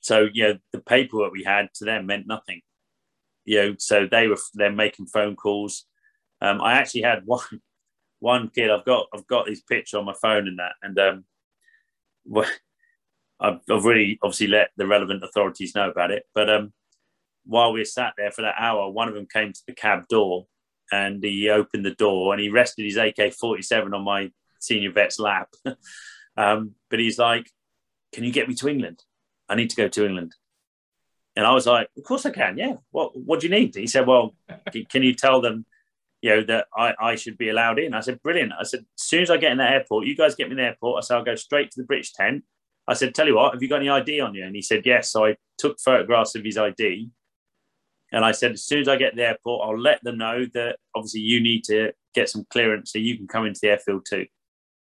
so, 0.00 0.26
you 0.32 0.42
know, 0.42 0.58
the 0.72 0.80
paperwork 0.80 1.30
we 1.30 1.44
had 1.44 1.68
to 1.76 1.84
them 1.84 2.06
meant 2.06 2.26
nothing. 2.26 2.62
You 3.44 3.62
know, 3.62 3.74
so 3.78 4.08
they 4.10 4.26
were 4.26 4.38
they're 4.54 4.72
making 4.72 5.06
phone 5.06 5.36
calls. 5.36 5.84
Um, 6.40 6.60
I 6.60 6.72
actually 6.72 7.02
had 7.02 7.22
one 7.24 7.60
one 8.20 8.50
kid. 8.54 8.70
I've 8.70 8.84
got 8.84 9.06
I've 9.14 9.26
got 9.26 9.48
his 9.48 9.62
picture 9.62 9.98
on 9.98 10.04
my 10.04 10.14
phone 10.20 10.48
and 10.48 10.58
that, 10.58 10.72
and 10.82 10.98
um, 10.98 11.24
well, 12.24 12.48
I've, 13.40 13.60
I've 13.70 13.84
really 13.84 14.18
obviously 14.22 14.48
let 14.48 14.70
the 14.76 14.86
relevant 14.86 15.22
authorities 15.22 15.74
know 15.74 15.90
about 15.90 16.10
it. 16.10 16.24
But 16.34 16.50
um, 16.50 16.72
while 17.44 17.72
we 17.72 17.84
sat 17.84 18.14
there 18.16 18.30
for 18.30 18.42
that 18.42 18.56
hour, 18.58 18.90
one 18.90 19.08
of 19.08 19.14
them 19.14 19.26
came 19.32 19.52
to 19.52 19.62
the 19.66 19.74
cab 19.74 20.08
door 20.08 20.46
and 20.90 21.22
he 21.22 21.48
opened 21.48 21.84
the 21.84 21.94
door 21.94 22.32
and 22.32 22.40
he 22.40 22.48
rested 22.48 22.84
his 22.84 22.96
AK 22.96 23.32
47 23.34 23.94
on 23.94 24.04
my 24.04 24.30
senior 24.60 24.92
vet's 24.92 25.18
lap. 25.18 25.48
um, 26.36 26.72
but 26.90 26.98
he's 26.98 27.18
like, 27.18 27.50
Can 28.12 28.24
you 28.24 28.32
get 28.32 28.48
me 28.48 28.54
to 28.56 28.68
England? 28.68 29.02
I 29.48 29.54
need 29.54 29.70
to 29.70 29.76
go 29.76 29.88
to 29.88 30.06
England. 30.06 30.34
And 31.36 31.46
I 31.46 31.52
was 31.52 31.66
like, 31.66 31.88
Of 31.96 32.04
course 32.04 32.26
I 32.26 32.30
can. 32.30 32.58
Yeah. 32.58 32.74
What, 32.90 33.16
what 33.16 33.40
do 33.40 33.46
you 33.46 33.52
need? 33.52 33.74
He 33.74 33.86
said, 33.86 34.06
Well, 34.06 34.34
can 34.90 35.02
you 35.02 35.14
tell 35.14 35.40
them, 35.40 35.64
you 36.20 36.30
know, 36.30 36.42
that 36.44 36.66
I, 36.76 36.94
I 37.00 37.14
should 37.14 37.38
be 37.38 37.48
allowed 37.48 37.78
in? 37.78 37.94
I 37.94 38.00
said, 38.00 38.22
Brilliant. 38.22 38.52
I 38.58 38.64
said, 38.64 38.80
As 38.80 39.02
soon 39.02 39.22
as 39.22 39.30
I 39.30 39.36
get 39.36 39.52
in 39.52 39.58
the 39.58 39.70
airport, 39.70 40.06
you 40.06 40.16
guys 40.16 40.34
get 40.34 40.48
me 40.48 40.52
in 40.52 40.58
the 40.58 40.64
airport. 40.64 40.98
I 40.98 41.06
said, 41.06 41.16
I'll 41.16 41.24
go 41.24 41.34
straight 41.34 41.70
to 41.72 41.80
the 41.80 41.86
British 41.86 42.12
tent. 42.12 42.44
I 42.86 42.94
said, 42.94 43.14
Tell 43.14 43.26
you 43.26 43.36
what, 43.36 43.52
have 43.52 43.62
you 43.62 43.68
got 43.68 43.80
any 43.80 43.88
ID 43.88 44.20
on 44.20 44.34
you? 44.34 44.44
And 44.44 44.54
he 44.56 44.62
said, 44.62 44.82
Yes. 44.84 45.10
So 45.10 45.26
I 45.26 45.36
took 45.58 45.78
photographs 45.80 46.34
of 46.34 46.44
his 46.44 46.58
ID 46.58 47.10
and 48.12 48.24
I 48.24 48.32
said, 48.32 48.52
as 48.52 48.64
soon 48.64 48.80
as 48.80 48.88
I 48.88 48.96
get 48.96 49.10
to 49.10 49.16
the 49.16 49.26
airport, 49.26 49.66
I'll 49.66 49.78
let 49.78 50.02
them 50.02 50.18
know 50.18 50.46
that 50.54 50.76
obviously 50.94 51.20
you 51.20 51.40
need 51.40 51.64
to 51.64 51.92
get 52.14 52.28
some 52.28 52.46
clearance 52.50 52.92
so 52.92 52.98
you 52.98 53.16
can 53.16 53.28
come 53.28 53.44
into 53.46 53.60
the 53.62 53.68
airfield 53.68 54.06
too. 54.08 54.26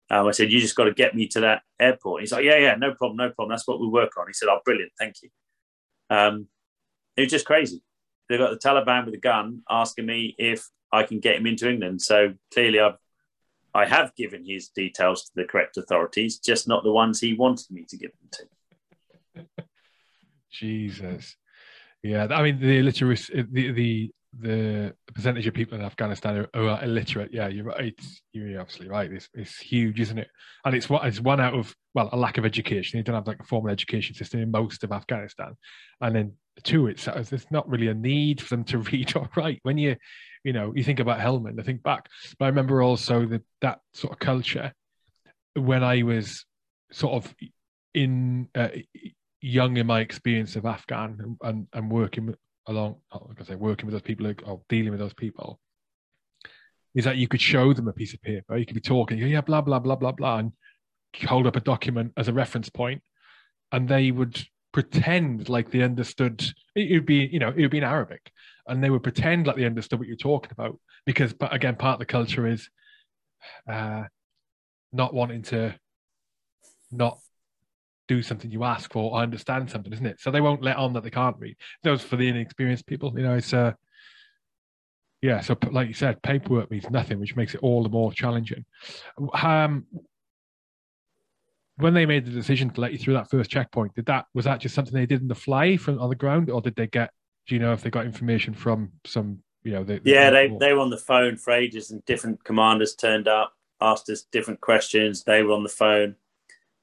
Um, 0.09 0.29
I 0.29 0.31
said, 0.31 0.53
you 0.53 0.61
just 0.61 0.77
got 0.77 0.85
to 0.85 0.95
get 0.95 1.17
me 1.17 1.27
to 1.29 1.41
that 1.41 1.63
airport. 1.81 2.21
He's 2.21 2.31
like, 2.31 2.45
yeah, 2.45 2.59
yeah, 2.59 2.77
no 2.77 2.95
problem, 2.95 3.17
no 3.17 3.31
problem. 3.31 3.51
That's 3.51 3.67
what 3.67 3.81
we 3.81 3.89
work 3.89 4.13
on. 4.17 4.29
He 4.29 4.33
said, 4.33 4.49
oh, 4.49 4.61
brilliant, 4.65 4.93
thank 4.99 5.17
you. 5.23 5.31
Um, 6.09 6.47
it 7.17 7.23
was 7.23 7.31
just 7.31 7.47
crazy. 7.47 7.83
They've 8.29 8.39
got 8.39 8.51
the 8.51 8.69
Taliban 8.69 9.05
with 9.05 9.15
a 9.15 9.19
gun 9.19 9.63
asking 9.71 10.07
me 10.07 10.35
if 10.39 10.69
I 10.93 11.05
can 11.05 11.21
get 11.21 11.37
him 11.37 11.47
into 11.47 11.69
England. 11.71 12.03
So 12.03 12.35
clearly, 12.53 12.81
I've 12.81 12.97
I 13.75 13.85
have 13.85 14.15
given 14.15 14.43
his 14.47 14.69
details 14.69 15.25
to 15.25 15.33
the 15.35 15.45
correct 15.45 15.77
authorities, 15.77 16.39
just 16.39 16.67
not 16.67 16.83
the 16.83 16.93
ones 16.93 17.21
he 17.21 17.35
wanted 17.35 17.71
me 17.71 17.85
to 17.91 17.97
give 17.99 18.11
them 18.13 19.47
to. 19.59 19.65
Jesus. 20.51 21.37
Yeah, 22.03 22.27
I 22.31 22.43
mean 22.43 22.59
the 22.59 22.79
illiteracy, 22.79 23.45
the 23.53 23.73
the 23.73 24.11
the 24.39 24.95
percentage 25.15 25.47
of 25.47 25.55
people 25.55 25.79
in 25.79 25.85
Afghanistan 25.85 26.47
who 26.55 26.69
are 26.69 26.83
illiterate. 26.83 27.33
Yeah, 27.33 27.49
you're 27.49 27.65
right. 27.65 27.99
You're 28.33 28.61
absolutely 28.61 28.93
right. 28.93 29.13
It's 29.13 29.29
it's 29.35 29.59
huge, 29.59 30.01
isn't 30.01 30.19
it? 30.19 30.29
And 30.65 30.75
it's 30.75 30.89
what 30.89 31.07
it's 31.07 31.21
one 31.21 31.41
out 31.41 31.55
of 31.55 31.75
well 31.95 32.09
a 32.13 32.17
lack 32.17 32.39
of 32.39 32.47
education. 32.47 32.99
They 32.99 33.03
don't 33.03 33.15
have 33.15 33.27
like 33.27 33.41
a 33.41 33.45
formal 33.45 33.71
education 33.71 34.15
system 34.15 34.41
in 34.41 34.51
most 34.51 34.85
of 34.85 34.93
Afghanistan, 34.93 35.55
and 36.01 36.17
then 36.17 36.33
two, 36.63 36.87
it's 36.87 37.05
there's 37.05 37.51
not 37.51 37.69
really 37.69 37.89
a 37.89 37.95
need 37.95 38.41
for 38.41 38.51
them 38.51 38.65
to 38.65 38.79
read 38.93 39.17
or 39.17 39.29
write. 39.37 39.61
When 39.63 39.79
you 39.79 39.97
you 40.45 40.53
know 40.53 40.73
you 40.75 40.85
think 40.85 41.01
about 41.01 41.21
Helmand, 41.21 41.61
I 41.61 41.63
think 41.63 41.83
back. 41.83 42.09
But 42.39 42.47
I 42.47 42.49
remember 42.49 42.83
also 42.83 43.27
that 43.27 43.43
that 43.61 43.81
sort 43.95 44.13
of 44.13 44.19
culture 44.19 44.73
when 45.55 45.83
I 45.83 46.03
was 46.03 46.45
sort 46.93 47.15
of 47.15 47.35
in 47.95 48.49
uh, 48.55 48.69
young 49.41 49.77
in 49.77 49.87
my 49.87 50.01
experience 50.01 50.57
of 50.57 50.67
Afghan 50.67 51.19
and, 51.21 51.37
and, 51.43 51.67
and 51.73 51.91
working 51.91 52.35
along, 52.67 52.97
like 53.13 53.41
I 53.41 53.45
say, 53.45 53.55
working 53.55 53.87
with 53.87 53.95
those 53.95 54.03
people 54.03 54.33
or 54.45 54.61
dealing 54.69 54.91
with 54.91 55.01
those 55.01 55.15
people, 55.15 55.59
is 56.95 57.05
that 57.05 57.17
you 57.17 57.29
could 57.29 57.41
show 57.41 57.73
them 57.73 57.89
a 57.89 57.93
piece 57.93 58.15
of 58.15 58.23
paper. 58.23 58.57
You 58.57 58.67
could 58.67 58.75
be 58.75 58.81
talking, 58.81 59.19
yeah, 59.19 59.41
blah 59.41 59.61
blah 59.61 59.79
blah 59.79 59.97
blah 59.97 60.13
blah, 60.13 60.39
and 60.39 60.53
hold 61.27 61.47
up 61.47 61.57
a 61.57 61.61
document 61.61 62.13
as 62.17 62.29
a 62.29 62.33
reference 62.33 62.69
point, 62.69 63.03
and 63.73 63.89
they 63.89 64.11
would 64.11 64.43
pretend 64.73 65.49
like 65.49 65.71
they 65.71 65.83
understood. 65.83 66.45
It 66.75 66.93
would 66.93 67.07
be, 67.07 67.29
you 67.33 67.39
know, 67.39 67.49
it 67.49 67.61
would 67.61 67.71
be 67.71 67.79
in 67.79 67.85
Arabic, 67.85 68.31
and 68.67 68.83
they 68.83 68.91
would 68.91 69.03
pretend 69.03 69.47
like 69.47 69.57
they 69.57 69.65
understood 69.65 69.99
what 69.99 70.09
you're 70.09 70.17
talking 70.17 70.51
about 70.53 70.79
because, 71.05 71.33
but 71.33 71.55
again, 71.55 71.77
part 71.77 71.95
of 71.95 71.99
the 72.01 72.07
culture 72.07 72.47
is 72.47 72.69
uh, 73.69 74.05
not 74.93 75.15
wanting 75.15 75.43
to 75.43 75.75
not 76.91 77.19
do 78.09 78.23
something 78.23 78.51
you 78.51 78.65
ask 78.65 78.93
for 78.93 79.13
or 79.13 79.21
understand 79.21 79.71
something, 79.71 79.93
isn't 79.93 80.07
it? 80.07 80.21
So 80.21 80.31
they 80.31 80.41
won't 80.41 80.63
let 80.63 80.77
on 80.77 80.93
that 80.93 81.03
they 81.03 81.11
can't 81.11 81.37
read. 81.39 81.57
Those 81.83 82.03
for 82.03 82.17
the 82.17 82.29
inexperienced 82.29 82.87
people, 82.87 83.13
you 83.17 83.25
know, 83.25 83.35
it's 83.35 83.53
uh 83.53 83.73
yeah, 85.23 85.41
so 85.41 85.57
like 85.73 85.89
you 85.89 85.95
said, 85.95 86.23
paperwork 86.23 86.71
means 86.71 86.89
nothing, 86.91 87.19
which 87.19 87.35
makes 87.35 87.55
it 87.55 87.61
all 87.63 87.83
the 87.83 87.89
more 87.89 88.13
challenging. 88.13 88.65
Um 89.33 89.87
when 91.79 91.95
they 91.95 92.07
made 92.07 92.25
the 92.25 92.31
decision 92.31 92.71
to 92.71 92.81
let 92.81 92.93
you 92.93 92.99
through 92.99 93.15
that 93.15 93.31
first 93.31 93.51
checkpoint, 93.51 93.95
did 93.95 94.07
that 94.07 94.27
was 94.35 94.45
that 94.45 94.61
just 94.61 94.75
something 94.75 94.95
they 94.95 95.07
did 95.07 95.21
in 95.21 95.29
the 95.29 95.35
fly 95.35 95.77
from 95.77 95.99
on 96.01 96.09
the 96.09 96.15
ground, 96.15 96.51
or 96.51 96.61
did 96.61 96.77
they 96.77 96.87
get 96.87 97.11
do 97.47 97.55
you 97.55 97.61
know 97.61 97.73
if 97.73 97.83
they 97.83 97.91
got 97.91 98.07
information 98.07 98.55
from 98.55 98.91
some 99.05 99.39
you 99.63 99.73
know 99.73 99.85
they, 99.85 100.01
yeah 100.05 100.31
they, 100.31 100.49
they 100.61 100.73
were 100.73 100.81
on 100.81 100.91
the 100.91 100.97
phone 100.97 101.37
for 101.37 101.53
ages 101.53 101.91
and 101.91 102.05
different 102.05 102.43
commanders 102.45 102.95
turned 102.95 103.29
up 103.29 103.53
asked 103.81 104.09
us 104.09 104.23
different 104.33 104.61
questions 104.61 105.23
they 105.25 105.43
were 105.43 105.53
on 105.53 105.63
the 105.63 105.69
phone 105.69 106.17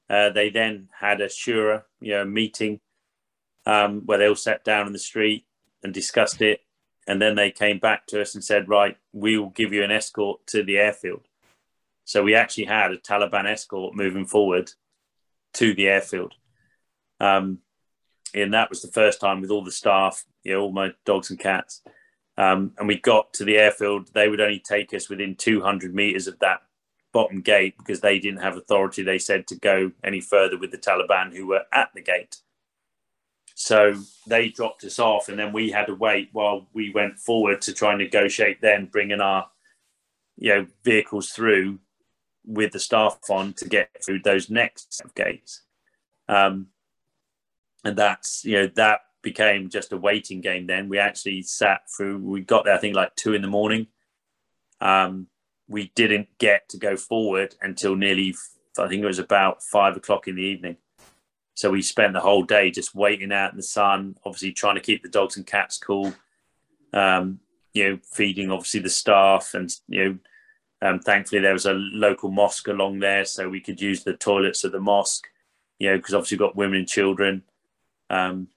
uh, 0.08 0.30
they 0.30 0.50
then 0.50 0.88
had 0.98 1.20
a 1.20 1.26
shura, 1.26 1.82
you 2.00 2.12
know, 2.12 2.24
meeting 2.24 2.80
um, 3.66 4.02
where 4.04 4.18
they 4.18 4.28
all 4.28 4.34
sat 4.34 4.64
down 4.64 4.86
in 4.86 4.92
the 4.92 4.98
street 4.98 5.44
and 5.82 5.94
discussed 5.94 6.42
it. 6.42 6.60
And 7.06 7.20
then 7.20 7.34
they 7.34 7.50
came 7.50 7.78
back 7.78 8.06
to 8.08 8.20
us 8.20 8.34
and 8.34 8.44
said, 8.44 8.68
right, 8.68 8.96
we 9.12 9.38
will 9.38 9.50
give 9.50 9.72
you 9.72 9.82
an 9.82 9.90
escort 9.90 10.46
to 10.48 10.62
the 10.62 10.78
airfield. 10.78 11.22
So 12.04 12.22
we 12.22 12.34
actually 12.34 12.64
had 12.64 12.92
a 12.92 12.98
Taliban 12.98 13.46
escort 13.46 13.94
moving 13.94 14.26
forward 14.26 14.72
to 15.54 15.74
the 15.74 15.88
airfield. 15.88 16.34
Um, 17.20 17.58
and 18.34 18.52
that 18.54 18.68
was 18.68 18.82
the 18.82 18.92
first 18.92 19.20
time 19.20 19.40
with 19.40 19.50
all 19.50 19.64
the 19.64 19.70
staff, 19.70 20.24
you 20.42 20.52
know, 20.52 20.62
all 20.62 20.72
my 20.72 20.92
dogs 21.06 21.30
and 21.30 21.38
cats. 21.38 21.82
Um, 22.36 22.72
and 22.78 22.88
we 22.88 22.98
got 22.98 23.32
to 23.34 23.44
the 23.44 23.56
airfield. 23.56 24.12
They 24.12 24.28
would 24.28 24.40
only 24.40 24.58
take 24.58 24.92
us 24.92 25.08
within 25.08 25.36
200 25.36 25.94
meters 25.94 26.26
of 26.26 26.38
that 26.40 26.62
bottom 27.12 27.40
gate 27.40 27.78
because 27.78 28.00
they 28.00 28.18
didn't 28.18 28.42
have 28.42 28.56
authority, 28.56 29.02
they 29.02 29.18
said, 29.18 29.46
to 29.46 29.56
go 29.56 29.92
any 30.02 30.20
further 30.20 30.58
with 30.58 30.72
the 30.72 30.78
Taliban 30.78 31.32
who 31.32 31.46
were 31.46 31.62
at 31.72 31.90
the 31.94 32.02
gate. 32.02 32.38
So 33.54 33.94
they 34.26 34.48
dropped 34.48 34.82
us 34.82 34.98
off, 34.98 35.28
and 35.28 35.38
then 35.38 35.52
we 35.52 35.70
had 35.70 35.86
to 35.86 35.94
wait 35.94 36.30
while 36.32 36.66
we 36.74 36.90
went 36.90 37.20
forward 37.20 37.62
to 37.62 37.72
try 37.72 37.90
and 37.90 38.00
negotiate. 38.00 38.60
Then 38.60 38.86
bringing 38.86 39.20
our, 39.20 39.46
you 40.36 40.52
know, 40.52 40.66
vehicles 40.84 41.30
through 41.30 41.78
with 42.46 42.72
the 42.72 42.80
staff 42.80 43.18
on 43.30 43.52
to 43.54 43.68
get 43.68 43.90
through 44.04 44.20
those 44.20 44.50
next 44.50 45.02
gates, 45.14 45.62
um, 46.28 46.68
and 47.84 47.96
that's 47.96 48.44
you 48.44 48.54
know 48.54 48.66
that 48.76 49.00
became 49.22 49.70
just 49.70 49.92
a 49.92 49.96
waiting 49.96 50.40
game. 50.40 50.66
Then 50.66 50.88
we 50.88 50.98
actually 50.98 51.42
sat 51.42 51.82
through. 51.90 52.18
We 52.18 52.42
got 52.42 52.64
there, 52.64 52.74
I 52.74 52.78
think, 52.78 52.94
like 52.94 53.16
two 53.16 53.34
in 53.34 53.42
the 53.42 53.48
morning. 53.48 53.88
Um, 54.80 55.28
we 55.68 55.90
didn't 55.94 56.28
get 56.38 56.68
to 56.68 56.78
go 56.78 56.96
forward 56.96 57.54
until 57.60 57.96
nearly, 57.96 58.34
I 58.78 58.86
think 58.86 59.02
it 59.02 59.06
was 59.06 59.18
about 59.18 59.62
five 59.62 59.96
o'clock 59.96 60.28
in 60.28 60.36
the 60.36 60.42
evening. 60.42 60.76
So 61.54 61.70
we 61.70 61.82
spent 61.82 62.12
the 62.12 62.20
whole 62.20 62.42
day 62.42 62.70
just 62.70 62.94
waiting 62.94 63.32
out 63.32 63.52
in 63.52 63.56
the 63.56 63.62
sun, 63.62 64.16
obviously 64.24 64.52
trying 64.52 64.74
to 64.74 64.80
keep 64.80 65.02
the 65.02 65.08
dogs 65.08 65.36
and 65.36 65.46
cats 65.46 65.78
cool. 65.78 66.12
Um, 66.92 67.40
you 67.72 67.88
know, 67.88 67.98
feeding 68.12 68.50
obviously 68.50 68.80
the 68.80 68.90
staff, 68.90 69.54
and 69.54 69.74
you 69.88 70.04
know, 70.04 70.18
um, 70.82 71.00
thankfully 71.00 71.40
there 71.40 71.52
was 71.52 71.66
a 71.66 71.72
local 71.72 72.30
mosque 72.30 72.68
along 72.68 73.00
there, 73.00 73.24
so 73.24 73.48
we 73.48 73.60
could 73.60 73.80
use 73.80 74.04
the 74.04 74.14
toilets 74.14 74.64
of 74.64 74.72
the 74.72 74.80
mosque. 74.80 75.26
You 75.78 75.90
know, 75.90 75.96
because 75.96 76.14
obviously 76.14 76.36
we've 76.36 76.48
got 76.48 76.56
women 76.56 76.78
and 76.80 76.88
children. 76.88 77.42
Um, 78.10 78.48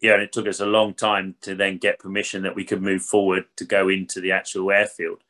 yeah, 0.00 0.14
and 0.14 0.22
it 0.22 0.32
took 0.32 0.46
us 0.46 0.60
a 0.60 0.66
long 0.66 0.94
time 0.94 1.34
to 1.42 1.54
then 1.54 1.78
get 1.78 1.98
permission 1.98 2.42
that 2.42 2.54
we 2.54 2.64
could 2.64 2.82
move 2.82 3.02
forward 3.02 3.46
to 3.56 3.64
go 3.64 3.88
into 3.88 4.20
the 4.20 4.32
actual 4.32 4.70
airfield. 4.70 5.22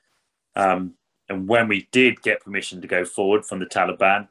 Um, 0.57 0.95
and 1.29 1.49
when 1.49 1.69
we 1.69 1.89
did 1.93 2.23
get 2.23 2.43
permission 2.43 2.81
to 2.81 2.89
go 2.89 3.05
forward 3.05 3.45
from 3.45 3.61
the 3.61 3.67
Taliban, 3.67 4.29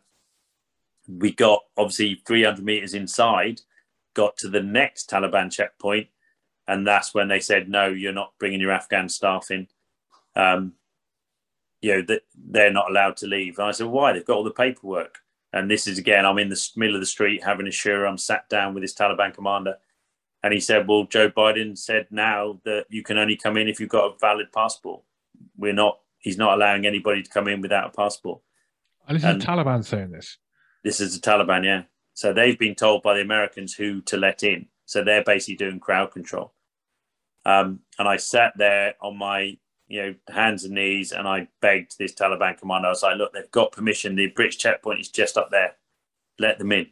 we 1.08 1.32
got 1.32 1.64
obviously 1.78 2.22
300 2.26 2.64
meters 2.64 2.94
inside, 2.94 3.62
got 4.14 4.38
to 4.38 4.50
the 4.50 4.62
next 4.62 5.10
Taliban 5.10 5.52
checkpoint, 5.52 6.08
and 6.68 6.86
that's 6.86 7.14
when 7.14 7.28
they 7.28 7.40
said, 7.40 7.70
"No, 7.70 7.88
you're 7.88 8.12
not 8.12 8.34
bringing 8.40 8.60
your 8.60 8.72
Afghan 8.72 9.08
staff 9.10 9.52
in. 9.52 9.68
Um, 10.36 10.74
you 11.86 11.96
know 11.96 12.02
that 12.08 12.24
they're 12.36 12.72
not 12.72 12.90
allowed 12.90 13.18
to 13.18 13.28
leave." 13.28 13.58
And 13.60 13.68
I 13.68 13.72
said, 13.72 13.88
"Why? 13.88 14.12
They've 14.12 14.26
got 14.26 14.38
all 14.38 14.44
the 14.44 14.52
paperwork." 14.52 15.20
And 15.54 15.72
this 15.72 15.88
is 15.88 15.98
again, 15.98 16.26
I'm 16.26 16.38
in 16.38 16.50
the 16.50 16.70
middle 16.76 16.96
of 16.96 17.02
the 17.02 17.06
street 17.06 17.44
having 17.44 17.68
a 17.68 17.70
shura. 17.70 18.10
I'm 18.10 18.18
sat 18.18 18.50
down 18.50 18.74
with 18.74 18.84
this 18.84 18.94
Taliban 18.94 19.34
commander, 19.34 19.78
and 20.44 20.54
he 20.54 20.60
said, 20.60 20.88
"Well, 20.88 21.06
Joe 21.06 21.30
Biden 21.30 21.78
said 21.78 22.08
now 22.12 22.60
that 22.66 22.86
you 22.90 23.04
can 23.04 23.18
only 23.18 23.38
come 23.38 23.58
in 23.58 23.68
if 23.68 23.80
you've 23.80 23.90
got 23.90 24.12
a 24.12 24.18
valid 24.20 24.52
passport. 24.52 25.04
We're 25.58 25.74
not 25.74 26.00
he's 26.20 26.38
not 26.38 26.56
allowing 26.56 26.86
anybody 26.86 27.22
to 27.22 27.30
come 27.30 27.48
in 27.48 27.62
without 27.62 27.88
a 27.88 27.96
passport. 27.96 28.42
And 29.08 29.16
this 29.16 29.24
and 29.24 29.38
is 29.38 29.46
the 29.46 29.52
Taliban 29.52 29.86
saying 29.86 30.12
this. 30.12 30.38
This 30.84 31.00
is 31.00 31.20
the 31.20 31.26
Taliban, 31.32 31.64
yeah. 31.64 31.84
So 32.16 32.34
they've 32.34 32.58
been 32.58 32.76
told 32.76 33.04
by 33.04 33.14
the 33.14 33.22
Americans 33.22 33.74
who 33.74 34.02
to 34.04 34.18
let 34.18 34.44
in. 34.44 34.68
So 34.86 35.04
they're 35.04 35.24
basically 35.24 35.56
doing 35.56 35.80
crowd 35.80 36.12
control. 36.12 36.54
Um, 37.46 37.82
and 38.00 38.08
I 38.08 38.18
sat 38.18 38.54
there 38.58 38.96
on 39.02 39.18
my 39.18 39.58
you 39.88 40.02
know 40.02 40.16
hands 40.34 40.64
and 40.64 40.74
knees 40.74 41.12
and 41.12 41.28
I 41.28 41.48
begged 41.62 41.98
this 41.98 42.14
Taliban 42.14 42.58
commander. 42.58 42.88
I 42.88 42.92
was 42.92 43.04
like, 43.04 43.18
look, 43.18 43.34
they've 43.34 43.52
got 43.52 43.72
permission. 43.72 44.16
The 44.16 44.28
British 44.28 44.58
checkpoint 44.58 45.00
is 45.00 45.10
just 45.10 45.38
up 45.38 45.52
there. 45.52 45.76
Let 46.40 46.58
them 46.60 46.72
in. 46.72 46.88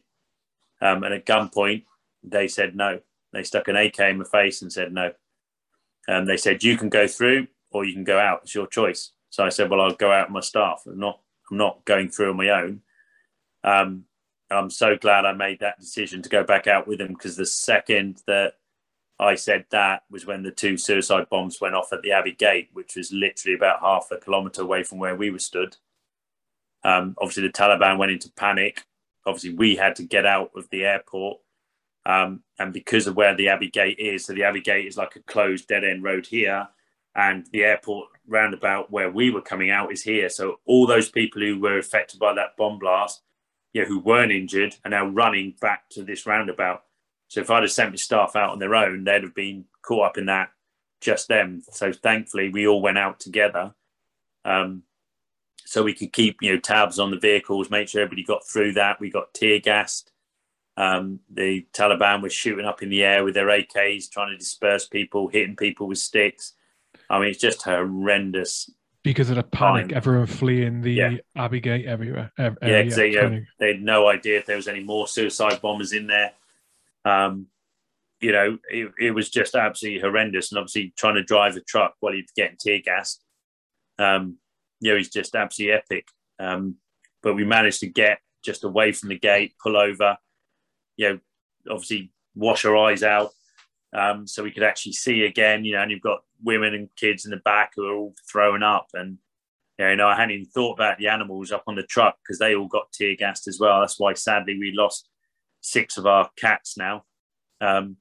Um, 0.81 1.03
and 1.03 1.13
at 1.13 1.25
gunpoint, 1.25 1.83
they 2.23 2.47
said 2.47 2.75
no. 2.75 2.99
They 3.31 3.43
stuck 3.43 3.67
an 3.67 3.75
AK 3.75 3.99
in 3.99 4.19
my 4.19 4.25
face 4.25 4.61
and 4.61 4.71
said 4.71 4.93
no. 4.93 5.11
And 6.07 6.17
um, 6.17 6.25
they 6.25 6.37
said 6.37 6.63
you 6.63 6.77
can 6.77 6.89
go 6.89 7.07
through 7.07 7.47
or 7.71 7.85
you 7.85 7.93
can 7.93 8.03
go 8.03 8.19
out. 8.19 8.41
It's 8.43 8.55
your 8.55 8.67
choice. 8.67 9.11
So 9.29 9.43
I 9.43 9.49
said, 9.49 9.69
well, 9.69 9.81
I'll 9.81 9.95
go 9.95 10.11
out 10.11 10.27
with 10.27 10.33
my 10.33 10.41
staff. 10.41 10.83
I'm 10.85 10.99
not, 10.99 11.19
I'm 11.49 11.57
not 11.57 11.83
going 11.85 12.09
through 12.09 12.31
on 12.31 12.37
my 12.37 12.49
own. 12.49 12.81
Um, 13.63 14.05
I'm 14.51 14.69
so 14.69 14.95
glad 14.95 15.25
I 15.25 15.33
made 15.33 15.61
that 15.61 15.79
decision 15.79 16.21
to 16.21 16.29
go 16.29 16.43
back 16.43 16.67
out 16.67 16.87
with 16.87 16.99
them 16.99 17.13
because 17.13 17.35
the 17.35 17.45
second 17.45 18.21
that 18.27 18.53
I 19.19 19.35
said 19.35 19.65
that 19.69 20.03
was 20.09 20.25
when 20.25 20.43
the 20.43 20.51
two 20.51 20.77
suicide 20.77 21.27
bombs 21.29 21.61
went 21.61 21.75
off 21.75 21.93
at 21.93 22.01
the 22.01 22.11
Abbey 22.11 22.33
Gate, 22.33 22.69
which 22.73 22.95
was 22.95 23.11
literally 23.11 23.55
about 23.55 23.81
half 23.81 24.07
a 24.11 24.17
kilometre 24.17 24.61
away 24.61 24.83
from 24.83 24.97
where 24.97 25.15
we 25.15 25.29
were 25.29 25.39
stood. 25.39 25.77
Um, 26.83 27.15
obviously, 27.19 27.43
the 27.43 27.53
Taliban 27.53 27.97
went 27.97 28.11
into 28.11 28.31
panic. 28.31 28.83
Obviously, 29.25 29.53
we 29.53 29.75
had 29.75 29.95
to 29.97 30.03
get 30.03 30.25
out 30.25 30.51
of 30.55 30.69
the 30.69 30.83
airport. 30.83 31.39
Um, 32.05 32.41
and 32.59 32.73
because 32.73 33.07
of 33.07 33.15
where 33.15 33.35
the 33.35 33.47
Abbey 33.49 33.69
Gate 33.69 33.99
is, 33.99 34.25
so 34.25 34.33
the 34.33 34.43
Abbey 34.43 34.61
Gate 34.61 34.87
is 34.87 34.97
like 34.97 35.15
a 35.15 35.21
closed 35.21 35.67
dead 35.67 35.85
end 35.85 36.03
road 36.03 36.25
here 36.25 36.67
and 37.15 37.45
the 37.51 37.63
airport 37.63 38.09
roundabout 38.27 38.91
where 38.91 39.11
we 39.11 39.29
were 39.29 39.41
coming 39.41 39.69
out 39.69 39.91
is 39.91 40.03
here. 40.03 40.29
So 40.29 40.59
all 40.65 40.87
those 40.87 41.09
people 41.09 41.41
who 41.41 41.59
were 41.59 41.77
affected 41.77 42.19
by 42.19 42.33
that 42.33 42.57
bomb 42.57 42.79
blast, 42.79 43.21
yeah, 43.73 43.85
who 43.85 43.99
weren't 43.99 44.31
injured, 44.31 44.75
are 44.83 44.91
now 44.91 45.05
running 45.05 45.55
back 45.61 45.89
to 45.91 46.03
this 46.03 46.25
roundabout. 46.25 46.83
So 47.33 47.41
if 47.41 47.49
I'd 47.49 47.63
have 47.63 47.71
sent 47.71 47.89
my 47.89 47.95
staff 47.95 48.35
out 48.35 48.51
on 48.51 48.59
their 48.59 48.75
own, 48.75 49.05
they'd 49.05 49.23
have 49.23 49.33
been 49.33 49.65
caught 49.81 50.05
up 50.05 50.17
in 50.19 50.27
that 50.27 50.51
just 51.01 51.29
them. 51.29 51.63
So 51.71 51.91
thankfully, 51.91 52.49
we 52.49 52.67
all 52.67 52.79
went 52.79 52.99
out 52.99 53.19
together, 53.19 53.73
um, 54.45 54.83
so 55.65 55.81
we 55.81 55.95
could 55.95 56.13
keep 56.13 56.37
you 56.43 56.53
know 56.53 56.59
tabs 56.59 56.99
on 56.99 57.09
the 57.09 57.17
vehicles, 57.17 57.71
make 57.71 57.87
sure 57.87 58.03
everybody 58.03 58.23
got 58.23 58.47
through 58.47 58.73
that. 58.73 58.99
We 58.99 59.09
got 59.09 59.33
tear 59.33 59.57
gassed. 59.57 60.11
Um, 60.77 61.21
the 61.27 61.65
Taliban 61.73 62.21
was 62.21 62.33
shooting 62.33 62.65
up 62.65 62.83
in 62.83 62.91
the 62.91 63.03
air 63.03 63.23
with 63.23 63.33
their 63.33 63.47
AKs, 63.47 64.11
trying 64.11 64.29
to 64.29 64.37
disperse 64.37 64.87
people, 64.87 65.27
hitting 65.27 65.55
people 65.55 65.87
with 65.87 65.97
sticks. 65.97 66.53
I 67.09 67.17
mean, 67.17 67.29
it's 67.29 67.41
just 67.41 67.63
horrendous. 67.63 68.69
Because 69.01 69.31
of 69.31 69.37
the 69.37 69.43
panic, 69.43 69.89
time. 69.89 69.97
everyone 69.97 70.27
fleeing 70.27 70.81
the 70.81 70.93
yeah. 70.93 71.15
Abbey 71.35 71.61
Gate 71.61 71.87
everywhere. 71.87 72.31
yeah, 72.37 72.51
because 72.61 72.95
they, 72.95 73.17
uh, 73.17 73.39
they 73.59 73.69
had 73.69 73.81
no 73.81 74.07
idea 74.07 74.37
if 74.37 74.45
there 74.45 74.55
was 74.55 74.67
any 74.67 74.83
more 74.83 75.07
suicide 75.07 75.59
bombers 75.59 75.93
in 75.93 76.05
there. 76.05 76.31
Um, 77.05 77.47
you 78.19 78.31
know, 78.31 78.57
it, 78.69 78.91
it, 78.99 79.11
was 79.11 79.29
just 79.29 79.53
absolutely 79.53 79.99
horrendous. 79.99 80.51
And 80.51 80.59
obviously, 80.59 80.93
trying 80.97 81.15
to 81.15 81.23
drive 81.23 81.57
a 81.57 81.61
truck 81.61 81.95
while 81.99 82.13
you're 82.13 82.23
getting 82.35 82.57
tear 82.57 82.79
gassed, 82.79 83.21
um, 83.99 84.37
you 84.79 84.91
know, 84.91 84.97
it's 84.97 85.09
just 85.09 85.35
absolutely 85.35 85.73
epic. 85.73 86.07
Um, 86.39 86.77
but 87.21 87.35
we 87.35 87.43
managed 87.43 87.81
to 87.81 87.87
get 87.87 88.19
just 88.43 88.63
away 88.63 88.91
from 88.91 89.09
the 89.09 89.19
gate, 89.19 89.55
pull 89.61 89.77
over, 89.77 90.17
you 90.97 91.09
know, 91.09 91.19
obviously 91.69 92.11
wash 92.35 92.65
our 92.65 92.77
eyes 92.77 93.03
out, 93.03 93.31
um, 93.93 94.27
so 94.27 94.43
we 94.43 94.51
could 94.51 94.63
actually 94.63 94.93
see 94.93 95.23
again. 95.23 95.65
You 95.65 95.73
know, 95.73 95.81
and 95.81 95.91
you've 95.91 96.01
got 96.01 96.23
women 96.43 96.73
and 96.73 96.89
kids 96.95 97.25
in 97.25 97.31
the 97.31 97.37
back 97.37 97.73
who 97.75 97.85
are 97.85 97.95
all 97.95 98.15
thrown 98.29 98.63
up, 98.63 98.87
and 98.93 99.17
you 99.79 99.95
know, 99.95 100.07
I 100.07 100.15
hadn't 100.15 100.31
even 100.31 100.45
thought 100.45 100.73
about 100.73 100.97
the 100.97 101.07
animals 101.07 101.51
up 101.51 101.63
on 101.67 101.75
the 101.75 101.83
truck 101.83 102.17
because 102.23 102.39
they 102.39 102.55
all 102.55 102.67
got 102.67 102.91
tear 102.91 103.15
gassed 103.15 103.47
as 103.47 103.59
well. 103.59 103.81
That's 103.81 103.99
why, 103.99 104.13
sadly, 104.13 104.57
we 104.57 104.71
lost 104.75 105.09
six 105.63 105.97
of 105.97 106.05
our 106.05 106.29
cats 106.37 106.77
now, 106.77 107.03
um, 107.61 107.97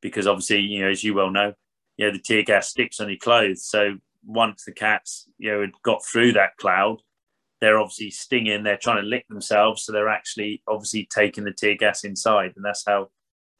because 0.00 0.26
obviously, 0.26 0.60
you 0.60 0.82
know, 0.82 0.90
as 0.90 1.04
you 1.04 1.14
well 1.14 1.30
know, 1.30 1.52
you 1.96 2.06
know, 2.06 2.12
the 2.12 2.18
tear 2.18 2.42
gas 2.42 2.68
sticks 2.68 3.00
on 3.00 3.08
your 3.08 3.18
clothes. 3.18 3.66
So 3.66 3.96
once 4.24 4.64
the 4.64 4.72
cats, 4.72 5.28
you 5.38 5.50
know, 5.50 5.60
had 5.60 5.72
got 5.82 6.04
through 6.04 6.32
that 6.32 6.56
cloud, 6.58 7.02
they're 7.60 7.78
obviously 7.78 8.10
stinging. 8.10 8.62
They're 8.62 8.78
trying 8.78 9.02
to 9.02 9.08
lick 9.08 9.26
themselves, 9.28 9.84
so 9.84 9.92
they're 9.92 10.08
actually 10.08 10.62
obviously 10.66 11.06
taking 11.12 11.44
the 11.44 11.52
tear 11.52 11.76
gas 11.76 12.04
inside, 12.04 12.52
and 12.56 12.64
that's 12.64 12.84
how 12.86 13.10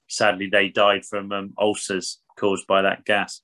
sadly 0.08 0.48
they 0.50 0.68
died 0.68 1.04
from 1.04 1.32
um, 1.32 1.52
ulcers 1.58 2.20
caused 2.38 2.66
by 2.66 2.82
that 2.82 3.04
gas. 3.04 3.42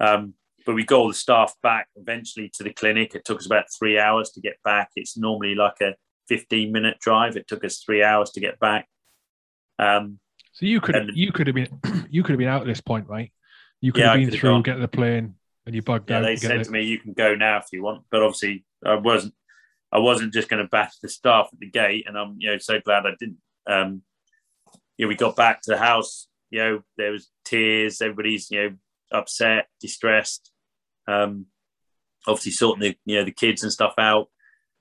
Um, 0.00 0.34
but 0.66 0.74
we 0.74 0.84
got 0.84 0.98
all 0.98 1.08
the 1.08 1.14
staff 1.14 1.54
back 1.62 1.88
eventually 1.96 2.50
to 2.54 2.62
the 2.62 2.72
clinic. 2.72 3.14
It 3.14 3.24
took 3.24 3.38
us 3.38 3.46
about 3.46 3.72
three 3.76 3.98
hours 3.98 4.30
to 4.32 4.40
get 4.40 4.62
back. 4.64 4.90
It's 4.96 5.16
normally 5.16 5.54
like 5.54 5.80
a 5.80 5.94
15 6.28 6.70
minute 6.70 6.98
drive. 7.00 7.36
It 7.36 7.48
took 7.48 7.64
us 7.64 7.78
three 7.78 8.02
hours 8.02 8.30
to 8.32 8.40
get 8.40 8.58
back. 8.58 8.86
Um, 9.78 10.18
so 10.52 10.66
you 10.66 10.80
could 10.80 11.12
you 11.14 11.32
could 11.32 11.46
have 11.46 11.54
been 11.54 11.80
you 12.10 12.22
could 12.22 12.32
have 12.32 12.38
been 12.38 12.48
out 12.48 12.62
at 12.62 12.66
this 12.66 12.80
point, 12.80 13.08
right? 13.08 13.32
You 13.80 13.92
could 13.92 14.00
yeah, 14.00 14.10
have 14.12 14.18
been 14.18 14.30
through, 14.30 14.50
gone. 14.50 14.62
get 14.62 14.80
the 14.80 14.88
plane, 14.88 15.34
and 15.66 15.74
you 15.74 15.82
bugged 15.82 16.10
yeah, 16.10 16.18
out. 16.18 16.22
They 16.22 16.36
said 16.36 16.64
to 16.64 16.70
me, 16.70 16.82
"You 16.82 16.98
can 16.98 17.12
go 17.12 17.34
now 17.34 17.58
if 17.58 17.66
you 17.72 17.82
want," 17.82 18.04
but 18.10 18.22
obviously 18.22 18.64
I 18.84 18.96
wasn't. 18.96 19.34
I 19.90 19.98
wasn't 19.98 20.34
just 20.34 20.48
going 20.48 20.62
to 20.62 20.68
bash 20.68 20.98
the 20.98 21.08
staff 21.08 21.48
at 21.52 21.58
the 21.60 21.70
gate, 21.70 22.06
and 22.06 22.18
I'm 22.18 22.36
you 22.38 22.50
know 22.50 22.58
so 22.58 22.80
glad 22.80 23.06
I 23.06 23.12
didn't. 23.18 23.38
Um, 23.66 24.02
yeah, 24.96 25.06
we 25.06 25.14
got 25.14 25.36
back 25.36 25.62
to 25.62 25.70
the 25.72 25.78
house. 25.78 26.26
You 26.50 26.58
know, 26.58 26.82
there 26.96 27.12
was 27.12 27.30
tears. 27.44 28.02
Everybody's 28.02 28.50
you 28.50 28.62
know 28.62 28.76
upset, 29.12 29.68
distressed. 29.80 30.50
Um, 31.06 31.46
obviously 32.26 32.52
sorting 32.52 32.82
the 32.82 32.96
you 33.04 33.18
know 33.18 33.24
the 33.24 33.30
kids 33.30 33.62
and 33.62 33.72
stuff 33.72 33.94
out, 33.98 34.28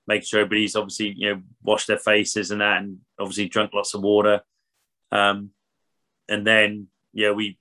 making 0.07 0.25
sure 0.25 0.39
everybody's 0.39 0.75
obviously 0.75 1.13
you 1.15 1.29
know 1.29 1.41
washed 1.61 1.87
their 1.87 1.99
faces 1.99 2.51
and 2.51 2.61
that, 2.61 2.81
and 2.81 2.97
obviously 3.19 3.47
drunk 3.47 3.73
lots 3.73 3.93
of 3.93 4.01
water. 4.01 4.41
Um, 5.11 5.51
and 6.29 6.45
then 6.45 6.87
yeah, 7.13 7.31
we 7.31 7.57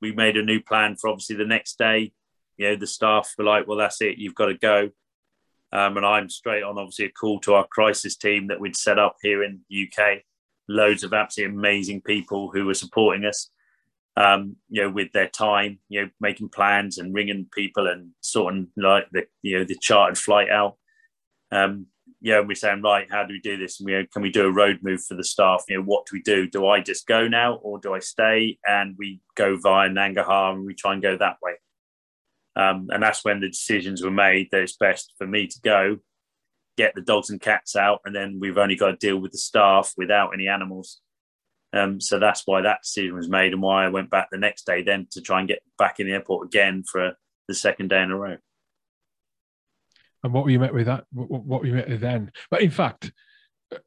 we 0.00 0.12
made 0.12 0.36
a 0.36 0.44
new 0.44 0.60
plan 0.60 0.96
for 0.96 1.08
obviously 1.08 1.36
the 1.36 1.44
next 1.44 1.78
day. 1.78 2.12
You 2.56 2.70
know, 2.70 2.76
the 2.76 2.86
staff 2.86 3.34
were 3.38 3.44
like, 3.44 3.66
"Well, 3.66 3.78
that's 3.78 4.00
it. 4.00 4.18
You've 4.18 4.34
got 4.34 4.46
to 4.46 4.54
go." 4.54 4.90
Um, 5.72 5.96
and 5.96 6.06
I'm 6.06 6.30
straight 6.30 6.62
on, 6.62 6.78
obviously, 6.78 7.06
a 7.06 7.10
call 7.10 7.40
to 7.40 7.54
our 7.54 7.66
crisis 7.66 8.16
team 8.16 8.46
that 8.48 8.60
we'd 8.60 8.76
set 8.76 8.98
up 8.98 9.16
here 9.20 9.42
in 9.42 9.60
the 9.68 9.88
UK. 9.88 10.22
Loads 10.68 11.04
of 11.04 11.12
absolutely 11.12 11.54
amazing 11.56 12.02
people 12.02 12.50
who 12.52 12.66
were 12.66 12.74
supporting 12.74 13.24
us 13.24 13.50
um, 14.16 14.56
you 14.70 14.82
know, 14.82 14.90
with 14.90 15.12
their 15.12 15.28
time, 15.28 15.78
you 15.88 16.02
know, 16.02 16.10
making 16.20 16.48
plans 16.48 16.98
and 16.98 17.14
ringing 17.14 17.46
people 17.52 17.86
and 17.86 18.10
sorting 18.20 18.68
like 18.76 19.08
the, 19.12 19.26
you 19.42 19.58
know, 19.58 19.64
the 19.64 19.76
chartered 19.80 20.16
flight 20.16 20.50
out. 20.50 20.76
Um, 21.52 21.86
yeah, 22.20 22.40
we're 22.40 22.54
saying, 22.54 22.82
right, 22.82 23.06
how 23.10 23.24
do 23.24 23.34
we 23.34 23.40
do 23.40 23.56
this? 23.56 23.78
And 23.78 23.86
we, 23.86 24.06
can 24.12 24.22
we 24.22 24.30
do 24.30 24.46
a 24.46 24.52
road 24.52 24.78
move 24.82 25.04
for 25.04 25.14
the 25.14 25.24
staff? 25.24 25.64
You 25.68 25.76
know, 25.76 25.84
what 25.84 26.06
do 26.06 26.10
we 26.14 26.22
do? 26.22 26.48
Do 26.48 26.66
I 26.66 26.80
just 26.80 27.06
go 27.06 27.28
now 27.28 27.56
or 27.56 27.78
do 27.78 27.94
I 27.94 27.98
stay? 27.98 28.58
And 28.66 28.96
we 28.98 29.20
go 29.34 29.56
via 29.56 29.88
Nangarhar 29.88 30.54
and 30.54 30.64
we 30.64 30.74
try 30.74 30.94
and 30.94 31.02
go 31.02 31.16
that 31.16 31.36
way. 31.42 31.52
Um, 32.56 32.88
and 32.90 33.02
that's 33.02 33.24
when 33.24 33.40
the 33.40 33.48
decisions 33.48 34.02
were 34.02 34.10
made 34.10 34.48
that 34.50 34.62
it's 34.62 34.76
best 34.76 35.12
for 35.18 35.26
me 35.26 35.46
to 35.46 35.60
go, 35.62 35.98
get 36.78 36.94
the 36.94 37.02
dogs 37.02 37.28
and 37.28 37.40
cats 37.40 37.76
out, 37.76 38.00
and 38.06 38.14
then 38.14 38.38
we've 38.40 38.58
only 38.58 38.76
got 38.76 38.90
to 38.90 38.96
deal 38.96 39.18
with 39.18 39.32
the 39.32 39.38
staff 39.38 39.92
without 39.96 40.30
any 40.32 40.48
animals. 40.48 41.00
Um, 41.74 42.00
so 42.00 42.18
that's 42.18 42.42
why 42.46 42.62
that 42.62 42.80
decision 42.82 43.14
was 43.14 43.28
made 43.28 43.52
and 43.52 43.60
why 43.60 43.84
I 43.84 43.88
went 43.88 44.08
back 44.08 44.28
the 44.30 44.38
next 44.38 44.64
day 44.64 44.82
then 44.82 45.06
to 45.10 45.20
try 45.20 45.40
and 45.40 45.48
get 45.48 45.62
back 45.78 46.00
in 46.00 46.06
the 46.06 46.14
airport 46.14 46.46
again 46.46 46.82
for 46.90 47.12
the 47.48 47.54
second 47.54 47.88
day 47.90 48.02
in 48.02 48.10
a 48.10 48.16
row. 48.16 48.36
And 50.22 50.32
what 50.32 50.44
were 50.44 50.50
you 50.50 50.58
met 50.58 50.74
with 50.74 50.86
that? 50.86 51.04
What 51.12 51.60
were 51.60 51.66
you 51.66 51.74
met 51.74 51.88
with 51.88 52.00
then? 52.00 52.32
But 52.50 52.62
in 52.62 52.70
fact, 52.70 53.12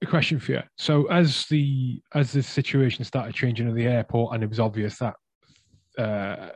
a 0.01 0.05
question 0.05 0.39
for 0.39 0.53
you. 0.53 0.63
So 0.77 1.07
as 1.07 1.45
the 1.47 2.01
as 2.13 2.31
the 2.31 2.43
situation 2.43 3.03
started 3.03 3.35
changing 3.35 3.67
at 3.67 3.75
the 3.75 3.85
airport, 3.85 4.33
and 4.33 4.43
it 4.43 4.49
was 4.49 4.59
obvious 4.59 4.97
that 4.99 5.15
uh, 5.97 6.49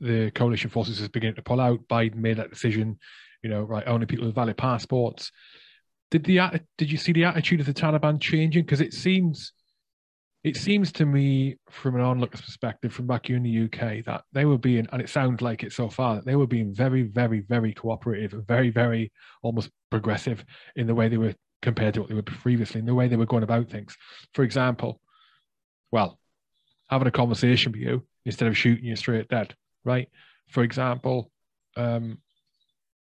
the 0.00 0.30
coalition 0.32 0.70
forces 0.70 1.00
was 1.00 1.08
beginning 1.08 1.36
to 1.36 1.42
pull 1.42 1.60
out, 1.60 1.80
Biden 1.88 2.16
made 2.16 2.36
that 2.38 2.50
decision. 2.50 2.98
You 3.42 3.50
know, 3.50 3.62
right, 3.62 3.86
only 3.86 4.06
people 4.06 4.26
with 4.26 4.34
valid 4.34 4.56
passports. 4.56 5.30
Did 6.10 6.24
the 6.24 6.60
did 6.76 6.90
you 6.90 6.98
see 6.98 7.12
the 7.12 7.24
attitude 7.24 7.60
of 7.60 7.66
the 7.66 7.74
Taliban 7.74 8.20
changing? 8.20 8.64
Because 8.64 8.80
it 8.80 8.94
seems 8.94 9.52
it 10.44 10.56
seems 10.56 10.92
to 10.92 11.06
me, 11.06 11.56
from 11.68 11.96
an 11.96 12.00
onlooker's 12.00 12.40
perspective, 12.40 12.92
from 12.92 13.06
back 13.06 13.26
here 13.26 13.36
in 13.36 13.42
the 13.42 13.64
UK, 13.64 14.04
that 14.04 14.22
they 14.32 14.44
were 14.44 14.58
being, 14.58 14.86
and 14.92 15.02
it 15.02 15.08
sounds 15.08 15.42
like 15.42 15.64
it 15.64 15.72
so 15.72 15.88
far, 15.88 16.14
that 16.14 16.24
they 16.24 16.36
were 16.36 16.46
being 16.46 16.72
very, 16.72 17.02
very, 17.02 17.40
very 17.40 17.74
cooperative, 17.74 18.44
very, 18.46 18.70
very 18.70 19.10
almost 19.42 19.70
progressive 19.90 20.44
in 20.76 20.86
the 20.86 20.94
way 20.94 21.08
they 21.08 21.16
were 21.16 21.34
compared 21.60 21.94
to 21.94 22.00
what 22.00 22.08
they 22.08 22.14
were 22.14 22.22
previously, 22.22 22.78
in 22.78 22.86
the 22.86 22.94
way 22.94 23.08
they 23.08 23.16
were 23.16 23.26
going 23.26 23.42
about 23.42 23.68
things. 23.68 23.96
For 24.32 24.44
example, 24.44 25.00
well, 25.90 26.18
having 26.88 27.08
a 27.08 27.12
conversation 27.12 27.72
with 27.72 27.80
you 27.80 28.06
instead 28.24 28.46
of 28.46 28.56
shooting 28.56 28.84
you 28.84 28.94
straight 28.94 29.28
dead, 29.28 29.54
right? 29.84 30.08
For 30.50 30.62
example, 30.62 31.32
um, 31.76 32.18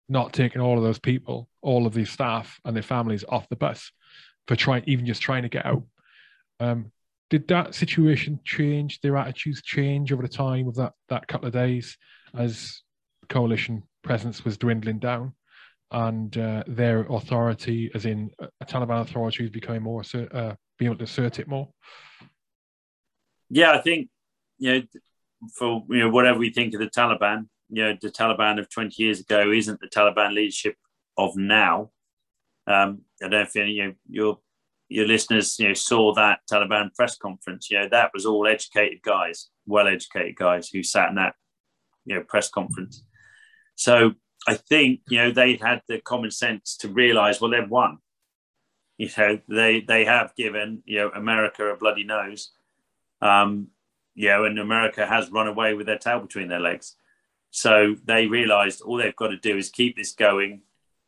not 0.08 0.32
taking 0.32 0.62
all 0.62 0.78
of 0.78 0.84
those 0.84 1.00
people, 1.00 1.50
all 1.62 1.86
of 1.86 1.94
these 1.94 2.10
staff 2.10 2.60
and 2.64 2.74
their 2.74 2.84
families 2.84 3.26
off 3.28 3.50
the 3.50 3.58
bus 3.58 3.92
for 4.48 4.56
trying, 4.56 4.84
even 4.88 5.06
just 5.06 5.22
trying 5.22 5.44
to 5.44 5.50
get 5.50 5.66
out. 5.66 5.84
Um, 6.62 6.92
did 7.30 7.48
that 7.48 7.76
situation 7.76 8.40
change 8.46 9.00
their 9.02 9.18
attitudes 9.18 9.62
change 9.62 10.12
over 10.14 10.22
the 10.22 10.28
time 10.28 10.68
of 10.68 10.76
that 10.76 10.94
that 11.10 11.28
couple 11.28 11.48
of 11.48 11.54
days 11.54 11.98
as 12.36 12.82
coalition 13.30 13.84
presence 14.04 14.46
was 14.46 14.58
dwindling 14.58 15.00
down 15.00 15.34
and 15.92 16.38
uh, 16.38 16.64
their 16.68 17.02
authority 17.10 17.90
as 17.94 18.06
in 18.06 18.30
uh, 18.42 18.48
taliban 18.66 19.02
authority 19.02 19.44
is 19.44 19.50
becoming 19.50 19.82
more 19.82 20.04
uh, 20.34 20.54
being 20.78 20.92
able 20.92 20.98
to 20.98 21.06
assert 21.06 21.40
it 21.40 21.48
more? 21.48 21.70
Yeah 23.50 23.72
i 23.72 23.82
think 23.82 24.10
you 24.58 24.74
know 24.74 24.82
for 25.56 25.84
you 25.90 26.00
know 26.00 26.10
whatever 26.10 26.40
we 26.40 26.52
think 26.52 26.74
of 26.74 26.80
the 26.80 26.90
taliban 26.90 27.48
you 27.70 27.84
know 27.84 27.98
the 28.02 28.10
taliban 28.10 28.60
of 28.60 28.70
20 28.70 29.02
years 29.02 29.20
ago 29.20 29.52
isn't 29.52 29.80
the 29.80 29.88
taliban 29.88 30.34
leadership 30.34 30.76
of 31.18 31.36
now. 31.36 31.92
Um, 32.68 33.02
i 33.24 33.28
don't 33.28 33.42
if 33.42 33.56
you 33.56 33.86
know 33.86 33.94
you're 34.10 34.40
your 34.90 35.06
listeners, 35.06 35.58
you 35.60 35.68
know, 35.68 35.74
saw 35.74 36.14
that 36.14 36.40
Taliban 36.52 36.94
press 36.94 37.18
conference. 37.18 37.70
You 37.70 37.80
know, 37.80 37.90
that 37.90 38.12
was 38.14 38.26
all 38.26 38.48
educated 38.48 39.02
guys, 39.02 39.50
well-educated 39.66 40.36
guys 40.36 40.70
who 40.70 40.84
sat 40.84 41.10
in 41.10 41.16
that, 41.16 41.36
you 42.06 42.16
know, 42.16 42.24
press 42.24 42.50
conference. 42.50 43.04
So 43.76 44.14
I 44.48 44.56
think 44.56 45.02
you 45.10 45.18
know 45.20 45.32
they 45.32 45.56
had 45.56 45.82
the 45.88 46.00
common 46.00 46.32
sense 46.32 46.78
to 46.78 46.88
realise, 46.88 47.42
well, 47.42 47.52
they've 47.52 47.70
won. 47.70 47.98
You 48.98 49.10
know, 49.18 49.40
they 49.50 49.82
they 49.82 50.06
have 50.06 50.36
given 50.36 50.84
you 50.86 51.00
know 51.00 51.12
America 51.14 51.66
a 51.66 51.78
bloody 51.78 52.04
nose. 52.04 52.52
Um, 53.22 53.68
you 54.16 54.30
know, 54.30 54.46
and 54.46 54.58
America 54.58 55.06
has 55.06 55.32
run 55.32 55.48
away 55.48 55.74
with 55.74 55.86
their 55.86 56.00
tail 56.00 56.20
between 56.20 56.48
their 56.48 56.60
legs. 56.60 56.96
So 57.52 57.96
they 58.06 58.26
realised 58.26 58.82
all 58.82 58.98
they've 58.98 59.16
got 59.16 59.28
to 59.28 59.38
do 59.38 59.58
is 59.58 59.70
keep 59.70 59.96
this 59.96 60.14
going. 60.14 60.62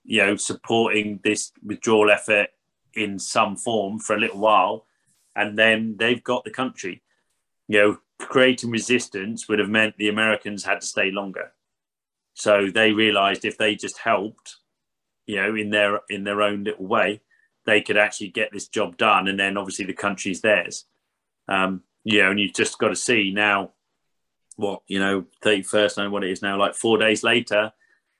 You 0.03 0.25
know, 0.25 0.35
supporting 0.35 1.19
this 1.23 1.51
withdrawal 1.63 2.11
effort 2.11 2.49
in 2.95 3.19
some 3.19 3.55
form 3.55 3.99
for 3.99 4.15
a 4.15 4.19
little 4.19 4.39
while, 4.39 4.85
and 5.35 5.57
then 5.57 5.95
they've 5.97 6.23
got 6.23 6.43
the 6.43 6.51
country. 6.51 7.01
You 7.67 7.79
know, 7.79 7.97
creating 8.19 8.71
resistance 8.71 9.47
would 9.47 9.59
have 9.59 9.69
meant 9.69 9.97
the 9.97 10.09
Americans 10.09 10.63
had 10.63 10.81
to 10.81 10.87
stay 10.87 11.11
longer. 11.11 11.51
So 12.33 12.69
they 12.73 12.91
realised 12.91 13.45
if 13.45 13.57
they 13.57 13.75
just 13.75 13.97
helped, 13.97 14.57
you 15.25 15.35
know, 15.37 15.55
in 15.55 15.69
their 15.69 15.99
in 16.09 16.23
their 16.23 16.41
own 16.41 16.63
little 16.63 16.85
way, 16.85 17.21
they 17.65 17.81
could 17.81 17.97
actually 17.97 18.29
get 18.29 18.51
this 18.51 18.67
job 18.67 18.97
done, 18.97 19.27
and 19.27 19.39
then 19.39 19.57
obviously 19.57 19.85
the 19.85 19.93
country's 19.93 20.41
theirs. 20.41 20.85
Um, 21.47 21.83
you 22.03 22.21
know, 22.21 22.31
and 22.31 22.39
you've 22.39 22.53
just 22.53 22.77
got 22.79 22.89
to 22.89 22.95
see 22.95 23.31
now 23.33 23.71
what 24.55 24.81
you 24.87 24.99
know, 24.99 25.25
thirty 25.41 25.63
first, 25.63 25.97
I 25.97 26.03
know 26.03 26.09
what 26.11 26.23
it 26.23 26.31
is 26.31 26.41
now, 26.41 26.57
like 26.57 26.75
four 26.75 26.97
days 26.97 27.23
later. 27.23 27.71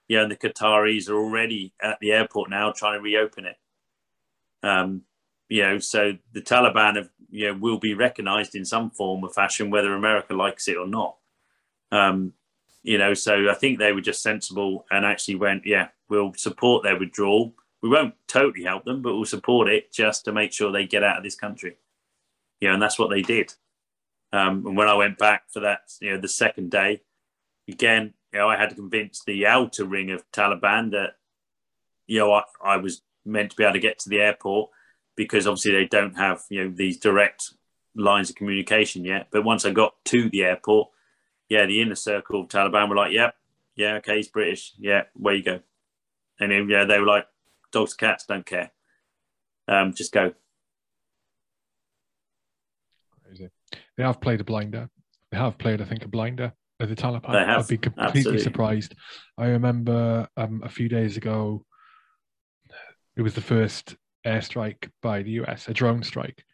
You 0.08 0.18
know, 0.18 0.24
and 0.24 0.32
the 0.32 0.38
Qataris 0.38 1.08
are 1.08 1.16
already 1.16 1.74
at 1.82 2.00
the 2.00 2.12
airport 2.12 2.50
now 2.50 2.72
trying 2.72 2.98
to 2.98 3.02
reopen 3.02 3.46
it. 3.46 3.58
Um, 4.64 5.04
you 5.48 5.64
know, 5.64 5.80
so 5.80 6.14
the 6.34 6.42
Taliban 6.42 6.96
have, 6.96 7.10
you 7.30 7.48
know, 7.48 7.60
will 7.60 7.80
be 7.80 7.94
recognised 7.94 8.56
in 8.56 8.66
some 8.66 8.92
form 8.92 9.24
or 9.24 9.30
fashion, 9.30 9.70
whether 9.70 9.94
America 9.94 10.34
likes 10.34 10.68
it 10.68 10.78
or 10.78 10.88
not. 10.88 11.16
Um, 11.92 12.34
you 12.84 12.98
know, 12.98 13.14
so 13.14 13.50
I 13.50 13.56
think 13.56 13.80
they 13.80 13.92
were 13.92 14.02
just 14.02 14.22
sensible 14.22 14.86
and 14.92 15.06
actually 15.06 15.36
went, 15.36 15.66
yeah, 15.66 15.90
we'll 16.08 16.34
support 16.36 16.84
their 16.84 16.98
withdrawal. 16.98 17.54
We 17.82 17.90
won't 17.90 18.16
totally 18.28 18.64
help 18.64 18.86
them, 18.86 19.02
but 19.02 19.16
we'll 19.16 19.26
support 19.26 19.70
it 19.70 19.92
just 19.92 20.26
to 20.26 20.32
make 20.32 20.54
sure 20.54 20.72
they 20.72 20.86
get 20.86 21.04
out 21.04 21.18
of 21.18 21.24
this 21.24 21.36
country. 21.36 21.78
You 22.62 22.68
know, 22.68 22.74
and 22.76 22.84
that's 22.84 23.00
what 23.00 23.10
they 23.10 23.22
did. 23.22 23.54
Um, 24.32 24.66
and 24.68 24.78
when 24.78 24.88
I 24.88 24.94
went 24.94 25.18
back 25.18 25.50
for 25.50 25.62
that, 25.62 25.92
you 26.02 26.12
know, 26.12 26.22
the 26.22 26.28
second 26.28 26.72
day, 26.72 27.02
again, 27.68 28.14
you 28.32 28.40
know, 28.40 28.50
I 28.50 28.58
had 28.58 28.70
to 28.70 28.76
convince 28.76 29.24
the 29.24 29.48
outer 29.48 29.86
ring 29.86 30.12
of 30.12 30.30
Taliban 30.32 30.92
that, 30.92 31.16
you 32.06 32.20
know, 32.20 32.34
I, 32.34 32.44
I 32.64 32.78
was 32.78 33.02
meant 33.30 33.52
to 33.52 33.56
be 33.56 33.64
able 33.64 33.74
to 33.74 33.80
get 33.80 34.00
to 34.00 34.10
the 34.10 34.20
airport 34.20 34.70
because 35.16 35.48
obviously 35.48 35.72
they 35.72 35.86
don't 35.86 36.18
have 36.18 36.44
you 36.50 36.64
know 36.64 36.74
these 36.76 36.98
direct 36.98 37.54
lines 37.96 38.30
of 38.30 38.36
communication 38.36 39.06
yet. 39.06 39.28
But 39.32 39.44
once 39.44 39.66
I 39.66 39.72
got 39.72 39.94
to 40.06 40.30
the 40.30 40.44
airport, 40.44 40.90
yeah, 41.50 41.66
the 41.66 41.82
inner 41.82 41.96
circle 41.96 42.42
of 42.42 42.48
Taliban 42.48 42.90
were 42.90 42.96
like, 42.96 43.12
"Yep, 43.12 43.36
yeah, 43.76 43.86
yeah, 43.86 43.98
okay, 43.98 44.18
he's 44.18 44.28
British. 44.28 44.74
Yeah, 44.78 45.04
where 45.14 45.36
you 45.36 45.44
go?" 45.44 45.60
And 46.40 46.52
then, 46.52 46.70
yeah, 46.70 46.86
they 46.86 47.00
were 47.00 47.06
like, 47.06 47.28
"Dogs, 47.72 47.94
cats, 47.94 48.26
don't 48.26 48.46
care. 48.46 48.72
Um, 49.68 49.94
just 49.94 50.12
go." 50.12 50.34
Crazy. 53.24 53.50
They 53.98 54.04
have 54.04 54.22
played 54.22 54.42
a 54.42 54.44
blinder. 54.44 54.90
They 55.32 55.38
have 55.38 55.58
played, 55.58 55.82
I 55.82 55.86
think, 55.86 56.04
a 56.06 56.08
blinder 56.08 56.54
the 56.88 56.96
Taliban. 56.96 57.36
I'd 57.36 57.68
be 57.68 57.78
completely 57.78 58.20
absolutely. 58.20 58.40
surprised. 58.40 58.96
I 59.38 59.48
remember 59.48 60.28
um, 60.38 60.62
a 60.64 60.70
few 60.70 60.88
days 60.88 61.18
ago, 61.18 61.66
it 63.20 63.22
was 63.22 63.34
the 63.34 63.42
first 63.42 63.98
airstrike 64.26 64.90
by 65.02 65.24
the 65.24 65.32
US, 65.42 65.68
a 65.68 65.74
drone 65.74 66.04
strike. 66.04 66.46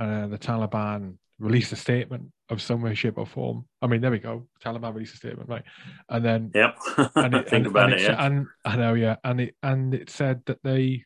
Uh, 0.00 0.26
the 0.26 0.38
Taliban 0.38 1.18
released 1.38 1.70
a 1.72 1.76
statement 1.76 2.32
of 2.48 2.62
some 2.62 2.80
way, 2.80 2.94
shape, 2.94 3.18
or 3.18 3.26
form. 3.26 3.66
I 3.82 3.88
mean, 3.88 4.00
there 4.00 4.10
we 4.10 4.18
go. 4.18 4.48
Taliban 4.64 4.94
released 4.94 5.12
a 5.12 5.18
statement, 5.18 5.50
right? 5.50 5.64
And 6.08 6.24
then 6.24 6.50
Yep. 6.54 6.78
and 7.16 7.34
it, 7.34 7.48
Think 7.50 7.52
and, 7.52 7.66
about 7.66 7.92
and 7.92 8.00
it. 8.00 8.04
Yeah. 8.04 8.24
And 8.24 8.46
I 8.64 8.76
know, 8.76 8.94
yeah, 8.94 9.16
and 9.22 9.38
it 9.38 9.54
and 9.62 9.92
it 9.92 10.08
said 10.08 10.40
that 10.46 10.62
they 10.64 11.04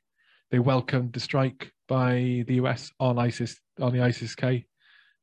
they 0.53 0.61
welcomed 0.61 1.15
the 1.15 1.21
strike 1.21 1.73
by 1.89 2.45
the 2.47 2.55
US 2.63 2.93
on 3.01 3.19
ISIS 3.19 3.61
on 3.81 3.93
the 3.93 4.03
ISIS 4.03 4.37
K 4.37 4.67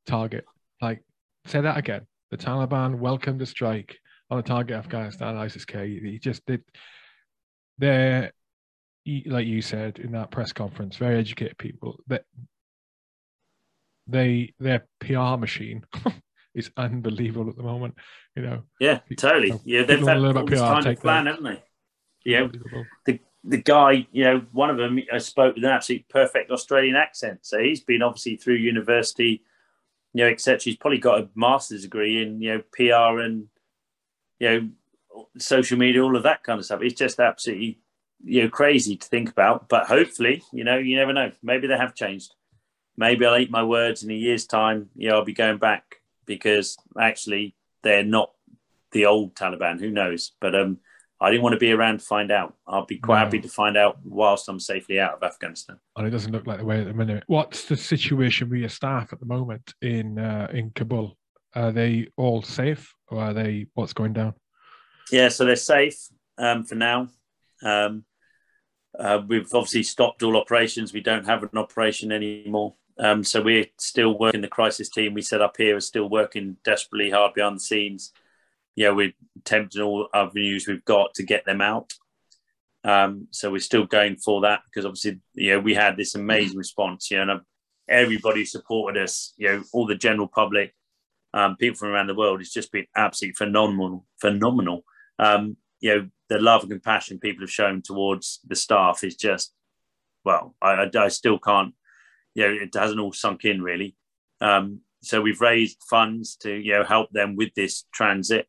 target. 0.05 0.43
Like, 0.81 1.05
say 1.45 1.61
that 1.61 1.77
again. 1.77 2.05
The 2.31 2.37
Taliban 2.37 2.99
welcomed 2.99 3.39
the 3.39 3.45
strike 3.45 3.97
on 4.29 4.39
a 4.39 4.43
target 4.43 4.75
Afghanistan 4.75 5.37
ISIS 5.37 5.63
K. 5.63 6.01
He 6.03 6.19
just 6.19 6.45
did. 6.45 6.63
They're 7.77 8.33
like 9.25 9.47
you 9.47 9.61
said 9.61 9.99
in 9.99 10.11
that 10.13 10.31
press 10.31 10.53
conference, 10.53 10.97
very 10.97 11.17
educated 11.17 11.57
people. 11.57 11.99
That 12.07 12.23
they 14.07 14.53
their 14.59 14.87
PR 14.99 15.37
machine 15.37 15.85
is 16.55 16.71
unbelievable 16.77 17.49
at 17.49 17.57
the 17.57 17.63
moment. 17.63 17.95
You 18.35 18.43
know, 18.43 18.63
yeah, 18.79 18.99
totally. 19.17 19.53
Yeah, 19.63 19.83
they've 19.83 20.05
had 20.05 20.17
all 20.17 20.45
this 20.45 20.61
PR, 20.61 20.81
take 20.81 21.01
plan, 21.01 21.25
that. 21.25 21.35
haven't 21.35 21.43
they? 21.43 21.63
Yeah, 22.25 22.43
unbelievable. 22.43 22.85
the 23.43 23.57
guy, 23.57 24.07
you 24.11 24.23
know, 24.23 24.45
one 24.51 24.69
of 24.69 24.77
them 24.77 24.99
I 25.11 25.17
spoke 25.19 25.55
with 25.55 25.63
an 25.63 25.71
absolute 25.71 26.07
perfect 26.09 26.51
Australian 26.51 26.95
accent. 26.95 27.39
So 27.43 27.59
he's 27.59 27.81
been 27.81 28.01
obviously 28.01 28.35
through 28.35 28.55
university, 28.55 29.43
you 30.13 30.23
know, 30.23 30.29
etc. 30.29 30.59
He's 30.63 30.77
probably 30.77 30.97
got 30.99 31.21
a 31.21 31.29
master's 31.35 31.83
degree 31.83 32.21
in, 32.21 32.41
you 32.41 32.55
know, 32.55 32.63
PR 32.73 33.19
and, 33.21 33.47
you 34.39 34.49
know, 34.49 34.69
social 35.37 35.77
media, 35.77 36.03
all 36.03 36.17
of 36.17 36.23
that 36.23 36.43
kind 36.43 36.59
of 36.59 36.65
stuff. 36.65 36.81
It's 36.81 36.99
just 36.99 37.19
absolutely, 37.19 37.79
you 38.23 38.43
know, 38.43 38.49
crazy 38.49 38.95
to 38.97 39.07
think 39.07 39.29
about. 39.29 39.69
But 39.69 39.87
hopefully, 39.87 40.43
you 40.51 40.63
know, 40.63 40.77
you 40.77 40.95
never 40.95 41.13
know. 41.13 41.31
Maybe 41.41 41.67
they 41.67 41.77
have 41.77 41.95
changed. 41.95 42.33
Maybe 42.97 43.25
I'll 43.25 43.37
eat 43.37 43.51
my 43.51 43.63
words 43.63 44.03
in 44.03 44.11
a 44.11 44.13
year's 44.15 44.45
time. 44.45 44.89
Yeah, 44.95 45.13
I'll 45.13 45.23
be 45.25 45.33
going 45.33 45.57
back 45.57 45.95
because 46.25 46.77
actually 46.99 47.55
they're 47.83 48.03
not 48.03 48.31
the 48.91 49.05
old 49.05 49.35
Taliban. 49.35 49.79
Who 49.79 49.89
knows? 49.89 50.33
But 50.41 50.53
um, 50.55 50.79
I 51.21 51.29
didn't 51.29 51.43
want 51.43 51.53
to 51.53 51.59
be 51.59 51.71
around 51.71 51.99
to 51.99 52.05
find 52.05 52.29
out. 52.31 52.55
I'll 52.67 52.85
be 52.85 52.97
quite 52.97 53.19
No. 53.19 53.23
happy 53.25 53.39
to 53.39 53.47
find 53.49 53.77
out 53.77 53.99
whilst 54.03 54.49
I'm 54.49 54.59
safely 54.59 54.99
out 54.99 55.13
of 55.13 55.23
Afghanistan. 55.23 55.77
and 55.95 56.07
it 56.07 56.09
doesn't 56.09 56.31
look 56.31 56.45
like 56.47 56.59
the 56.59 56.65
way 56.65 56.81
at 56.81 56.87
the 56.87 56.93
minute. 56.93 57.23
What's 57.27 57.65
the 57.65 57.77
situation 57.77 58.49
with 58.49 58.59
your 58.59 58.69
staff 58.69 59.13
at 59.13 59.19
the 59.19 59.25
moment 59.25 59.73
in 59.81 60.19
uh, 60.19 60.49
in 60.53 60.71
Kabul? 60.71 61.15
Are 61.55 61.71
they 61.71 62.07
all 62.17 62.41
safe, 62.43 62.93
or 63.07 63.21
are 63.21 63.33
they 63.33 63.67
what's 63.73 63.93
going 63.93 64.13
down? 64.13 64.33
Yeah, 65.11 65.29
so 65.29 65.45
they're 65.45 65.55
safe 65.55 65.97
um, 66.37 66.63
for 66.65 66.75
now. 66.75 67.07
Um, 67.63 68.03
uh, 68.99 69.21
we've 69.25 69.53
obviously 69.53 69.83
stopped 69.83 70.23
all 70.23 70.37
operations. 70.37 70.93
We 70.93 71.01
don't 71.01 71.25
have 71.25 71.43
an 71.43 71.57
operation 71.57 72.11
anymore. 72.11 72.75
Um, 72.99 73.23
so 73.23 73.41
we're 73.41 73.67
still 73.77 74.19
working. 74.19 74.41
The 74.41 74.49
crisis 74.49 74.89
team 74.89 75.13
we 75.13 75.21
set 75.21 75.41
up 75.41 75.55
here 75.57 75.77
is 75.77 75.87
still 75.87 76.09
working 76.09 76.57
desperately 76.65 77.09
hard 77.09 77.33
behind 77.33 77.55
the 77.55 77.61
scenes. 77.61 78.11
Yeah, 78.75 78.89
we're 78.89 79.13
attempting 79.37 79.81
all 79.81 80.09
avenues 80.13 80.67
we've 80.67 80.83
got 80.83 81.13
to 81.15 81.23
get 81.23 81.45
them 81.45 81.61
out. 81.61 81.93
Um, 82.83 83.27
so 83.31 83.51
we're 83.51 83.59
still 83.59 83.85
going 83.85 84.17
for 84.17 84.41
that 84.41 84.61
because 84.65 84.85
obviously, 84.85 85.21
you 85.33 85.53
know, 85.53 85.59
we 85.59 85.73
had 85.73 85.95
this 85.95 86.15
amazing 86.15 86.57
response. 86.57 87.09
You 87.09 87.25
know, 87.25 87.31
and 87.33 87.41
everybody 87.87 88.43
supported 88.43 89.01
us. 89.01 89.33
You 89.37 89.47
know, 89.47 89.63
all 89.71 89.87
the 89.87 89.95
general 89.95 90.27
public, 90.27 90.75
um, 91.33 91.55
people 91.55 91.77
from 91.77 91.89
around 91.89 92.07
the 92.07 92.15
world. 92.15 92.41
It's 92.41 92.53
just 92.53 92.71
been 92.71 92.87
absolutely 92.97 93.35
phenomenal, 93.35 94.05
phenomenal. 94.19 94.83
Um, 95.19 95.55
you 95.79 95.95
know, 95.95 96.09
the 96.29 96.39
love 96.39 96.61
and 96.61 96.71
compassion 96.71 97.19
people 97.19 97.43
have 97.43 97.51
shown 97.51 97.81
towards 97.81 98.39
the 98.47 98.55
staff 98.55 99.03
is 99.03 99.15
just, 99.15 99.51
well, 100.23 100.55
I, 100.61 100.85
I, 100.85 100.89
I 100.97 101.07
still 101.07 101.39
can't, 101.39 101.73
you 102.35 102.43
know, 102.43 102.57
it 102.61 102.73
hasn't 102.73 102.99
all 102.99 103.11
sunk 103.11 103.45
in 103.45 103.61
really. 103.61 103.95
Um, 104.39 104.81
so 105.01 105.21
we've 105.21 105.41
raised 105.41 105.81
funds 105.89 106.35
to, 106.37 106.53
you 106.53 106.73
know, 106.73 106.83
help 106.83 107.11
them 107.11 107.35
with 107.35 107.53
this 107.55 107.85
transit. 107.93 108.47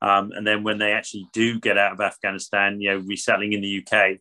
Um, 0.00 0.32
and 0.32 0.46
then 0.46 0.64
when 0.64 0.78
they 0.78 0.92
actually 0.92 1.26
do 1.32 1.60
get 1.60 1.78
out 1.78 1.92
of 1.92 2.00
Afghanistan, 2.00 2.80
you 2.80 2.90
know, 2.90 2.98
resettling 3.06 3.52
in 3.52 3.60
the 3.60 3.84
UK, 3.86 4.18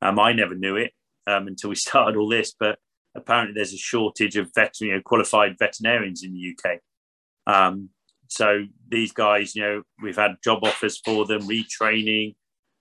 um, 0.00 0.18
I 0.18 0.32
never 0.32 0.54
knew 0.54 0.76
it 0.76 0.92
um, 1.26 1.48
until 1.48 1.70
we 1.70 1.76
started 1.76 2.16
all 2.16 2.28
this, 2.28 2.54
but 2.58 2.78
apparently 3.14 3.54
there's 3.54 3.74
a 3.74 3.78
shortage 3.78 4.36
of 4.36 4.50
veteran, 4.54 4.90
you 4.90 4.94
know, 4.94 5.02
qualified 5.04 5.56
veterinarians 5.58 6.22
in 6.22 6.32
the 6.32 6.54
UK. 6.56 6.78
Um, 7.46 7.90
so 8.28 8.64
these 8.88 9.12
guys, 9.12 9.54
you 9.54 9.62
know, 9.62 9.82
we've 10.02 10.16
had 10.16 10.36
job 10.42 10.60
offers 10.62 11.00
for 11.04 11.26
them, 11.26 11.42
retraining, 11.42 12.34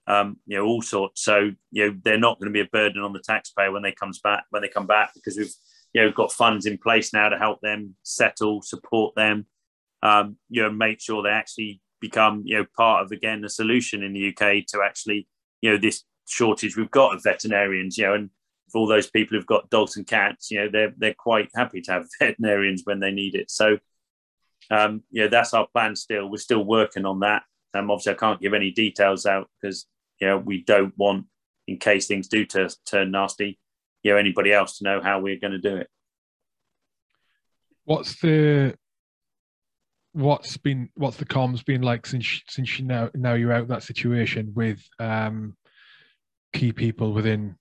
um, 0.07 0.37
you 0.45 0.57
know, 0.57 0.65
all 0.65 0.81
sorts. 0.81 1.23
So 1.23 1.51
you 1.71 1.87
know, 1.87 1.97
they're 2.03 2.17
not 2.17 2.39
going 2.39 2.49
to 2.49 2.53
be 2.53 2.65
a 2.65 2.69
burden 2.71 3.01
on 3.01 3.13
the 3.13 3.23
taxpayer 3.23 3.71
when 3.71 3.83
they 3.83 3.91
comes 3.91 4.19
back 4.19 4.45
when 4.49 4.61
they 4.61 4.67
come 4.67 4.87
back 4.87 5.11
because 5.13 5.37
we've 5.37 5.53
you 5.93 6.01
know 6.01 6.11
got 6.11 6.31
funds 6.31 6.65
in 6.65 6.77
place 6.77 7.13
now 7.13 7.29
to 7.29 7.37
help 7.37 7.61
them 7.61 7.95
settle, 8.03 8.61
support 8.61 9.15
them, 9.15 9.45
um, 10.01 10.37
you 10.49 10.61
know, 10.61 10.71
make 10.71 11.01
sure 11.01 11.23
they 11.23 11.29
actually 11.29 11.81
become 12.01 12.41
you 12.45 12.57
know 12.57 12.65
part 12.75 13.05
of 13.05 13.11
again 13.11 13.41
the 13.41 13.49
solution 13.49 14.03
in 14.03 14.13
the 14.13 14.29
UK 14.29 14.65
to 14.67 14.81
actually 14.83 15.27
you 15.61 15.71
know 15.71 15.77
this 15.77 16.03
shortage 16.27 16.75
we've 16.75 16.91
got 16.91 17.15
of 17.15 17.23
veterinarians, 17.23 17.97
you 17.97 18.05
know, 18.05 18.13
and 18.13 18.29
for 18.71 18.79
all 18.79 18.87
those 18.87 19.09
people 19.09 19.37
who've 19.37 19.45
got 19.45 19.69
dogs 19.69 19.97
and 19.97 20.07
cats, 20.07 20.51
you 20.51 20.59
know, 20.59 20.69
they're 20.69 20.93
they're 20.97 21.15
quite 21.17 21.49
happy 21.55 21.81
to 21.81 21.91
have 21.91 22.07
veterinarians 22.19 22.81
when 22.85 22.99
they 22.99 23.11
need 23.11 23.35
it. 23.35 23.49
So 23.49 23.77
um, 24.71 25.03
yeah, 25.11 25.27
that's 25.27 25.53
our 25.53 25.67
plan 25.67 25.95
still. 25.95 26.29
We're 26.29 26.37
still 26.37 26.63
working 26.63 27.05
on 27.05 27.19
that. 27.21 27.43
Um, 27.73 27.89
obviously, 27.89 28.13
I 28.13 28.15
can't 28.15 28.41
give 28.41 28.53
any 28.53 28.71
details 28.71 29.25
out 29.25 29.49
because 29.61 29.87
you 30.19 30.27
know 30.27 30.37
we 30.37 30.63
don't 30.63 30.93
want, 30.97 31.25
in 31.67 31.77
case 31.77 32.07
things 32.07 32.27
do 32.27 32.45
tur- 32.45 32.69
turn 32.85 33.11
nasty, 33.11 33.59
you 34.03 34.11
know 34.11 34.17
anybody 34.17 34.51
else 34.51 34.77
to 34.77 34.83
know 34.83 35.01
how 35.01 35.19
we're 35.19 35.39
going 35.39 35.53
to 35.53 35.59
do 35.59 35.77
it. 35.77 35.87
What's 37.85 38.19
the 38.21 38.75
what's 40.13 40.57
been 40.57 40.89
what's 40.95 41.17
the 41.17 41.25
comms 41.25 41.65
been 41.65 41.81
like 41.81 42.05
since 42.05 42.41
since 42.47 42.79
you 42.79 42.85
now 42.85 43.09
now 43.15 43.33
you're 43.33 43.51
out 43.51 43.61
of 43.61 43.67
that 43.67 43.83
situation 43.83 44.53
with 44.55 44.81
um, 44.99 45.55
key 46.53 46.71
people 46.71 47.13
within 47.13 47.55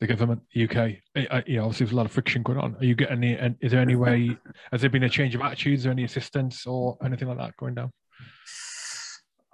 the 0.00 0.06
government, 0.06 0.42
UK? 0.60 0.76
I, 0.76 0.98
I, 1.30 1.42
you 1.46 1.56
know, 1.56 1.64
obviously 1.64 1.86
there's 1.86 1.92
a 1.92 1.96
lot 1.96 2.06
of 2.06 2.12
friction 2.12 2.42
going 2.42 2.58
on. 2.58 2.76
Are 2.76 2.84
you 2.84 2.94
getting 2.94 3.18
any? 3.18 3.34
and 3.34 3.56
Is 3.60 3.72
there 3.72 3.80
any 3.80 3.96
way? 3.96 4.36
Has 4.72 4.80
there 4.80 4.90
been 4.90 5.04
a 5.04 5.08
change 5.08 5.34
of 5.34 5.40
attitudes 5.40 5.86
or 5.86 5.90
any 5.90 6.04
assistance 6.04 6.66
or 6.66 6.98
anything 7.04 7.28
like 7.28 7.38
that 7.38 7.56
going 7.56 7.74
down? 7.74 7.92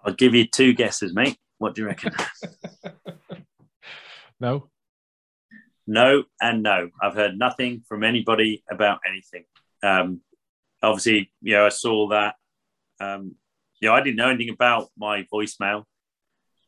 I'll 0.05 0.15
give 0.15 0.35
you 0.35 0.47
two 0.47 0.73
guesses, 0.73 1.15
mate. 1.15 1.37
What 1.59 1.75
do 1.75 1.83
you 1.83 1.89
reckon? 1.89 2.13
No. 4.41 4.69
no 5.85 6.23
and 6.41 6.63
no. 6.63 6.91
I've 7.03 7.15
heard 7.15 7.37
nothing 7.37 7.83
from 7.89 8.05
anybody 8.05 8.63
about 8.71 9.01
anything. 9.05 9.47
Um, 9.83 10.21
obviously, 10.81 11.33
you 11.43 11.55
know, 11.55 11.67
I 11.67 11.71
saw 11.71 12.11
that. 12.11 12.37
Um, 13.01 13.35
you 13.81 13.89
know, 13.89 13.95
I 13.95 14.01
didn't 14.01 14.17
know 14.17 14.29
anything 14.29 14.55
about 14.55 14.91
my 14.97 15.27
voicemail 15.33 15.85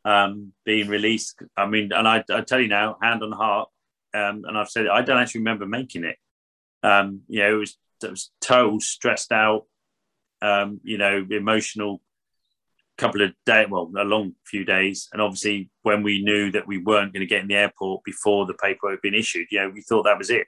um, 0.05 0.53
being 0.65 0.89
released. 0.89 1.41
I 1.57 1.67
mean, 1.67 1.93
and 1.93 2.07
I, 2.07 2.25
I 2.31 2.41
tell 2.41 2.61
you 2.61 2.69
now, 2.69 2.97
hand 3.01 3.23
on 3.23 3.33
heart, 3.33 3.69
um, 4.15 4.43
and 4.47 4.57
I've 4.59 4.69
said 4.69 4.87
it, 4.87 4.91
I 4.91 5.03
don't 5.03 5.19
actually 5.19 5.41
remember 5.41 5.67
making 5.67 6.05
it. 6.05 6.17
Um, 6.83 7.23
you 7.29 7.41
know, 7.41 7.55
it 7.55 7.59
was 7.59 7.79
it 8.03 8.11
was 8.11 8.31
total 8.41 8.81
stressed 8.81 9.33
out, 9.33 9.67
um, 10.41 10.81
you 10.83 10.99
know, 10.99 11.25
emotional 11.31 12.01
couple 13.01 13.23
of 13.23 13.33
days, 13.47 13.67
well, 13.71 13.91
a 13.99 14.05
long 14.05 14.35
few 14.47 14.65
days. 14.65 15.09
And 15.13 15.23
obviously, 15.23 15.71
when 15.83 16.03
we 16.03 16.23
knew 16.23 16.53
that 16.53 16.67
we 16.67 16.79
weren't 16.79 17.13
going 17.13 17.21
to 17.21 17.27
get 17.27 17.43
in 17.43 17.49
the 17.49 17.55
airport 17.55 18.05
before 18.05 18.47
the 18.47 18.55
paperwork 18.55 18.99
had 18.99 19.03
been 19.03 19.19
issued, 19.19 19.49
you 19.51 19.61
know, 19.61 19.71
we 19.71 19.81
thought 19.83 20.05
that 20.05 20.19
was 20.19 20.31
it. 20.31 20.47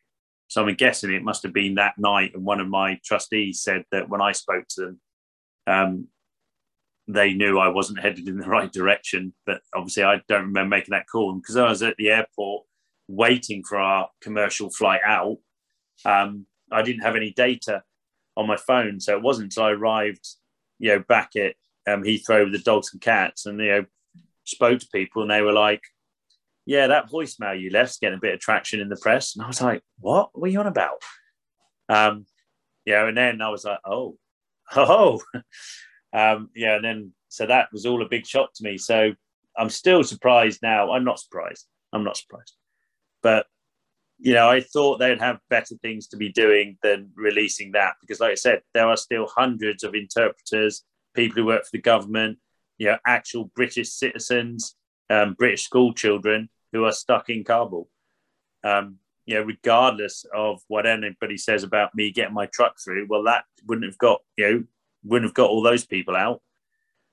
So 0.48 0.62
I'm 0.62 0.74
guessing 0.74 1.12
it 1.12 1.24
must 1.24 1.42
have 1.44 1.54
been 1.54 1.76
that 1.76 1.94
night. 1.96 2.32
And 2.34 2.44
one 2.44 2.60
of 2.60 2.68
my 2.68 3.00
trustees 3.04 3.62
said 3.62 3.84
that 3.90 4.10
when 4.10 4.20
I 4.20 4.32
spoke 4.32 4.66
to 4.70 4.80
them, 4.82 5.00
um, 5.66 6.08
they 7.08 7.32
knew 7.32 7.58
I 7.58 7.68
wasn't 7.68 8.00
headed 8.00 8.28
in 8.28 8.36
the 8.36 8.48
right 8.48 8.70
direction. 8.70 9.32
But 9.46 9.62
obviously, 9.74 10.04
I 10.04 10.20
don't 10.28 10.46
remember 10.46 10.76
making 10.76 10.92
that 10.92 11.06
call. 11.10 11.32
because 11.34 11.56
I 11.56 11.68
was 11.68 11.82
at 11.82 11.96
the 11.96 12.10
airport 12.10 12.64
waiting 13.08 13.64
for 13.66 13.78
our 13.78 14.10
commercial 14.20 14.70
flight 14.70 15.00
out, 15.06 15.38
um, 16.04 16.46
I 16.70 16.82
didn't 16.82 17.02
have 17.02 17.16
any 17.16 17.32
data 17.32 17.82
on 18.36 18.46
my 18.46 18.56
phone. 18.56 19.00
So 19.00 19.16
it 19.16 19.22
wasn't 19.22 19.46
until 19.46 19.64
I 19.64 19.70
arrived, 19.70 20.26
you 20.78 20.90
know, 20.90 21.04
back 21.08 21.30
at 21.36 21.54
um, 21.86 22.02
Heathrow 22.02 22.44
with 22.44 22.52
the 22.52 22.58
dogs 22.58 22.90
and 22.92 23.00
cats 23.00 23.46
and, 23.46 23.58
you 23.58 23.66
know, 23.66 23.84
spoke 24.44 24.80
to 24.80 24.88
people 24.92 25.22
and 25.22 25.30
they 25.30 25.42
were 25.42 25.52
like, 25.52 25.82
yeah, 26.64 26.86
that 26.86 27.10
voicemail 27.10 27.58
you 27.58 27.70
left's 27.70 27.98
getting 27.98 28.18
a 28.18 28.20
bit 28.20 28.34
of 28.34 28.40
traction 28.40 28.80
in 28.80 28.88
the 28.88 28.96
press. 28.96 29.34
And 29.34 29.44
I 29.44 29.48
was 29.48 29.60
like, 29.60 29.82
what? 29.98 30.30
Are 30.40 30.46
you 30.46 30.60
on 30.60 30.66
about? 30.66 31.02
Um, 31.88 32.26
yeah, 32.84 33.06
and 33.06 33.16
then 33.16 33.42
I 33.42 33.48
was 33.48 33.64
like, 33.64 33.80
oh, 33.84 34.16
oh, 34.76 35.20
um, 36.12 36.50
yeah, 36.54 36.76
and 36.76 36.84
then 36.84 37.12
so 37.28 37.46
that 37.46 37.68
was 37.72 37.86
all 37.86 38.02
a 38.02 38.08
big 38.08 38.26
shock 38.26 38.50
to 38.54 38.64
me. 38.64 38.78
So 38.78 39.12
I'm 39.56 39.70
still 39.70 40.04
surprised 40.04 40.60
now. 40.62 40.92
I'm 40.92 41.04
not 41.04 41.18
surprised. 41.18 41.66
I'm 41.92 42.04
not 42.04 42.16
surprised, 42.16 42.54
but 43.22 43.46
you 44.18 44.34
know, 44.34 44.48
I 44.48 44.60
thought 44.60 44.98
they'd 44.98 45.20
have 45.20 45.40
better 45.50 45.74
things 45.82 46.06
to 46.08 46.16
be 46.16 46.30
doing 46.30 46.78
than 46.82 47.10
releasing 47.16 47.72
that 47.72 47.94
because, 48.00 48.20
like 48.20 48.30
I 48.30 48.36
said, 48.36 48.60
there 48.72 48.88
are 48.88 48.96
still 48.96 49.26
hundreds 49.26 49.82
of 49.82 49.94
interpreters, 49.94 50.84
people 51.14 51.36
who 51.36 51.46
work 51.46 51.64
for 51.64 51.70
the 51.72 51.80
government, 51.80 52.38
you 52.78 52.86
know, 52.86 52.98
actual 53.06 53.44
British 53.54 53.90
citizens, 53.90 54.76
um, 55.10 55.34
British 55.34 55.64
school 55.64 55.92
children 55.92 56.48
who 56.72 56.84
are 56.84 56.92
stuck 56.92 57.28
in 57.30 57.44
Kabul. 57.44 57.88
Um, 58.64 58.98
you 59.24 59.36
know, 59.36 59.42
regardless 59.42 60.24
of 60.34 60.62
what 60.68 60.86
anybody 60.86 61.36
says 61.36 61.62
about 61.62 61.94
me 61.94 62.10
getting 62.10 62.34
my 62.34 62.46
truck 62.46 62.76
through, 62.82 63.06
well, 63.08 63.22
that 63.24 63.44
wouldn't 63.66 63.86
have 63.86 63.98
got, 63.98 64.20
you 64.36 64.50
know, 64.50 64.64
wouldn't 65.04 65.28
have 65.28 65.34
got 65.34 65.50
all 65.50 65.62
those 65.62 65.84
people 65.84 66.16
out. 66.16 66.42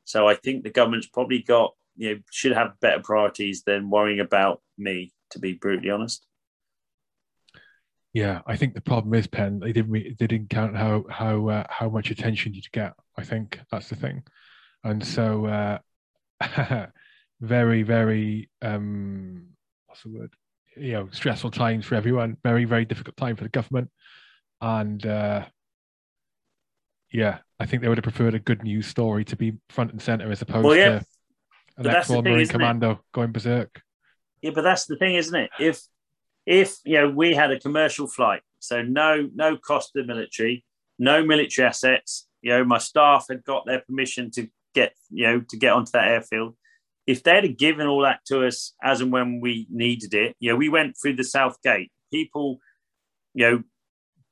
So 0.05 0.27
I 0.27 0.35
think 0.35 0.63
the 0.63 0.71
government's 0.71 1.07
probably 1.07 1.39
got, 1.39 1.75
you 1.97 2.15
know, 2.15 2.21
should 2.31 2.53
have 2.53 2.79
better 2.79 3.01
priorities 3.01 3.63
than 3.63 3.89
worrying 3.89 4.19
about 4.19 4.61
me, 4.77 5.13
to 5.31 5.39
be 5.39 5.53
brutally 5.53 5.91
honest. 5.91 6.25
Yeah, 8.13 8.41
I 8.47 8.55
think 8.55 8.73
the 8.73 8.81
problem 8.81 9.13
is 9.13 9.27
Pen. 9.27 9.59
They 9.59 9.71
didn't 9.71 9.91
they 9.91 10.27
didn't 10.27 10.49
count 10.49 10.75
how 10.75 11.05
how 11.09 11.47
uh, 11.49 11.63
how 11.69 11.89
much 11.89 12.09
attention 12.09 12.53
you'd 12.53 12.71
get. 12.71 12.93
I 13.17 13.23
think 13.23 13.59
that's 13.71 13.89
the 13.89 13.95
thing, 13.95 14.23
and 14.83 15.05
so 15.05 15.45
uh, 15.45 15.77
very 17.41 17.83
very 17.83 18.49
um, 18.61 19.49
what's 19.85 20.03
the 20.03 20.09
word? 20.09 20.33
You 20.75 20.93
know, 20.93 21.09
stressful 21.11 21.51
times 21.51 21.85
for 21.85 21.95
everyone. 21.95 22.37
Very 22.43 22.65
very 22.65 22.85
difficult 22.85 23.15
time 23.15 23.35
for 23.35 23.43
the 23.43 23.49
government, 23.49 23.91
and 24.59 25.05
uh, 25.05 25.45
yeah, 27.11 27.39
I 27.59 27.67
think 27.67 27.83
they 27.83 27.89
would 27.89 27.97
have 27.97 28.03
preferred 28.03 28.33
a 28.33 28.39
good 28.39 28.63
news 28.63 28.87
story 28.87 29.25
to 29.25 29.35
be 29.35 29.53
front 29.69 29.91
and 29.91 30.01
center 30.01 30.31
as 30.31 30.41
opposed 30.41 30.65
well, 30.65 30.75
yeah. 30.75 30.99
to 30.99 31.05
an 31.77 31.87
actual 31.87 32.23
Marine 32.23 32.47
Commando 32.47 32.91
it? 32.91 32.97
going 33.13 33.31
berserk. 33.31 33.81
Yeah, 34.41 34.51
but 34.55 34.61
that's 34.61 34.85
the 34.85 34.95
thing, 34.95 35.15
isn't 35.15 35.35
it? 35.35 35.49
If 35.59 35.81
if 36.45 36.77
you 36.85 36.95
know 36.95 37.09
we 37.09 37.33
had 37.33 37.51
a 37.51 37.59
commercial 37.59 38.07
flight, 38.07 38.41
so 38.59 38.81
no 38.81 39.29
no 39.33 39.57
cost 39.57 39.91
to 39.93 40.01
the 40.01 40.07
military, 40.07 40.65
no 40.97 41.23
military 41.23 41.67
assets. 41.67 42.27
You 42.41 42.51
know, 42.51 42.63
my 42.63 42.77
staff 42.77 43.25
had 43.29 43.43
got 43.43 43.65
their 43.65 43.81
permission 43.81 44.31
to 44.31 44.47
get 44.73 44.93
you 45.09 45.25
know 45.25 45.41
to 45.49 45.57
get 45.57 45.73
onto 45.73 45.91
that 45.91 46.07
airfield. 46.07 46.55
If 47.07 47.23
they'd 47.23 47.43
have 47.43 47.57
given 47.57 47.87
all 47.87 48.01
that 48.03 48.19
to 48.27 48.45
us 48.45 48.73
as 48.83 49.01
and 49.01 49.11
when 49.11 49.39
we 49.41 49.67
needed 49.71 50.13
it, 50.13 50.35
you 50.39 50.51
know, 50.51 50.55
we 50.55 50.69
went 50.69 50.95
through 51.01 51.15
the 51.15 51.23
south 51.23 51.59
gate. 51.63 51.91
People, 52.13 52.59
you 53.33 53.49
know, 53.49 53.63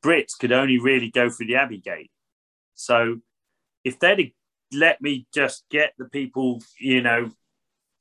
Brits 0.06 0.38
could 0.40 0.52
only 0.52 0.78
really 0.80 1.10
go 1.10 1.30
through 1.30 1.48
the 1.48 1.56
Abbey 1.56 1.80
gate. 1.80 2.12
So 2.76 3.18
if 3.84 4.00
they'd 4.00 4.20
have 4.20 4.30
let 4.74 5.02
me 5.02 5.28
just 5.34 5.64
get 5.72 5.94
the 5.98 6.06
people, 6.06 6.62
you 6.80 7.02
know, 7.02 7.32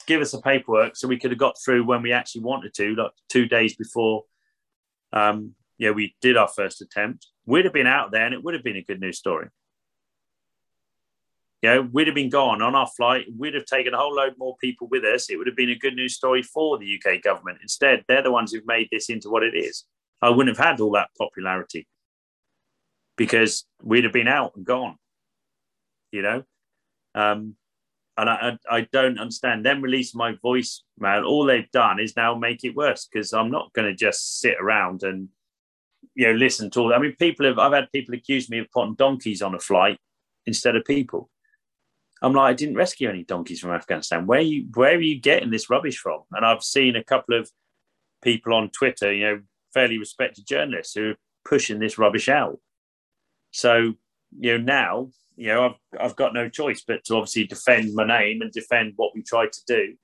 give 0.07 0.21
us 0.21 0.33
the 0.33 0.41
paperwork 0.41 0.97
so 0.97 1.09
we 1.09 1.19
could 1.19 1.31
have 1.31 1.39
got 1.39 1.57
through 1.63 1.85
when 1.85 2.03
we 2.03 2.13
actually 2.13 2.43
wanted 2.43 2.75
to, 2.75 2.95
like 2.95 3.11
two 3.29 3.47
days 3.47 3.75
before, 3.77 4.25
um, 5.13 5.55
yeah, 5.79 5.91
we 5.91 6.17
did 6.21 6.37
our 6.37 6.49
first 6.49 6.81
attempt. 6.81 7.27
We'd 7.45 7.65
have 7.65 7.75
been 7.75 7.87
out 7.87 8.11
there, 8.11 8.25
and 8.25 8.35
it 8.35 8.43
would 8.43 8.55
have 8.55 8.65
been 8.65 8.77
a 8.77 8.83
good 8.83 9.01
news 9.01 9.19
story. 9.19 9.49
You 11.63 11.71
know, 11.71 11.89
we'd 11.93 12.07
have 12.07 12.15
been 12.15 12.31
gone 12.31 12.63
on 12.63 12.75
our 12.75 12.87
flight. 12.87 13.27
We'd 13.37 13.55
have 13.55 13.65
taken 13.65 13.95
a 13.95 13.99
whole 13.99 14.15
load 14.15 14.35
more 14.39 14.57
people 14.59 14.89
with 14.89 15.05
us. 15.05 15.31
It 15.31 15.37
would 15.37 15.47
have 15.47 15.57
been 15.57 15.71
a 15.71 15.79
good 15.79 15.95
news 15.95 16.15
story 16.15 16.43
for 16.43 16.79
the 16.79 17.01
UK 17.01 17.23
government. 17.23 17.59
Instead, 17.63 18.05
they're 18.09 18.23
the 18.23 18.31
ones 18.31 18.53
who've 18.53 18.67
made 18.67 18.89
this 18.91 19.09
into 19.09 19.31
what 19.31 19.43
it 19.43 19.55
is. 19.55 19.85
I 20.23 20.31
wouldn't 20.31 20.57
have 20.57 20.65
had 20.65 20.81
all 20.81 20.93
that 20.93 21.11
popularity 21.19 21.87
because 23.17 23.67
we'd 23.83 24.05
have 24.05 24.13
been 24.13 24.29
out 24.29 24.53
and 24.57 24.65
gone. 24.65 24.97
You 26.13 26.23
know, 26.23 26.43
um, 27.15 27.57
and 28.19 28.31
I, 28.31 28.59
I, 28.71 28.81
don't 28.93 29.19
understand 29.19 29.65
them 29.65 29.83
release 29.83 30.15
my 30.15 30.33
voicemail. 30.45 31.27
All 31.27 31.45
they've 31.45 31.71
done 31.71 32.01
is 32.01 32.17
now 32.17 32.35
make 32.35 32.65
it 32.65 32.75
worse 32.75 33.07
because 33.07 33.33
I'm 33.33 33.51
not 33.51 33.73
going 33.75 33.89
to 33.89 33.95
just 33.95 34.41
sit 34.41 34.57
around 34.61 35.03
and 35.03 35.29
you 36.15 36.27
know 36.27 36.33
listen 36.33 36.71
to 36.71 36.81
all. 36.81 36.95
I 36.95 36.99
mean, 36.99 37.15
people 37.19 37.47
have 37.47 37.59
I've 37.59 37.73
had 37.73 37.93
people 37.93 38.15
accuse 38.15 38.49
me 38.49 38.59
of 38.59 38.71
putting 38.71 38.95
donkeys 38.95 39.43
on 39.43 39.55
a 39.55 39.59
flight 39.59 39.99
instead 40.47 40.77
of 40.77 40.85
people. 40.85 41.31
I'm 42.23 42.33
like, 42.33 42.51
I 42.51 42.55
didn't 42.55 42.77
rescue 42.77 43.11
any 43.11 43.25
donkeys 43.25 43.61
from 43.61 43.73
Afghanistan. 43.73 44.27
Where 44.27 44.41
you 44.41 44.67
where 44.75 44.97
are 44.97 45.01
you 45.01 45.21
getting 45.21 45.51
this 45.51 45.69
rubbish 45.69 45.99
from? 45.99 46.23
And 46.33 46.47
I've 46.47 46.63
seen 46.63 46.97
a 46.97 47.05
couple 47.05 47.39
of 47.39 47.51
people 48.23 48.55
on 48.55 48.71
Twitter, 48.71 49.13
you 49.13 49.25
know, 49.25 49.41
fairly 49.75 49.99
respected 49.99 50.47
journalists 50.47 50.95
who 50.95 51.11
are 51.11 51.17
pushing 51.45 51.79
this 51.79 51.99
rubbish 51.99 52.29
out. 52.29 52.59
So 53.51 53.95
you 54.39 54.59
know 54.59 54.65
now 54.65 55.09
you 55.37 55.49
know, 55.49 55.67
I've, 55.67 56.01
I've 56.01 56.17
got 56.17 56.35
no 56.35 56.49
choice 56.49 56.83
but 56.87 57.05
to 57.05 57.17
obviously 57.17 57.47
defend 57.47 57.95
my 57.95 58.07
name 58.07 58.41
and 58.41 58.51
defend 58.51 58.95
what 58.97 59.15
we 59.15 59.23
tried 59.23 59.53
to 59.53 59.61
do. 59.67 59.95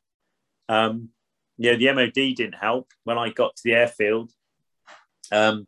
Um, 0.68 1.08
yeah, 1.56 1.76
the 1.76 1.92
MOD 1.92 2.12
didn't 2.14 2.54
help 2.54 2.88
when 3.04 3.18
I 3.18 3.30
got 3.30 3.56
to 3.56 3.62
the 3.64 3.72
airfield. 3.72 4.30
Um, 5.30 5.66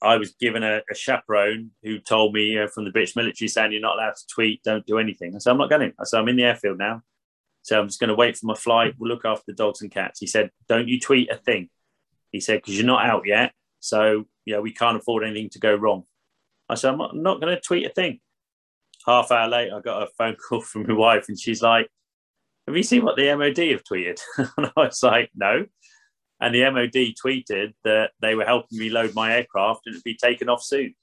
I 0.00 0.16
was 0.16 0.34
given 0.40 0.62
a, 0.62 0.80
a, 0.90 0.94
chaperone 0.94 1.72
who 1.82 1.98
told 1.98 2.32
me 2.32 2.56
uh, 2.56 2.68
from 2.68 2.84
the 2.84 2.92
British 2.92 3.16
military 3.16 3.48
saying 3.48 3.72
you're 3.72 3.80
not 3.80 3.96
allowed 3.96 4.14
to 4.14 4.26
tweet, 4.32 4.62
don't 4.62 4.86
do 4.86 4.98
anything. 4.98 5.34
I 5.34 5.38
said, 5.38 5.50
I'm 5.50 5.58
not 5.58 5.70
going. 5.70 5.92
I 5.98 6.04
said, 6.04 6.20
I'm 6.20 6.28
in 6.28 6.36
the 6.36 6.44
airfield 6.44 6.78
now. 6.78 7.02
So 7.62 7.78
I'm 7.78 7.88
just 7.88 7.98
going 7.98 8.08
to 8.08 8.14
wait 8.14 8.36
for 8.36 8.46
my 8.46 8.54
flight. 8.54 8.94
We'll 8.96 9.10
look 9.10 9.24
after 9.24 9.42
the 9.48 9.54
dogs 9.54 9.82
and 9.82 9.90
cats. 9.90 10.20
He 10.20 10.28
said, 10.28 10.50
don't 10.68 10.86
you 10.86 11.00
tweet 11.00 11.32
a 11.32 11.36
thing. 11.36 11.68
He 12.30 12.38
said, 12.38 12.58
because 12.58 12.76
you're 12.76 12.86
not 12.86 13.04
out 13.04 13.22
yet. 13.26 13.52
So, 13.80 14.26
yeah, 14.44 14.60
we 14.60 14.72
can't 14.72 14.96
afford 14.96 15.24
anything 15.24 15.50
to 15.50 15.58
go 15.58 15.74
wrong. 15.74 16.04
I 16.68 16.76
said, 16.76 16.92
I'm 16.92 16.98
not, 16.98 17.16
not 17.16 17.40
going 17.40 17.54
to 17.54 17.60
tweet 17.60 17.86
a 17.86 17.90
thing 17.90 18.20
half 19.08 19.30
hour 19.30 19.48
later, 19.48 19.76
I 19.76 19.80
got 19.80 20.02
a 20.02 20.10
phone 20.18 20.36
call 20.36 20.60
from 20.60 20.86
my 20.86 20.94
wife, 20.94 21.26
and 21.28 21.38
she's 21.38 21.62
like, 21.62 21.88
"Have 22.66 22.76
you 22.76 22.82
seen 22.82 23.04
what 23.04 23.16
the 23.16 23.34
MOD 23.34 23.58
have 23.70 23.84
tweeted?" 23.84 24.20
and 24.36 24.66
I 24.66 24.70
was 24.76 25.02
like, 25.02 25.30
"No." 25.34 25.66
And 26.40 26.54
the 26.54 26.70
MOD 26.70 27.14
tweeted 27.24 27.74
that 27.82 28.12
they 28.20 28.36
were 28.36 28.44
helping 28.44 28.78
me 28.78 28.90
load 28.90 29.12
my 29.14 29.34
aircraft 29.34 29.80
and 29.86 29.94
it'd 29.94 30.04
be 30.04 30.14
taken 30.14 30.48
off 30.48 30.62
soon. 30.62 30.94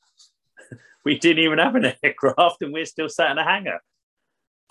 we 1.05 1.19
didn't 1.19 1.43
even 1.43 1.59
have 1.59 1.75
an 1.75 1.93
aircraft, 2.03 2.61
and 2.61 2.71
we're 2.71 2.85
still 2.85 3.09
sat 3.09 3.31
in 3.31 3.37
a 3.37 3.43
hangar. 3.43 3.81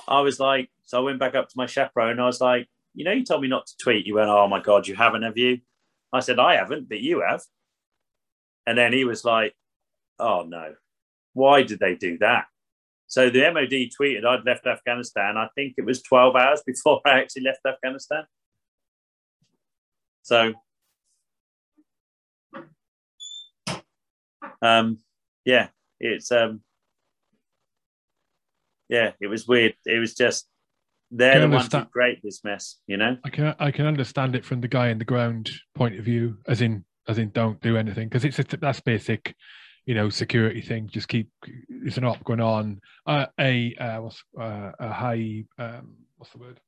I 0.09 0.20
was 0.20 0.40
like, 0.40 0.70
so 0.85 0.98
I 0.98 1.02
went 1.02 1.20
back 1.20 1.35
up 1.35 1.48
to 1.48 1.56
my 1.56 1.66
chaperone. 1.66 2.12
And 2.12 2.20
I 2.20 2.27
was 2.27 2.40
like, 2.40 2.69
you 2.94 3.05
know, 3.05 3.12
you 3.12 3.24
told 3.24 3.43
me 3.43 3.48
not 3.48 3.66
to 3.66 3.77
tweet. 3.82 4.06
You 4.06 4.15
went, 4.15 4.28
oh 4.28 4.48
my 4.48 4.61
god, 4.61 4.86
you 4.86 4.94
haven't, 4.94 5.23
have 5.23 5.39
you? 5.39 5.59
I 6.12 6.20
said, 6.20 6.39
I 6.39 6.56
haven't, 6.56 6.89
but 6.89 7.01
you 7.01 7.23
have. 7.28 7.43
And 8.66 8.78
then 8.78 8.93
he 8.93 9.05
was 9.05 9.24
like, 9.24 9.55
oh 10.19 10.44
no, 10.48 10.74
why 11.32 11.62
did 11.62 11.81
they 11.81 11.97
do 11.97 12.19
that? 12.19 12.47
So 13.06 13.31
the 13.31 13.51
MOD 13.52 13.70
tweeted 13.70 14.24
I'd 14.24 14.44
left 14.44 14.66
Afghanistan. 14.66 15.36
I 15.36 15.48
think 15.55 15.74
it 15.76 15.85
was 15.85 16.02
12 16.02 16.36
hours 16.36 16.62
before 16.66 17.01
I 17.06 17.20
actually 17.20 17.43
left 17.43 17.60
Afghanistan. 17.66 18.24
So, 20.22 20.55
um, 24.62 24.98
yeah, 25.44 25.68
it's 26.01 26.32
um, 26.32 26.62
yeah, 28.89 29.12
it 29.20 29.26
was 29.26 29.47
weird. 29.47 29.74
It 29.85 29.98
was 29.98 30.14
just 30.14 30.48
they're 31.10 31.40
the 31.40 31.48
ones 31.48 31.72
who 31.72 31.85
create 31.85 32.20
this 32.22 32.43
mess, 32.43 32.78
you 32.86 32.97
know. 32.97 33.18
I 33.22 33.31
can 33.31 33.55
I 33.59 33.70
can 33.70 33.86
understand 33.86 34.35
it 34.35 34.44
from 34.44 34.62
the 34.62 34.68
guy 34.68 34.89
in 34.89 34.98
the 34.98 35.05
ground 35.05 35.51
point 35.74 35.98
of 35.98 36.05
view, 36.05 36.39
as 36.48 36.62
in 36.62 36.85
as 37.06 37.18
in 37.18 37.31
don't 37.31 37.60
do 37.60 37.76
anything 37.76 38.09
because 38.09 38.24
it's 38.24 38.39
a, 38.39 38.56
that's 38.56 38.81
basic 38.81 39.35
you 39.86 39.94
know 39.94 40.09
security 40.09 40.61
thing 40.61 40.89
just 40.89 41.09
keep 41.09 41.31
there's 41.69 41.98
an 41.98 42.05
op 42.05 42.23
going 42.24 42.40
on. 42.40 42.81
Uh, 43.06 43.27
a 43.39 43.74
uh, 43.77 44.01
what's 44.01 44.23
uh, 44.40 44.70
a 44.78 44.93
high 44.93 45.44
um, 45.59 45.94
what's 46.16 46.32
the 46.32 46.39
word? 46.39 46.61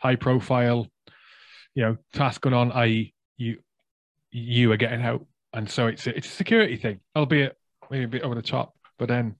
High 0.00 0.16
profile 0.16 0.86
you 1.78 1.84
know 1.84 1.96
task 2.12 2.40
going 2.40 2.54
on 2.54 2.72
i.e 2.72 3.14
you 3.36 3.58
you 4.30 4.72
are 4.72 4.76
getting 4.76 5.02
out. 5.02 5.24
And 5.54 5.70
so 5.70 5.86
it's 5.86 6.06
a, 6.06 6.16
it's 6.16 6.26
a 6.26 6.30
security 6.30 6.76
thing 6.76 7.00
albeit 7.16 7.56
maybe 7.90 8.04
a 8.04 8.08
bit 8.08 8.22
over 8.22 8.34
the 8.34 8.42
top 8.42 8.74
but 8.98 9.08
then 9.08 9.36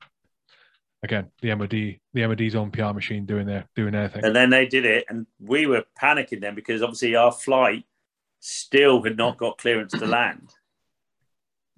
again 1.03 1.27
the 1.43 1.55
mod 1.55 1.71
the 1.71 1.99
mod's 2.15 2.55
own 2.55 2.71
pr 2.71 2.93
machine 2.93 3.27
doing 3.27 3.47
their 3.47 3.67
doing 3.75 3.93
their 3.93 4.09
thing. 4.09 4.25
And 4.25 4.35
then 4.35 4.51
they 4.51 4.67
did 4.67 4.85
it 4.87 5.05
and 5.09 5.27
we 5.41 5.67
were 5.67 5.85
panicking 6.01 6.41
then 6.41 6.55
because 6.55 6.81
obviously 6.81 7.17
our 7.17 7.33
flight 7.33 7.85
still 8.41 9.03
had 9.03 9.17
not 9.17 9.37
got 9.37 9.59
clearance 9.59 9.93
to 9.93 10.07
land. 10.07 10.51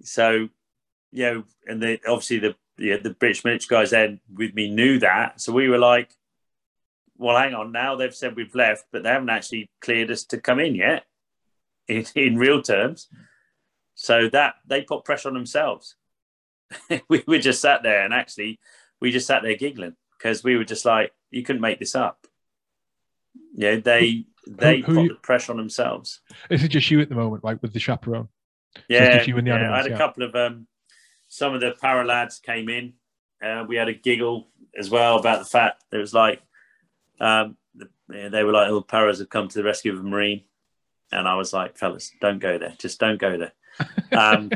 So 0.03 0.47
you 1.11 1.23
know, 1.23 1.43
and 1.67 1.81
the 1.81 1.99
obviously 2.07 2.39
the 2.39 2.55
yeah, 2.77 2.97
the 2.97 3.11
British 3.11 3.43
military 3.43 3.81
guys 3.81 3.91
then 3.91 4.19
with 4.33 4.53
me 4.53 4.69
knew 4.69 4.99
that, 4.99 5.39
so 5.41 5.53
we 5.53 5.67
were 5.67 5.77
like, 5.77 6.11
well, 7.17 7.37
hang 7.37 7.53
on, 7.53 7.71
now 7.71 7.95
they've 7.95 8.15
said 8.15 8.35
we've 8.35 8.55
left, 8.55 8.85
but 8.91 9.03
they 9.03 9.09
haven't 9.09 9.29
actually 9.29 9.69
cleared 9.81 10.09
us 10.09 10.23
to 10.25 10.41
come 10.41 10.59
in 10.59 10.75
yet, 10.75 11.05
in, 11.87 12.05
in 12.15 12.37
real 12.37 12.61
terms. 12.61 13.07
So 13.93 14.29
that 14.29 14.55
they 14.65 14.81
put 14.81 15.05
pressure 15.05 15.27
on 15.27 15.35
themselves. 15.35 15.95
we 17.09 17.23
were 17.27 17.37
just 17.37 17.61
sat 17.61 17.83
there, 17.83 18.03
and 18.03 18.13
actually, 18.13 18.59
we 18.99 19.11
just 19.11 19.27
sat 19.27 19.43
there 19.43 19.55
giggling 19.55 19.95
because 20.17 20.43
we 20.43 20.55
were 20.57 20.63
just 20.63 20.85
like, 20.85 21.11
you 21.29 21.43
couldn't 21.43 21.61
make 21.61 21.79
this 21.79 21.95
up. 21.95 22.25
Yeah, 23.53 23.75
they 23.75 24.25
they 24.47 24.79
who, 24.79 24.85
who 24.85 24.95
put 24.95 25.03
you, 25.03 25.09
the 25.09 25.15
pressure 25.15 25.51
on 25.51 25.57
themselves. 25.57 26.21
Is 26.49 26.63
it 26.63 26.69
just 26.69 26.89
you 26.89 27.01
at 27.01 27.09
the 27.09 27.15
moment, 27.15 27.43
like 27.43 27.61
with 27.61 27.73
the 27.73 27.79
chaperone? 27.79 28.29
Yeah, 28.87 29.19
so 29.19 29.27
you 29.27 29.37
and 29.37 29.45
the 29.45 29.51
yeah 29.51 29.57
animals, 29.57 29.79
I 29.79 29.83
had 29.83 29.91
a 29.91 29.97
couple 29.97 30.23
of 30.23 30.35
um, 30.35 30.67
some 31.31 31.53
of 31.53 31.61
the 31.61 31.71
para 31.79 32.05
lads 32.05 32.39
came 32.39 32.67
in. 32.67 32.91
Uh, 33.41 33.63
we 33.65 33.77
had 33.77 33.87
a 33.87 33.93
giggle 33.93 34.49
as 34.77 34.89
well 34.89 35.17
about 35.17 35.39
the 35.39 35.45
fact 35.45 35.85
there 35.89 36.01
was 36.01 36.13
like 36.13 36.41
um, 37.21 37.55
the, 37.73 37.87
they 38.29 38.43
were 38.43 38.51
like, 38.51 38.69
"Oh, 38.69 38.81
paras 38.81 39.19
have 39.19 39.29
come 39.29 39.47
to 39.47 39.57
the 39.57 39.63
rescue 39.63 39.93
of 39.93 39.99
a 39.99 40.03
marine," 40.03 40.43
and 41.09 41.29
I 41.29 41.35
was 41.35 41.53
like, 41.53 41.77
"Fellas, 41.77 42.11
don't 42.19 42.39
go 42.39 42.57
there. 42.57 42.75
Just 42.77 42.99
don't 42.99 43.19
go 43.19 43.37
there." 43.37 43.53
Um, 44.11 44.51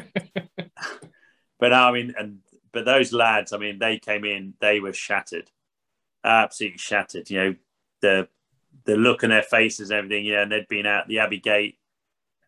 but 1.59 1.71
I 1.73 1.91
mean, 1.93 2.13
and 2.17 2.39
but 2.73 2.83
those 2.83 3.13
lads, 3.13 3.53
I 3.53 3.57
mean, 3.57 3.79
they 3.79 3.97
came 3.97 4.25
in, 4.25 4.55
they 4.59 4.81
were 4.81 4.93
shattered. 4.93 5.49
absolutely 6.25 6.77
shattered. 6.77 7.29
You 7.29 7.37
know, 7.37 7.55
the 8.01 8.27
the 8.83 8.97
look 8.97 9.23
on 9.23 9.29
their 9.29 9.43
faces 9.43 9.91
and 9.91 9.99
everything. 9.99 10.25
You 10.25 10.33
know, 10.33 10.41
and 10.41 10.51
they'd 10.51 10.67
been 10.67 10.85
out 10.85 11.07
the 11.07 11.19
Abbey 11.19 11.39
Gate, 11.39 11.77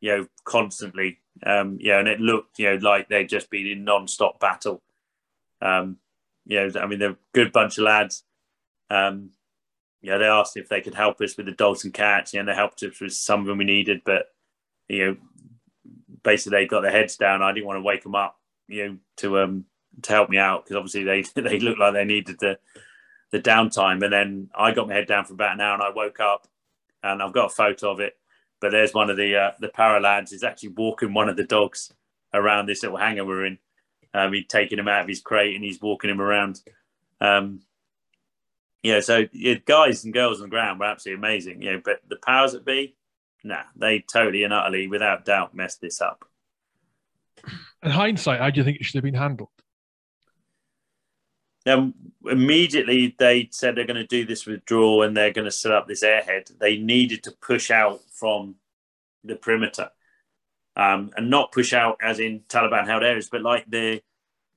you 0.02 0.12
know, 0.12 0.28
constantly. 0.44 1.20
Um, 1.46 1.78
know, 1.82 2.00
and 2.00 2.08
it 2.08 2.20
looked, 2.20 2.60
you 2.60 2.70
know, 2.70 2.76
like 2.76 3.10
they'd 3.10 3.30
just 3.30 3.50
been 3.50 3.68
in 3.68 3.84
non-stop 3.84 4.40
battle. 4.40 4.82
Um, 5.62 5.98
you 6.46 6.60
know, 6.60 6.80
I 6.80 6.88
mean, 6.88 7.00
they're 7.00 7.12
a 7.12 7.18
good 7.34 7.52
bunch 7.52 7.78
of 7.78 7.84
lads. 7.84 8.24
Um, 8.90 9.32
yeah, 10.02 10.18
they 10.18 10.26
asked 10.26 10.58
if 10.58 10.70
they 10.70 10.82
could 10.82 10.96
help 10.96 11.20
us 11.22 11.36
with 11.36 11.48
the 11.48 11.52
dogs 11.52 11.84
and 11.84 11.94
cats. 11.94 12.34
Yeah, 12.34 12.42
and 12.42 12.50
they 12.50 12.56
helped 12.56 12.84
us 12.84 13.00
with 13.02 13.14
some 13.14 13.42
of 13.42 13.48
them 13.48 13.58
we 13.58 13.66
needed, 13.66 14.02
but 14.06 14.28
you 14.88 15.06
know, 15.06 15.18
basically 16.24 16.60
they 16.60 16.68
got 16.68 16.82
their 16.82 16.92
heads 16.92 17.18
down. 17.18 17.42
I 17.42 17.52
didn't 17.52 17.68
want 17.68 17.78
to 17.78 17.84
wake 17.84 18.04
them 18.04 18.16
up, 18.16 18.40
you 18.68 18.88
know, 18.88 18.98
to 19.18 19.40
um 19.40 19.66
to 20.04 20.14
help 20.14 20.30
me 20.30 20.38
out 20.38 20.64
because 20.64 20.78
obviously 20.78 21.04
they 21.04 21.22
they 21.42 21.60
looked 21.60 21.80
like 21.80 21.94
they 21.94 22.06
needed 22.06 22.38
the 22.40 22.60
the 23.32 23.40
downtime. 23.40 24.04
And 24.04 24.14
then 24.14 24.50
I 24.56 24.72
got 24.72 24.88
my 24.88 24.94
head 24.94 25.08
down 25.08 25.26
for 25.26 25.34
about 25.34 25.54
an 25.54 25.62
hour, 25.62 25.74
and 25.74 25.84
I 25.84 25.90
woke 25.90 26.20
up, 26.20 26.48
and 27.04 27.22
I've 27.22 27.34
got 27.34 27.48
a 27.52 27.56
photo 27.56 27.92
of 27.92 28.00
it. 28.00 28.14
But 28.60 28.72
there's 28.72 28.94
one 28.94 29.10
of 29.10 29.18
the 29.18 29.36
uh, 29.36 29.52
the 29.60 29.70
para 29.70 30.00
lads 30.00 30.32
is 30.32 30.44
actually 30.44 30.70
walking 30.70 31.14
one 31.14 31.30
of 31.30 31.38
the 31.38 31.44
dogs 31.44 31.94
around 32.34 32.66
this 32.66 32.84
little 32.84 32.98
hangar 32.98 33.26
we're 33.26 33.46
in. 33.46 33.60
Um, 34.14 34.34
he's 34.34 34.48
taking 34.48 34.80
him 34.80 34.88
out 34.88 35.02
of 35.02 35.08
his 35.08 35.22
crate 35.22 35.56
and 35.56 35.64
he's 35.64 35.82
walking 35.82 36.10
him 36.10 36.22
around. 36.22 36.62
Um, 37.22 37.62
yeah, 38.84 39.00
so 39.00 39.26
yeah, 39.34 39.56
guys 39.66 40.04
and 40.04 40.14
girls 40.14 40.38
on 40.40 40.44
the 40.44 40.50
ground 40.50 40.80
were 40.80 40.86
absolutely 40.86 41.20
amazing. 41.20 41.62
You 41.62 41.74
know, 41.74 41.82
but 41.84 42.00
the 42.08 42.16
powers 42.16 42.54
that 42.54 42.66
be, 42.66 42.96
nah, 43.44 43.64
they 43.76 44.00
totally 44.00 44.44
and 44.44 44.54
utterly, 44.54 44.88
without 44.88 45.26
doubt, 45.26 45.54
messed 45.54 45.82
this 45.82 46.02
up. 46.02 46.26
In 47.84 47.92
hindsight, 47.92 48.40
how 48.40 48.50
do 48.50 48.60
you 48.60 48.64
think 48.64 48.78
it 48.78 48.86
should 48.86 48.96
have 48.96 49.04
been 49.04 49.14
handled? 49.14 49.50
Then 51.66 51.94
immediately 52.26 53.14
they 53.20 53.50
said 53.52 53.76
they're 53.76 53.86
going 53.86 53.98
to 53.98 54.08
do 54.08 54.26
this 54.26 54.46
withdrawal 54.46 55.04
and 55.04 55.16
they're 55.16 55.34
going 55.34 55.46
to 55.46 55.52
set 55.52 55.74
up 55.74 55.88
this 55.88 56.04
airhead. 56.04 56.58
They 56.60 56.78
needed 56.78 57.24
to 57.24 57.32
push 57.42 57.70
out 57.70 58.00
from 58.18 58.56
the 59.24 59.36
perimeter, 59.36 59.90
um, 60.76 61.12
and 61.16 61.30
not 61.30 61.52
push 61.52 61.74
out 61.74 61.98
as 62.02 62.20
in 62.20 62.42
Taliban 62.50 62.86
held 62.86 63.04
areas, 63.04 63.30
but 63.30 63.42
like 63.42 63.66
the 63.70 64.02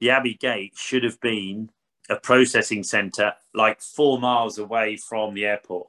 the 0.01 0.11
Abbey 0.11 0.35
Gate 0.35 0.73
should 0.77 1.05
have 1.05 1.21
been 1.21 1.71
a 2.09 2.17
processing 2.17 2.83
center 2.83 3.35
like 3.55 3.81
four 3.81 4.19
miles 4.19 4.59
away 4.59 4.97
from 4.97 5.35
the 5.35 5.45
airport. 5.45 5.89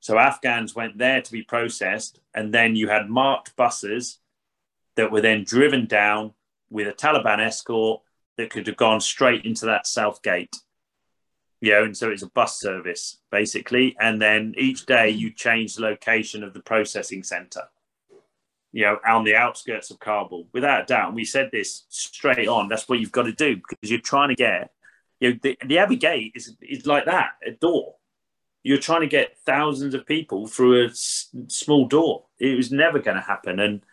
So 0.00 0.18
Afghans 0.18 0.74
went 0.74 0.98
there 0.98 1.22
to 1.22 1.32
be 1.32 1.42
processed, 1.42 2.18
and 2.34 2.52
then 2.52 2.74
you 2.74 2.88
had 2.88 3.08
marked 3.08 3.54
buses 3.56 4.18
that 4.96 5.12
were 5.12 5.20
then 5.20 5.44
driven 5.44 5.86
down 5.86 6.32
with 6.70 6.88
a 6.88 6.92
Taliban 6.92 7.38
escort 7.38 8.02
that 8.36 8.50
could 8.50 8.66
have 8.66 8.76
gone 8.76 9.00
straight 9.00 9.44
into 9.44 9.66
that 9.66 9.86
south 9.86 10.22
gate. 10.22 10.56
Know, 11.70 11.84
and 11.84 11.96
so 11.96 12.10
it's 12.10 12.22
a 12.22 12.30
bus 12.30 12.58
service 12.58 13.18
basically, 13.30 13.96
and 14.00 14.20
then 14.20 14.54
each 14.58 14.84
day 14.84 15.10
you 15.10 15.30
change 15.32 15.76
the 15.76 15.82
location 15.82 16.42
of 16.42 16.54
the 16.54 16.62
processing 16.62 17.22
center. 17.22 17.62
You 18.72 18.84
know, 18.84 18.98
on 19.06 19.24
the 19.24 19.36
outskirts 19.36 19.90
of 19.90 20.00
Kabul, 20.00 20.48
without 20.52 20.82
a 20.82 20.86
doubt. 20.86 21.14
We 21.14 21.24
said 21.24 21.50
this 21.52 21.84
straight 21.88 22.48
on. 22.48 22.68
That's 22.68 22.88
what 22.88 23.00
you've 23.00 23.12
got 23.12 23.24
to 23.24 23.32
do 23.32 23.56
because 23.56 23.90
you're 23.90 24.00
trying 24.00 24.30
to 24.30 24.34
get 24.34 24.72
you 25.22 25.30
know, 25.30 25.38
the, 25.40 25.56
the 25.64 25.78
Abbey 25.78 25.94
Gate 25.94 26.32
is, 26.34 26.56
is 26.60 26.84
like 26.84 27.04
that, 27.04 27.34
a 27.46 27.52
door. 27.52 27.94
You're 28.64 28.78
trying 28.78 29.02
to 29.02 29.06
get 29.06 29.38
thousands 29.46 29.94
of 29.94 30.04
people 30.04 30.48
through 30.48 30.82
a 30.82 30.88
s- 30.88 31.28
small 31.46 31.86
door. 31.86 32.24
It 32.40 32.56
was 32.56 32.72
never 32.72 32.98
going 32.98 33.16
to 33.16 33.22
happen. 33.22 33.60
And, 33.60 33.84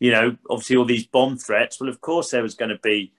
you 0.00 0.10
know, 0.10 0.36
obviously 0.50 0.74
all 0.74 0.84
these 0.84 1.06
bomb 1.06 1.38
threats, 1.38 1.78
well, 1.78 1.88
of 1.88 2.00
course 2.00 2.32
there 2.32 2.42
was 2.42 2.56
going 2.56 2.70
to 2.70 2.80
be, 2.82 3.12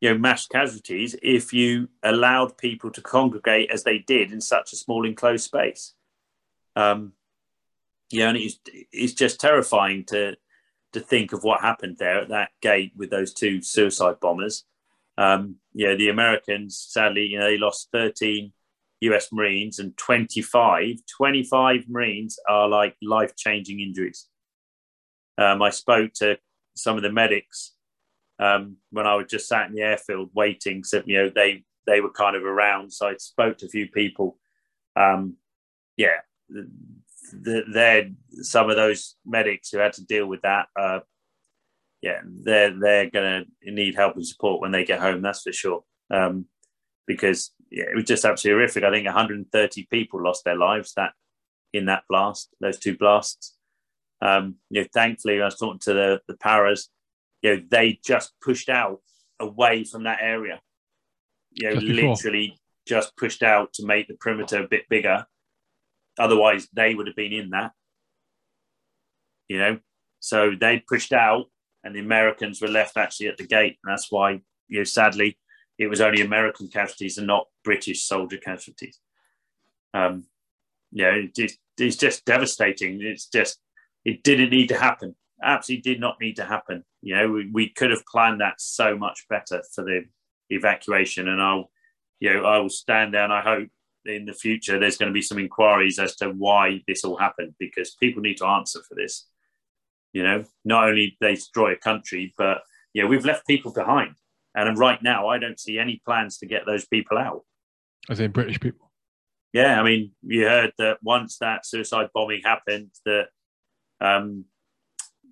you 0.00 0.10
know, 0.10 0.18
mass 0.18 0.46
casualties 0.46 1.14
if 1.22 1.52
you 1.52 1.88
allowed 2.02 2.56
people 2.56 2.90
to 2.90 3.02
congregate 3.02 3.70
as 3.70 3.84
they 3.84 3.98
did 3.98 4.32
in 4.32 4.40
such 4.40 4.72
a 4.72 4.76
small 4.76 5.06
enclosed 5.06 5.44
space. 5.44 5.94
Um, 6.74 7.12
yeah, 8.10 8.28
and 8.28 8.38
it's, 8.38 8.58
it's 8.92 9.12
just 9.12 9.40
terrifying 9.40 10.04
to 10.06 10.36
to 10.92 10.98
think 11.00 11.32
of 11.32 11.44
what 11.44 11.60
happened 11.60 11.96
there 11.98 12.20
at 12.20 12.30
that 12.30 12.50
gate 12.60 12.92
with 12.96 13.10
those 13.10 13.32
two 13.32 13.62
suicide 13.62 14.16
bombers. 14.20 14.64
Um, 15.16 15.56
yeah, 15.72 15.94
the 15.94 16.08
Americans, 16.08 16.84
sadly, 16.88 17.26
you 17.26 17.38
know, 17.38 17.44
they 17.44 17.58
lost 17.58 17.90
13 17.92 18.52
US 19.02 19.32
Marines 19.32 19.78
and 19.78 19.96
25, 19.96 20.96
25 21.16 21.88
Marines 21.88 22.40
are 22.48 22.68
like 22.68 22.96
life 23.00 23.36
changing 23.36 23.80
injuries. 23.80 24.26
Um, 25.38 25.62
I 25.62 25.70
spoke 25.70 26.12
to 26.14 26.38
some 26.74 26.96
of 26.96 27.02
the 27.02 27.12
medics 27.12 27.72
um, 28.40 28.76
when 28.90 29.06
I 29.06 29.14
was 29.14 29.26
just 29.28 29.48
sat 29.48 29.68
in 29.68 29.74
the 29.74 29.82
airfield 29.82 30.30
waiting. 30.34 30.82
So, 30.82 31.02
you 31.04 31.18
know, 31.18 31.30
they, 31.32 31.64
they 31.86 32.00
were 32.00 32.10
kind 32.10 32.36
of 32.36 32.44
around. 32.44 32.92
So 32.92 33.08
I 33.08 33.16
spoke 33.18 33.58
to 33.58 33.66
a 33.66 33.70
few 33.70 33.88
people. 33.88 34.38
Um, 34.96 35.36
yeah, 35.96 36.20
they're 37.32 38.10
some 38.42 38.70
of 38.70 38.76
those 38.76 39.16
medics 39.24 39.70
who 39.70 39.78
had 39.78 39.92
to 39.94 40.04
deal 40.04 40.26
with 40.26 40.42
that. 40.42 40.66
Uh, 40.78 41.00
yeah, 42.02 42.20
they're 42.24 42.78
they're 42.78 43.10
gonna 43.10 43.44
need 43.62 43.94
help 43.94 44.16
and 44.16 44.26
support 44.26 44.60
when 44.60 44.72
they 44.72 44.84
get 44.84 45.00
home. 45.00 45.22
That's 45.22 45.42
for 45.42 45.52
sure. 45.52 45.84
Um, 46.10 46.46
because 47.06 47.52
yeah, 47.70 47.84
it 47.84 47.94
was 47.94 48.04
just 48.04 48.24
absolutely 48.24 48.58
horrific. 48.58 48.84
I 48.84 48.90
think 48.90 49.04
130 49.04 49.86
people 49.90 50.22
lost 50.22 50.44
their 50.44 50.56
lives 50.56 50.94
that 50.96 51.12
in 51.72 51.86
that 51.86 52.04
blast, 52.08 52.50
those 52.60 52.78
two 52.78 52.96
blasts. 52.96 53.56
Um, 54.22 54.56
you 54.70 54.82
know, 54.82 54.88
thankfully, 54.92 55.40
I 55.40 55.44
was 55.44 55.58
talking 55.58 55.80
to 55.80 55.92
the 55.92 56.20
the 56.26 56.36
paras. 56.36 56.88
You 57.42 57.56
know, 57.56 57.62
they 57.70 57.98
just 58.04 58.32
pushed 58.42 58.68
out 58.68 59.00
away 59.38 59.84
from 59.84 60.04
that 60.04 60.18
area. 60.20 60.60
You 61.52 61.68
know, 61.68 61.74
just 61.80 61.86
literally 61.86 62.60
just 62.86 63.16
pushed 63.16 63.42
out 63.42 63.72
to 63.74 63.86
make 63.86 64.08
the 64.08 64.14
perimeter 64.14 64.62
a 64.62 64.68
bit 64.68 64.88
bigger. 64.88 65.26
Otherwise, 66.18 66.68
they 66.72 66.94
would 66.94 67.06
have 67.06 67.16
been 67.16 67.32
in 67.32 67.50
that. 67.50 67.72
You 69.48 69.58
know, 69.58 69.78
so 70.20 70.52
they 70.58 70.82
pushed 70.86 71.12
out 71.12 71.46
and 71.82 71.94
the 71.94 72.00
Americans 72.00 72.60
were 72.60 72.68
left 72.68 72.96
actually 72.96 73.28
at 73.28 73.36
the 73.36 73.46
gate. 73.46 73.78
And 73.82 73.90
that's 73.92 74.12
why, 74.12 74.40
you 74.68 74.78
know, 74.78 74.84
sadly, 74.84 75.38
it 75.78 75.88
was 75.88 76.00
only 76.00 76.20
American 76.20 76.68
casualties 76.68 77.18
and 77.18 77.26
not 77.26 77.46
British 77.64 78.04
soldier 78.04 78.36
casualties. 78.36 79.00
Um, 79.94 80.26
yeah, 80.92 81.14
it, 81.14 81.52
it's 81.78 81.96
just 81.96 82.24
devastating. 82.24 83.00
It's 83.02 83.26
just, 83.26 83.58
it 84.04 84.22
didn't 84.22 84.50
need 84.50 84.68
to 84.68 84.78
happen. 84.78 85.16
Absolutely 85.42 85.94
did 85.94 86.00
not 86.00 86.20
need 86.20 86.36
to 86.36 86.44
happen. 86.44 86.84
You 87.02 87.16
know, 87.16 87.30
we, 87.30 87.50
we 87.52 87.68
could 87.68 87.90
have 87.90 88.04
planned 88.06 88.40
that 88.40 88.60
so 88.60 88.96
much 88.96 89.26
better 89.28 89.62
for 89.74 89.84
the 89.84 90.02
evacuation. 90.50 91.28
And 91.28 91.40
I'll, 91.40 91.70
you 92.18 92.32
know, 92.32 92.44
I 92.44 92.58
will 92.58 92.68
stand 92.68 93.12
down. 93.12 93.32
I 93.32 93.40
hope 93.40 93.68
in 94.04 94.24
the 94.24 94.32
future 94.32 94.78
there's 94.78 94.96
going 94.96 95.08
to 95.08 95.14
be 95.14 95.22
some 95.22 95.38
inquiries 95.38 95.98
as 95.98 96.16
to 96.16 96.30
why 96.30 96.82
this 96.86 97.04
all 97.04 97.16
happened 97.16 97.54
because 97.58 97.94
people 97.94 98.22
need 98.22 98.38
to 98.38 98.46
answer 98.46 98.80
for 98.88 98.94
this. 98.94 99.26
You 100.12 100.22
know, 100.22 100.44
not 100.64 100.88
only 100.88 101.16
they 101.20 101.34
destroy 101.34 101.72
a 101.72 101.76
country, 101.76 102.34
but 102.36 102.62
yeah, 102.92 103.04
we've 103.04 103.24
left 103.24 103.46
people 103.46 103.72
behind. 103.72 104.16
And 104.54 104.76
right 104.78 105.00
now, 105.02 105.28
I 105.28 105.38
don't 105.38 105.60
see 105.60 105.78
any 105.78 106.02
plans 106.04 106.38
to 106.38 106.46
get 106.46 106.66
those 106.66 106.84
people 106.86 107.16
out. 107.16 107.42
As 108.08 108.18
in 108.18 108.32
British 108.32 108.58
people. 108.58 108.90
Yeah, 109.52 109.80
I 109.80 109.84
mean, 109.84 110.12
you 110.22 110.46
heard 110.46 110.72
that 110.78 110.98
once 111.02 111.38
that 111.38 111.66
suicide 111.66 112.08
bombing 112.14 112.42
happened, 112.44 112.90
that 113.04 113.26
um, 114.00 114.44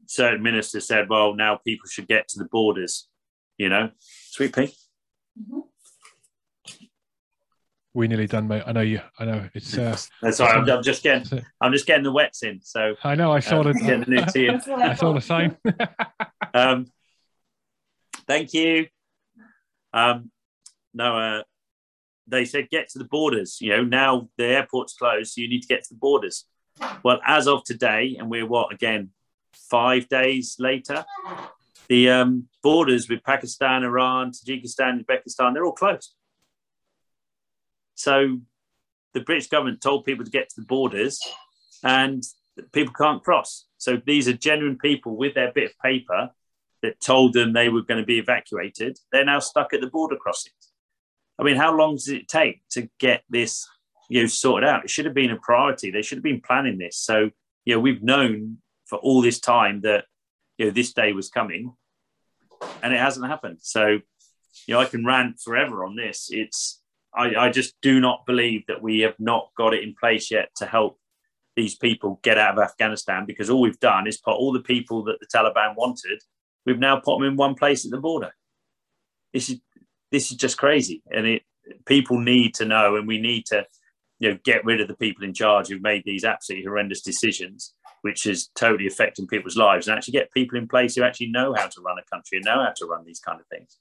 certain 0.09 0.43
ministers 0.43 0.89
said, 0.89 1.09
"Well, 1.09 1.35
now 1.35 1.57
people 1.57 1.89
should 1.89 2.09
get 2.09 2.27
to 2.29 2.39
the 2.39 2.49
borders." 2.51 3.09
You 3.57 3.69
know, 3.69 3.91
sweet 4.31 4.55
pea. 4.55 4.75
Mm-hmm 5.41 5.61
we 7.99 8.07
nearly 8.07 8.29
done, 8.29 8.47
mate. 8.47 8.63
I 8.65 8.73
know 8.73 8.81
you. 8.81 9.01
I 9.19 9.25
know 9.25 9.49
it's. 9.55 9.77
Uh, 9.77 9.97
That's 10.23 10.37
sorry, 10.37 10.53
I'm, 10.53 10.71
I'm, 10.71 10.83
just 10.85 11.03
getting. 11.03 11.43
I'm 11.61 11.73
just 11.73 11.85
getting 11.85 12.05
the 12.05 12.13
wets 12.13 12.45
in. 12.45 12.61
So 12.63 12.95
I 13.03 13.17
know. 13.17 13.33
I 13.33 13.41
saw 13.41 13.61
um, 13.61 13.73
the. 13.73 13.75
Getting 13.75 14.01
the 14.01 14.11
new 14.11 14.25
tea 14.27 14.49
I 14.49 14.95
saw 14.95 15.13
the 15.13 15.21
sign. 15.21 15.57
um, 16.55 16.87
thank 18.29 18.55
you. 18.55 18.87
Um, 19.93 20.31
no, 20.95 21.19
uh, 21.19 21.43
they 22.29 22.45
said 22.45 22.69
get 22.71 22.89
to 22.91 22.99
the 22.99 23.05
borders. 23.05 23.59
You 23.61 23.71
know, 23.71 23.85
now 23.85 24.29
the 24.39 24.45
airport's 24.45 24.95
closed, 24.95 25.33
so 25.33 25.41
you 25.41 25.49
need 25.49 25.63
to 25.63 25.69
get 25.69 25.83
to 25.85 25.95
the 25.95 25.99
borders. 25.99 26.45
Well, 27.03 27.21
as 27.27 27.49
of 27.49 27.65
today, 27.65 28.17
and 28.19 28.31
we're 28.31 28.47
what 28.47 28.73
again, 28.73 29.11
five 29.53 30.09
days 30.09 30.57
later, 30.59 31.05
the 31.89 32.11
um, 32.11 32.49
borders 32.63 33.09
with 33.09 33.23
Pakistan, 33.25 33.83
Iran, 33.83 34.33
Tajikistan, 34.33 35.05
Uzbekistan, 35.05 35.55
they're 35.55 35.65
all 35.65 35.73
closed. 35.73 36.15
So 37.95 38.39
the 39.15 39.21
British 39.21 39.49
government 39.49 39.81
told 39.81 40.05
people 40.05 40.25
to 40.25 40.31
get 40.31 40.49
to 40.51 40.61
the 40.61 40.67
borders 40.67 41.19
and 41.83 42.23
people 42.73 42.93
can't 42.95 43.23
cross. 43.23 43.67
So 43.79 44.01
these 44.05 44.29
are 44.29 44.33
genuine 44.33 44.79
people 44.79 45.17
with 45.17 45.35
their 45.35 45.53
bit 45.53 45.71
of 45.71 45.79
paper 45.79 46.31
that 46.83 47.01
told 47.01 47.33
them 47.33 47.53
they 47.53 47.69
were 47.69 47.83
going 47.83 48.01
to 48.01 48.07
be 48.07 48.19
evacuated. 48.19 48.99
They're 49.11 49.25
now 49.25 49.41
stuck 49.41 49.73
at 49.73 49.81
the 49.81 49.89
border 49.89 50.17
crossings. 50.17 50.73
I 51.39 51.43
mean, 51.43 51.57
how 51.57 51.77
long 51.77 51.95
does 51.95 52.09
it 52.09 52.29
take 52.29 52.63
to 52.71 52.89
get 52.99 53.23
this, 53.29 53.67
you 54.09 54.23
know, 54.23 54.27
sorted 54.27 54.69
out? 54.69 54.85
It 54.85 54.91
should 54.91 55.05
have 55.05 55.15
been 55.15 55.31
a 55.31 55.37
priority. 55.37 55.91
They 55.91 56.03
should 56.03 56.19
have 56.19 56.25
been 56.25 56.41
planning 56.41 56.79
this. 56.79 56.97
So, 56.97 57.31
you 57.65 57.75
know, 57.75 57.81
we've 57.81 58.03
known 58.03 58.59
for 58.89 58.99
all 58.99 59.23
this 59.23 59.41
time 59.41 59.83
that, 59.83 60.05
you 60.57 60.67
know, 60.67 60.71
this 60.73 60.93
day 60.93 61.13
was 61.13 61.29
coming 61.29 61.73
and 62.83 62.93
it 62.93 63.01
hasn't 63.01 63.27
happened. 63.27 63.59
So, 63.61 63.87
you 64.67 64.75
know, 64.75 64.81
I 64.81 64.87
can 64.87 65.05
rant 65.05 65.41
forever 65.41 65.85
on 65.85 65.97
this. 65.97 66.29
It's 66.31 66.81
I, 67.15 67.35
I 67.35 67.51
just 67.51 67.75
do 67.81 68.01
not 68.01 68.27
believe 68.27 68.65
that 68.67 68.83
we 68.83 69.01
have 69.01 69.19
not 69.19 69.51
got 69.57 69.75
it 69.75 69.83
in 69.83 69.95
place 69.99 70.31
yet 70.31 70.51
to 70.57 70.67
help 70.67 70.99
these 71.57 71.75
people 71.75 72.21
get 72.23 72.39
out 72.39 72.57
of 72.57 72.63
Afghanistan 72.63 73.25
because 73.27 73.51
all 73.51 73.61
we've 73.61 73.81
done 73.81 74.07
is 74.07 74.19
put 74.19 74.35
all 74.35 74.53
the 74.53 74.61
people 74.61 75.05
that 75.05 75.19
the 75.21 75.27
Taliban 75.27 75.75
wanted, 75.77 76.23
we've 76.65 76.79
now 76.79 77.01
put 77.01 77.19
them 77.19 77.27
in 77.27 77.37
one 77.37 77.57
place 77.57 77.85
at 77.85 77.91
the 77.91 77.99
border. 77.99 78.33
This 79.33 79.51
is 79.51 79.61
this 80.11 80.31
is 80.31 80.37
just 80.37 80.57
crazy, 80.57 81.03
and 81.11 81.27
it 81.27 81.43
people 81.85 82.19
need 82.19 82.55
to 82.55 82.65
know, 82.65 82.97
and 82.97 83.09
we 83.09 83.21
need 83.21 83.47
to 83.47 83.67
you 84.21 84.31
know 84.31 84.39
get 84.45 84.65
rid 84.65 84.81
of 84.81 84.89
the 84.89 84.97
people 84.97 85.25
in 85.25 85.35
charge 85.35 85.69
who've 85.69 85.83
made 85.83 86.03
these 86.05 86.25
absolutely 86.25 86.65
horrendous 86.65 87.03
decisions, 87.03 87.75
which 88.03 88.27
is 88.27 88.49
totally 88.55 88.87
affecting 88.87 89.27
people's 89.27 89.57
lives, 89.57 89.89
and 89.89 89.97
actually 89.97 90.13
get 90.13 90.33
people 90.33 90.59
in 90.59 90.69
place 90.69 90.95
who 90.95 91.03
actually 91.03 91.29
know 91.29 91.55
how 91.55 91.67
to 91.67 91.81
run 91.81 91.99
a 91.99 92.15
country 92.15 92.39
and 92.39 92.45
know 92.45 92.63
how 92.63 92.73
to 92.77 92.87
run 92.87 93.05
these 93.05 93.21
kind 93.21 93.41
of 93.41 93.47
things. 93.47 93.79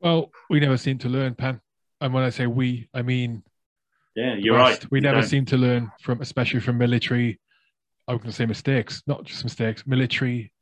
Well, 0.00 0.30
we 0.50 0.60
never 0.60 0.76
seem 0.76 0.98
to 0.98 1.08
learn, 1.08 1.34
Pen. 1.34 1.60
And 2.00 2.12
when 2.12 2.24
I 2.24 2.30
say 2.30 2.46
we, 2.46 2.88
I 2.92 3.02
mean 3.02 3.42
yeah, 4.16 4.34
you're 4.34 4.56
right. 4.56 4.84
We 4.90 4.98
you 4.98 5.02
never 5.02 5.20
don't. 5.20 5.28
seem 5.28 5.44
to 5.46 5.58
learn 5.58 5.92
from, 6.00 6.22
especially 6.22 6.60
from 6.60 6.78
military. 6.78 7.38
I 8.08 8.12
was 8.12 8.22
going 8.22 8.30
to 8.30 8.36
say 8.36 8.46
mistakes, 8.46 9.02
not 9.06 9.24
just 9.24 9.44
mistakes. 9.44 9.86
Military, 9.86 10.52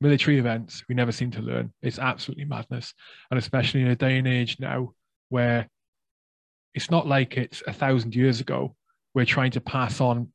military 0.00 0.38
events. 0.38 0.84
We 0.88 0.94
never 0.94 1.12
seem 1.12 1.30
to 1.32 1.42
learn. 1.42 1.72
It's 1.82 1.98
absolutely 1.98 2.46
madness, 2.46 2.94
and 3.30 3.38
especially 3.38 3.82
in 3.82 3.88
a 3.88 3.96
day 3.96 4.16
and 4.16 4.26
age 4.26 4.56
now 4.58 4.94
where 5.28 5.68
it's 6.74 6.90
not 6.90 7.06
like 7.06 7.36
it's 7.36 7.62
a 7.66 7.72
thousand 7.72 8.14
years 8.14 8.40
ago. 8.40 8.74
We're 9.14 9.26
trying 9.26 9.52
to 9.52 9.60
pass 9.60 10.00
on 10.00 10.32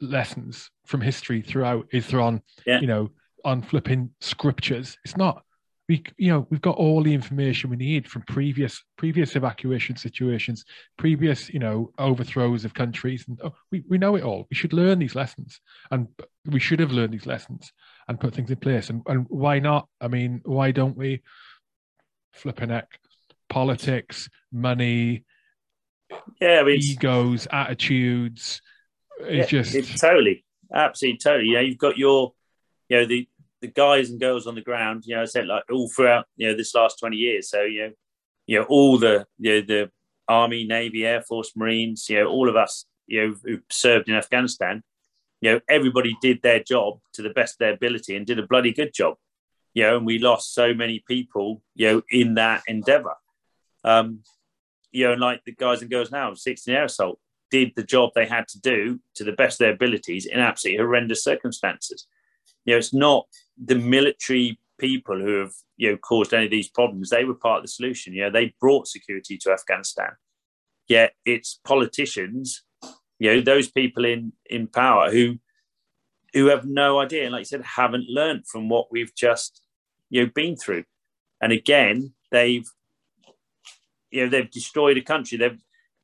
lessons 0.00 0.70
from 0.86 1.00
history 1.00 1.42
throughout. 1.42 1.86
Is 1.92 2.12
on, 2.14 2.42
yeah. 2.66 2.80
you 2.80 2.86
know, 2.86 3.10
on 3.44 3.62
flipping 3.62 4.10
scriptures. 4.20 4.96
It's 5.04 5.16
not 5.16 5.42
we 5.88 6.02
you 6.16 6.30
know 6.30 6.46
we've 6.50 6.62
got 6.62 6.76
all 6.76 7.02
the 7.02 7.12
information 7.12 7.70
we 7.70 7.76
need 7.76 8.08
from 8.08 8.22
previous 8.22 8.82
previous 8.96 9.36
evacuation 9.36 9.96
situations 9.96 10.64
previous 10.96 11.50
you 11.50 11.58
know 11.58 11.90
overthrows 11.98 12.64
of 12.64 12.74
countries 12.74 13.24
and 13.28 13.40
oh, 13.44 13.54
we, 13.70 13.82
we 13.88 13.98
know 13.98 14.16
it 14.16 14.22
all 14.22 14.46
we 14.50 14.54
should 14.54 14.72
learn 14.72 14.98
these 14.98 15.14
lessons 15.14 15.60
and 15.90 16.08
we 16.46 16.60
should 16.60 16.80
have 16.80 16.92
learned 16.92 17.12
these 17.12 17.26
lessons 17.26 17.72
and 18.08 18.20
put 18.20 18.34
things 18.34 18.50
in 18.50 18.56
place 18.56 18.90
and, 18.90 19.02
and 19.06 19.26
why 19.28 19.58
not 19.58 19.88
i 20.00 20.08
mean 20.08 20.40
why 20.44 20.70
don't 20.70 20.96
we 20.96 21.20
flip 22.32 22.60
a 22.60 22.66
neck 22.66 22.98
politics 23.48 24.28
money 24.52 25.24
yeah 26.40 26.60
I 26.60 26.64
mean, 26.64 26.80
egos 26.82 27.46
attitudes 27.50 28.62
it's 29.20 29.52
yeah, 29.52 29.62
just 29.62 29.74
it's 29.74 30.00
totally 30.00 30.44
absolutely 30.74 31.18
totally 31.18 31.50
yeah 31.50 31.60
you've 31.60 31.78
got 31.78 31.96
your 31.96 32.32
you 32.88 32.98
know 32.98 33.06
the 33.06 33.28
the 33.62 33.68
guys 33.68 34.10
and 34.10 34.20
girls 34.20 34.46
on 34.46 34.56
the 34.56 34.60
ground, 34.60 35.04
you 35.06 35.14
know, 35.14 35.22
I 35.22 35.24
said 35.24 35.46
like 35.46 35.62
all 35.70 35.88
throughout, 35.88 36.26
you 36.36 36.48
know, 36.48 36.56
this 36.56 36.74
last 36.74 36.98
20 36.98 37.16
years. 37.16 37.48
So, 37.48 37.62
you 37.62 37.82
know, 37.82 37.92
you 38.44 38.58
know, 38.58 38.66
all 38.68 38.98
the, 38.98 39.24
you 39.38 39.52
know, 39.52 39.60
the 39.60 39.90
Army, 40.28 40.64
Navy, 40.64 41.06
Air 41.06 41.22
Force, 41.22 41.52
Marines, 41.56 42.06
you 42.10 42.18
know, 42.18 42.26
all 42.26 42.48
of 42.48 42.56
us, 42.56 42.86
you 43.06 43.28
know, 43.28 43.34
who 43.44 43.60
served 43.70 44.08
in 44.08 44.16
Afghanistan, 44.16 44.82
you 45.40 45.52
know, 45.52 45.60
everybody 45.68 46.16
did 46.20 46.42
their 46.42 46.60
job 46.60 46.98
to 47.14 47.22
the 47.22 47.30
best 47.30 47.54
of 47.54 47.58
their 47.60 47.72
ability 47.72 48.16
and 48.16 48.26
did 48.26 48.40
a 48.40 48.46
bloody 48.46 48.72
good 48.72 48.92
job, 48.92 49.14
you 49.74 49.84
know, 49.84 49.96
and 49.96 50.04
we 50.04 50.18
lost 50.18 50.52
so 50.52 50.74
many 50.74 51.02
people, 51.06 51.62
you 51.76 51.86
know, 51.86 52.02
in 52.10 52.34
that 52.34 52.62
endeavor. 52.66 53.14
Um, 53.84 54.24
you 54.90 55.06
know, 55.06 55.12
and 55.12 55.20
like 55.20 55.44
the 55.44 55.52
guys 55.52 55.82
and 55.82 55.90
girls 55.90 56.10
now, 56.10 56.34
16 56.34 56.74
air 56.74 56.84
assault, 56.84 57.20
did 57.52 57.72
the 57.76 57.84
job 57.84 58.10
they 58.14 58.26
had 58.26 58.48
to 58.48 58.60
do 58.60 58.98
to 59.14 59.22
the 59.22 59.32
best 59.32 59.60
of 59.60 59.66
their 59.66 59.74
abilities 59.74 60.26
in 60.26 60.40
absolutely 60.40 60.82
horrendous 60.82 61.22
circumstances. 61.22 62.08
You 62.64 62.74
know, 62.74 62.78
it's 62.78 62.94
not 62.94 63.26
the 63.62 63.76
military 63.76 64.58
people 64.78 65.20
who 65.20 65.38
have 65.40 65.52
you 65.76 65.90
know 65.90 65.96
caused 65.98 66.34
any 66.34 66.46
of 66.46 66.50
these 66.50 66.68
problems. 66.68 67.10
They 67.10 67.24
were 67.24 67.34
part 67.34 67.58
of 67.58 67.64
the 67.64 67.68
solution. 67.68 68.14
You 68.14 68.22
know 68.22 68.30
they 68.30 68.54
brought 68.58 68.88
security 68.88 69.38
to 69.38 69.52
afghanistan. 69.52 70.12
Yet 70.88 71.12
it's 71.24 71.60
politicians 71.64 72.64
you 73.22 73.32
know 73.32 73.40
those 73.40 73.70
people 73.70 74.04
in 74.04 74.32
in 74.46 74.66
power 74.66 75.12
who 75.12 75.38
who 76.34 76.46
have 76.46 76.64
no 76.64 76.98
idea 76.98 77.22
and 77.22 77.32
like 77.32 77.42
you 77.42 77.44
said 77.44 77.62
haven't 77.62 78.08
learned 78.08 78.48
from 78.48 78.68
what 78.68 78.90
we've 78.90 79.14
just 79.14 79.62
you 80.10 80.24
know 80.24 80.30
been 80.34 80.56
through. 80.56 80.84
And 81.40 81.52
again 81.52 82.14
they've 82.32 82.68
you 84.10 84.24
know 84.24 84.28
they've 84.28 84.50
destroyed 84.50 84.96
a 84.96 85.02
country. 85.02 85.38
They've 85.38 85.62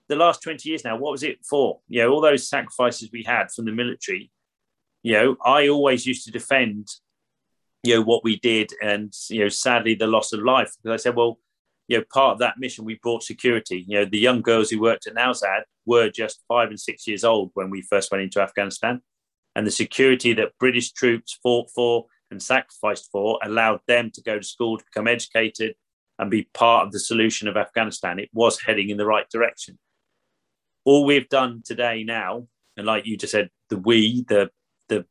the 0.09 0.17
last 0.17 0.43
20 0.43 0.69
years 0.69 0.85
now 0.85 0.97
what 0.97 1.13
was 1.13 1.23
it 1.23 1.39
for? 1.45 1.81
You 1.89 2.03
know 2.03 2.11
all 2.11 2.21
those 2.21 2.49
sacrifices 2.49 3.11
we 3.13 3.23
had 3.23 3.51
from 3.51 3.67
the 3.67 3.73
military 3.73 4.31
you 5.03 5.13
know 5.13 5.37
i 5.45 5.69
always 5.69 6.07
used 6.07 6.25
to 6.25 6.31
defend 6.31 6.89
you 7.83 7.95
know 7.95 8.03
what 8.03 8.25
we 8.25 8.39
did 8.41 8.73
and 8.83 9.13
you 9.31 9.41
know 9.41 9.49
sadly 9.49 9.95
the 9.95 10.07
loss 10.07 10.33
of 10.33 10.41
life. 10.41 10.75
Because 10.83 11.01
i 11.01 11.03
said 11.03 11.17
well 11.17 11.39
you 11.87 11.99
know 11.99 12.05
part 12.13 12.35
of 12.35 12.39
that 12.41 12.59
mission 12.59 12.85
we 12.85 12.99
brought 13.03 13.23
security. 13.23 13.85
You 13.87 14.01
know 14.01 14.05
the 14.05 14.19
young 14.19 14.43
girls 14.43 14.71
who 14.71 14.81
worked 14.81 15.07
at 15.07 15.15
Nowzad 15.15 15.63
were 15.87 16.11
just 16.11 16.43
five 16.49 16.69
and 16.69 16.81
six 16.81 17.07
years 17.07 17.25
old 17.25 17.51
when 17.55 17.71
we 17.71 17.83
first 17.83 18.11
went 18.11 18.23
into 18.23 18.43
afghanistan. 18.43 19.01
And 19.55 19.67
the 19.67 19.71
security 19.71 20.33
that 20.35 20.59
british 20.59 20.93
troops 20.93 21.39
fought 21.43 21.71
for 21.75 22.07
and 22.31 22.43
sacrificed 22.43 23.09
for 23.11 23.39
allowed 23.43 23.81
them 23.87 24.11
to 24.13 24.23
go 24.23 24.39
to 24.39 24.45
school 24.45 24.77
to 24.77 24.85
become 24.85 25.09
educated 25.09 25.75
and 26.19 26.31
be 26.31 26.49
part 26.53 26.87
of 26.87 26.93
the 26.93 27.01
solution 27.01 27.49
of 27.49 27.57
afghanistan. 27.57 28.19
It 28.19 28.29
was 28.33 28.61
heading 28.61 28.91
in 28.91 28.99
the 28.99 29.07
right 29.07 29.29
direction 29.31 29.79
all 30.89 31.05
we've 31.05 31.29
done 31.29 31.63
today 31.65 32.03
now 32.03 32.47
and 32.79 32.87
like 32.87 33.05
you 33.05 33.17
just 33.17 33.33
said 33.33 33.51
the 33.69 33.77
we 33.77 34.25
the 34.29 34.49
the 34.89 35.05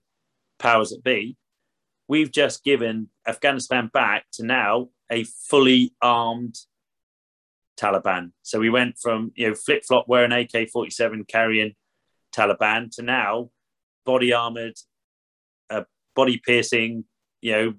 powers 0.58 0.90
that 0.90 1.04
be 1.04 1.38
we've 2.08 2.32
just 2.32 2.64
given 2.64 3.10
Afghanistan 3.28 3.90
back 3.94 4.26
to 4.34 4.44
now 4.44 4.88
a 5.12 5.24
fully 5.24 5.94
armed 6.02 6.56
Taliban. 7.80 8.32
So 8.42 8.60
we 8.60 8.72
went 8.72 8.96
from 9.00 9.32
you 9.36 9.50
know 9.50 9.56
flip 9.56 9.84
flop 9.88 10.06
wearing 10.08 10.32
AK 10.32 10.70
forty 10.72 10.90
seven 10.90 11.26
carrying 11.26 11.76
Taliban 12.36 12.90
to 12.96 13.04
now 13.04 13.52
body 14.04 14.34
armored, 14.34 14.74
uh, 15.70 15.84
body 16.16 16.42
piercing. 16.44 17.04
You 17.42 17.52
know, 17.52 17.74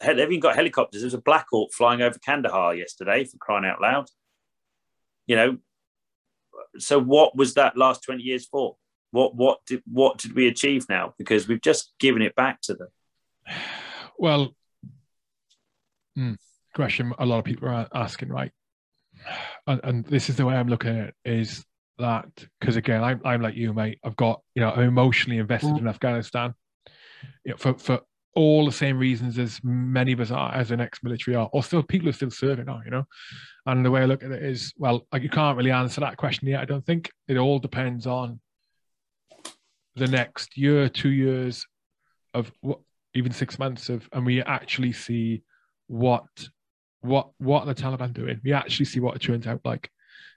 they've 0.00 0.18
even 0.18 0.40
got 0.40 0.56
helicopters. 0.56 1.02
There's 1.02 1.14
a 1.14 1.20
Black 1.20 1.46
Hawk 1.52 1.70
flying 1.72 2.02
over 2.02 2.18
Kandahar 2.18 2.74
yesterday 2.74 3.24
for 3.24 3.36
crying 3.38 3.64
out 3.64 3.80
loud. 3.80 4.06
You 5.28 5.36
know, 5.36 5.58
so 6.78 6.98
what 6.98 7.36
was 7.36 7.54
that 7.54 7.76
last 7.76 8.02
twenty 8.02 8.22
years 8.22 8.46
for? 8.46 8.76
What 9.10 9.34
what 9.34 9.58
did 9.66 9.82
what 9.90 10.18
did 10.18 10.34
we 10.34 10.46
achieve 10.48 10.86
now? 10.88 11.14
Because 11.18 11.48
we've 11.48 11.60
just 11.60 11.92
given 11.98 12.22
it 12.22 12.34
back 12.34 12.60
to 12.62 12.74
them. 12.74 12.88
Well, 14.18 14.54
hmm, 16.14 16.34
question 16.74 17.14
a 17.18 17.24
lot 17.24 17.38
of 17.38 17.46
people 17.46 17.70
are 17.70 17.88
asking, 17.94 18.28
right? 18.28 18.52
And, 19.66 19.80
and 19.82 20.04
this 20.04 20.28
is 20.28 20.36
the 20.36 20.44
way 20.44 20.54
I'm 20.54 20.68
looking 20.68 20.98
at 20.98 21.08
it 21.08 21.14
is 21.24 21.64
that 21.98 22.28
because 22.58 22.76
again, 22.76 23.04
I'm, 23.04 23.20
I'm 23.24 23.40
like 23.40 23.54
you, 23.54 23.72
mate. 23.72 23.98
I've 24.04 24.16
got 24.16 24.42
you 24.54 24.62
know 24.62 24.70
I'm 24.70 24.88
emotionally 24.88 25.38
invested 25.38 25.76
in 25.76 25.86
Afghanistan, 25.86 26.54
you 27.44 27.52
know, 27.52 27.56
for 27.56 27.74
for 27.74 28.00
all 28.34 28.64
the 28.64 28.72
same 28.72 28.98
reasons 28.98 29.38
as 29.38 29.60
many 29.64 30.12
of 30.12 30.20
us 30.20 30.30
are 30.30 30.54
as 30.54 30.70
an 30.70 30.80
ex-military 30.80 31.36
are, 31.36 31.50
or 31.52 31.62
still 31.62 31.82
people 31.82 32.08
are 32.08 32.12
still 32.12 32.30
serving 32.30 32.68
are, 32.68 32.82
you 32.84 32.90
know. 32.90 33.04
And 33.66 33.84
the 33.84 33.90
way 33.90 34.02
I 34.02 34.06
look 34.06 34.22
at 34.22 34.30
it 34.30 34.42
is, 34.42 34.72
well, 34.76 35.06
like 35.12 35.22
you 35.22 35.28
can't 35.28 35.56
really 35.56 35.72
answer 35.72 36.00
that 36.00 36.16
question 36.16 36.48
yet. 36.48 36.60
I 36.60 36.64
don't 36.64 36.84
think 36.84 37.10
it 37.28 37.36
all 37.36 37.58
depends 37.58 38.06
on 38.06 38.40
the 39.96 40.06
next 40.06 40.56
year, 40.56 40.88
two 40.88 41.10
years 41.10 41.66
of 42.32 42.52
what 42.60 42.78
even 43.14 43.32
six 43.32 43.58
months 43.58 43.88
of, 43.88 44.08
and 44.12 44.24
we 44.24 44.40
actually 44.42 44.92
see 44.92 45.42
what 45.88 46.24
what 47.00 47.30
what 47.38 47.66
the 47.66 47.74
Taliban 47.74 48.12
doing. 48.12 48.40
We 48.44 48.52
actually 48.52 48.86
see 48.86 49.00
what 49.00 49.16
it 49.16 49.22
turns 49.22 49.48
out 49.48 49.60
like, 49.64 49.90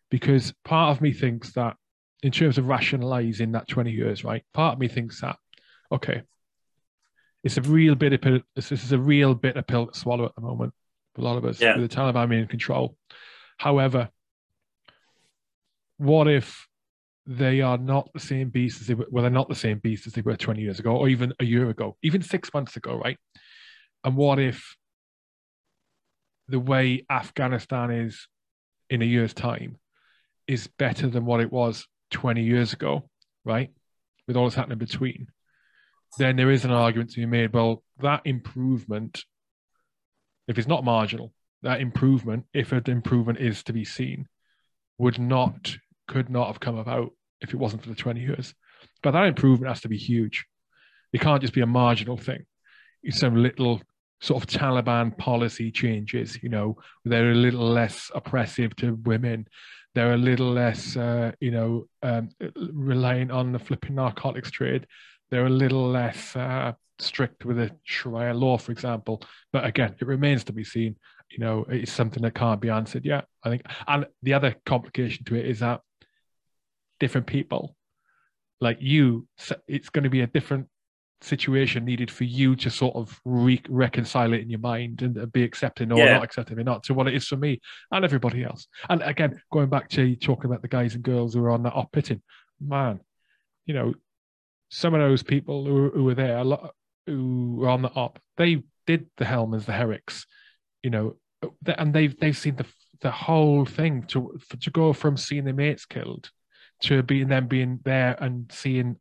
because 0.10 0.54
part 0.66 0.96
of 0.96 1.02
me 1.02 1.14
thinks 1.14 1.54
that 1.54 1.76
in 2.24 2.32
terms 2.32 2.58
of 2.58 2.68
rationalizing 2.68 3.52
that 3.52 3.68
twenty 3.68 3.92
years, 3.92 4.24
right? 4.24 4.44
Part 4.54 4.74
of 4.74 4.80
me 4.80 4.88
thinks 4.88 5.22
that 5.22 5.38
okay, 5.92 6.24
it's 7.44 7.58
a 7.58 7.62
real 7.62 7.96
bit 7.96 8.14
of 8.14 8.22
pill, 8.22 8.40
this 8.56 8.72
is 8.72 8.92
a 8.92 8.98
real 8.98 9.36
bit 9.36 9.58
of 9.58 9.68
pill 9.68 9.88
to 9.88 9.98
swallow 9.98 10.26
at 10.26 10.36
the 10.36 10.42
moment 10.42 10.74
for 11.14 11.22
a 11.22 11.24
lot 11.24 11.38
of 11.38 11.46
us 11.46 11.60
yeah. 11.60 11.78
with 11.78 11.90
the 11.90 11.96
Taliban 11.96 12.30
being 12.30 12.42
in 12.42 12.48
control. 12.48 12.96
However, 13.58 14.10
what 15.98 16.28
if 16.28 16.68
they 17.26 17.62
are 17.62 17.78
not 17.78 18.10
the 18.14 18.20
same 18.20 18.50
beast 18.50 18.82
as 18.82 18.88
they 18.88 18.94
were. 18.94 19.08
Well, 19.10 19.22
they're 19.22 19.32
not 19.32 19.48
the 19.48 19.56
same 19.56 19.80
beast 19.80 20.08
as 20.08 20.14
they 20.14 20.22
were 20.22 20.36
20 20.36 20.62
years 20.62 20.80
ago, 20.80 20.96
or 20.96 21.08
even 21.08 21.34
a 21.40 21.46
year 21.46 21.70
ago, 21.70 21.98
even 22.04 22.22
six 22.22 22.54
months 22.54 22.76
ago, 22.76 22.96
right? 22.98 23.18
And 24.04 24.18
what 24.18 24.40
if 24.40 24.76
the 26.50 26.60
way 26.60 27.06
Afghanistan 27.10 27.92
is 27.92 28.28
in 28.90 29.02
a 29.02 29.06
year's 29.06 29.34
time 29.34 29.78
is 30.48 30.68
better 30.68 31.08
than 31.08 31.26
what 31.26 31.40
it 31.40 31.52
was 31.52 31.88
20 32.12 32.44
years 32.44 32.74
ago, 32.74 33.10
right? 33.46 33.72
With 34.28 34.36
all 34.36 34.44
that's 34.44 34.56
happening 34.56 34.78
between, 34.78 35.28
then 36.18 36.36
there 36.36 36.52
is 36.52 36.66
an 36.66 36.72
argument 36.72 37.12
to 37.12 37.20
be 37.20 37.26
made. 37.26 37.54
Well, 37.54 37.84
that 38.00 38.22
improvement, 38.26 39.24
if 40.48 40.58
it's 40.58 40.68
not 40.68 40.84
marginal, 40.84 41.34
that 41.64 41.82
improvement, 41.82 42.46
if 42.54 42.72
an 42.72 42.84
improvement 42.88 43.40
is 43.40 43.64
to 43.64 43.74
be 43.74 43.86
seen, 43.86 44.28
would 44.98 45.20
not 45.20 45.76
could 46.08 46.30
not 46.30 46.48
have 46.48 46.60
come 46.60 46.78
about 46.78 47.12
if 47.42 47.54
it 47.54 47.58
wasn't 47.58 47.82
for 47.82 47.90
the 47.90 47.96
20 47.96 48.20
years. 48.20 48.54
But 49.02 49.12
that 49.12 49.26
improvement 49.26 49.70
has 49.70 49.82
to 49.82 49.90
be 49.90 49.98
huge. 49.98 50.46
It 51.14 51.22
can't 51.22 51.42
just 51.42 51.54
be 51.54 51.62
a 51.62 51.66
marginal 51.66 52.18
thing. 52.18 52.46
It's 53.04 53.20
some 53.20 53.36
little 53.36 53.82
sort 54.22 54.42
of 54.42 54.50
Taliban 54.50 55.18
policy 55.18 55.72
changes. 55.72 56.42
You 56.42 56.50
know, 56.50 56.78
they're 57.06 57.32
a 57.32 57.36
little 57.36 57.68
less 57.68 58.10
oppressive 58.16 58.76
to 58.78 58.96
women. 59.04 59.48
They're 59.96 60.14
a 60.14 60.18
little 60.18 60.52
less, 60.52 60.98
uh, 60.98 61.34
you 61.40 61.52
know, 61.52 61.88
um, 62.02 62.30
reliant 62.56 63.32
on 63.32 63.52
the 63.52 63.60
flipping 63.60 63.96
narcotics 63.96 64.50
trade. 64.50 64.88
They're 65.34 65.48
a 65.48 65.50
little 65.50 65.90
less 65.90 66.36
uh, 66.36 66.74
strict 67.00 67.44
with 67.44 67.58
the 67.58 67.72
Sharia 67.86 68.36
law, 68.36 68.60
for 68.60 68.72
example. 68.72 69.24
But 69.52 69.66
again, 69.66 69.96
it 70.00 70.06
remains 70.06 70.44
to 70.44 70.54
be 70.54 70.64
seen. 70.64 70.96
You 71.32 71.40
know, 71.40 71.66
it's 71.68 71.92
something 71.92 72.22
that 72.22 72.36
can't 72.36 72.62
be 72.62 72.70
answered 72.70 73.04
yet. 73.04 73.26
I 73.44 73.50
think, 73.50 73.64
and 73.88 74.06
the 74.22 74.36
other 74.36 74.56
complication 74.64 75.26
to 75.26 75.36
it 75.36 75.48
is 75.48 75.62
that 75.62 75.82
different 77.00 77.26
people, 77.26 77.76
like 78.62 78.78
you, 78.80 79.28
it's 79.68 79.90
going 79.90 80.04
to 80.04 80.12
be 80.12 80.22
a 80.22 80.28
different 80.28 80.68
situation 81.22 81.84
needed 81.84 82.12
for 82.12 82.26
you 82.26 82.56
to 82.58 82.70
sort 82.70 82.96
of 82.96 83.20
re- 83.26 83.64
reconcile 83.70 84.34
it 84.34 84.42
in 84.42 84.52
your 84.52 84.60
mind 84.60 85.02
and 85.02 85.32
be 85.32 85.42
accepting 85.42 85.92
or 85.92 85.98
yeah. 85.98 86.14
not 86.14 86.24
accepting 86.24 86.60
it 86.60 86.64
not 86.64 86.84
to 86.84 86.94
what 86.94 87.08
it 87.08 87.16
is 87.16 87.26
for 87.28 87.38
me 87.38 87.60
and 87.92 88.06
everybody 88.06 88.44
else. 88.44 88.68
And 88.88 89.02
again, 89.02 89.42
going 89.52 89.70
back 89.70 89.90
to 89.90 90.16
talking 90.16 90.46
about 90.46 90.62
the 90.62 90.68
guys 90.68 90.94
and 90.94 91.02
girls 91.04 91.34
who 91.34 91.44
are 91.44 91.50
on 91.50 91.64
that 91.64 91.74
Op 91.74 91.92
Pitting, 91.92 92.22
man, 92.62 93.00
you 93.66 93.74
know, 93.74 93.96
some 94.74 94.96
of 94.96 95.02
those 95.02 95.22
people 95.22 95.66
who, 95.66 95.92
who 95.92 96.04
were 96.04 96.16
there, 96.16 96.38
a 96.38 96.44
lot 96.44 96.74
who 97.06 97.58
were 97.60 97.70
on 97.70 97.84
the 97.84 97.92
up, 97.92 98.20
they 98.38 98.64
did 98.88 99.06
the 99.18 99.26
Helmands, 99.26 99.66
the 99.66 99.74
Herricks, 99.74 100.26
you 100.82 100.90
know, 100.90 101.16
and 101.78 101.94
they've 101.94 102.18
they've 102.20 102.38
seen 102.38 102.56
the 102.56 102.66
the 103.02 103.12
whole 103.12 103.66
thing 103.66 104.04
to 104.04 104.40
to 104.62 104.72
go 104.72 104.92
from 104.94 105.16
seeing 105.16 105.44
their 105.44 105.54
mates 105.54 105.86
killed 105.86 106.32
to 106.82 107.04
being 107.04 107.28
them 107.28 107.48
being 107.48 107.80
there 107.84 108.18
and 108.20 108.52
seeing 108.52 108.96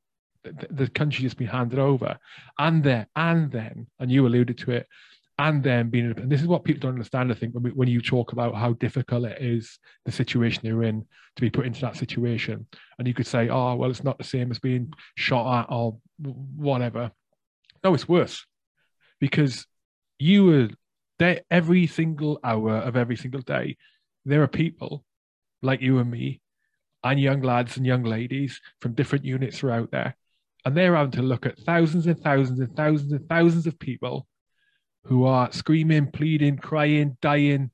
the, 0.45 0.67
the 0.71 0.89
country 0.89 1.23
just 1.23 1.39
been 1.39 1.47
handed 1.47 1.79
over, 1.79 2.19
and 2.59 2.85
then 2.85 3.07
and 3.17 3.51
then, 3.51 3.87
and 3.99 4.11
you 4.11 4.27
alluded 4.27 4.59
to 4.59 4.73
it, 4.73 4.87
and 5.39 5.63
then 5.63 5.91
being 5.91 6.13
and 6.17 6.31
this 6.31 6.41
is 6.41 6.47
what 6.47 6.65
people 6.65 6.81
don't 6.81 6.93
understand. 6.93 7.31
I 7.33 7.35
think 7.35 7.55
when 7.55 7.63
we, 7.63 7.71
when 7.71 7.89
you 7.89 8.01
talk 8.01 8.33
about 8.33 8.55
how 8.55 8.75
difficult 8.75 9.25
it 9.25 9.41
is 9.41 9.79
the 10.05 10.13
situation 10.13 10.61
they're 10.63 10.83
in 10.83 11.07
to 11.37 11.41
be 11.41 11.51
put 11.51 11.67
into 11.67 11.81
that 11.83 11.97
situation, 11.97 12.67
and 12.99 13.09
you 13.09 13.15
could 13.15 13.27
say, 13.27 13.49
oh 13.49 13.75
well, 13.75 13.91
it's 13.91 14.05
not 14.05 14.19
the 14.19 14.25
same 14.25 14.51
as 14.51 14.59
being 14.59 14.93
shot 15.17 15.61
at 15.61 15.73
or 15.75 15.97
whatever. 16.19 17.11
No, 17.83 17.95
it's 17.95 18.09
worse 18.09 18.47
because 19.21 19.67
you 20.19 20.45
were 20.45 20.69
there 21.19 21.41
every 21.51 21.87
single 21.87 22.39
hour 22.45 22.77
of 22.77 22.97
every 22.97 23.17
single 23.17 23.41
day. 23.41 23.77
There 24.25 24.43
are 24.43 24.49
people 24.49 25.05
like 25.63 25.81
you 25.81 25.99
and 25.99 26.11
me 26.11 26.41
and 27.05 27.19
young 27.19 27.43
lads 27.43 27.77
and 27.77 27.87
young 27.87 28.05
ladies 28.05 28.61
from 28.81 28.95
different 28.95 29.25
units 29.25 29.59
throughout 29.59 29.91
there 29.91 30.17
and 30.65 30.77
they're 30.77 30.95
having 30.95 31.13
to 31.13 31.23
look 31.23 31.47
at 31.47 31.59
thousands 31.61 32.07
and 32.07 32.21
thousands 32.21 32.61
and 32.61 32.75
thousands 32.77 33.13
and 33.13 33.29
thousands 33.29 33.67
of 33.67 33.79
people 33.79 34.27
who 35.05 35.25
are 35.25 35.53
screaming, 35.53 36.11
pleading, 36.11 36.57
crying, 36.57 37.17
dying 37.21 37.71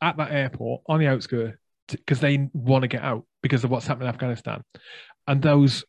at 0.00 0.16
that 0.16 0.32
airport 0.32 0.82
on 0.86 1.00
the 1.00 1.06
outskirts 1.06 1.56
because 1.88 2.20
they 2.20 2.48
want 2.52 2.82
to 2.82 2.88
get 2.88 3.02
out 3.02 3.24
because 3.42 3.64
of 3.64 3.70
what's 3.70 3.86
happening 3.86 4.08
in 4.08 4.14
Afghanistan. 4.14 4.62
And 5.26 5.42
those 5.42 5.84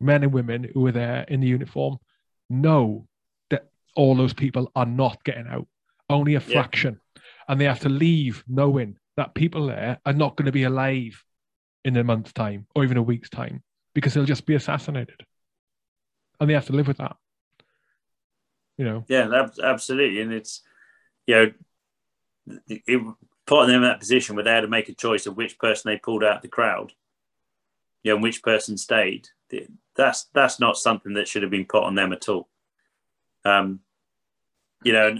men 0.00 0.22
and 0.22 0.32
women 0.32 0.68
who 0.72 0.86
are 0.86 0.92
there 0.92 1.24
in 1.28 1.40
the 1.40 1.46
uniform 1.46 1.98
know 2.50 3.06
that 3.50 3.68
all 3.96 4.14
those 4.14 4.34
people 4.34 4.70
are 4.74 4.86
not 4.86 5.22
getting 5.24 5.46
out, 5.46 5.66
only 6.10 6.34
a 6.34 6.40
fraction. 6.40 7.00
Yeah. 7.16 7.22
And 7.48 7.60
they 7.60 7.64
have 7.64 7.80
to 7.80 7.88
leave 7.88 8.44
knowing 8.46 8.96
that 9.16 9.34
people 9.34 9.66
there 9.66 9.98
are 10.06 10.12
not 10.12 10.36
going 10.36 10.46
to 10.46 10.52
be 10.52 10.64
alive 10.64 11.22
in 11.84 11.96
a 11.96 12.04
month's 12.04 12.32
time 12.32 12.66
or 12.74 12.84
even 12.84 12.96
a 12.96 13.02
week's 13.02 13.30
time 13.30 13.62
because 13.94 14.14
they'll 14.14 14.24
just 14.24 14.46
be 14.46 14.54
assassinated 14.54 15.20
and 16.40 16.48
they 16.48 16.54
have 16.54 16.66
to 16.66 16.72
live 16.72 16.88
with 16.88 16.98
that. 16.98 17.16
You 18.76 18.84
know. 18.84 19.04
Yeah, 19.08 19.48
absolutely, 19.62 20.20
and 20.20 20.32
it's 20.32 20.62
you 21.26 21.34
know, 21.34 21.52
it, 22.68 23.14
putting 23.46 23.68
them 23.68 23.82
in 23.82 23.88
that 23.88 24.00
position 24.00 24.34
where 24.34 24.44
they 24.44 24.50
had 24.50 24.62
to 24.62 24.68
make 24.68 24.88
a 24.88 24.94
choice 24.94 25.26
of 25.26 25.36
which 25.36 25.58
person 25.58 25.90
they 25.90 25.98
pulled 25.98 26.24
out 26.24 26.42
the 26.42 26.48
crowd, 26.48 26.92
you 28.02 28.10
know, 28.10 28.16
and 28.16 28.22
which 28.22 28.42
person 28.42 28.76
stayed. 28.76 29.28
That's 29.94 30.24
that's 30.32 30.58
not 30.58 30.78
something 30.78 31.14
that 31.14 31.28
should 31.28 31.42
have 31.42 31.50
been 31.50 31.66
put 31.66 31.84
on 31.84 31.94
them 31.94 32.12
at 32.12 32.28
all. 32.28 32.48
Um, 33.44 33.80
you 34.82 34.92
know, 34.92 35.14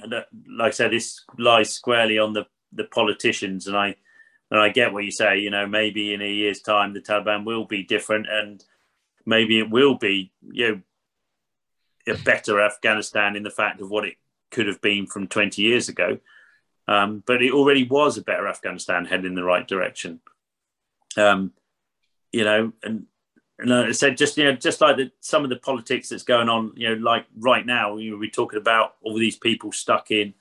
like 0.48 0.68
I 0.68 0.70
said, 0.70 0.92
this 0.92 1.20
lies 1.38 1.70
squarely 1.70 2.18
on 2.18 2.32
the 2.32 2.46
the 2.72 2.84
politicians, 2.84 3.66
and 3.66 3.76
I 3.76 3.96
and 4.50 4.60
I 4.60 4.70
get 4.70 4.92
what 4.92 5.04
you 5.04 5.10
say. 5.10 5.38
You 5.38 5.50
know, 5.50 5.66
maybe 5.66 6.14
in 6.14 6.22
a 6.22 6.30
year's 6.30 6.62
time 6.62 6.94
the 6.94 7.00
Taliban 7.00 7.44
will 7.44 7.66
be 7.66 7.82
different, 7.82 8.26
and 8.30 8.64
maybe 9.26 9.58
it 9.58 9.70
will 9.70 9.96
be 9.96 10.32
you 10.40 10.68
know 10.68 10.80
a 12.08 12.14
better 12.14 12.60
Afghanistan 12.60 13.36
in 13.36 13.42
the 13.42 13.50
fact 13.50 13.80
of 13.80 13.90
what 13.90 14.04
it 14.04 14.16
could 14.50 14.66
have 14.66 14.80
been 14.80 15.06
from 15.06 15.26
20 15.26 15.62
years 15.62 15.88
ago. 15.88 16.18
Um, 16.88 17.22
but 17.26 17.42
it 17.42 17.52
already 17.52 17.84
was 17.84 18.18
a 18.18 18.22
better 18.22 18.48
Afghanistan 18.48 19.04
heading 19.04 19.26
in 19.26 19.34
the 19.34 19.44
right 19.44 19.66
direction. 19.66 20.20
Um, 21.16 21.52
you 22.32 22.44
know, 22.44 22.72
and, 22.82 23.06
and 23.58 23.72
I 23.72 23.92
said, 23.92 24.16
just 24.16 24.36
you 24.36 24.44
know, 24.44 24.54
just 24.54 24.80
like 24.80 24.96
the, 24.96 25.10
some 25.20 25.44
of 25.44 25.50
the 25.50 25.56
politics 25.56 26.08
that's 26.08 26.24
going 26.24 26.48
on, 26.48 26.72
you 26.76 26.88
know, 26.88 26.94
like 27.00 27.26
right 27.36 27.64
now, 27.64 27.96
you 27.96 28.12
know, 28.12 28.18
we're 28.18 28.30
talking 28.30 28.58
about 28.58 28.96
all 29.02 29.18
these 29.18 29.36
people 29.36 29.70
stuck 29.70 30.10
in, 30.10 30.34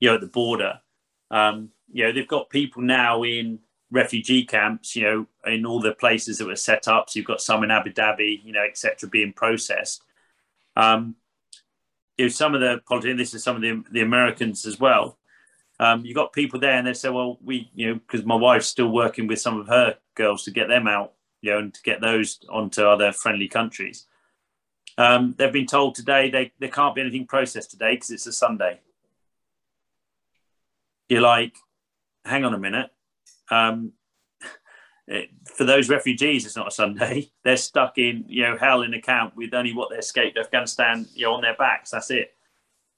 you 0.00 0.08
know, 0.08 0.16
at 0.16 0.20
the 0.20 0.26
border. 0.26 0.80
Um, 1.30 1.70
you 1.92 2.04
know, 2.04 2.12
they've 2.12 2.26
got 2.26 2.50
people 2.50 2.82
now 2.82 3.22
in 3.22 3.60
refugee 3.90 4.44
camps, 4.44 4.96
you 4.96 5.02
know, 5.02 5.26
in 5.46 5.64
all 5.64 5.80
the 5.80 5.92
places 5.92 6.38
that 6.38 6.46
were 6.46 6.56
set 6.56 6.88
up. 6.88 7.08
So 7.08 7.18
you've 7.18 7.26
got 7.26 7.40
some 7.40 7.62
in 7.62 7.70
Abu 7.70 7.92
Dhabi, 7.92 8.44
you 8.44 8.52
know, 8.52 8.64
etc., 8.64 9.08
being 9.08 9.32
processed. 9.32 10.02
Um, 10.76 11.16
know, 12.18 12.28
some 12.28 12.54
of 12.54 12.60
the 12.60 12.80
politicians, 12.86 13.18
this 13.18 13.34
is 13.34 13.42
some 13.42 13.56
of 13.56 13.62
the, 13.62 13.82
the 13.90 14.00
Americans 14.00 14.66
as 14.66 14.78
well. 14.78 15.18
Um, 15.80 16.04
you 16.04 16.14
got 16.14 16.32
people 16.32 16.60
there 16.60 16.72
and 16.72 16.86
they 16.86 16.92
say, 16.92 17.08
well, 17.08 17.38
we, 17.42 17.70
you 17.74 17.88
know, 17.88 17.94
because 17.94 18.24
my 18.24 18.36
wife's 18.36 18.66
still 18.66 18.88
working 18.88 19.26
with 19.26 19.40
some 19.40 19.58
of 19.58 19.66
her 19.66 19.96
girls 20.14 20.44
to 20.44 20.52
get 20.52 20.68
them 20.68 20.86
out, 20.86 21.14
you 21.42 21.50
know, 21.50 21.58
and 21.58 21.74
to 21.74 21.82
get 21.82 22.00
those 22.00 22.38
onto 22.48 22.82
other 22.82 23.12
friendly 23.12 23.48
countries. 23.48 24.06
Um, 24.96 25.34
they've 25.36 25.52
been 25.52 25.66
told 25.66 25.96
today 25.96 26.30
they, 26.30 26.52
there 26.60 26.68
can't 26.68 26.94
be 26.94 27.00
anything 27.00 27.26
processed 27.26 27.72
today 27.72 27.94
because 27.94 28.10
it's 28.10 28.26
a 28.26 28.32
Sunday. 28.32 28.80
You're 31.08 31.20
like, 31.20 31.54
hang 32.24 32.44
on 32.44 32.54
a 32.54 32.58
minute. 32.58 32.90
Um, 33.50 33.92
for 35.44 35.64
those 35.64 35.88
refugees, 35.88 36.46
it's 36.46 36.56
not 36.56 36.68
a 36.68 36.70
Sunday. 36.70 37.30
They're 37.44 37.56
stuck 37.56 37.98
in 37.98 38.24
you 38.28 38.42
know 38.42 38.56
hell 38.56 38.82
in 38.82 38.94
a 38.94 39.02
camp 39.02 39.36
with 39.36 39.54
only 39.54 39.74
what 39.74 39.90
they 39.90 39.96
escaped 39.96 40.38
Afghanistan 40.38 41.06
you 41.14 41.26
know 41.26 41.34
on 41.34 41.42
their 41.42 41.56
backs. 41.56 41.90
That's 41.90 42.10
it. 42.10 42.34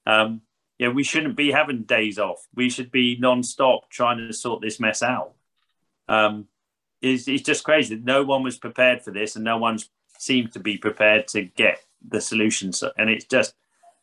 Um, 0.05 0.41
know, 0.87 0.91
we 0.91 1.03
shouldn't 1.03 1.35
be 1.35 1.51
having 1.51 1.83
days 1.83 2.19
off. 2.19 2.47
We 2.55 2.69
should 2.69 2.91
be 2.91 3.17
non-stop 3.19 3.89
trying 3.89 4.17
to 4.19 4.33
sort 4.33 4.61
this 4.61 4.79
mess 4.79 5.01
out. 5.03 5.33
Um, 6.07 6.47
it's, 7.01 7.27
it's 7.27 7.43
just 7.43 7.63
crazy. 7.63 7.95
No 7.95 8.23
one 8.23 8.43
was 8.43 8.57
prepared 8.57 9.01
for 9.01 9.11
this, 9.11 9.35
and 9.35 9.45
no 9.45 9.57
one 9.57 9.79
seemed 10.17 10.53
to 10.53 10.59
be 10.59 10.77
prepared 10.77 11.27
to 11.29 11.43
get 11.43 11.79
the 12.07 12.21
solutions. 12.21 12.83
And 12.97 13.09
it's 13.09 13.25
just, 13.25 13.53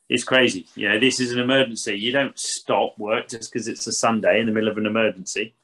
it's 0.09 0.25
crazy. 0.25 0.67
You 0.75 0.91
know, 0.91 1.01
this 1.01 1.21
is 1.21 1.33
an 1.33 1.41
emergency. 1.41 1.99
You 1.99 2.13
don't 2.13 2.39
stop 2.39 2.99
work 2.99 3.29
just 3.29 3.53
because 3.53 3.69
it's 3.69 3.87
a 3.87 3.93
Sunday 3.93 4.41
in 4.41 4.47
the 4.47 4.53
middle 4.53 4.69
of 4.69 4.79
an 4.79 4.87
emergency. 4.87 5.55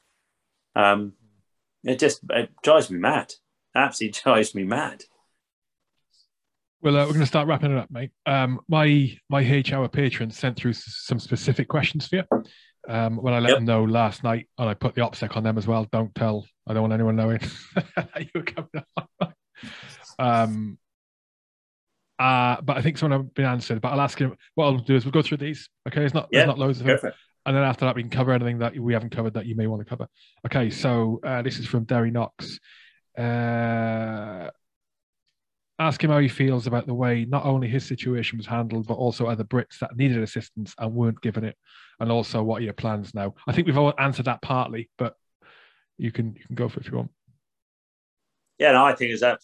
Um, 0.75 1.13
it 1.83 1.99
just 1.99 2.21
it 2.29 2.49
drives 2.63 2.89
me 2.89 2.99
mad. 2.99 3.33
Absolutely 3.75 4.19
drives 4.23 4.55
me 4.55 4.63
mad. 4.63 5.03
Well, 6.81 6.97
uh, 6.97 7.01
we're 7.01 7.13
going 7.13 7.19
to 7.19 7.27
start 7.27 7.47
wrapping 7.47 7.71
it 7.71 7.77
up, 7.77 7.91
mate. 7.91 8.11
Um, 8.25 8.59
my 8.67 9.15
my 9.29 9.41
H 9.41 9.71
hour 9.71 9.87
patron 9.87 10.31
sent 10.31 10.57
through 10.57 10.73
some 10.73 11.19
specific 11.19 11.67
questions 11.67 12.07
for 12.07 12.17
you. 12.17 12.43
Um, 12.89 13.17
when 13.17 13.35
I 13.35 13.39
let 13.39 13.49
yep. 13.49 13.57
them 13.57 13.65
know 13.65 13.83
last 13.83 14.23
night, 14.23 14.47
and 14.57 14.67
I 14.67 14.73
put 14.73 14.95
the 14.95 15.01
OPSEC 15.01 15.37
on 15.37 15.43
them 15.43 15.59
as 15.59 15.67
well. 15.67 15.87
Don't 15.91 16.13
tell. 16.15 16.45
I 16.67 16.73
don't 16.73 16.81
want 16.81 16.93
anyone 16.93 17.15
knowing 17.15 17.39
you 18.19 18.27
were 18.33 18.41
coming 18.41 18.83
on. 18.97 19.33
um, 20.19 20.77
uh, 22.17 22.59
but 22.61 22.77
I 22.77 22.81
think 22.81 22.97
some 22.97 23.11
have 23.11 23.31
been 23.35 23.45
answered. 23.45 23.81
But 23.81 23.89
I'll 23.89 24.01
ask 24.01 24.17
him. 24.17 24.35
What 24.55 24.65
I'll 24.65 24.77
do 24.77 24.95
is 24.95 25.05
we'll 25.05 25.11
go 25.11 25.21
through 25.21 25.37
these. 25.37 25.69
Okay, 25.87 26.03
it's 26.03 26.15
not 26.15 26.29
yeah, 26.31 26.39
there's 26.39 26.47
not 26.47 26.59
loads 26.59 26.81
of 26.81 26.87
them 26.87 27.11
and 27.45 27.55
then 27.55 27.63
after 27.63 27.85
that 27.85 27.95
we 27.95 28.03
can 28.03 28.11
cover 28.11 28.31
anything 28.31 28.59
that 28.59 28.77
we 28.77 28.93
haven't 28.93 29.15
covered 29.15 29.33
that 29.33 29.45
you 29.45 29.55
may 29.55 29.67
want 29.67 29.81
to 29.81 29.89
cover. 29.89 30.07
Okay, 30.45 30.69
so 30.69 31.19
uh, 31.23 31.41
this 31.41 31.59
is 31.59 31.67
from 31.67 31.85
Derry 31.85 32.11
Knox. 32.11 32.59
Uh, 33.17 34.49
ask 35.79 36.03
him 36.03 36.11
how 36.11 36.19
he 36.19 36.27
feels 36.27 36.67
about 36.67 36.85
the 36.85 36.93
way 36.93 37.25
not 37.25 37.45
only 37.45 37.67
his 37.67 37.85
situation 37.85 38.37
was 38.37 38.45
handled, 38.45 38.87
but 38.87 38.93
also 38.93 39.25
other 39.25 39.43
Brits 39.43 39.79
that 39.79 39.97
needed 39.97 40.21
assistance 40.21 40.75
and 40.77 40.93
weren't 40.93 41.21
given 41.21 41.43
it, 41.43 41.57
and 41.99 42.11
also 42.11 42.43
what 42.43 42.61
are 42.61 42.65
your 42.65 42.73
plans 42.73 43.13
now. 43.13 43.33
I 43.47 43.51
think 43.51 43.67
we've 43.67 43.77
all 43.77 43.93
answered 43.97 44.25
that 44.25 44.41
partly, 44.41 44.89
but 44.97 45.15
you 45.97 46.11
can 46.11 46.35
you 46.35 46.45
can 46.45 46.55
go 46.55 46.69
for 46.69 46.79
it 46.79 46.85
if 46.85 46.91
you 46.91 46.97
want. 46.97 47.11
Yeah, 48.59 48.73
no, 48.73 48.85
I 48.85 48.95
think 48.95 49.11
is 49.11 49.21
that 49.21 49.39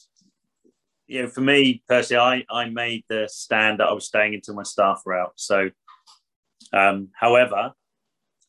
you 1.08 1.24
know 1.24 1.28
for 1.28 1.42
me 1.42 1.82
personally, 1.88 2.46
I 2.50 2.62
I 2.62 2.70
made 2.70 3.04
the 3.10 3.28
stand 3.28 3.80
that 3.80 3.88
I 3.88 3.94
was 3.94 4.06
staying 4.06 4.36
until 4.36 4.56
my 4.56 4.64
staff 4.64 5.02
were 5.06 5.16
out. 5.16 5.34
So, 5.36 5.72
um, 6.72 7.10
however, 7.20 7.74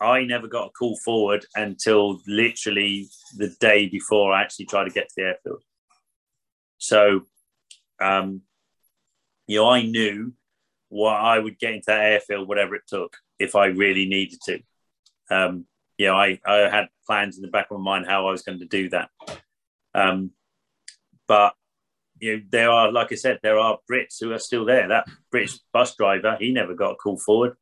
I 0.01 0.25
never 0.25 0.47
got 0.47 0.69
a 0.69 0.71
call 0.71 0.97
forward 1.05 1.45
until 1.55 2.21
literally 2.27 3.09
the 3.37 3.55
day 3.61 3.89
before 3.89 4.33
I 4.33 4.43
actually 4.43 4.67
tried 4.67 4.85
to 4.85 4.91
get 4.91 5.09
to 5.09 5.15
the 5.17 5.23
airfield. 5.23 5.63
So, 6.79 7.23
um, 8.01 8.43
you 9.47 9.59
know, 9.59 9.69
I 9.69 9.83
knew 9.83 10.33
what 10.89 11.17
I 11.17 11.39
would 11.39 11.59
get 11.59 11.75
into 11.75 11.87
that 11.89 12.05
airfield, 12.05 12.49
whatever 12.49 12.75
it 12.77 12.83
took. 12.87 13.17
if 13.39 13.55
I 13.55 13.67
really 13.67 14.07
needed 14.07 14.41
to. 14.47 14.61
Um, 15.31 15.67
you 15.97 16.07
know, 16.07 16.17
I, 16.17 16.41
I 16.47 16.69
had 16.69 16.89
plans 17.07 17.37
in 17.37 17.43
the 17.43 17.49
back 17.49 17.69
of 17.71 17.79
my 17.81 17.93
mind 17.93 18.07
how 18.07 18.29
I 18.29 18.31
was 18.31 18.43
going 18.43 18.59
to 18.61 18.67
do 18.67 18.89
that. 18.91 19.11
Um, 19.95 20.31
but 21.27 21.55
you 22.21 22.37
know, 22.37 22.43
there 22.51 22.71
are, 22.71 22.91
like 22.91 23.13
I 23.13 23.17
said, 23.17 23.39
there 23.43 23.59
are 23.59 23.79
Brits 23.91 24.17
who 24.21 24.33
are 24.33 24.39
still 24.39 24.65
there. 24.65 24.89
That 24.89 25.09
British 25.31 25.59
bus 25.73 25.95
driver, 25.97 26.37
he 26.41 26.53
never 26.53 26.75
got 26.75 26.93
a 26.93 26.97
call 26.97 27.19
forward. 27.19 27.55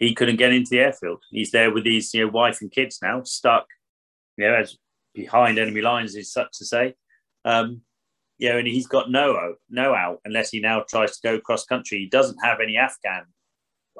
He 0.00 0.14
couldn't 0.14 0.36
get 0.36 0.52
into 0.52 0.70
the 0.70 0.80
airfield. 0.80 1.22
He's 1.30 1.52
there 1.52 1.72
with 1.72 1.84
his 1.84 2.12
you 2.12 2.24
know 2.24 2.32
wife 2.32 2.60
and 2.60 2.72
kids 2.72 2.98
now, 3.00 3.22
stuck, 3.22 3.66
you 4.36 4.46
know, 4.46 4.54
as 4.54 4.76
behind 5.14 5.58
enemy 5.58 5.82
lines 5.82 6.16
is 6.16 6.32
such 6.32 6.58
to 6.58 6.64
say. 6.64 6.94
Um, 7.44 7.82
you 8.38 8.48
know, 8.48 8.58
and 8.58 8.66
he's 8.66 8.86
got 8.86 9.10
no 9.10 9.54
no 9.68 9.94
out 9.94 10.20
unless 10.24 10.50
he 10.50 10.60
now 10.60 10.82
tries 10.88 11.12
to 11.18 11.28
go 11.28 11.40
cross 11.40 11.64
country. 11.66 11.98
He 11.98 12.08
doesn't 12.08 12.38
have 12.42 12.58
any 12.60 12.76
Afghan 12.76 13.26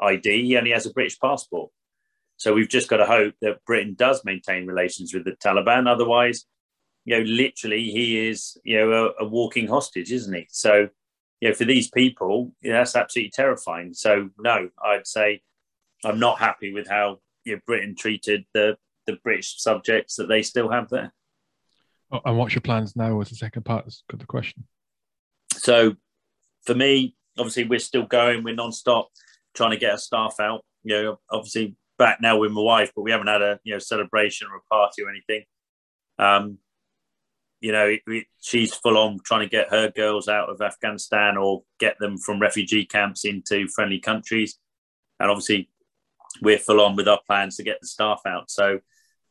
ID. 0.01 0.47
He 0.47 0.56
only 0.56 0.70
has 0.70 0.86
a 0.86 0.93
British 0.93 1.18
passport. 1.18 1.70
So 2.39 2.55
we've 2.55 2.68
just 2.68 2.89
got 2.89 2.97
to 2.97 3.06
hope 3.06 3.35
that 3.43 3.62
Britain 3.66 3.94
does 3.98 4.24
maintain 4.24 4.66
relations 4.66 5.12
with 5.12 5.27
the 5.27 5.32
Taliban. 5.32 5.86
Otherwise, 5.86 6.47
you 7.05 7.18
know, 7.18 7.24
literally 7.24 7.90
he 7.90 8.28
is, 8.28 8.56
you 8.64 8.78
know, 8.78 8.93
a, 8.93 9.24
a 9.24 9.28
walking 9.28 9.66
hostage, 9.66 10.10
isn't 10.10 10.32
he? 10.32 10.47
So, 10.48 10.89
you 11.40 11.48
know, 11.51 11.55
for 11.55 11.66
these 11.66 11.90
people, 11.90 12.52
yeah, 12.62 12.78
that's 12.78 12.97
absolutely 12.97 13.32
terrifying. 13.32 13.93
So, 13.93 14.31
no, 14.39 14.70
I'd 14.82 15.06
say 15.06 15.43
I'm 16.05 16.18
not 16.18 16.39
happy 16.39 16.72
with 16.72 16.89
how 16.89 17.18
you 17.44 17.55
know, 17.55 17.60
Britain 17.66 17.94
treated 17.97 18.44
the 18.55 18.77
the 19.06 19.16
British 19.24 19.60
subjects 19.60 20.16
that 20.16 20.28
they 20.28 20.43
still 20.43 20.70
have 20.70 20.89
there. 20.89 21.12
Oh, 22.12 22.20
and 22.24 22.36
what's 22.36 22.55
your 22.55 22.62
plans 22.62 22.97
now? 22.97 23.14
Was 23.14 23.31
the 23.31 23.36
second 23.36 23.64
part 23.64 23.86
of 23.86 24.18
the 24.18 24.27
question? 24.27 24.64
So, 25.55 25.94
for 26.64 26.74
me, 26.74 27.14
obviously, 27.39 27.64
we're 27.64 27.78
still 27.78 28.06
going. 28.06 28.43
We're 28.43 28.55
non-stop 28.55 29.09
trying 29.55 29.70
to 29.70 29.77
get 29.77 29.93
our 29.93 29.98
staff 29.98 30.36
out. 30.40 30.64
You 30.82 31.02
know, 31.02 31.20
obviously 31.31 31.77
back 31.98 32.20
now 32.20 32.39
with 32.39 32.52
my 32.52 32.62
wife, 32.62 32.93
but 32.97 33.02
we 33.02 33.10
haven't 33.10 33.27
had 33.27 33.43
a 33.43 33.60
you 33.64 33.72
know 33.72 33.78
celebration 33.78 34.48
or 34.51 34.56
a 34.56 34.74
party 34.74 35.02
or 35.02 35.10
anything. 35.10 35.44
Um, 36.18 36.59
you 37.60 37.72
know, 37.72 37.86
it, 37.86 38.01
it, 38.06 38.27
she's 38.40 38.74
full 38.74 38.97
on 38.97 39.18
trying 39.24 39.43
to 39.43 39.48
get 39.48 39.68
her 39.68 39.90
girls 39.90 40.28
out 40.28 40.48
of 40.48 40.62
Afghanistan 40.62 41.36
or 41.36 41.62
get 41.78 41.98
them 41.98 42.16
from 42.16 42.40
refugee 42.40 42.86
camps 42.86 43.24
into 43.24 43.68
friendly 43.68 44.01
countries, 44.01 44.59
and 45.20 45.31
obviously 45.31 45.68
we're 46.43 46.59
full 46.59 46.81
on 46.81 46.97
with 46.97 47.09
our 47.09 47.21
plans 47.27 47.57
to 47.57 47.62
get 47.62 47.79
the 47.81 47.87
staff 47.87 48.21
out. 48.27 48.51
So 48.51 48.81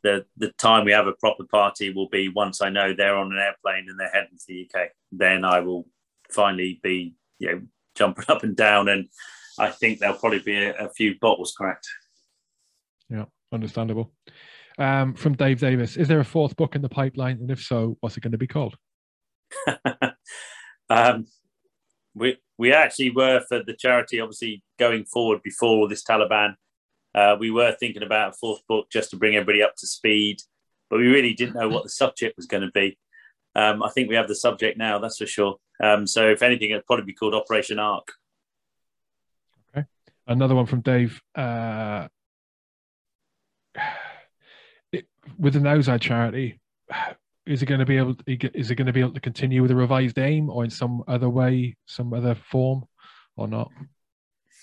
the 0.04 0.26
the 0.38 0.52
time 0.54 0.86
we 0.86 0.92
have 0.92 1.08
a 1.08 1.14
proper 1.14 1.44
party 1.46 1.92
will 1.92 2.10
be 2.10 2.30
once 2.30 2.62
I 2.62 2.70
know 2.70 2.94
they're 2.94 3.18
on 3.18 3.32
an 3.32 3.40
airplane 3.40 3.90
and 3.90 4.00
they're 4.00 4.10
heading 4.10 4.38
to 4.38 4.46
the 4.48 4.70
UK. 4.74 4.90
Then 5.12 5.44
I 5.44 5.60
will 5.60 5.88
finally 6.32 6.80
be 6.82 7.16
you 7.40 7.52
know 7.52 7.62
jumping 7.96 8.26
up 8.30 8.44
and 8.44 8.56
down, 8.56 8.90
and 8.90 9.08
I 9.58 9.70
think 9.70 10.00
there'll 10.00 10.16
probably 10.16 10.40
be 10.40 10.56
a, 10.56 10.86
a 10.86 10.90
few 10.90 11.16
bottles 11.20 11.54
cracked. 11.56 11.88
Yeah, 13.10 13.26
understandable. 13.52 14.12
Um, 14.78 15.14
from 15.14 15.34
Dave 15.34 15.60
Davis, 15.60 15.98
is 15.98 16.08
there 16.08 16.22
a 16.22 16.26
fourth 16.26 16.56
book 16.56 16.76
in 16.76 16.82
the 16.82 16.90
pipeline, 16.90 17.40
and 17.42 17.52
if 17.52 17.62
so, 17.62 17.98
what's 18.00 18.16
it 18.16 18.22
going 18.22 18.32
to 18.32 18.38
be 18.38 18.48
called? 18.48 18.78
um, 20.90 21.26
we 22.16 22.38
we 22.58 22.72
actually 22.72 23.12
were 23.12 23.42
for 23.50 23.64
the 23.64 23.74
charity, 23.74 24.22
obviously 24.22 24.64
going 24.78 25.04
forward 25.06 25.42
before 25.44 25.90
this 25.90 26.04
Taliban 26.04 26.56
uh, 27.16 27.36
we 27.40 27.52
were 27.52 27.72
thinking 27.80 28.04
about 28.04 28.30
a 28.30 28.34
fourth 28.34 28.66
book 28.68 28.88
just 28.92 29.12
to 29.12 29.18
bring 29.18 29.36
everybody 29.36 29.64
up 29.64 29.76
to 29.78 29.88
speed, 29.88 30.42
but 30.90 31.00
we 31.00 31.08
really 31.08 31.34
didn't 31.34 31.56
know 31.56 31.70
what 31.70 31.84
the 31.84 31.90
subject 31.90 32.38
was 32.38 32.46
going 32.46 32.64
to 32.64 32.72
be. 32.72 32.98
Um, 33.56 33.82
I 33.82 33.90
think 33.90 34.10
we 34.10 34.16
have 34.16 34.28
the 34.28 34.36
subject 34.36 34.78
now, 34.78 35.00
that's 35.00 35.18
for 35.18 35.26
sure. 35.26 35.58
Um, 35.82 36.06
so, 36.06 36.30
if 36.30 36.44
anything, 36.44 36.72
it'd 36.72 36.86
probably 36.86 37.06
be 37.06 37.14
called 37.14 37.34
Operation 37.34 37.80
Ark. 37.80 38.12
Okay. 39.76 39.88
Another 40.28 40.56
one 40.56 40.66
from 40.66 40.82
Dave. 40.82 41.22
Uh, 41.34 42.08
it, 44.92 45.08
with 45.38 45.54
the 45.54 45.60
Nowzad 45.60 46.02
charity, 46.02 46.60
is 47.46 47.64
it 47.64 47.66
going 47.66 47.80
to 47.80 47.86
be 47.86 47.98
able? 47.98 48.16
To, 48.16 48.24
is 48.54 48.70
it 48.70 48.76
going 48.76 48.88
to 48.88 48.94
be 48.94 49.00
able 49.00 49.14
to 49.14 49.22
continue 49.22 49.62
with 49.62 49.72
a 49.72 49.76
revised 49.76 50.20
aim, 50.20 50.50
or 50.50 50.64
in 50.64 50.70
some 50.70 51.04
other 51.08 51.30
way, 51.30 51.76
some 51.88 52.14
other 52.14 52.36
form, 52.36 52.84
or 53.36 53.48
not? 53.48 53.72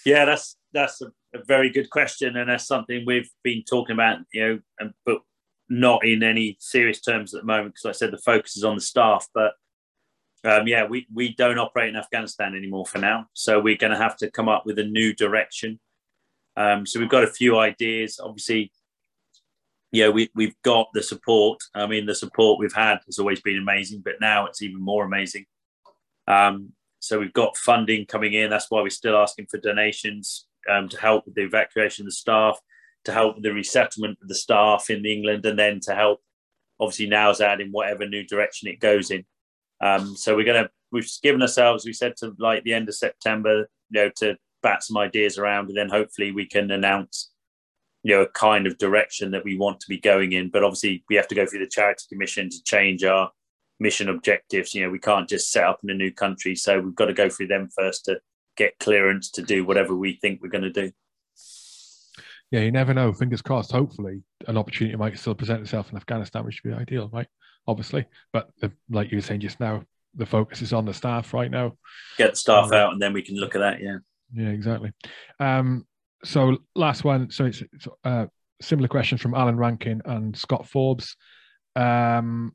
Yeah, 0.04 0.26
that's 0.26 0.56
that's 0.72 1.00
a, 1.02 1.06
a, 1.40 1.44
very 1.44 1.70
good 1.70 1.90
question, 1.90 2.36
and 2.36 2.50
that's 2.50 2.66
something 2.66 3.04
we've 3.06 3.30
been 3.42 3.62
talking 3.68 3.94
about, 3.94 4.18
you 4.32 4.40
know, 4.40 4.58
and, 4.78 4.92
but 5.04 5.20
not 5.68 6.04
in 6.06 6.22
any 6.22 6.56
serious 6.60 7.00
terms 7.00 7.34
at 7.34 7.42
the 7.42 7.46
moment 7.46 7.74
because, 7.74 7.86
I 7.86 7.98
said, 7.98 8.12
the 8.12 8.18
focus 8.18 8.56
is 8.56 8.64
on 8.64 8.76
the 8.76 8.80
staff. 8.80 9.26
But 9.34 9.52
um, 10.44 10.68
yeah, 10.68 10.86
we 10.86 11.06
we 11.12 11.34
don't 11.34 11.58
operate 11.58 11.88
in 11.88 11.96
Afghanistan 11.96 12.54
anymore 12.54 12.86
for 12.86 12.98
now, 12.98 13.26
so 13.32 13.60
we're 13.60 13.76
going 13.76 13.92
to 13.92 13.98
have 13.98 14.16
to 14.18 14.30
come 14.30 14.48
up 14.48 14.64
with 14.66 14.78
a 14.78 14.84
new 14.84 15.14
direction. 15.14 15.80
Um, 16.56 16.86
so 16.86 17.00
we've 17.00 17.08
got 17.08 17.24
a 17.24 17.28
few 17.28 17.58
ideas. 17.58 18.20
Obviously, 18.22 18.72
yeah, 19.92 20.08
we 20.08 20.30
we've 20.34 20.60
got 20.62 20.88
the 20.94 21.02
support. 21.02 21.58
I 21.74 21.86
mean, 21.86 22.06
the 22.06 22.14
support 22.14 22.58
we've 22.58 22.72
had 22.72 22.98
has 23.06 23.18
always 23.18 23.40
been 23.40 23.58
amazing, 23.58 24.02
but 24.04 24.20
now 24.20 24.46
it's 24.46 24.62
even 24.62 24.80
more 24.80 25.04
amazing. 25.04 25.46
Um, 26.28 26.72
so 26.98 27.20
we've 27.20 27.32
got 27.32 27.56
funding 27.56 28.06
coming 28.06 28.32
in. 28.32 28.50
That's 28.50 28.70
why 28.70 28.82
we're 28.82 28.90
still 28.90 29.16
asking 29.16 29.46
for 29.46 29.58
donations 29.58 30.46
um, 30.68 30.88
to 30.88 31.00
help 31.00 31.24
with 31.26 31.34
the 31.34 31.44
evacuation 31.44 32.04
of 32.04 32.06
the 32.06 32.12
staff, 32.12 32.58
to 33.04 33.12
help 33.12 33.36
with 33.36 33.44
the 33.44 33.52
resettlement 33.52 34.18
of 34.20 34.28
the 34.28 34.34
staff 34.34 34.90
in 34.90 35.06
England, 35.06 35.46
and 35.46 35.58
then 35.58 35.80
to 35.80 35.94
help, 35.94 36.20
obviously, 36.80 37.08
Nowzad 37.08 37.60
in 37.60 37.70
whatever 37.70 38.06
new 38.06 38.24
direction 38.24 38.68
it 38.68 38.80
goes 38.80 39.10
in. 39.10 39.24
Um, 39.80 40.16
so 40.16 40.34
we're 40.34 40.44
going 40.44 40.64
to, 40.64 40.70
we've 40.90 41.08
given 41.22 41.42
ourselves, 41.42 41.84
we 41.84 41.92
said 41.92 42.16
to 42.18 42.34
like 42.38 42.64
the 42.64 42.72
end 42.72 42.88
of 42.88 42.94
September, 42.94 43.68
you 43.90 44.00
know, 44.00 44.10
to 44.16 44.36
bat 44.62 44.82
some 44.82 44.96
ideas 44.96 45.38
around, 45.38 45.68
and 45.68 45.76
then 45.76 45.88
hopefully 45.88 46.32
we 46.32 46.46
can 46.46 46.70
announce, 46.70 47.30
you 48.02 48.14
know, 48.14 48.22
a 48.22 48.28
kind 48.28 48.66
of 48.66 48.78
direction 48.78 49.30
that 49.30 49.44
we 49.44 49.56
want 49.56 49.80
to 49.80 49.88
be 49.88 49.98
going 49.98 50.32
in. 50.32 50.50
But 50.50 50.64
obviously, 50.64 51.04
we 51.08 51.16
have 51.16 51.28
to 51.28 51.34
go 51.34 51.46
through 51.46 51.60
the 51.60 51.68
charity 51.68 52.04
commission 52.10 52.48
to 52.50 52.62
change 52.64 53.04
our 53.04 53.30
mission 53.78 54.08
objectives. 54.08 54.74
You 54.74 54.84
know, 54.84 54.90
we 54.90 54.98
can't 54.98 55.28
just 55.28 55.52
set 55.52 55.64
up 55.64 55.80
in 55.84 55.90
a 55.90 55.94
new 55.94 56.10
country, 56.10 56.56
so 56.56 56.80
we've 56.80 56.94
got 56.94 57.06
to 57.06 57.12
go 57.12 57.28
through 57.28 57.48
them 57.48 57.68
first 57.76 58.06
to 58.06 58.18
get 58.56 58.78
clearance 58.78 59.30
to 59.32 59.42
do 59.42 59.64
whatever 59.64 59.94
we 59.94 60.14
think 60.14 60.40
we're 60.42 60.48
going 60.48 60.64
to 60.64 60.72
do. 60.72 60.92
Yeah, 62.50 62.60
you 62.60 62.70
never 62.70 62.94
know. 62.94 63.12
Fingers 63.12 63.42
crossed. 63.42 63.72
Hopefully, 63.72 64.22
an 64.46 64.56
opportunity 64.56 64.96
might 64.96 65.18
still 65.18 65.34
present 65.34 65.62
itself 65.62 65.90
in 65.90 65.96
Afghanistan, 65.96 66.44
which 66.44 66.62
would 66.62 66.70
be 66.70 66.80
ideal, 66.80 67.10
right? 67.12 67.26
Obviously, 67.66 68.06
but 68.32 68.50
the, 68.60 68.72
like 68.88 69.10
you 69.10 69.18
were 69.18 69.22
saying 69.22 69.40
just 69.40 69.58
now, 69.58 69.82
the 70.14 70.26
focus 70.26 70.62
is 70.62 70.72
on 70.72 70.84
the 70.84 70.94
staff 70.94 71.34
right 71.34 71.50
now. 71.50 71.72
Get 72.16 72.30
the 72.30 72.36
staff 72.36 72.72
out, 72.72 72.92
and 72.92 73.02
then 73.02 73.12
we 73.12 73.22
can 73.22 73.36
look 73.36 73.54
at 73.54 73.60
that. 73.60 73.80
Yeah. 73.80 73.98
Yeah, 74.32 74.48
exactly. 74.48 74.92
Um, 75.40 75.86
so 76.24 76.58
last 76.74 77.04
one. 77.04 77.30
So 77.30 77.44
it's, 77.44 77.62
it's 77.72 77.88
uh, 78.04 78.26
similar 78.60 78.88
question 78.88 79.18
from 79.18 79.34
Alan 79.34 79.56
Rankin 79.56 80.02
and 80.04 80.36
Scott 80.36 80.66
Forbes. 80.66 81.16
Um, 81.74 82.54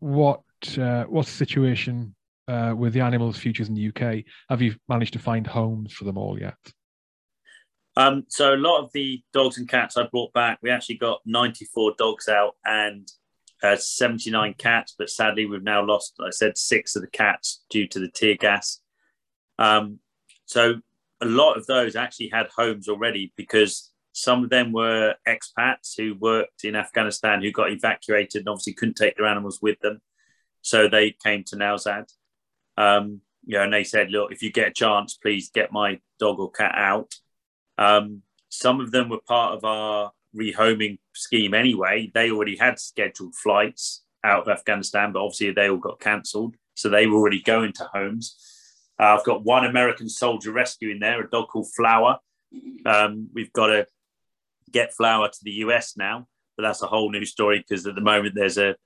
what 0.00 0.42
uh, 0.78 1.04
what's 1.04 1.30
the 1.30 1.36
situation 1.36 2.14
uh, 2.52 2.74
with 2.74 2.92
the 2.92 3.00
animals 3.00 3.38
futures 3.38 3.68
in 3.68 3.74
the 3.74 3.88
UK? 3.88 4.24
Have 4.48 4.60
you 4.60 4.74
managed 4.88 5.14
to 5.14 5.18
find 5.18 5.46
homes 5.46 5.92
for 5.92 6.04
them 6.04 6.18
all 6.18 6.38
yet? 6.38 6.56
Um, 7.96 8.24
so 8.28 8.54
a 8.54 8.56
lot 8.56 8.82
of 8.82 8.90
the 8.92 9.22
dogs 9.32 9.58
and 9.58 9.68
cats 9.68 9.96
I 9.96 10.04
brought 10.04 10.32
back, 10.32 10.58
we 10.62 10.70
actually 10.70 10.96
got 10.96 11.20
94 11.26 11.94
dogs 11.98 12.28
out 12.28 12.56
and 12.64 13.06
uh, 13.62 13.76
79 13.76 14.54
cats, 14.58 14.94
but 14.98 15.10
sadly 15.10 15.46
we've 15.46 15.62
now 15.62 15.84
lost, 15.84 16.14
I 16.20 16.30
said, 16.30 16.56
six 16.56 16.96
of 16.96 17.02
the 17.02 17.08
cats 17.08 17.64
due 17.70 17.86
to 17.88 17.98
the 17.98 18.08
tear 18.08 18.36
gas. 18.36 18.80
Um, 19.58 19.98
so 20.46 20.76
a 21.20 21.26
lot 21.26 21.56
of 21.56 21.66
those 21.66 21.96
actually 21.96 22.30
had 22.30 22.48
homes 22.56 22.88
already 22.88 23.32
because 23.36 23.92
some 24.12 24.44
of 24.44 24.50
them 24.50 24.72
were 24.72 25.14
expats 25.26 25.94
who 25.96 26.14
worked 26.14 26.64
in 26.64 26.76
Afghanistan 26.76 27.42
who 27.42 27.52
got 27.52 27.70
evacuated 27.70 28.40
and 28.40 28.48
obviously 28.48 28.74
couldn't 28.74 28.94
take 28.94 29.16
their 29.16 29.26
animals 29.26 29.60
with 29.62 29.78
them. 29.80 30.00
So 30.62 30.88
they 30.88 31.14
came 31.24 31.44
to 31.44 31.56
Nowzad. 31.56 32.12
Um, 32.76 33.20
you 33.44 33.56
know, 33.56 33.64
and 33.64 33.72
they 33.72 33.84
said, 33.84 34.10
look, 34.10 34.32
if 34.32 34.42
you 34.42 34.52
get 34.52 34.68
a 34.68 34.72
chance, 34.72 35.14
please 35.14 35.50
get 35.50 35.72
my 35.72 36.00
dog 36.18 36.38
or 36.38 36.50
cat 36.50 36.74
out. 36.76 37.14
Um, 37.78 38.22
some 38.48 38.80
of 38.80 38.90
them 38.92 39.08
were 39.08 39.20
part 39.26 39.54
of 39.54 39.64
our 39.64 40.12
rehoming 40.36 40.98
scheme 41.14 41.54
anyway. 41.54 42.10
They 42.14 42.30
already 42.30 42.56
had 42.56 42.78
scheduled 42.78 43.34
flights 43.34 44.02
out 44.24 44.42
of 44.42 44.48
Afghanistan, 44.48 45.12
but 45.12 45.22
obviously 45.22 45.50
they 45.52 45.68
all 45.68 45.78
got 45.78 46.00
cancelled. 46.00 46.56
So 46.74 46.88
they 46.88 47.06
were 47.06 47.16
already 47.16 47.42
going 47.42 47.72
to 47.74 47.90
homes. 47.92 48.36
Uh, 49.00 49.16
I've 49.16 49.24
got 49.24 49.44
one 49.44 49.64
American 49.64 50.08
soldier 50.08 50.52
rescue 50.52 50.90
in 50.90 51.00
there, 51.00 51.20
a 51.20 51.28
dog 51.28 51.48
called 51.48 51.72
Flower. 51.74 52.18
Um, 52.86 53.28
we've 53.32 53.52
got 53.52 53.66
to 53.68 53.86
get 54.70 54.94
Flower 54.94 55.28
to 55.28 55.38
the 55.42 55.52
US 55.52 55.96
now, 55.96 56.28
but 56.56 56.62
that's 56.62 56.82
a 56.82 56.86
whole 56.86 57.10
new 57.10 57.24
story 57.24 57.58
because 57.58 57.86
at 57.86 57.94
the 57.94 58.00
moment 58.00 58.34
there's 58.34 58.58
a 58.58 58.76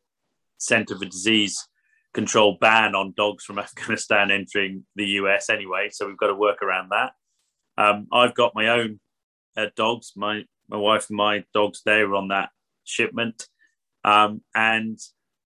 Center 0.59 0.97
for 0.97 1.05
Disease 1.05 1.69
control 2.17 2.57
ban 2.61 2.95
on 2.97 3.13
dogs 3.17 3.45
from 3.45 3.59
Afghanistan 3.67 4.33
entering 4.33 4.85
the 4.97 5.07
US 5.21 5.49
anyway. 5.49 5.91
So 5.93 6.09
we've 6.09 6.17
got 6.17 6.29
to 6.29 6.35
work 6.35 6.63
around 6.63 6.89
that. 6.89 7.13
Um, 7.79 8.09
I've 8.13 8.35
got 8.35 8.55
my 8.55 8.69
own 8.69 8.99
uh, 9.57 9.67
dogs. 9.77 10.13
My 10.17 10.43
my 10.69 10.79
wife 10.79 11.09
and 11.09 11.17
my 11.17 11.45
dogs 11.55 11.83
they 11.85 12.03
were 12.03 12.17
on 12.17 12.29
that 12.29 12.49
shipment, 12.85 13.47
um, 14.03 14.41
and 14.55 14.99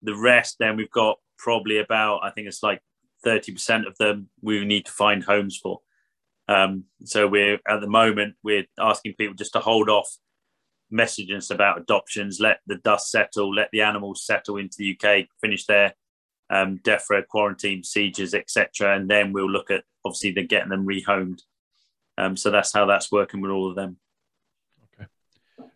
the 0.02 0.16
rest. 0.16 0.56
Then 0.58 0.76
we've 0.76 0.90
got 0.90 1.18
probably 1.38 1.78
about 1.78 2.20
I 2.24 2.30
think 2.30 2.48
it's 2.48 2.62
like 2.62 2.80
thirty 3.22 3.52
percent 3.52 3.86
of 3.86 3.96
them 3.98 4.30
we 4.42 4.64
need 4.64 4.86
to 4.86 4.92
find 4.92 5.22
homes 5.22 5.60
for. 5.62 5.80
Um, 6.48 6.84
so 7.04 7.28
we're 7.28 7.58
at 7.68 7.80
the 7.80 7.88
moment 7.88 8.34
we're 8.42 8.66
asking 8.78 9.14
people 9.14 9.34
just 9.34 9.52
to 9.52 9.60
hold 9.60 9.88
off 9.88 10.08
messaging 10.92 11.36
us 11.36 11.50
about 11.50 11.80
adoptions, 11.80 12.38
let 12.40 12.58
the 12.66 12.76
dust 12.76 13.10
settle, 13.10 13.54
let 13.54 13.68
the 13.72 13.80
animals 13.80 14.24
settle 14.24 14.56
into 14.56 14.76
the 14.78 14.96
UK, 14.96 15.26
finish 15.40 15.66
their 15.66 15.94
um, 16.50 16.78
DEFRA 16.78 17.26
quarantine 17.26 17.80
procedures, 17.80 18.34
etc., 18.34 18.96
and 18.96 19.08
then 19.08 19.32
we'll 19.32 19.50
look 19.50 19.70
at 19.70 19.84
obviously 20.04 20.32
the 20.32 20.42
getting 20.42 20.70
them 20.70 20.86
rehomed. 20.86 21.40
Um, 22.16 22.36
so 22.36 22.50
that's 22.50 22.72
how 22.72 22.86
that's 22.86 23.10
working 23.10 23.40
with 23.40 23.50
all 23.50 23.68
of 23.68 23.76
them. 23.76 23.96
Okay. 24.94 25.08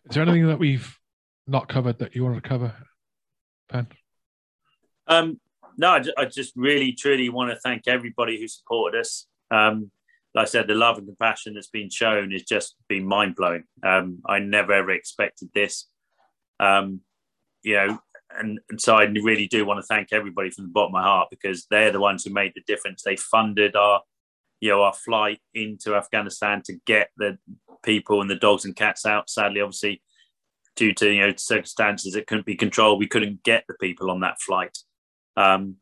Is 0.09 0.15
there 0.15 0.23
anything 0.23 0.47
that 0.47 0.59
we've 0.59 0.97
not 1.47 1.67
covered 1.67 1.99
that 1.99 2.15
you 2.15 2.23
want 2.23 2.41
to 2.41 2.47
cover, 2.47 2.73
Pen? 3.67 3.87
Um, 5.07 5.39
no, 5.77 5.89
I, 5.89 6.03
I, 6.17 6.25
just 6.25 6.53
really, 6.55 6.93
truly 6.93 7.29
want 7.29 7.51
to 7.51 7.59
thank 7.59 7.87
everybody 7.87 8.39
who 8.39 8.47
supported 8.47 8.99
us. 8.99 9.25
Um, 9.49 9.91
like 10.35 10.43
I 10.43 10.49
said, 10.49 10.67
the 10.67 10.75
love 10.75 10.97
and 10.97 11.07
compassion 11.07 11.55
that's 11.55 11.69
been 11.69 11.89
shown 11.89 12.31
has 12.31 12.43
just 12.43 12.75
been 12.87 13.05
mind 13.05 13.35
blowing. 13.35 13.63
Um, 13.83 14.19
I 14.27 14.39
never 14.39 14.73
ever 14.73 14.91
expected 14.91 15.49
this. 15.55 15.87
Um, 16.59 17.01
you 17.63 17.75
know, 17.75 17.99
and, 18.37 18.59
and 18.69 18.79
so 18.79 18.95
I 18.95 19.03
really 19.03 19.47
do 19.47 19.65
want 19.65 19.79
to 19.79 19.85
thank 19.85 20.09
everybody 20.11 20.51
from 20.51 20.65
the 20.65 20.71
bottom 20.71 20.89
of 20.89 21.01
my 21.01 21.03
heart 21.03 21.29
because 21.29 21.65
they're 21.69 21.91
the 21.91 21.99
ones 21.99 22.23
who 22.23 22.31
made 22.31 22.53
the 22.55 22.63
difference. 22.67 23.01
They 23.01 23.15
funded 23.15 23.75
our, 23.75 24.01
you 24.59 24.69
know, 24.69 24.83
our 24.83 24.93
flight 24.93 25.39
into 25.53 25.95
Afghanistan 25.95 26.61
to 26.65 26.73
get 26.85 27.09
the 27.17 27.37
people 27.83 28.21
and 28.21 28.29
the 28.29 28.35
dogs 28.35 28.65
and 28.65 28.75
cats 28.75 29.05
out. 29.05 29.29
Sadly, 29.29 29.61
obviously, 29.61 30.01
due 30.75 30.93
to 30.93 31.11
you 31.11 31.21
know 31.21 31.33
circumstances 31.35 32.13
that 32.13 32.27
couldn't 32.27 32.45
be 32.45 32.55
controlled, 32.55 32.99
we 32.99 33.07
couldn't 33.07 33.43
get 33.43 33.63
the 33.67 33.75
people 33.81 34.11
on 34.11 34.19
that 34.21 34.39
flight. 34.41 34.77
Um, 35.35 35.75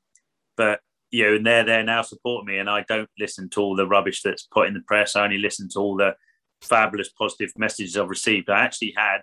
but 0.55 0.79
you 1.11 1.23
know, 1.23 1.35
and 1.35 1.45
they're 1.45 1.65
there 1.65 1.83
now 1.83 2.01
supporting 2.01 2.47
me, 2.47 2.59
and 2.59 2.69
I 2.69 2.83
don't 2.87 3.09
listen 3.19 3.49
to 3.51 3.61
all 3.61 3.75
the 3.75 3.87
rubbish 3.87 4.21
that's 4.21 4.47
put 4.51 4.67
in 4.67 4.73
the 4.73 4.81
press. 4.81 5.15
I 5.15 5.23
only 5.23 5.37
listen 5.37 5.69
to 5.69 5.79
all 5.79 5.95
the 5.95 6.15
fabulous 6.61 7.09
positive 7.09 7.51
messages 7.57 7.97
I've 7.97 8.09
received. 8.09 8.49
I 8.49 8.61
actually 8.61 8.93
had 8.95 9.21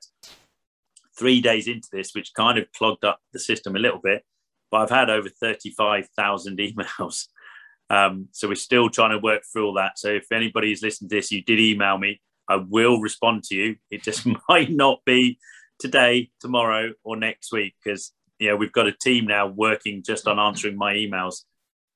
three 1.19 1.41
days 1.41 1.69
into 1.69 1.89
this, 1.93 2.15
which 2.15 2.35
kind 2.35 2.59
of 2.59 2.71
clogged 2.73 3.05
up 3.05 3.21
the 3.33 3.39
system 3.39 3.77
a 3.77 3.81
little 3.81 4.01
bit, 4.03 4.25
but 4.71 4.79
I've 4.79 4.91
had 4.91 5.11
over 5.11 5.29
thirty-five 5.29 6.09
thousand 6.17 6.59
emails. 6.59 7.27
Um, 7.91 8.29
so 8.33 8.49
we're 8.49 8.55
still 8.55 8.89
trying 8.89 9.11
to 9.11 9.19
work 9.19 9.43
through 9.51 9.67
all 9.67 9.75
that. 9.75 9.99
So 9.99 10.09
if 10.09 10.33
anybody's 10.33 10.83
listened 10.83 11.11
to 11.11 11.17
this, 11.17 11.31
you 11.31 11.43
did 11.43 11.61
email 11.61 11.99
me, 11.99 12.21
I 12.49 12.57
will 12.57 13.01
respond 13.01 13.45
to 13.45 13.55
you. 13.55 13.77
It 13.91 14.03
just 14.03 14.27
might 14.49 14.71
not 14.71 15.01
be 15.05 15.39
today, 15.79 16.31
tomorrow, 16.41 16.93
or 17.03 17.17
next 17.17 17.53
week 17.53 17.75
because 17.83 18.13
you 18.39 18.49
know 18.49 18.57
we've 18.57 18.73
got 18.73 18.87
a 18.87 18.93
team 18.93 19.27
now 19.27 19.47
working 19.47 20.03
just 20.03 20.27
on 20.27 20.39
answering 20.39 20.77
my 20.77 20.95
emails 20.95 21.43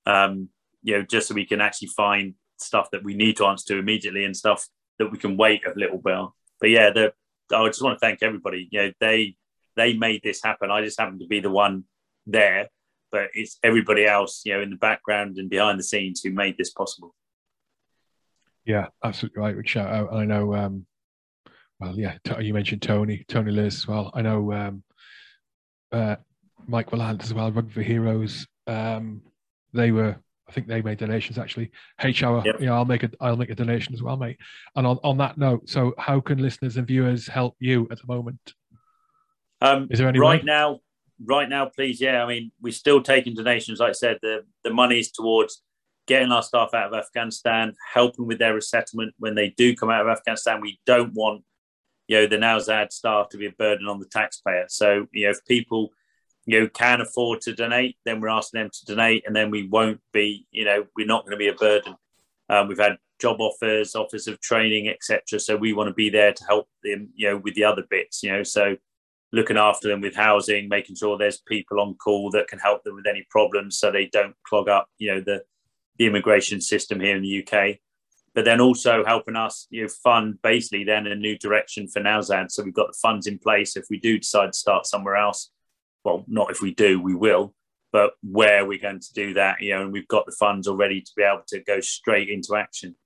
um, 0.08 0.48
you 0.82 0.96
know, 0.96 1.02
just 1.02 1.28
so 1.28 1.34
we 1.34 1.44
can 1.44 1.60
actually 1.60 1.88
find 1.88 2.34
stuff 2.56 2.90
that 2.90 3.04
we 3.04 3.14
need 3.14 3.36
to 3.36 3.46
answer 3.46 3.74
to 3.74 3.78
immediately 3.78 4.24
and 4.24 4.36
stuff 4.36 4.66
that 4.98 5.12
we 5.12 5.18
can 5.18 5.36
wait 5.36 5.64
a 5.66 5.78
little 5.78 5.98
bit. 5.98 6.18
But 6.60 6.70
yeah, 6.70 6.90
the, 6.90 7.12
I 7.52 7.66
just 7.66 7.82
want 7.82 7.96
to 7.96 8.00
thank 8.00 8.22
everybody. 8.22 8.68
You 8.70 8.82
know, 8.82 8.92
they 9.00 9.36
they 9.76 9.94
made 9.94 10.22
this 10.22 10.42
happen. 10.42 10.70
I 10.70 10.82
just 10.82 10.98
happened 10.98 11.20
to 11.20 11.26
be 11.26 11.40
the 11.40 11.50
one 11.50 11.84
there, 12.26 12.68
but 13.10 13.30
it's 13.34 13.58
everybody 13.62 14.04
else, 14.06 14.42
you 14.44 14.54
know, 14.54 14.60
in 14.60 14.70
the 14.70 14.76
background 14.76 15.38
and 15.38 15.48
behind 15.48 15.78
the 15.78 15.84
scenes 15.84 16.20
who 16.22 16.30
made 16.30 16.56
this 16.58 16.70
possible. 16.70 17.14
Yeah, 18.64 18.88
absolutely 19.02 19.40
right. 19.40 19.56
Big 19.56 19.68
shout. 19.68 20.12
I 20.12 20.24
know. 20.24 20.54
Um, 20.54 20.86
well, 21.80 21.98
yeah, 21.98 22.18
you 22.40 22.52
mentioned 22.52 22.82
Tony, 22.82 23.24
Tony 23.28 23.52
Liz 23.52 23.76
as 23.76 23.88
well. 23.88 24.10
I 24.14 24.22
know 24.22 24.52
um, 24.52 24.82
uh, 25.92 26.16
Mike 26.66 26.90
Willant 26.90 27.22
as 27.22 27.32
well, 27.32 27.52
Rugby 27.52 27.84
Heroes. 27.84 28.46
Um, 28.66 29.22
they 29.72 29.92
were 29.92 30.16
I 30.48 30.52
think 30.52 30.66
they 30.66 30.80
made 30.80 30.98
donations 30.98 31.38
actually. 31.38 31.70
H 32.00 32.22
Hour, 32.22 32.42
yep. 32.44 32.60
you 32.60 32.66
know, 32.66 32.74
I'll 32.74 32.84
make 32.84 33.02
a 33.02 33.10
I'll 33.20 33.36
make 33.36 33.50
a 33.50 33.54
donation 33.54 33.94
as 33.94 34.02
well, 34.02 34.16
mate. 34.16 34.38
And 34.76 34.86
on, 34.86 34.98
on 35.04 35.18
that 35.18 35.36
note, 35.36 35.68
so 35.68 35.94
how 35.98 36.20
can 36.20 36.38
listeners 36.38 36.76
and 36.76 36.86
viewers 36.86 37.26
help 37.26 37.56
you 37.60 37.86
at 37.90 37.98
the 37.98 38.06
moment? 38.06 38.54
Um, 39.60 39.88
Is 39.90 39.98
there 39.98 40.08
any 40.08 40.18
right 40.18 40.40
way? 40.40 40.46
now? 40.46 40.80
Right 41.24 41.48
now, 41.48 41.66
please, 41.66 42.00
yeah. 42.00 42.22
I 42.22 42.28
mean, 42.28 42.52
we're 42.62 42.72
still 42.72 43.02
taking 43.02 43.34
donations. 43.34 43.80
Like 43.80 43.90
I 43.90 43.92
said, 43.92 44.18
the 44.22 44.44
the 44.64 44.72
money's 44.72 45.10
towards 45.10 45.62
getting 46.06 46.32
our 46.32 46.42
staff 46.42 46.70
out 46.72 46.92
of 46.92 46.98
Afghanistan, 46.98 47.74
helping 47.92 48.26
with 48.26 48.38
their 48.38 48.54
resettlement 48.54 49.14
when 49.18 49.34
they 49.34 49.50
do 49.50 49.76
come 49.76 49.90
out 49.90 50.00
of 50.00 50.08
Afghanistan. 50.08 50.60
We 50.60 50.80
don't 50.86 51.12
want 51.12 51.44
you 52.06 52.16
know 52.16 52.26
the 52.26 52.36
Nowzad 52.36 52.92
staff 52.92 53.28
to 53.30 53.36
be 53.36 53.46
a 53.46 53.52
burden 53.52 53.86
on 53.86 54.00
the 54.00 54.06
taxpayer. 54.06 54.64
So 54.68 55.06
you 55.12 55.24
know, 55.24 55.30
if 55.30 55.44
people 55.46 55.90
you 56.48 56.58
know 56.58 56.68
can 56.68 57.02
afford 57.02 57.42
to 57.42 57.54
donate, 57.54 57.98
then 58.06 58.22
we're 58.22 58.30
asking 58.30 58.60
them 58.60 58.70
to 58.72 58.86
donate, 58.86 59.22
and 59.26 59.36
then 59.36 59.50
we 59.50 59.68
won't 59.68 60.00
be, 60.14 60.46
you 60.50 60.64
know, 60.64 60.86
we're 60.96 61.06
not 61.06 61.24
going 61.24 61.32
to 61.32 61.36
be 61.36 61.48
a 61.48 61.52
burden. 61.52 61.94
Um, 62.48 62.68
we've 62.68 62.78
had 62.78 62.96
job 63.20 63.38
offers, 63.38 63.94
offers 63.94 64.26
of 64.26 64.40
training, 64.40 64.88
etc. 64.88 65.40
So 65.40 65.58
we 65.58 65.74
want 65.74 65.88
to 65.88 65.94
be 65.94 66.08
there 66.08 66.32
to 66.32 66.44
help 66.44 66.66
them, 66.82 67.10
you 67.14 67.28
know, 67.28 67.36
with 67.36 67.54
the 67.54 67.64
other 67.64 67.82
bits, 67.90 68.22
you 68.22 68.32
know. 68.32 68.44
So 68.44 68.76
looking 69.30 69.58
after 69.58 69.88
them 69.88 70.00
with 70.00 70.16
housing, 70.16 70.70
making 70.70 70.96
sure 70.96 71.18
there's 71.18 71.42
people 71.46 71.82
on 71.82 71.96
call 71.96 72.30
that 72.30 72.48
can 72.48 72.60
help 72.60 72.82
them 72.82 72.94
with 72.94 73.06
any 73.06 73.26
problems, 73.28 73.78
so 73.78 73.92
they 73.92 74.06
don't 74.06 74.34
clog 74.48 74.70
up, 74.70 74.88
you 74.96 75.12
know, 75.12 75.20
the 75.20 75.42
the 75.98 76.06
immigration 76.06 76.62
system 76.62 76.98
here 76.98 77.14
in 77.14 77.22
the 77.22 77.46
UK. 77.46 77.76
But 78.34 78.46
then 78.46 78.62
also 78.62 79.04
helping 79.04 79.36
us, 79.36 79.66
you 79.68 79.82
know, 79.82 79.88
fund 80.02 80.40
basically 80.42 80.84
then 80.84 81.06
a 81.06 81.14
new 81.14 81.36
direction 81.36 81.88
for 81.88 82.00
Nowzad. 82.00 82.50
So 82.52 82.62
we've 82.62 82.72
got 82.72 82.86
the 82.86 82.98
funds 83.02 83.26
in 83.26 83.38
place 83.38 83.76
if 83.76 83.84
we 83.90 83.98
do 83.98 84.16
decide 84.16 84.54
to 84.54 84.58
start 84.58 84.86
somewhere 84.86 85.16
else 85.16 85.50
well, 86.04 86.24
not 86.28 86.50
if 86.50 86.60
we 86.60 86.74
do, 86.74 87.00
we 87.00 87.14
will, 87.14 87.54
but 87.92 88.12
where 88.22 88.64
we're 88.66 88.78
going 88.78 89.00
to 89.00 89.12
do 89.14 89.34
that, 89.34 89.60
you 89.60 89.70
know, 89.70 89.82
and 89.82 89.92
we've 89.92 90.08
got 90.08 90.26
the 90.26 90.36
funds 90.38 90.68
already 90.68 91.00
to 91.00 91.10
be 91.16 91.22
able 91.22 91.42
to 91.48 91.60
go 91.60 91.80
straight 91.80 92.28
into 92.28 92.56
action. 92.56 92.96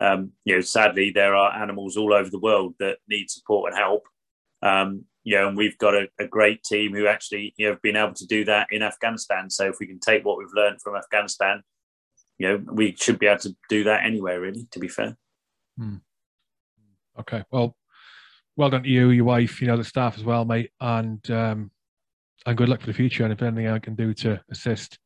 Um, 0.00 0.32
you 0.44 0.54
know, 0.54 0.60
sadly, 0.60 1.10
there 1.10 1.34
are 1.34 1.56
animals 1.56 1.96
all 1.96 2.12
over 2.12 2.28
the 2.28 2.38
world 2.38 2.74
that 2.80 2.98
need 3.08 3.30
support 3.30 3.72
and 3.72 3.78
help. 3.80 4.02
Um, 4.62 5.04
you 5.24 5.36
know, 5.36 5.48
and 5.48 5.56
we've 5.56 5.76
got 5.78 5.94
a, 5.94 6.08
a, 6.20 6.26
great 6.26 6.62
team 6.62 6.94
who 6.94 7.06
actually, 7.06 7.52
you 7.56 7.66
know, 7.66 7.72
have 7.72 7.82
been 7.82 7.96
able 7.96 8.14
to 8.14 8.26
do 8.26 8.44
that 8.44 8.68
in 8.70 8.82
Afghanistan. 8.82 9.50
So 9.50 9.66
if 9.66 9.76
we 9.80 9.86
can 9.86 9.98
take 9.98 10.24
what 10.24 10.38
we've 10.38 10.46
learned 10.54 10.80
from 10.80 10.96
Afghanistan, 10.96 11.62
you 12.38 12.48
know, 12.48 12.62
we 12.72 12.94
should 12.98 13.18
be 13.18 13.26
able 13.26 13.40
to 13.40 13.56
do 13.68 13.84
that 13.84 14.04
anywhere, 14.04 14.40
really, 14.40 14.68
to 14.70 14.78
be 14.78 14.88
fair. 14.88 15.16
Hmm. 15.76 15.96
Okay. 17.18 17.42
Well, 17.50 17.76
well 18.56 18.70
done 18.70 18.84
to 18.84 18.88
you, 18.88 19.10
your 19.10 19.24
wife, 19.24 19.60
you 19.60 19.66
know, 19.66 19.76
the 19.76 19.84
staff 19.84 20.16
as 20.16 20.24
well, 20.24 20.44
mate. 20.44 20.70
And 20.80 21.28
um, 21.30 21.70
and 22.46 22.56
good 22.56 22.68
luck 22.68 22.80
for 22.80 22.86
the 22.86 22.94
future. 22.94 23.24
And 23.24 23.32
if 23.32 23.42
anything 23.42 23.68
I 23.68 23.78
can 23.78 23.94
do 23.94 24.14
to 24.14 24.40
assist, 24.50 24.98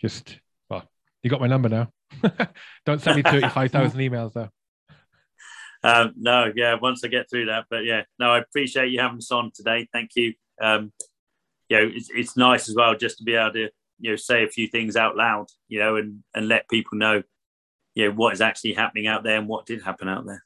just 0.00 0.38
well, 0.68 0.88
you 1.22 1.30
got 1.30 1.40
my 1.40 1.46
number 1.46 1.68
now. 1.68 1.90
Don't 2.86 3.00
send 3.00 3.16
me 3.16 3.22
thirty-five 3.22 3.70
thousand 3.70 4.00
emails 4.00 4.32
though. 4.32 4.48
Um, 5.84 6.14
no, 6.16 6.52
yeah, 6.56 6.74
once 6.80 7.04
I 7.04 7.08
get 7.08 7.30
through 7.30 7.46
that, 7.46 7.66
but 7.70 7.84
yeah, 7.84 8.02
no, 8.18 8.30
I 8.30 8.38
appreciate 8.38 8.90
you 8.90 9.00
having 9.00 9.18
us 9.18 9.30
on 9.30 9.52
today. 9.54 9.86
Thank 9.92 10.10
you. 10.16 10.34
Um, 10.60 10.92
you 11.68 11.78
know, 11.78 11.90
it's, 11.94 12.08
it's 12.12 12.36
nice 12.36 12.68
as 12.68 12.74
well 12.74 12.96
just 12.96 13.18
to 13.18 13.24
be 13.24 13.34
able 13.34 13.52
to 13.52 13.68
you 14.00 14.10
know 14.10 14.16
say 14.16 14.44
a 14.44 14.48
few 14.48 14.68
things 14.68 14.96
out 14.96 15.16
loud, 15.16 15.46
you 15.68 15.78
know, 15.78 15.96
and 15.96 16.22
and 16.34 16.48
let 16.48 16.68
people 16.68 16.98
know, 16.98 17.22
you 17.94 18.08
know, 18.08 18.14
what 18.14 18.32
is 18.32 18.40
actually 18.40 18.72
happening 18.72 19.06
out 19.06 19.22
there 19.22 19.36
and 19.36 19.48
what 19.48 19.66
did 19.66 19.82
happen 19.82 20.08
out 20.08 20.26
there 20.26 20.45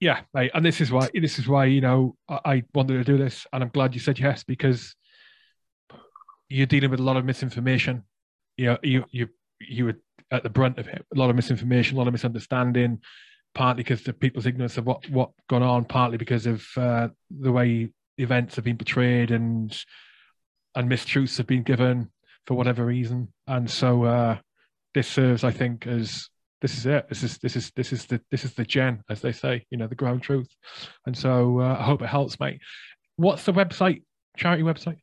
yeah, 0.00 0.20
mate. 0.32 0.50
And 0.54 0.64
this 0.64 0.80
is 0.80 0.90
why 0.90 1.08
this 1.14 1.38
is 1.38 1.46
why 1.46 1.66
you 1.66 1.80
know 1.80 2.16
I, 2.28 2.40
I 2.44 2.62
wanted 2.74 2.98
to 2.98 3.04
do 3.04 3.18
this, 3.18 3.46
and 3.52 3.62
I'm 3.62 3.70
glad 3.70 3.94
you 3.94 4.00
said 4.00 4.18
yes 4.18 4.44
because 4.44 4.94
you're 6.48 6.66
dealing 6.66 6.90
with 6.90 7.00
a 7.00 7.04
lot 7.04 7.16
of 7.16 7.24
misinformation. 7.24 8.04
You 8.56 8.66
know, 8.66 8.78
you 8.82 9.04
you 9.10 9.28
you 9.60 9.86
were 9.86 10.00
at 10.30 10.42
the 10.42 10.50
brunt 10.50 10.78
of 10.78 10.88
it. 10.88 11.04
A 11.14 11.18
lot 11.18 11.30
of 11.30 11.36
misinformation, 11.36 11.96
a 11.96 11.98
lot 11.98 12.08
of 12.08 12.12
misunderstanding, 12.12 13.00
partly 13.54 13.82
because 13.82 14.06
of 14.08 14.18
people's 14.18 14.46
ignorance 14.46 14.76
of 14.76 14.86
what 14.86 15.08
what 15.10 15.30
gone 15.48 15.62
on, 15.62 15.84
partly 15.84 16.18
because 16.18 16.46
of 16.46 16.66
uh, 16.76 17.08
the 17.30 17.52
way 17.52 17.90
events 18.18 18.56
have 18.56 18.64
been 18.64 18.78
portrayed 18.78 19.30
and 19.30 19.76
and 20.74 20.90
mistruths 20.90 21.36
have 21.36 21.46
been 21.46 21.62
given 21.62 22.10
for 22.46 22.54
whatever 22.54 22.84
reason. 22.84 23.32
And 23.46 23.70
so 23.70 24.04
uh, 24.04 24.38
this 24.92 25.08
serves, 25.08 25.44
I 25.44 25.50
think, 25.50 25.86
as 25.86 26.28
this 26.60 26.76
is 26.76 26.86
it. 26.86 27.08
This 27.08 27.22
is 27.22 27.38
this 27.38 27.56
is 27.56 27.70
this 27.76 27.92
is 27.92 28.06
the 28.06 28.20
this 28.30 28.44
is 28.44 28.54
the 28.54 28.64
gen, 28.64 29.02
as 29.10 29.20
they 29.20 29.32
say, 29.32 29.66
you 29.70 29.78
know, 29.78 29.86
the 29.86 29.94
ground 29.94 30.22
truth. 30.22 30.48
And 31.06 31.16
so 31.16 31.60
uh, 31.60 31.76
I 31.78 31.82
hope 31.82 32.02
it 32.02 32.08
helps, 32.08 32.40
mate. 32.40 32.60
What's 33.16 33.44
the 33.44 33.52
website? 33.52 34.02
Charity 34.36 34.62
website? 34.62 34.98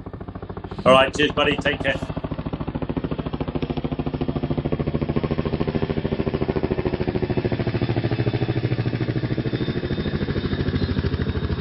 All 0.86 0.92
right, 0.92 1.16
cheers, 1.16 1.32
buddy. 1.32 1.56
Take 1.58 1.82
care. 1.82 2.00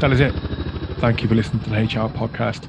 That 0.05 0.13
is 0.13 0.21
it. 0.21 0.35
Thank 0.99 1.23
you 1.23 1.29
for 1.31 1.35
listening 1.35 1.65
to 1.65 1.71
the 1.71 1.79
H 1.79 1.97
Hour 1.97 2.11
podcast. 2.11 2.69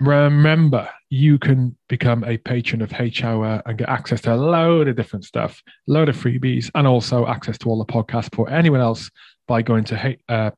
Remember 0.00 0.86
you 1.08 1.38
can 1.38 1.74
become 1.88 2.22
a 2.24 2.36
patron 2.36 2.82
of 2.82 2.92
H 2.92 3.24
Hour 3.24 3.62
and 3.64 3.78
get 3.78 3.88
access 3.88 4.20
to 4.20 4.34
a 4.34 4.36
load 4.36 4.86
of 4.86 4.94
different 4.94 5.24
stuff, 5.24 5.62
load 5.86 6.10
of 6.10 6.16
freebies, 6.18 6.70
and 6.74 6.86
also 6.86 7.26
access 7.26 7.56
to 7.56 7.70
all 7.70 7.78
the 7.78 7.90
podcasts 7.90 8.34
for 8.34 8.50
anyone 8.50 8.82
else 8.82 9.10
by 9.46 9.62
going 9.62 9.84
to 9.84 10.18
uh, 10.28 10.50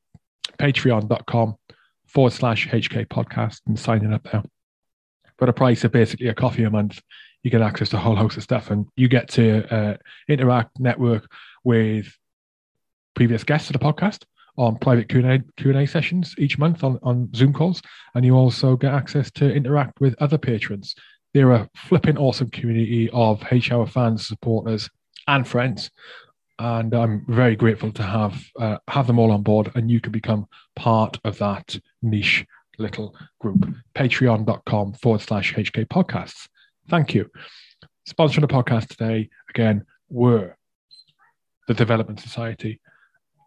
patreon.com 0.59 1.55
forward 2.09 2.33
slash 2.33 2.67
HK 2.67 3.07
podcast 3.07 3.61
and 3.69 3.79
signing 3.79 4.13
up 4.13 4.25
there. 4.33 4.43
For 5.39 5.47
the 5.47 5.53
price 5.53 5.85
of 5.85 5.93
basically 5.93 6.27
a 6.27 6.35
coffee 6.35 6.65
a 6.65 6.71
month, 6.71 7.01
you 7.45 7.53
get 7.53 7.63
access 7.63 7.91
to 7.91 7.99
a 7.99 8.01
whole 8.01 8.17
host 8.17 8.37
of 8.37 8.43
stuff 8.43 8.73
and 8.73 8.89
you 8.97 9.07
get 9.07 9.29
to 9.29 9.73
uh, 9.73 9.97
interact, 10.29 10.81
network 10.81 11.31
with 11.63 12.13
previous 13.15 13.45
guests 13.45 13.71
of 13.71 13.75
the 13.75 13.79
podcast 13.79 14.25
on 14.57 14.77
private 14.79 15.09
Q&A, 15.09 15.87
sessions 15.87 16.35
each 16.39 16.59
month 16.59 16.85
on, 16.85 16.99
on 17.03 17.33
Zoom 17.35 17.53
calls. 17.53 17.83
And 18.15 18.25
you 18.25 18.35
also 18.35 18.77
get 18.77 18.93
access 18.93 19.31
to 19.33 19.53
interact 19.53 20.01
with 20.01 20.15
other 20.21 20.39
patrons. 20.39 20.95
They're 21.33 21.53
a 21.53 21.69
flipping 21.77 22.19
awesome 22.19 22.51
community 22.51 23.09
of 23.13 23.43
H 23.51 23.71
Hour 23.73 23.87
fans, 23.87 24.27
supporters, 24.27 24.89
and 25.27 25.47
friends. 25.47 25.91
And 26.59 26.93
I'm 26.95 27.25
very 27.29 27.57
grateful 27.57 27.93
to 27.93 28.03
have 28.03 28.45
uh, 28.59 28.79
have 28.89 29.07
them 29.07 29.19
all 29.19 29.31
on 29.31 29.43
board. 29.43 29.71
And 29.75 29.91
you 29.91 30.01
can 30.01 30.13
become 30.13 30.47
part 30.77 31.19
of 31.25 31.39
that 31.39 31.79
niche 32.03 32.45
little 32.79 33.15
group. 33.39 33.67
Patreon.com 33.95 34.95
forward 34.95 35.21
slash 35.21 35.55
HK 35.55 35.87
podcasts. 35.87 36.49
Thank 36.89 37.15
you. 37.15 37.31
Sponsoring 38.09 38.41
the 38.41 38.49
podcast 38.49 38.89
today, 38.89 39.29
again, 39.49 39.87
were 40.09 40.57
the 41.69 41.75
Development 41.75 42.19
Society 42.19 42.81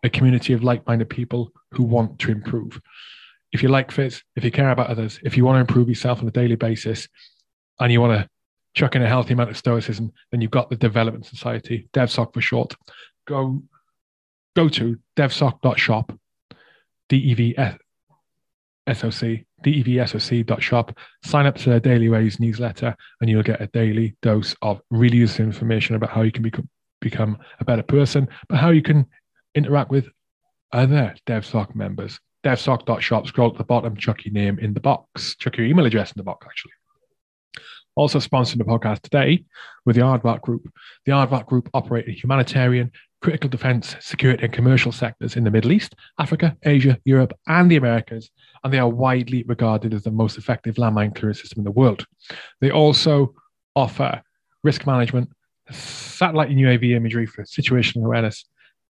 a 0.03 0.09
community 0.09 0.53
of 0.53 0.63
like-minded 0.63 1.09
people 1.09 1.51
who 1.71 1.83
want 1.83 2.19
to 2.19 2.31
improve. 2.31 2.79
If 3.51 3.63
you 3.63 3.69
like 3.69 3.91
fits, 3.91 4.23
if 4.35 4.43
you 4.43 4.51
care 4.51 4.71
about 4.71 4.89
others, 4.89 5.19
if 5.23 5.37
you 5.37 5.45
want 5.45 5.55
to 5.57 5.61
improve 5.61 5.89
yourself 5.89 6.19
on 6.19 6.27
a 6.27 6.31
daily 6.31 6.55
basis, 6.55 7.07
and 7.79 7.91
you 7.91 8.01
want 8.01 8.19
to 8.19 8.29
chuck 8.75 8.95
in 8.95 9.03
a 9.03 9.07
healthy 9.07 9.33
amount 9.33 9.49
of 9.49 9.57
stoicism, 9.57 10.11
then 10.31 10.41
you've 10.41 10.51
got 10.51 10.69
the 10.69 10.75
Development 10.75 11.25
Society, 11.25 11.89
DevSoc 11.93 12.33
for 12.33 12.41
short. 12.41 12.75
Go 13.27 13.61
go 14.55 14.69
to 14.69 14.97
devsoc.shop, 15.17 16.17
D-E-V-S-O-C, 17.09 17.85
devsoc.shop, 19.63 20.97
sign 21.23 21.45
up 21.45 21.55
to 21.55 21.69
their 21.69 21.79
Daily 21.79 22.09
Ways 22.09 22.39
newsletter, 22.39 22.95
and 23.19 23.29
you'll 23.29 23.43
get 23.43 23.61
a 23.61 23.67
daily 23.67 24.15
dose 24.21 24.55
of 24.61 24.81
really 24.91 25.17
useful 25.17 25.45
information 25.45 25.95
about 25.95 26.11
how 26.11 26.21
you 26.21 26.31
can 26.31 26.43
become, 26.43 26.69
become 27.01 27.37
a 27.59 27.65
better 27.65 27.83
person, 27.83 28.27
but 28.47 28.59
how 28.59 28.69
you 28.69 28.81
can 28.81 29.05
interact 29.55 29.91
with 29.91 30.07
other 30.71 31.15
DevSoc 31.25 31.75
members. 31.75 32.19
DevSoc.shop, 32.43 33.27
scroll 33.27 33.51
to 33.51 33.57
the 33.57 33.63
bottom, 33.63 33.95
chuck 33.95 34.25
your 34.25 34.33
name 34.33 34.59
in 34.59 34.73
the 34.73 34.81
box, 34.81 35.35
chuck 35.37 35.57
your 35.57 35.65
email 35.65 35.85
address 35.85 36.11
in 36.11 36.17
the 36.17 36.23
box, 36.23 36.45
actually. 36.45 36.73
Also 37.95 38.19
sponsoring 38.19 38.57
the 38.57 38.65
podcast 38.65 39.01
today 39.01 39.45
with 39.85 39.95
the 39.95 40.01
Aardvark 40.01 40.41
Group. 40.41 40.67
The 41.05 41.11
Aardvark 41.11 41.45
Group 41.45 41.69
operate 41.73 42.07
in 42.07 42.15
humanitarian, 42.15 42.91
critical 43.21 43.49
defense, 43.49 43.95
security, 44.01 44.43
and 44.43 44.53
commercial 44.53 44.91
sectors 44.91 45.37
in 45.37 45.43
the 45.43 45.51
Middle 45.51 45.71
East, 45.71 45.95
Africa, 46.19 46.57
Asia, 46.63 46.97
Europe, 47.05 47.33
and 47.47 47.71
the 47.71 47.77
Americas, 47.77 48.31
and 48.63 48.73
they 48.73 48.79
are 48.79 48.89
widely 48.89 49.43
regarded 49.43 49.93
as 49.93 50.03
the 50.03 50.11
most 50.11 50.37
effective 50.37 50.75
landmine 50.75 51.15
clearance 51.15 51.39
system 51.39 51.59
in 51.59 51.65
the 51.65 51.71
world. 51.71 52.05
They 52.59 52.71
also 52.71 53.33
offer 53.75 54.21
risk 54.63 54.85
management, 54.87 55.29
satellite 55.71 56.49
and 56.49 56.59
UAV 56.59 56.95
imagery 56.95 57.25
for 57.25 57.43
situational 57.43 58.05
awareness, 58.05 58.45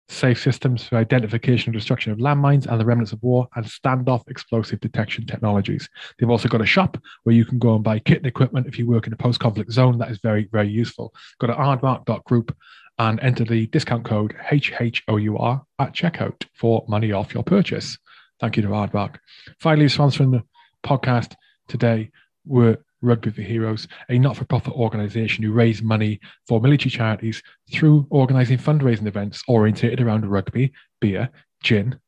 safe 0.08 0.40
systems 0.40 0.84
for 0.84 0.96
identification 0.96 1.70
and 1.70 1.78
destruction 1.78 2.12
of 2.12 2.18
landmines 2.18 2.66
and 2.66 2.80
the 2.80 2.84
remnants 2.84 3.12
of 3.12 3.22
war, 3.22 3.46
and 3.54 3.64
standoff 3.64 4.28
explosive 4.28 4.80
detection 4.80 5.26
technologies. 5.26 5.88
They've 6.18 6.30
also 6.30 6.48
got 6.48 6.62
a 6.62 6.66
shop 6.66 6.96
where 7.24 7.34
you 7.34 7.44
can 7.44 7.58
go 7.58 7.74
and 7.74 7.84
buy 7.84 7.98
kit 7.98 8.18
and 8.18 8.26
equipment 8.26 8.66
if 8.66 8.78
you 8.78 8.86
work 8.86 9.06
in 9.06 9.12
a 9.12 9.16
post 9.16 9.40
conflict 9.40 9.70
zone. 9.70 9.98
That 9.98 10.10
is 10.10 10.18
very, 10.22 10.48
very 10.50 10.68
useful. 10.68 11.14
Go 11.40 11.46
to 11.46 11.54
aardvark.group 11.54 12.56
and 12.98 13.20
enter 13.20 13.44
the 13.44 13.66
discount 13.68 14.04
code 14.04 14.34
HHOUR 14.50 15.62
at 15.78 15.92
checkout 15.92 16.44
for 16.54 16.84
money 16.88 17.12
off 17.12 17.34
your 17.34 17.44
purchase. 17.44 17.96
Thank 18.40 18.56
you 18.56 18.62
to 18.62 18.68
Aardvark. 18.68 19.16
Finally, 19.58 19.86
sponsoring 19.86 20.32
the 20.32 20.42
podcast 20.84 21.34
today 21.68 22.10
were 22.44 22.78
Rugby 23.00 23.30
for 23.30 23.42
Heroes, 23.42 23.86
a 24.08 24.18
not 24.18 24.36
for 24.36 24.44
profit 24.44 24.74
organization 24.74 25.44
who 25.44 25.52
raise 25.52 25.82
money 25.82 26.20
for 26.46 26.60
military 26.60 26.90
charities 26.90 27.42
through 27.72 28.06
organizing 28.10 28.58
fundraising 28.58 29.06
events 29.06 29.42
orientated 29.48 30.00
around 30.00 30.26
rugby, 30.26 30.72
beer, 31.00 31.28
gin, 31.62 31.98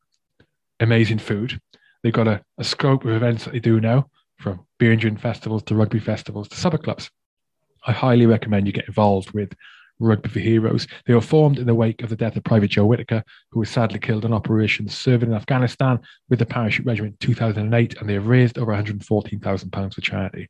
amazing 0.79 1.19
food. 1.19 1.59
They've 2.03 2.13
got 2.13 2.27
a, 2.27 2.43
a 2.57 2.63
scope 2.63 3.05
of 3.05 3.11
events 3.11 3.45
that 3.45 3.53
they 3.53 3.59
do 3.59 3.79
now, 3.79 4.09
from 4.37 4.65
beer 4.79 4.91
and 4.91 5.01
gin 5.01 5.17
festivals 5.17 5.63
to 5.63 5.75
rugby 5.75 5.99
festivals 5.99 6.47
to 6.49 6.57
supper 6.57 6.77
clubs. 6.77 7.09
I 7.85 7.91
highly 7.91 8.25
recommend 8.25 8.67
you 8.67 8.73
get 8.73 8.87
involved 8.87 9.31
with 9.31 9.53
Rugby 10.01 10.29
for 10.29 10.39
Heroes. 10.39 10.87
They 11.05 11.13
were 11.13 11.21
formed 11.21 11.59
in 11.59 11.67
the 11.67 11.75
wake 11.75 12.01
of 12.03 12.09
the 12.09 12.15
death 12.15 12.35
of 12.35 12.43
Private 12.43 12.69
Joe 12.69 12.85
Whitaker, 12.85 13.23
who 13.51 13.59
was 13.59 13.69
sadly 13.69 13.99
killed 13.99 14.25
in 14.25 14.33
operations 14.33 14.97
serving 14.97 15.29
in 15.29 15.35
Afghanistan 15.35 15.99
with 16.29 16.39
the 16.39 16.45
Parachute 16.45 16.85
Regiment 16.85 17.17
in 17.21 17.27
2008, 17.27 17.97
and 17.97 18.09
they 18.09 18.13
have 18.13 18.27
raised 18.27 18.57
over 18.57 18.73
£114,000 18.73 19.93
for 19.93 20.01
charity. 20.01 20.49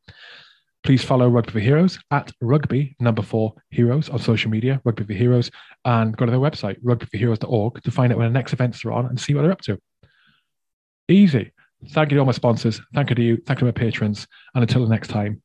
Please 0.84 1.04
follow 1.04 1.30
Rugby 1.30 1.52
for 1.52 1.60
Heroes 1.60 2.00
at 2.10 2.32
Rugby 2.42 2.96
number 3.00 3.22
four 3.22 3.54
Heroes 3.70 4.10
on 4.10 4.18
social 4.18 4.50
media, 4.50 4.82
Rugby 4.84 5.04
for 5.04 5.14
Heroes, 5.14 5.52
and 5.86 6.18
go 6.18 6.26
to 6.26 6.32
their 6.32 6.40
website, 6.40 6.82
rugbyforheroes.org, 6.82 7.84
to 7.84 7.92
find 7.92 8.12
out 8.12 8.18
when 8.18 8.32
the 8.32 8.38
next 8.38 8.54
events 8.54 8.84
are 8.84 8.92
on 8.92 9.06
and 9.06 9.20
see 9.20 9.36
what 9.36 9.44
they're 9.44 9.52
up 9.52 9.62
to. 9.62 9.80
Easy. 11.08 11.52
Thank 11.90 12.12
you 12.12 12.16
to 12.16 12.20
all 12.20 12.26
my 12.26 12.32
sponsors. 12.32 12.82
Thank 12.94 13.10
you 13.10 13.16
to 13.16 13.22
you. 13.22 13.38
Thank 13.46 13.60
you 13.60 13.68
to 13.68 13.74
my 13.74 13.80
patrons. 13.80 14.28
And 14.56 14.64
until 14.64 14.84
the 14.84 14.90
next 14.90 15.10
time, 15.10 15.41